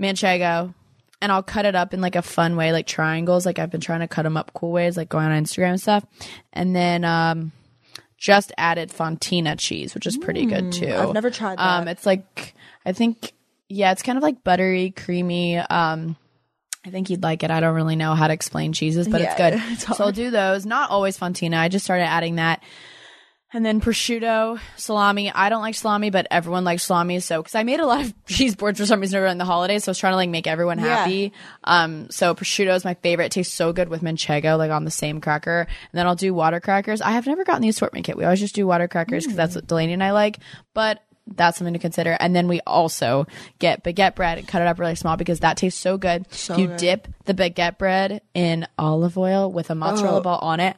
Manchego, 0.00 0.74
and 1.22 1.32
I'll 1.32 1.42
cut 1.42 1.66
it 1.66 1.74
up 1.74 1.94
in 1.94 2.00
like 2.00 2.16
a 2.16 2.22
fun 2.22 2.56
way, 2.56 2.72
like 2.72 2.86
triangles. 2.86 3.46
Like 3.46 3.58
I've 3.58 3.70
been 3.70 3.80
trying 3.80 4.00
to 4.00 4.08
cut 4.08 4.22
them 4.22 4.36
up 4.36 4.52
cool 4.54 4.72
ways, 4.72 4.96
like 4.96 5.08
going 5.08 5.26
on 5.26 5.44
Instagram 5.44 5.70
and 5.70 5.80
stuff. 5.80 6.04
And 6.52 6.74
then 6.74 7.04
um, 7.04 7.52
just 8.16 8.52
added 8.58 8.90
Fontina 8.90 9.56
cheese, 9.58 9.94
which 9.94 10.06
is 10.06 10.16
pretty 10.16 10.46
good 10.46 10.72
too. 10.72 10.92
I've 10.94 11.14
never 11.14 11.30
tried 11.30 11.58
Um, 11.58 11.84
that. 11.84 11.92
it's 11.92 12.06
like 12.06 12.54
I 12.84 12.92
think 12.92 13.32
yeah, 13.68 13.92
it's 13.92 14.02
kind 14.02 14.18
of 14.18 14.22
like 14.22 14.42
buttery, 14.42 14.90
creamy. 14.90 15.58
Um, 15.58 16.16
I 16.86 16.90
think 16.90 17.08
you'd 17.10 17.22
like 17.22 17.42
it. 17.42 17.50
I 17.50 17.60
don't 17.60 17.74
really 17.74 17.96
know 17.96 18.14
how 18.14 18.26
to 18.26 18.32
explain 18.34 18.72
cheeses, 18.72 19.08
but 19.08 19.20
it's 19.20 19.34
good. 19.36 19.54
it's 19.72 19.86
so 19.96 20.04
I'll 20.04 20.12
do 20.12 20.30
those. 20.30 20.66
Not 20.66 20.90
always 20.90 21.18
Fontina. 21.18 21.58
I 21.58 21.68
just 21.68 21.84
started 21.84 22.04
adding 22.04 22.36
that. 22.36 22.62
And 23.54 23.64
then 23.64 23.80
prosciutto, 23.80 24.58
salami. 24.76 25.30
I 25.30 25.48
don't 25.48 25.62
like 25.62 25.76
salami, 25.76 26.10
but 26.10 26.26
everyone 26.28 26.64
likes 26.64 26.82
salami. 26.82 27.20
So, 27.20 27.40
because 27.40 27.54
I 27.54 27.62
made 27.62 27.78
a 27.78 27.86
lot 27.86 28.00
of 28.04 28.12
cheese 28.26 28.56
boards 28.56 28.80
for 28.80 28.84
some 28.86 28.98
reason 29.00 29.22
around 29.22 29.38
the 29.38 29.44
holidays, 29.44 29.84
so 29.84 29.90
I 29.90 29.92
was 29.92 29.98
trying 29.98 30.12
to 30.12 30.16
like 30.16 30.28
make 30.28 30.48
everyone 30.48 30.80
Yeah. 30.80 30.86
happy. 30.96 31.32
Um, 31.62 32.10
so 32.10 32.34
prosciutto 32.34 32.74
is 32.74 32.84
my 32.84 32.94
favorite. 32.94 33.26
It 33.26 33.32
tastes 33.32 33.54
so 33.54 33.72
good 33.72 33.88
with 33.88 34.02
manchego, 34.02 34.58
like 34.58 34.72
on 34.72 34.84
the 34.84 34.90
same 34.90 35.20
cracker. 35.20 35.60
And 35.60 35.68
then 35.98 36.04
I'll 36.08 36.16
do 36.16 36.34
water 36.34 36.58
crackers. 36.58 37.00
I 37.00 37.12
have 37.12 37.28
never 37.28 37.44
gotten 37.44 37.62
the 37.62 37.68
assortment 37.68 38.04
kit. 38.04 38.16
We 38.16 38.24
always 38.24 38.40
just 38.40 38.56
do 38.56 38.66
water 38.66 38.88
crackers 38.88 39.22
because 39.24 39.36
that's 39.36 39.54
what 39.54 39.68
Delaney 39.68 39.92
and 39.92 40.02
I 40.02 40.10
like. 40.10 40.38
But 40.74 41.00
that's 41.26 41.58
something 41.58 41.72
to 41.74 41.78
consider. 41.78 42.16
And 42.20 42.34
then 42.36 42.48
we 42.48 42.60
also 42.66 43.26
get 43.58 43.82
baguette 43.82 44.14
bread 44.14 44.38
and 44.38 44.46
cut 44.48 44.60
it 44.62 44.68
up 44.68 44.78
really 44.78 44.94
small 44.94 45.16
because 45.16 45.40
that 45.40 45.56
tastes 45.56 45.80
so 45.80 45.96
good. 45.96 46.26
So 46.32 46.56
you 46.56 46.68
good. 46.68 46.76
dip 46.76 47.08
the 47.24 47.34
baguette 47.34 47.78
bread 47.78 48.20
in 48.34 48.66
olive 48.78 49.16
oil 49.16 49.50
with 49.50 49.70
a 49.70 49.74
mozzarella 49.74 50.18
Oh. 50.18 50.22
ball 50.22 50.38
on 50.40 50.60
it. 50.60 50.76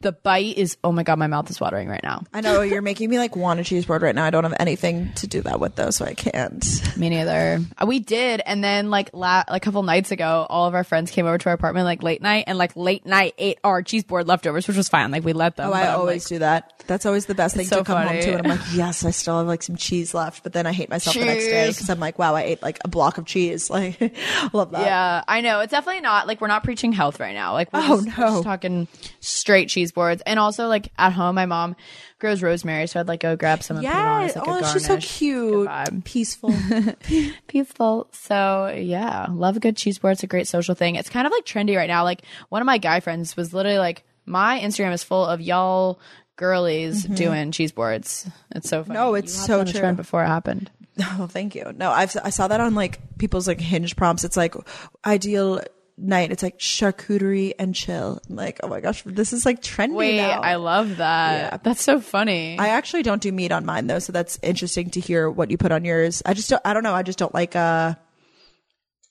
The 0.00 0.12
bite 0.12 0.56
is 0.56 0.76
oh 0.84 0.92
my 0.92 1.02
god, 1.02 1.18
my 1.18 1.26
mouth 1.26 1.50
is 1.50 1.60
watering 1.60 1.88
right 1.88 2.02
now. 2.04 2.22
I 2.32 2.40
know 2.40 2.62
you're 2.62 2.82
making 2.82 3.10
me 3.10 3.18
like 3.18 3.34
want 3.34 3.58
a 3.58 3.64
cheese 3.64 3.84
board 3.84 4.02
right 4.02 4.14
now. 4.14 4.24
I 4.24 4.30
don't 4.30 4.44
have 4.44 4.54
anything 4.60 5.12
to 5.14 5.26
do 5.26 5.40
that 5.42 5.58
with 5.58 5.74
though, 5.74 5.90
so 5.90 6.04
I 6.04 6.14
can't. 6.14 6.64
Me 6.96 7.08
neither. 7.10 7.60
Uh, 7.76 7.86
We 7.86 7.98
did, 7.98 8.40
and 8.46 8.62
then 8.62 8.90
like 8.90 9.10
la- 9.12 9.42
like 9.50 9.62
a 9.62 9.64
couple 9.64 9.82
nights 9.82 10.12
ago, 10.12 10.46
all 10.48 10.66
of 10.68 10.74
our 10.74 10.84
friends 10.84 11.10
came 11.10 11.26
over 11.26 11.36
to 11.38 11.48
our 11.48 11.54
apartment 11.54 11.84
like 11.84 12.02
late 12.04 12.22
night, 12.22 12.44
and 12.46 12.56
like 12.58 12.76
late 12.76 13.06
night 13.06 13.34
ate 13.38 13.58
our 13.64 13.82
cheese 13.82 14.04
board 14.04 14.28
leftovers, 14.28 14.68
which 14.68 14.76
was 14.76 14.88
fine. 14.88 15.10
Like 15.10 15.24
we 15.24 15.32
let 15.32 15.56
them. 15.56 15.70
Oh, 15.70 15.72
I 15.72 15.88
always 15.88 16.24
like, 16.24 16.28
do 16.28 16.38
that. 16.40 16.84
That's 16.86 17.04
always 17.04 17.26
the 17.26 17.34
best 17.34 17.56
thing 17.56 17.66
so 17.66 17.78
to 17.78 17.84
come 17.84 17.96
funny. 18.06 18.18
home 18.18 18.22
to. 18.24 18.32
And 18.38 18.46
I'm 18.46 18.56
like, 18.58 18.66
yes, 18.74 19.04
I 19.04 19.10
still 19.10 19.38
have 19.38 19.46
like 19.48 19.62
some 19.64 19.74
cheese 19.76 20.14
left. 20.14 20.42
But 20.44 20.52
then 20.52 20.64
I 20.66 20.72
hate 20.72 20.88
myself 20.90 21.16
the 21.16 21.24
next 21.24 21.44
day 21.44 21.68
because 21.68 21.90
I'm 21.90 21.98
like, 22.00 22.18
wow, 22.20 22.36
I 22.36 22.42
ate 22.42 22.62
like 22.62 22.78
a 22.84 22.88
block 22.88 23.18
of 23.18 23.24
cheese. 23.26 23.68
Like, 23.78 24.00
love 24.52 24.70
that. 24.72 24.82
Yeah, 24.86 25.24
I 25.26 25.40
know. 25.40 25.60
It's 25.60 25.70
definitely 25.72 26.02
not 26.02 26.26
like 26.28 26.40
we're 26.40 26.46
not 26.48 26.62
preaching 26.64 26.92
health 26.92 27.18
right 27.20 27.34
now. 27.34 27.52
Like, 27.52 27.72
we're 27.72 27.80
Oh, 27.82 28.02
just, 28.04 28.16
we're 28.18 28.24
no. 28.24 28.30
just 28.32 28.42
talking 28.44 28.88
straight 29.20 29.68
cheese 29.68 29.87
boards. 29.92 30.22
And 30.26 30.38
also, 30.38 30.66
like 30.68 30.90
at 30.98 31.12
home, 31.12 31.34
my 31.34 31.46
mom 31.46 31.76
grows 32.18 32.42
rosemary, 32.42 32.86
so 32.86 33.00
I'd 33.00 33.08
like 33.08 33.20
go 33.20 33.36
grab 33.36 33.62
some 33.62 33.76
and 33.78 33.86
put 33.86 33.92
it 33.92 33.96
on 33.96 34.20
Yeah. 34.20 34.26
as 34.26 34.36
like 34.36 34.48
oh, 34.48 34.52
a 34.54 34.58
it's 34.58 34.66
garnish. 34.68 34.86
just 34.86 34.86
so 34.86 35.16
cute, 35.18 36.04
peaceful. 36.04 36.54
peaceful. 37.46 38.08
So 38.12 38.74
yeah, 38.76 39.26
love 39.30 39.56
a 39.56 39.60
good 39.60 39.76
cheese 39.76 39.98
board. 39.98 40.12
It's 40.12 40.22
a 40.22 40.26
great 40.26 40.46
social 40.48 40.74
thing. 40.74 40.96
It's 40.96 41.08
kind 41.10 41.26
of 41.26 41.32
like 41.32 41.44
trendy 41.44 41.76
right 41.76 41.88
now. 41.88 42.04
Like 42.04 42.22
one 42.48 42.62
of 42.62 42.66
my 42.66 42.78
guy 42.78 43.00
friends 43.00 43.36
was 43.36 43.52
literally 43.54 43.78
like, 43.78 44.04
my 44.26 44.60
Instagram 44.60 44.92
is 44.92 45.02
full 45.02 45.24
of 45.24 45.40
y'all 45.40 45.98
girlies 46.36 47.04
doing 47.04 47.50
cheese 47.50 47.72
boards. 47.72 48.28
It's 48.54 48.68
so 48.68 48.84
funny. 48.84 48.96
Mm-hmm. 48.98 49.06
No, 49.06 49.14
it's 49.14 49.34
You 49.36 49.46
so 49.46 49.60
on 49.60 49.66
the 49.66 49.72
true. 49.72 49.80
trend 49.80 49.96
before 49.96 50.22
it 50.22 50.28
happened. 50.28 50.70
oh, 51.00 51.26
thank 51.30 51.54
you. 51.54 51.72
No, 51.76 51.90
I've 51.90 52.16
I 52.22 52.30
saw 52.30 52.48
that 52.48 52.60
on 52.60 52.74
like 52.74 52.98
people's 53.18 53.46
like 53.48 53.60
hinge 53.60 53.96
prompts. 53.96 54.24
It's 54.24 54.36
like 54.36 54.54
ideal 55.06 55.60
night. 55.98 56.30
It's 56.30 56.42
like 56.42 56.58
charcuterie 56.58 57.52
and 57.58 57.74
chill. 57.74 58.20
I'm 58.28 58.36
like, 58.36 58.60
oh 58.62 58.68
my 58.68 58.80
gosh, 58.80 59.02
this 59.04 59.32
is 59.32 59.44
like 59.44 59.60
trendy 59.60 59.94
Wait, 59.94 60.16
now. 60.18 60.40
I 60.40 60.54
love 60.56 60.98
that. 60.98 61.64
That's 61.64 61.82
so 61.82 62.00
funny. 62.00 62.58
I 62.58 62.68
actually 62.68 63.02
don't 63.02 63.20
do 63.20 63.32
meat 63.32 63.52
on 63.52 63.64
mine 63.66 63.86
though, 63.86 63.98
so 63.98 64.12
that's 64.12 64.38
interesting 64.42 64.90
to 64.90 65.00
hear 65.00 65.28
what 65.28 65.50
you 65.50 65.58
put 65.58 65.72
on 65.72 65.84
yours. 65.84 66.22
I 66.24 66.34
just 66.34 66.48
don't, 66.50 66.62
I 66.64 66.72
don't 66.74 66.82
know. 66.82 66.94
I 66.94 67.02
just 67.02 67.18
don't 67.18 67.34
like 67.34 67.56
uh 67.56 67.94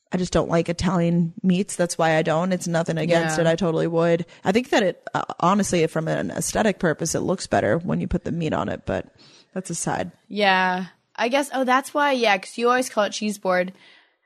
I 0.09 0.17
just 0.17 0.31
don't 0.31 0.49
like 0.49 0.69
Italian 0.69 1.33
meats. 1.43 1.75
That's 1.75 1.97
why 1.97 2.15
I 2.15 2.21
don't. 2.21 2.53
It's 2.53 2.67
nothing 2.67 2.97
against 2.97 3.37
Yeah. 3.37 3.41
it. 3.41 3.47
I 3.47 3.55
totally 3.57 3.87
would. 3.87 4.25
I 4.45 4.53
think 4.53 4.69
that 4.69 4.81
it 4.81 5.03
uh, 5.13 5.25
honestly, 5.41 5.85
from 5.87 6.07
an 6.07 6.31
aesthetic 6.31 6.79
purpose, 6.79 7.13
it 7.13 7.19
looks 7.19 7.45
better 7.45 7.77
when 7.79 7.99
you 7.99 8.07
put 8.07 8.23
the 8.23 8.31
meat 8.31 8.53
on 8.53 8.69
it. 8.69 8.83
But 8.85 9.07
that's 9.53 9.69
aside. 9.69 10.11
Yeah. 10.29 10.85
I 11.19 11.27
guess, 11.29 11.49
oh, 11.51 11.63
that's 11.63 11.95
why, 11.95 12.11
yeah, 12.11 12.37
because 12.37 12.57
you 12.59 12.69
always 12.69 12.89
call 12.89 13.03
it 13.05 13.11
cheese 13.11 13.39
board. 13.39 13.73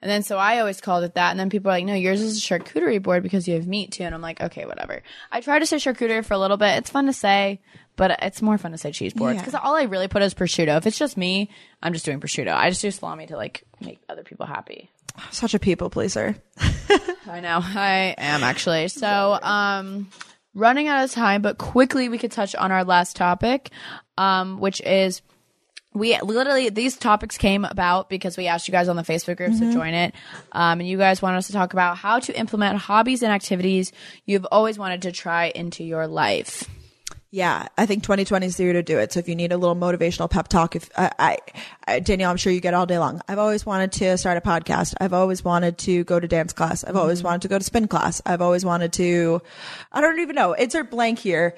And 0.02 0.10
then 0.10 0.24
so 0.24 0.38
I 0.38 0.60
always 0.60 0.82
called 0.82 1.04
it 1.04 1.14
that. 1.16 1.32
And 1.32 1.40
then 1.40 1.50
people 1.50 1.70
are 1.70 1.76
like, 1.76 1.86
no, 1.86 1.94
yours 1.94 2.22
is 2.22 2.38
a 2.38 2.42
charcuterie 2.42 3.02
board 3.02 3.22
because 3.24 3.48
you 3.48 3.54
have 3.56 3.68
meat 3.68 3.92
too. 3.92 4.04
And 4.04 4.16
I'm 4.16 4.22
like, 4.22 4.42
okay, 4.42 4.66
whatever. 4.66 5.04
I 5.32 5.42
tried 5.42 5.60
to 5.60 5.66
say 5.66 5.78
charcuterie 5.78 6.26
for 6.26 6.34
a 6.34 6.40
little 6.40 6.58
bit. 6.58 6.78
It's 6.78 6.90
fun 6.90 7.06
to 7.06 7.14
say, 7.14 7.62
but 7.98 8.18
it's 8.24 8.42
more 8.42 8.58
fun 8.58 8.72
to 8.72 8.78
say 8.80 8.92
cheese 8.92 9.14
boards 9.14 9.36
Yeah. 9.36 9.42
because 9.42 9.54
all 9.56 9.76
I 9.76 9.84
really 9.84 10.08
put 10.08 10.24
is 10.24 10.34
prosciutto. 10.34 10.76
If 10.78 10.88
it's 10.88 10.98
just 10.98 11.18
me, 11.18 11.50
I'm 11.84 11.94
just 11.94 12.06
doing 12.06 12.20
prosciutto. 12.20 12.54
I 12.54 12.70
just 12.70 12.82
do 12.82 12.90
salami 12.90 13.28
to 13.28 13.36
like 13.38 13.64
make 13.80 14.00
other 14.10 14.24
people 14.24 14.46
happy. 14.48 14.90
Such 15.30 15.54
a 15.54 15.60
people 15.60 15.90
pleaser. 15.90 16.36
I 17.30 17.40
know. 17.42 17.60
I 17.62 18.16
am 18.18 18.44
actually. 18.44 18.88
So, 18.88 19.38
um, 19.42 20.10
running 20.54 20.88
out 20.88 21.04
of 21.04 21.12
time, 21.12 21.42
but 21.42 21.58
quickly 21.58 22.10
we 22.10 22.18
could 22.18 22.32
touch 22.32 22.56
on 22.56 22.72
our 22.72 22.84
last 22.84 23.16
topic, 23.16 23.70
um, 24.18 24.60
which 24.60 24.82
is 24.82 25.22
we 25.94 26.20
literally 26.22 26.70
these 26.70 26.96
topics 26.96 27.38
came 27.38 27.66
about 27.66 28.10
because 28.10 28.38
we 28.38 28.48
asked 28.48 28.68
you 28.68 28.72
guys 28.72 28.88
on 28.88 28.96
the 28.96 29.04
Facebook 29.04 29.38
groups 29.38 29.60
to 29.60 29.74
join 29.74 29.94
it, 29.94 30.16
um, 30.52 30.80
and 30.80 30.88
you 30.88 30.98
guys 30.98 31.22
wanted 31.22 31.38
us 31.38 31.48
to 31.48 31.54
talk 31.54 31.74
about 31.74 31.98
how 31.98 32.20
to 32.20 32.38
implement 32.38 32.78
hobbies 32.78 33.24
and 33.24 33.32
activities 33.32 33.92
you've 34.26 34.48
always 34.52 34.78
wanted 34.78 35.02
to 35.04 35.12
try 35.12 35.52
into 35.54 35.84
your 35.84 36.08
life. 36.08 36.70
Yeah, 37.34 37.70
I 37.78 37.86
think 37.86 38.04
2020 38.04 38.46
is 38.46 38.58
the 38.58 38.64
year 38.64 38.74
to 38.74 38.84
do 38.84 38.98
it. 38.98 39.14
So 39.14 39.20
if 39.22 39.30
you 39.30 39.38
need 39.38 39.54
a 39.54 39.58
little 39.58 39.76
motivational 39.76 40.30
pep 40.30 40.50
talk, 40.50 40.76
if 40.76 40.90
I, 40.98 41.12
I, 41.18 41.38
I 41.88 42.00
Danielle, 42.02 42.30
I'm 42.30 42.36
sure 42.36 42.52
you 42.52 42.60
get 42.60 42.74
all 42.74 42.86
day 42.86 43.00
long. 43.00 43.22
I've 43.26 43.40
always 43.40 43.66
wanted 43.66 43.94
to 43.94 44.18
start 44.18 44.38
a 44.38 44.42
podcast. 44.42 44.96
I've 45.00 45.14
always 45.14 45.42
wanted 45.42 45.78
to 45.80 46.04
go 46.04 46.20
to 46.20 46.28
dance 46.28 46.52
class. 46.52 46.84
I've 46.84 46.98
always 46.98 47.24
wanted 47.24 47.44
to 47.44 47.48
go 47.48 47.58
to 47.58 47.64
spin 47.64 47.88
class. 47.88 48.22
I've 48.26 48.42
always 48.42 48.66
wanted 48.66 48.92
to, 48.94 49.42
I 49.94 50.02
don't 50.02 50.20
even 50.20 50.36
know. 50.36 50.52
Insert 50.52 50.92
blank 50.92 51.20
here. 51.20 51.56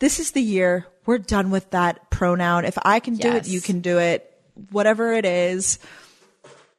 This 0.00 0.18
is 0.20 0.32
the 0.32 0.42
year 0.42 0.86
we're 1.06 1.18
done 1.18 1.50
with 1.50 1.70
that 1.70 2.10
pronoun. 2.10 2.64
If 2.64 2.78
I 2.84 3.00
can 3.00 3.16
do 3.16 3.28
Yes. 3.28 3.46
it, 3.46 3.50
you 3.50 3.60
can 3.60 3.80
do 3.80 3.98
it. 3.98 4.30
Whatever 4.70 5.12
it 5.12 5.24
is. 5.24 5.78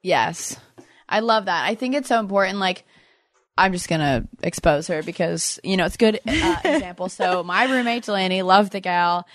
Yes. 0.02 0.58
I 1.08 1.20
love 1.20 1.46
that. 1.46 1.66
I 1.66 1.76
think 1.76 1.96
it's 1.96 2.08
so 2.08 2.20
important. 2.20 2.58
Like, 2.60 2.84
I'm 3.58 3.72
just 3.72 3.88
gonna 3.88 4.28
expose 4.44 4.88
her 4.88 5.02
because 5.04 5.60
you 5.64 5.78
know 5.78 5.86
it's 5.86 5.96
a 5.96 5.98
good 6.00 6.20
uh, 6.28 6.56
example. 6.66 7.08
So 7.10 7.44
my 7.44 7.66
roommate 7.66 8.04
Delaney, 8.04 8.42
love 8.42 8.70
the 8.72 8.80
gal. 8.82 9.26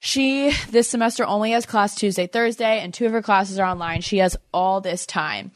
She 0.00 0.52
this 0.70 0.88
semester 0.88 1.24
only 1.24 1.52
has 1.52 1.64
class 1.64 1.94
Tuesday, 1.94 2.26
Thursday, 2.26 2.80
and 2.80 2.92
two 2.92 3.06
of 3.06 3.12
her 3.12 3.22
classes 3.22 3.58
are 3.58 3.66
online. 3.68 4.00
She 4.00 4.18
has 4.18 4.36
all 4.52 4.80
this 4.80 5.06
time. 5.06 5.52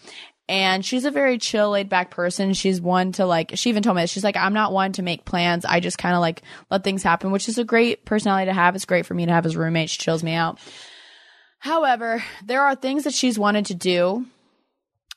And 0.48 0.84
she's 0.84 1.04
a 1.04 1.10
very 1.10 1.36
chill, 1.36 1.70
laid 1.70 1.90
back 1.90 2.10
person. 2.10 2.54
She's 2.54 2.80
one 2.80 3.12
to 3.12 3.26
like, 3.26 3.52
she 3.54 3.68
even 3.68 3.82
told 3.82 3.96
me 3.96 4.02
this. 4.02 4.10
She's 4.10 4.24
like, 4.24 4.36
I'm 4.36 4.54
not 4.54 4.72
one 4.72 4.92
to 4.92 5.02
make 5.02 5.26
plans. 5.26 5.66
I 5.66 5.80
just 5.80 5.98
kind 5.98 6.14
of 6.14 6.20
like 6.20 6.42
let 6.70 6.84
things 6.84 7.02
happen, 7.02 7.32
which 7.32 7.48
is 7.48 7.58
a 7.58 7.64
great 7.64 8.06
personality 8.06 8.46
to 8.46 8.54
have. 8.54 8.74
It's 8.74 8.86
great 8.86 9.04
for 9.04 9.12
me 9.12 9.26
to 9.26 9.32
have 9.32 9.44
as 9.44 9.56
a 9.56 9.58
roommate. 9.58 9.90
She 9.90 9.98
chills 9.98 10.22
me 10.22 10.32
out. 10.32 10.58
However, 11.58 12.22
there 12.44 12.62
are 12.62 12.74
things 12.74 13.04
that 13.04 13.12
she's 13.12 13.38
wanted 13.38 13.66
to 13.66 13.74
do 13.74 14.26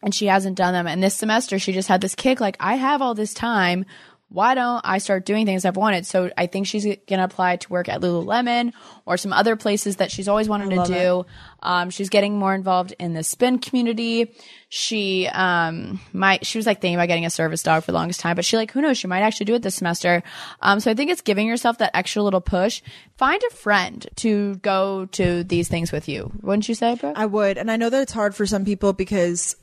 and 0.03 0.13
she 0.13 0.25
hasn't 0.25 0.57
done 0.57 0.73
them. 0.73 0.87
And 0.87 1.01
this 1.01 1.15
semester, 1.15 1.59
she 1.59 1.73
just 1.73 1.87
had 1.87 2.01
this 2.01 2.15
kick 2.15 2.39
like, 2.41 2.57
I 2.59 2.75
have 2.75 3.01
all 3.01 3.13
this 3.13 3.33
time. 3.33 3.85
Why 4.31 4.55
don't 4.55 4.79
I 4.85 4.99
start 4.99 5.25
doing 5.25 5.45
things 5.45 5.65
I've 5.65 5.75
wanted? 5.75 6.05
So 6.05 6.31
I 6.37 6.47
think 6.47 6.65
she's 6.65 6.85
going 6.85 7.17
to 7.17 7.23
apply 7.25 7.57
to 7.57 7.69
work 7.69 7.89
at 7.89 7.99
Lululemon 7.99 8.71
or 9.05 9.17
some 9.17 9.33
other 9.33 9.57
places 9.57 9.97
that 9.97 10.09
she's 10.09 10.29
always 10.29 10.47
wanted 10.47 10.69
to 10.69 10.85
do. 10.85 11.25
Um, 11.61 11.89
she's 11.89 12.07
getting 12.07 12.39
more 12.39 12.55
involved 12.55 12.93
in 12.97 13.13
the 13.13 13.23
spin 13.23 13.59
community. 13.59 14.33
She, 14.69 15.27
um, 15.27 15.99
might, 16.13 16.45
she 16.45 16.57
was 16.57 16.65
like 16.65 16.79
thinking 16.79 16.95
about 16.95 17.09
getting 17.09 17.25
a 17.25 17.29
service 17.29 17.61
dog 17.61 17.83
for 17.83 17.91
the 17.91 17.97
longest 17.97 18.21
time, 18.21 18.37
but 18.37 18.45
she 18.45 18.55
like, 18.55 18.71
who 18.71 18.81
knows? 18.81 18.97
She 18.97 19.07
might 19.07 19.19
actually 19.19 19.47
do 19.47 19.55
it 19.55 19.63
this 19.63 19.75
semester. 19.75 20.23
Um, 20.61 20.79
so 20.79 20.89
I 20.89 20.93
think 20.93 21.11
it's 21.11 21.19
giving 21.19 21.45
yourself 21.45 21.79
that 21.79 21.91
extra 21.93 22.23
little 22.23 22.39
push. 22.39 22.81
Find 23.17 23.41
a 23.51 23.53
friend 23.53 24.07
to 24.15 24.55
go 24.55 25.07
to 25.07 25.43
these 25.43 25.67
things 25.67 25.91
with 25.91 26.07
you. 26.07 26.31
Wouldn't 26.41 26.69
you 26.69 26.75
say, 26.75 26.95
bro? 26.95 27.11
I 27.17 27.25
would. 27.25 27.57
And 27.57 27.69
I 27.69 27.75
know 27.75 27.89
that 27.89 28.01
it's 28.01 28.13
hard 28.13 28.33
for 28.33 28.45
some 28.45 28.63
people 28.63 28.93
because 28.93 29.57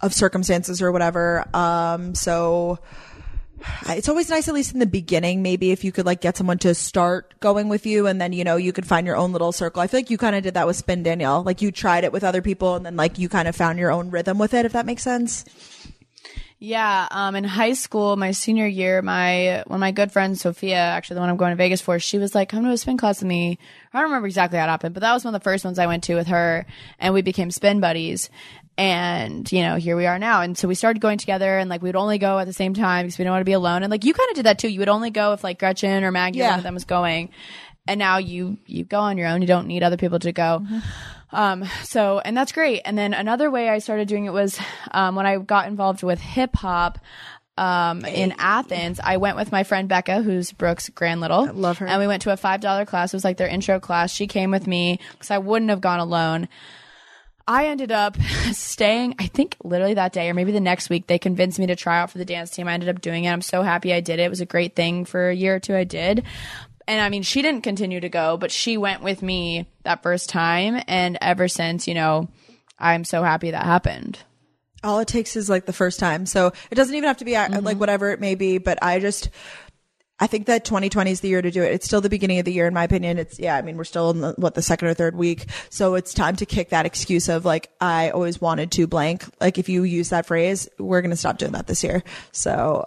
of 0.00 0.12
circumstances 0.14 0.82
or 0.82 0.90
whatever. 0.90 1.44
Um, 1.54 2.14
so 2.14 2.80
it's 3.88 4.08
always 4.08 4.30
nice, 4.30 4.48
at 4.48 4.54
least 4.54 4.72
in 4.72 4.80
the 4.80 4.86
beginning, 4.86 5.42
maybe 5.42 5.70
if 5.70 5.84
you 5.84 5.92
could 5.92 6.06
like 6.06 6.20
get 6.20 6.36
someone 6.36 6.58
to 6.58 6.74
start 6.74 7.38
going 7.40 7.68
with 7.68 7.86
you 7.86 8.06
and 8.06 8.20
then, 8.20 8.32
you 8.32 8.44
know, 8.44 8.56
you 8.56 8.72
could 8.72 8.86
find 8.86 9.06
your 9.06 9.16
own 9.16 9.32
little 9.32 9.52
circle. 9.52 9.82
I 9.82 9.86
feel 9.86 9.98
like 9.98 10.10
you 10.10 10.18
kind 10.18 10.36
of 10.36 10.42
did 10.42 10.54
that 10.54 10.66
with 10.66 10.76
Spin 10.76 11.02
Danielle. 11.02 11.42
Like 11.42 11.62
you 11.62 11.70
tried 11.72 12.04
it 12.04 12.12
with 12.12 12.24
other 12.24 12.42
people 12.42 12.76
and 12.76 12.84
then 12.84 12.96
like 12.96 13.18
you 13.18 13.28
kind 13.28 13.48
of 13.48 13.56
found 13.56 13.78
your 13.78 13.90
own 13.90 14.10
rhythm 14.10 14.38
with 14.38 14.54
it, 14.54 14.64
if 14.66 14.72
that 14.72 14.86
makes 14.86 15.02
sense. 15.02 15.44
Yeah, 16.62 17.08
um, 17.10 17.36
in 17.36 17.44
high 17.44 17.72
school, 17.72 18.16
my 18.16 18.32
senior 18.32 18.66
year, 18.66 19.00
my 19.00 19.64
one 19.66 19.76
of 19.76 19.80
my 19.80 19.92
good 19.92 20.12
friends, 20.12 20.42
Sophia, 20.42 20.76
actually 20.76 21.14
the 21.14 21.20
one 21.20 21.30
I'm 21.30 21.38
going 21.38 21.52
to 21.52 21.56
Vegas 21.56 21.80
for, 21.80 21.98
she 21.98 22.18
was 22.18 22.34
like, 22.34 22.50
"Come 22.50 22.64
to 22.64 22.70
a 22.70 22.76
spin 22.76 22.98
class 22.98 23.20
with 23.20 23.28
me." 23.28 23.58
I 23.94 23.98
don't 23.98 24.10
remember 24.10 24.26
exactly 24.26 24.58
how 24.58 24.66
it 24.66 24.68
happened, 24.68 24.92
but 24.92 25.00
that 25.00 25.14
was 25.14 25.24
one 25.24 25.34
of 25.34 25.40
the 25.40 25.44
first 25.44 25.64
ones 25.64 25.78
I 25.78 25.86
went 25.86 26.04
to 26.04 26.16
with 26.16 26.26
her, 26.26 26.66
and 26.98 27.14
we 27.14 27.22
became 27.22 27.50
spin 27.50 27.80
buddies. 27.80 28.28
And 28.78 29.50
you 29.52 29.62
know, 29.62 29.76
here 29.76 29.96
we 29.96 30.06
are 30.06 30.18
now. 30.18 30.40
And 30.40 30.56
so 30.56 30.66
we 30.68 30.74
started 30.74 31.00
going 31.00 31.18
together, 31.18 31.58
and 31.58 31.68
like 31.68 31.82
we 31.82 31.88
would 31.88 31.96
only 31.96 32.18
go 32.18 32.38
at 32.38 32.46
the 32.46 32.52
same 32.52 32.72
time 32.74 33.04
because 33.06 33.18
we 33.18 33.24
didn't 33.24 33.32
want 33.32 33.42
to 33.42 33.44
be 33.46 33.52
alone. 33.52 33.82
And 33.82 33.90
like 33.90 34.04
you 34.04 34.14
kind 34.14 34.30
of 34.30 34.36
did 34.36 34.46
that 34.46 34.58
too. 34.58 34.68
You 34.68 34.78
would 34.80 34.88
only 34.88 35.10
go 35.10 35.32
if 35.32 35.44
like 35.44 35.58
Gretchen 35.58 36.02
or 36.04 36.10
Maggie, 36.10 36.38
Yeah. 36.38 36.50
one 36.50 36.58
of 36.60 36.64
them 36.64 36.74
was 36.74 36.84
going. 36.84 37.30
And 37.86 37.98
now 37.98 38.18
you 38.18 38.58
you 38.66 38.84
go 38.84 39.00
on 39.00 39.18
your 39.18 39.26
own. 39.28 39.40
You 39.42 39.48
don't 39.48 39.66
need 39.66 39.82
other 39.82 39.96
people 39.96 40.18
to 40.20 40.32
go. 40.32 40.64
Um, 41.32 41.64
so, 41.84 42.18
and 42.20 42.36
that's 42.36 42.52
great. 42.52 42.82
And 42.84 42.96
then 42.98 43.14
another 43.14 43.50
way 43.50 43.68
I 43.68 43.78
started 43.78 44.08
doing 44.08 44.24
it 44.24 44.32
was, 44.32 44.58
um, 44.90 45.14
when 45.14 45.26
I 45.26 45.36
got 45.38 45.68
involved 45.68 46.02
with 46.02 46.20
hip 46.20 46.56
hop, 46.56 46.98
um, 47.56 48.04
in 48.04 48.34
Athens, 48.38 48.98
I 49.02 49.18
went 49.18 49.36
with 49.36 49.52
my 49.52 49.62
friend 49.64 49.88
Becca, 49.88 50.22
who's 50.22 50.50
Brooke's 50.52 50.88
grand 50.88 51.20
little. 51.20 51.52
love 51.52 51.78
her. 51.78 51.86
And 51.86 52.00
we 52.00 52.06
went 52.06 52.22
to 52.22 52.32
a 52.32 52.36
$5 52.36 52.86
class. 52.86 53.12
It 53.12 53.16
was 53.16 53.24
like 53.24 53.36
their 53.36 53.48
intro 53.48 53.78
class. 53.78 54.12
She 54.12 54.26
came 54.26 54.50
with 54.50 54.66
me 54.66 54.98
because 55.12 55.30
I 55.30 55.38
wouldn't 55.38 55.70
have 55.70 55.80
gone 55.80 56.00
alone. 56.00 56.48
I 57.50 57.66
ended 57.66 57.90
up 57.90 58.16
staying, 58.52 59.16
I 59.18 59.26
think 59.26 59.56
literally 59.64 59.94
that 59.94 60.12
day 60.12 60.30
or 60.30 60.34
maybe 60.34 60.52
the 60.52 60.60
next 60.60 60.88
week, 60.88 61.08
they 61.08 61.18
convinced 61.18 61.58
me 61.58 61.66
to 61.66 61.74
try 61.74 61.98
out 61.98 62.12
for 62.12 62.18
the 62.18 62.24
dance 62.24 62.50
team. 62.50 62.68
I 62.68 62.74
ended 62.74 62.88
up 62.88 63.00
doing 63.00 63.24
it. 63.24 63.32
I'm 63.32 63.42
so 63.42 63.62
happy 63.62 63.92
I 63.92 63.98
did 63.98 64.20
it. 64.20 64.22
It 64.22 64.30
was 64.30 64.40
a 64.40 64.46
great 64.46 64.76
thing 64.76 65.04
for 65.04 65.30
a 65.30 65.34
year 65.34 65.56
or 65.56 65.58
two 65.58 65.74
I 65.74 65.82
did. 65.82 66.22
And 66.86 67.00
I 67.00 67.08
mean, 67.08 67.24
she 67.24 67.42
didn't 67.42 67.62
continue 67.62 67.98
to 67.98 68.08
go, 68.08 68.36
but 68.36 68.52
she 68.52 68.76
went 68.76 69.02
with 69.02 69.20
me 69.20 69.66
that 69.82 70.04
first 70.04 70.28
time. 70.28 70.80
And 70.86 71.18
ever 71.20 71.48
since, 71.48 71.88
you 71.88 71.94
know, 71.94 72.28
I'm 72.78 73.02
so 73.02 73.24
happy 73.24 73.50
that 73.50 73.64
happened. 73.64 74.20
all 74.84 75.00
it 75.00 75.08
takes 75.08 75.34
is 75.34 75.50
like 75.50 75.66
the 75.66 75.72
first 75.72 75.98
time. 75.98 76.26
So 76.26 76.52
it 76.70 76.76
doesn't 76.76 76.94
even 76.94 77.08
have 77.08 77.18
to 77.18 77.24
be 77.24 77.34
uh, 77.34 77.60
like 77.62 77.80
whatever 77.80 78.10
it 78.10 78.20
may 78.20 78.36
be, 78.36 78.58
but 78.58 78.78
I 78.80 79.00
just, 79.00 79.28
I 80.20 80.26
think 80.26 80.46
that 80.46 80.64
2020 80.64 81.10
is 81.10 81.20
the 81.20 81.28
year 81.28 81.40
to 81.40 81.50
do 81.50 81.62
it. 81.62 81.72
It's 81.72 81.86
still 81.86 82.02
the 82.02 82.10
beginning 82.10 82.38
of 82.38 82.44
the 82.44 82.52
year, 82.52 82.66
in 82.66 82.74
my 82.74 82.84
opinion. 82.84 83.18
It's, 83.18 83.38
yeah, 83.38 83.56
I 83.56 83.62
mean, 83.62 83.76
we're 83.76 83.84
still 83.84 84.10
in 84.10 84.20
the, 84.20 84.34
what, 84.36 84.54
the 84.54 84.62
second 84.62 84.88
or 84.88 84.94
third 84.94 85.16
week. 85.16 85.46
So 85.70 85.94
it's 85.94 86.12
time 86.12 86.36
to 86.36 86.46
kick 86.46 86.70
that 86.70 86.84
excuse 86.84 87.28
of 87.28 87.44
like, 87.46 87.70
I 87.80 88.10
always 88.10 88.40
wanted 88.40 88.70
to 88.72 88.86
blank. 88.86 89.24
Like, 89.40 89.56
if 89.56 89.68
you 89.70 89.82
use 89.82 90.10
that 90.10 90.26
phrase, 90.26 90.68
we're 90.78 91.00
going 91.00 91.10
to 91.10 91.16
stop 91.16 91.38
doing 91.38 91.52
that 91.52 91.66
this 91.66 91.82
year. 91.82 92.02
So 92.32 92.86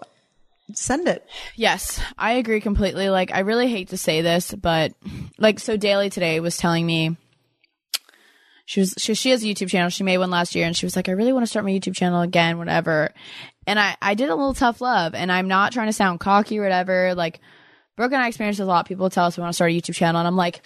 send 0.74 1.08
it. 1.08 1.28
Yes, 1.56 2.00
I 2.18 2.34
agree 2.34 2.62
completely. 2.62 3.10
Like, 3.10 3.32
I 3.32 3.40
really 3.40 3.68
hate 3.68 3.90
to 3.90 3.98
say 3.98 4.22
this, 4.22 4.54
but 4.54 4.94
like, 5.40 5.60
so 5.60 5.76
Daily 5.76 6.10
today 6.10 6.40
was 6.40 6.56
telling 6.56 6.86
me 6.86 7.18
she 8.66 8.80
was 8.80 8.94
she, 8.98 9.14
she 9.14 9.30
has 9.32 9.44
a 9.44 9.46
YouTube 9.46 9.70
channel. 9.70 9.90
She 9.90 10.04
made 10.04 10.18
one 10.18 10.30
last 10.30 10.56
year, 10.56 10.66
and 10.66 10.76
she 10.76 10.86
was 10.86 10.96
like, 10.96 11.10
"I 11.10 11.14
really 11.14 11.34
want 11.34 11.44
to 11.44 11.48
start 11.48 11.66
my 11.66 11.72
YouTube 11.72 11.96
channel 11.96 12.22
again, 12.22 12.58
whatever." 12.58 13.14
And 13.68 13.80
I 13.80 13.98
I 14.02 14.14
did 14.14 14.30
a 14.30 14.36
little 14.36 14.54
tough 14.54 14.82
love, 14.82 15.16
and 15.16 15.32
I'm 15.32 15.48
not 15.48 15.74
trying 15.74 15.88
to 15.88 15.94
sound 15.94 16.20
cocky 16.20 16.60
or 16.60 16.64
whatever. 16.64 17.14
Like, 17.16 17.42
Brooke 17.98 18.14
and 18.14 18.22
I 18.22 18.28
experienced 18.28 18.62
a 18.62 18.66
lot. 18.66 18.88
People 18.88 19.10
tell 19.10 19.26
us 19.26 19.38
we 19.38 19.42
want 19.42 19.52
to 19.52 19.56
start 19.56 19.72
a 19.72 19.74
YouTube 19.74 19.96
channel, 19.96 20.20
and 20.20 20.28
I'm 20.28 20.38
like. 20.38 20.62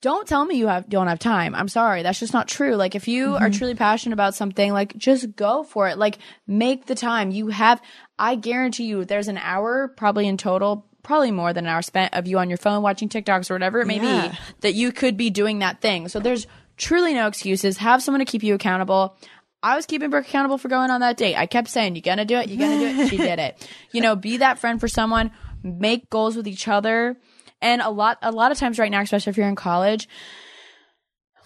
Don't 0.00 0.26
tell 0.26 0.44
me 0.44 0.56
you 0.56 0.66
have 0.66 0.88
don't 0.88 1.06
have 1.06 1.20
time. 1.20 1.54
I'm 1.54 1.68
sorry. 1.68 2.02
That's 2.02 2.18
just 2.18 2.32
not 2.32 2.48
true. 2.48 2.74
Like 2.74 2.96
if 2.96 3.06
you 3.06 3.36
are 3.36 3.42
mm-hmm. 3.42 3.56
truly 3.56 3.74
passionate 3.76 4.14
about 4.14 4.34
something, 4.34 4.72
like 4.72 4.96
just 4.96 5.36
go 5.36 5.62
for 5.62 5.86
it. 5.86 5.96
Like 5.96 6.18
make 6.44 6.86
the 6.86 6.96
time. 6.96 7.30
You 7.30 7.46
have 7.50 7.80
I 8.18 8.34
guarantee 8.34 8.86
you 8.86 9.04
there's 9.04 9.28
an 9.28 9.38
hour 9.38 9.94
probably 9.96 10.26
in 10.26 10.38
total 10.38 10.88
probably 11.04 11.30
more 11.30 11.52
than 11.52 11.66
an 11.66 11.70
hour 11.72 11.82
spent 11.82 12.14
of 12.14 12.26
you 12.26 12.38
on 12.38 12.48
your 12.48 12.56
phone 12.56 12.82
watching 12.82 13.08
TikToks 13.08 13.48
or 13.48 13.54
whatever 13.54 13.80
it 13.80 13.86
may 13.86 14.00
Yeah. 14.00 14.28
be 14.28 14.38
that 14.62 14.74
you 14.74 14.90
could 14.90 15.16
be 15.16 15.30
doing 15.30 15.60
that 15.60 15.80
thing. 15.80 16.08
So 16.08 16.18
there's 16.18 16.48
truly 16.76 17.14
no 17.14 17.26
excuses. 17.26 17.78
Have 17.78 18.02
someone 18.02 18.20
to 18.20 18.24
keep 18.24 18.42
you 18.42 18.54
accountable. 18.54 19.16
I 19.62 19.76
was 19.76 19.86
keeping 19.86 20.10
Brooke 20.10 20.26
accountable 20.26 20.58
for 20.58 20.68
going 20.68 20.90
on 20.90 21.00
that 21.02 21.16
date. 21.16 21.36
I 21.36 21.46
kept 21.46 21.68
saying, 21.68 21.94
"You're 21.94 22.02
gonna 22.02 22.24
do 22.24 22.36
it. 22.36 22.48
You're 22.48 22.58
gonna 22.58 22.80
do 22.80 23.02
it." 23.02 23.08
She 23.08 23.16
did 23.16 23.38
it. 23.38 23.68
You 23.92 24.00
know, 24.00 24.16
be 24.16 24.38
that 24.38 24.58
friend 24.58 24.80
for 24.80 24.88
someone. 24.88 25.30
Make 25.62 26.10
goals 26.10 26.36
with 26.36 26.48
each 26.48 26.66
other. 26.66 27.16
And 27.60 27.80
a 27.80 27.90
lot, 27.90 28.18
a 28.22 28.32
lot 28.32 28.50
of 28.50 28.58
times 28.58 28.78
right 28.80 28.90
now, 28.90 29.00
especially 29.02 29.30
if 29.30 29.36
you're 29.36 29.48
in 29.48 29.54
college, 29.54 30.08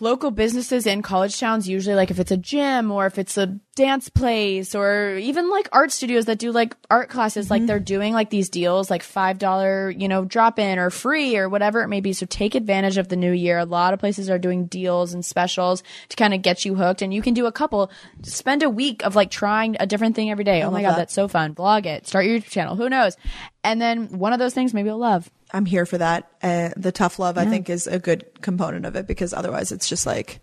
local 0.01 0.31
businesses 0.31 0.87
in 0.87 1.03
college 1.03 1.39
towns 1.39 1.69
usually 1.69 1.97
like 1.97 2.11
if 2.11 2.19
it's 2.19 2.31
a 2.31 2.37
gym 2.37 2.91
or 2.91 3.07
if 3.07 3.19
it's 3.19 3.39
a 3.39 3.59
dance 3.77 4.09
place 4.09 4.75
or 4.75 5.17
even 5.17 5.51
like 5.51 5.69
art 5.71 5.93
studios 5.93 6.25
that 6.25 6.39
do 6.39 6.51
like 6.51 6.75
art 6.91 7.09
classes 7.09 7.51
like 7.51 7.61
mm-hmm. 7.61 7.67
they're 7.67 7.79
doing 7.79 8.13
like 8.13 8.31
these 8.31 8.49
deals 8.49 8.91
like 8.91 9.03
five 9.03 9.39
dollar 9.39 9.91
you 9.91 10.09
know 10.09 10.25
drop 10.25 10.59
in 10.59 10.79
or 10.79 10.91
free 10.91 11.37
or 11.37 11.49
whatever 11.49 11.83
it 11.83 11.89
may 11.89 12.01
be. 12.01 12.13
So 12.13 12.27
take 12.27 12.55
advantage 12.55 12.97
of 12.99 13.09
the 13.09 13.17
new 13.17 13.33
year. 13.33 13.59
A 13.59 13.65
lot 13.65 13.93
of 13.93 14.01
places 14.01 14.31
are 14.31 14.39
doing 14.39 14.67
deals 14.67 15.13
and 15.13 15.25
specials 15.25 15.83
to 16.09 16.17
kind 16.17 16.33
of 16.35 16.43
get 16.43 16.65
you 16.65 16.75
hooked. 16.75 17.03
And 17.03 17.13
you 17.13 17.23
can 17.23 17.35
do 17.35 17.47
a 17.47 17.53
couple 17.53 17.91
spend 18.23 18.63
a 18.63 18.71
week 18.71 19.05
of 19.05 19.15
like 19.15 19.31
trying 19.31 19.77
a 19.79 19.87
different 19.87 20.17
thing 20.17 20.31
every 20.31 20.45
day. 20.45 20.63
Oh 20.63 20.71
my 20.71 20.83
god 20.83 20.93
that. 20.93 20.97
that's 20.97 21.15
so 21.15 21.29
fun. 21.29 21.55
Vlog 21.55 21.87
it. 21.87 22.07
Start 22.07 22.25
your 22.25 22.39
youtube 22.39 22.51
channel. 22.51 22.77
Who 22.77 22.89
knows? 22.89 23.17
And 23.63 23.81
then 23.81 24.19
one 24.19 24.33
of 24.33 24.39
those 24.39 24.55
things 24.55 24.73
maybe 24.73 24.89
you'll 24.89 24.99
love 24.99 25.31
I'm 25.53 25.65
here 25.67 25.87
for 25.87 25.99
that. 25.99 26.29
Uh, 26.43 26.71
the 26.77 26.93
tough 26.93 27.19
love, 27.19 27.39
I 27.39 27.47
think, 27.47 27.71
is 27.71 27.87
a 27.87 27.99
good 27.99 28.25
component 28.43 28.85
of 28.87 28.97
it 28.97 29.07
because 29.07 29.33
otherwise 29.33 29.73
it's 29.73 29.89
just 29.89 30.05
like, 30.07 30.41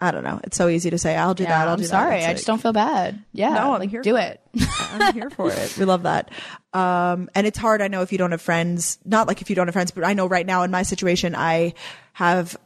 I 0.00 0.10
don't 0.10 0.24
know. 0.24 0.40
It's 0.44 0.56
so 0.56 0.68
easy 0.68 0.90
to 0.90 0.98
say, 0.98 1.16
I'll 1.16 1.34
do 1.34 1.44
that. 1.44 1.68
I'll 1.68 1.74
i'm 1.74 1.78
do 1.78 1.84
sorry 1.84 2.20
that. 2.20 2.24
I 2.24 2.26
like- 2.28 2.36
just 2.36 2.46
don't 2.46 2.60
feel 2.60 2.72
bad 2.72 3.22
yeah 3.32 3.54
No, 3.54 3.72
I'm 3.74 3.80
like 3.80 3.90
here 3.90 4.02
do 4.02 4.14
for 4.14 4.20
it 4.20 4.40
I'm 4.92 5.14
here 5.14 5.30
for 5.30 5.50
it. 5.50 5.76
We 5.78 5.84
love 5.84 6.02
that. 6.04 6.30
Um, 6.72 7.30
and 7.34 7.46
it's 7.46 7.58
hard. 7.58 7.82
I 7.82 7.88
know 7.88 8.02
if 8.02 8.10
you 8.12 8.18
don't 8.18 8.32
have 8.32 8.42
friends, 8.42 8.98
not 9.04 9.26
like 9.28 9.42
if 9.42 9.50
you 9.50 9.56
don't 9.56 9.66
have 9.66 9.74
friends, 9.74 9.90
but 9.90 10.04
I 10.04 10.14
know 10.14 10.26
right 10.26 10.46
now 10.46 10.62
in 10.62 10.70
my 10.70 10.82
situation, 10.82 11.34
I 11.36 11.74
have 12.14 12.56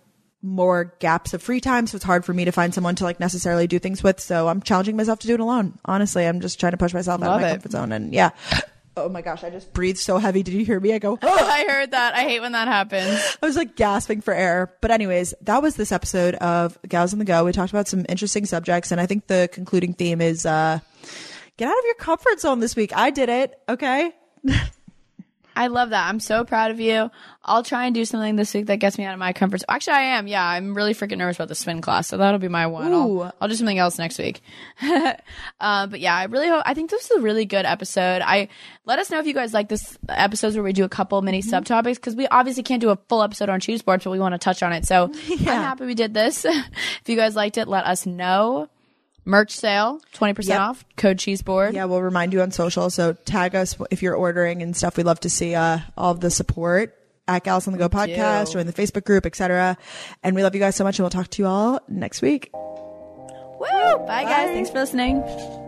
more 0.43 0.95
gaps 1.01 1.35
of 1.35 1.43
free 1.43 1.61
time. 1.61 1.87
So 1.87 1.97
it's 1.97 2.05
hard 2.05 2.25
for 2.25 2.33
me 2.33 2.45
to 2.45 2.53
find 2.53 2.73
someone 2.73 2.95
to 2.97 3.05
like 3.05 3.19
necessarily 3.21 3.67
do 3.67 3.79
things 3.79 4.03
with. 4.03 4.21
So 4.21 4.49
I'm 4.49 4.63
challenging 4.63 4.97
myself 4.97 5.19
to 5.21 5.27
do 5.27 5.35
it 5.35 5.41
alone. 5.41 5.79
Honestly, 5.85 6.25
I'm 6.27 6.41
just 6.41 6.59
trying 6.61 6.73
to 6.73 6.77
push 6.79 6.95
myself 6.95 7.23
out 7.23 7.37
of 7.37 7.41
my 7.41 7.49
it. 7.49 7.53
comfort 7.53 7.73
zone. 7.73 7.93
And 7.93 8.15
yeah. 8.15 8.31
Oh 8.99 9.11
my 9.11 9.21
gosh, 9.21 9.45
I 9.45 9.51
just 9.51 9.75
breathed 9.75 9.99
so 9.99 10.17
heavy. 10.17 10.43
Did 10.43 10.55
you 10.55 10.65
hear 10.65 10.81
me? 10.81 10.95
I 10.95 10.99
go, 10.99 11.19
oh. 11.21 11.49
I 11.51 11.67
heard 11.69 11.91
that. 11.91 12.15
I 12.15 12.23
hate 12.23 12.41
when 12.41 12.53
that 12.53 12.67
happens. 12.67 13.37
I 13.43 13.47
was 13.47 13.55
like 13.55 13.77
gasping 13.77 14.23
for 14.23 14.33
air. 14.33 14.73
But 14.81 14.91
anyways, 14.91 15.35
that 15.43 15.63
was 15.63 15.77
this 15.77 15.93
episode 15.93 16.35
of 16.37 16.79
Gals 16.89 17.13
on 17.13 17.19
the 17.19 17.27
Go. 17.27 17.45
We 17.45 17.53
talked 17.53 17.73
about 17.73 17.89
some 17.89 18.07
interesting 18.09 18.47
subjects, 18.47 18.93
and 18.93 19.01
I 19.01 19.05
think 19.05 19.27
the 19.27 19.51
concluding 19.53 19.93
theme 19.93 20.23
is 20.23 20.47
uh 20.47 20.79
get 21.59 21.69
out 21.69 21.79
of 21.79 21.85
your 21.85 21.95
comfort 21.97 22.41
zone 22.41 22.61
this 22.61 22.75
week. 22.75 22.97
I 22.97 23.11
did 23.11 23.29
it. 23.29 23.59
Okay. 23.69 24.13
I 25.57 25.69
love 25.69 25.91
that. 25.91 26.07
I'm 26.07 26.21
so 26.21 26.45
proud 26.45 26.71
of 26.71 26.79
you. 26.79 27.11
I'll 27.43 27.63
try 27.63 27.87
and 27.87 27.95
do 27.95 28.05
something 28.05 28.37
this 28.37 28.53
week 28.53 28.67
that 28.67 28.77
gets 28.77 28.99
me 28.99 29.05
out 29.05 29.15
of 29.15 29.19
my 29.19 29.33
comfort 29.33 29.61
zone. 29.61 29.67
Actually, 29.71 29.95
I 29.95 30.03
am. 30.03 30.27
Yeah, 30.27 30.45
I'm 30.45 30.75
really 30.75 30.93
freaking 30.93 31.17
nervous 31.17 31.37
about 31.37 31.49
the 31.49 31.55
spin 31.55 31.81
class, 31.81 32.09
so 32.09 32.19
that'll 32.19 32.39
be 32.39 32.49
my 32.49 32.67
one. 32.67 32.93
I'll, 32.93 33.33
I'll 33.41 33.49
do 33.49 33.55
something 33.55 33.79
else 33.79 33.99
next 33.99 34.19
week. 34.19 34.43
uh, 34.83 35.87
but 35.87 36.01
yeah, 36.01 36.15
I 36.15 36.25
really 36.25 36.49
hope. 36.49 36.63
I 36.67 36.75
think 36.75 36.91
this 36.91 37.11
is 37.11 37.11
a 37.13 37.21
really 37.21 37.47
good 37.47 37.65
episode. 37.65 38.21
I 38.23 38.49
let 38.85 38.99
us 38.99 39.11
know 39.11 39.19
if 39.19 39.27
you 39.27 39.33
guys 39.33 39.55
like 39.55 39.69
this 39.69 39.99
episodes 40.11 40.57
where 40.57 40.65
we 40.65 40.75
do 40.75 40.85
a 40.85 40.89
couple 40.91 41.21
mini 41.23 41.41
subtopics 41.41 41.95
because 41.95 42.15
we 42.15 42.27
obviously 42.29 42.63
can't 42.63 42.81
do 42.81 42.91
a 42.91 42.99
full 43.09 43.23
episode 43.23 43.49
on 43.49 43.61
cheese 43.61 43.81
boards, 43.81 44.05
but 44.05 44.11
we 44.11 44.19
want 44.19 44.35
to 44.35 44.39
touch 44.39 44.63
on 44.63 44.73
it. 44.73 44.85
So 44.85 45.11
I'm 45.31 45.39
happy 45.39 45.87
we 45.87 45.95
did 45.95 46.13
this. 46.13 46.45
if 46.45 47.03
you 47.07 47.17
guys 47.17 47.35
liked 47.35 47.57
it, 47.57 47.67
let 47.67 47.87
us 47.87 48.05
know. 48.05 48.69
Merch 49.27 49.51
sale, 49.51 50.01
twenty 50.13 50.33
percent 50.35 50.61
Yep. 50.61 50.61
off. 50.61 50.85
Code 50.97 51.19
cheese 51.19 51.43
board. 51.43 51.75
Yeah, 51.75 51.85
we'll 51.87 52.01
remind 52.01 52.33
you 52.33 52.41
on 52.43 52.53
social. 52.53 52.89
So 52.91 53.13
tag 53.13 53.55
us 53.57 53.77
if 53.91 54.01
you're 54.03 54.15
ordering 54.15 54.63
and 54.63 54.75
stuff. 54.75 54.97
We'd 54.97 55.05
love 55.05 55.21
to 55.21 55.31
see 55.31 55.55
uh, 55.55 55.81
all 55.99 56.13
of 56.13 56.21
the 56.21 56.31
support 56.31 56.95
at 57.29 57.43
Gals 57.43 57.67
on 57.67 57.73
the 57.73 57.79
Go 57.79 57.89
podcast 57.89 58.53
do. 58.53 58.59
or 58.61 58.65
the 58.65 58.73
Facebook 58.73 59.05
group, 59.05 59.27
etc. 59.27 59.77
And 60.23 60.37
we 60.37 60.43
love 60.45 60.55
you 60.55 60.61
guys 60.61 60.77
so 60.77 60.85
much, 60.85 60.99
and 61.01 61.05
we'll 61.05 61.11
talk 61.11 61.29
to 61.29 61.43
you 61.43 61.49
all 61.49 61.81
next 61.89 62.23
week. 62.23 62.51
Woo! 62.55 64.07
Bye, 64.07 64.23
guys. 64.25 64.51
Thanks 64.51 64.71
for 64.71 64.79
listening. 64.79 65.66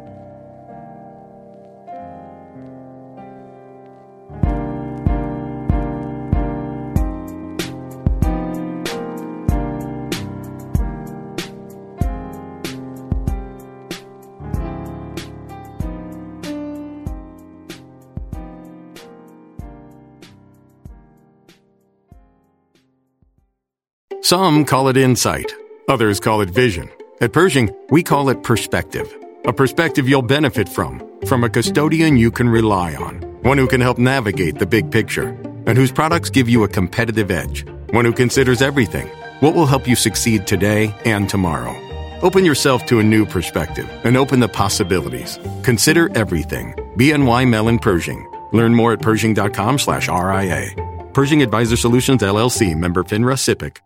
Some 24.29 24.67
call 24.67 24.89
it 24.89 24.99
insight, 24.99 25.51
others 25.89 26.21
call 26.21 26.43
it 26.43 26.51
vision. 26.51 26.91
At 27.23 27.33
Pershing, 27.33 27.75
we 27.89 28.03
call 28.03 28.29
it 28.29 28.43
perspective. 28.43 29.11
A 29.47 29.55
perspective 29.55 30.07
you'll 30.07 30.21
benefit 30.37 30.69
from, 30.69 31.03
from 31.25 31.45
a 31.45 31.49
custodian 31.49 32.19
you 32.19 32.31
can 32.31 32.47
rely 32.47 32.95
on, 32.95 33.23
one 33.41 33.57
who 33.57 33.67
can 33.67 33.81
help 33.81 33.97
navigate 33.97 34.59
the 34.59 34.67
big 34.67 34.91
picture, 34.91 35.29
and 35.67 35.79
whose 35.79 35.91
products 35.91 36.29
give 36.29 36.47
you 36.47 36.63
a 36.63 36.69
competitive 36.69 37.31
edge, 37.31 37.67
one 37.93 38.05
who 38.05 38.13
considers 38.13 38.61
everything, 38.61 39.09
what 39.41 39.55
will 39.55 39.65
help 39.65 39.89
you 39.89 39.97
succeed 39.97 40.47
today 40.47 40.95
and 41.07 41.31
tomorrow. 41.31 41.75
Open 42.21 42.45
yourself 42.45 42.85
to 42.85 42.99
a 42.99 43.03
new 43.15 43.25
perspective 43.25 43.89
and 44.05 44.15
open 44.15 44.41
the 44.41 44.49
possibilities. 44.49 45.39
Consider 45.63 46.15
everything. 46.15 46.75
BNY 46.99 47.49
Mellon 47.49 47.79
Pershing. 47.79 48.31
Learn 48.53 48.75
more 48.75 48.93
at 48.93 49.01
Pershing.com 49.01 49.79
slash 49.79 50.07
RIA. 50.09 50.67
Pershing 51.15 51.41
Advisor 51.41 51.79
Solutions 51.79 52.21
LLC 52.21 52.77
member 52.77 53.03
FINRA 53.03 53.39
SIPC. 53.39 53.79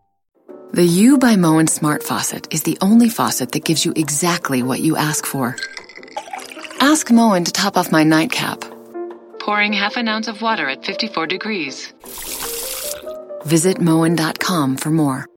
The 0.72 0.86
U 0.86 1.18
by 1.18 1.36
Moen 1.36 1.66
Smart 1.66 2.02
Faucet 2.02 2.48
is 2.50 2.62
the 2.62 2.78
only 2.80 3.10
faucet 3.10 3.52
that 3.52 3.62
gives 3.62 3.84
you 3.84 3.92
exactly 3.94 4.62
what 4.62 4.80
you 4.80 4.96
ask 4.96 5.26
for. 5.26 5.54
Ask 6.80 7.10
Moen 7.10 7.44
to 7.44 7.52
top 7.52 7.76
off 7.76 7.92
my 7.92 8.04
nightcap. 8.04 8.64
Pouring 9.38 9.74
half 9.74 9.98
an 9.98 10.08
ounce 10.08 10.28
of 10.28 10.40
water 10.40 10.70
at 10.70 10.82
54 10.82 11.26
degrees. 11.26 11.92
Visit 13.44 13.82
Moen.com 13.82 14.78
for 14.78 14.90
more. 14.90 15.28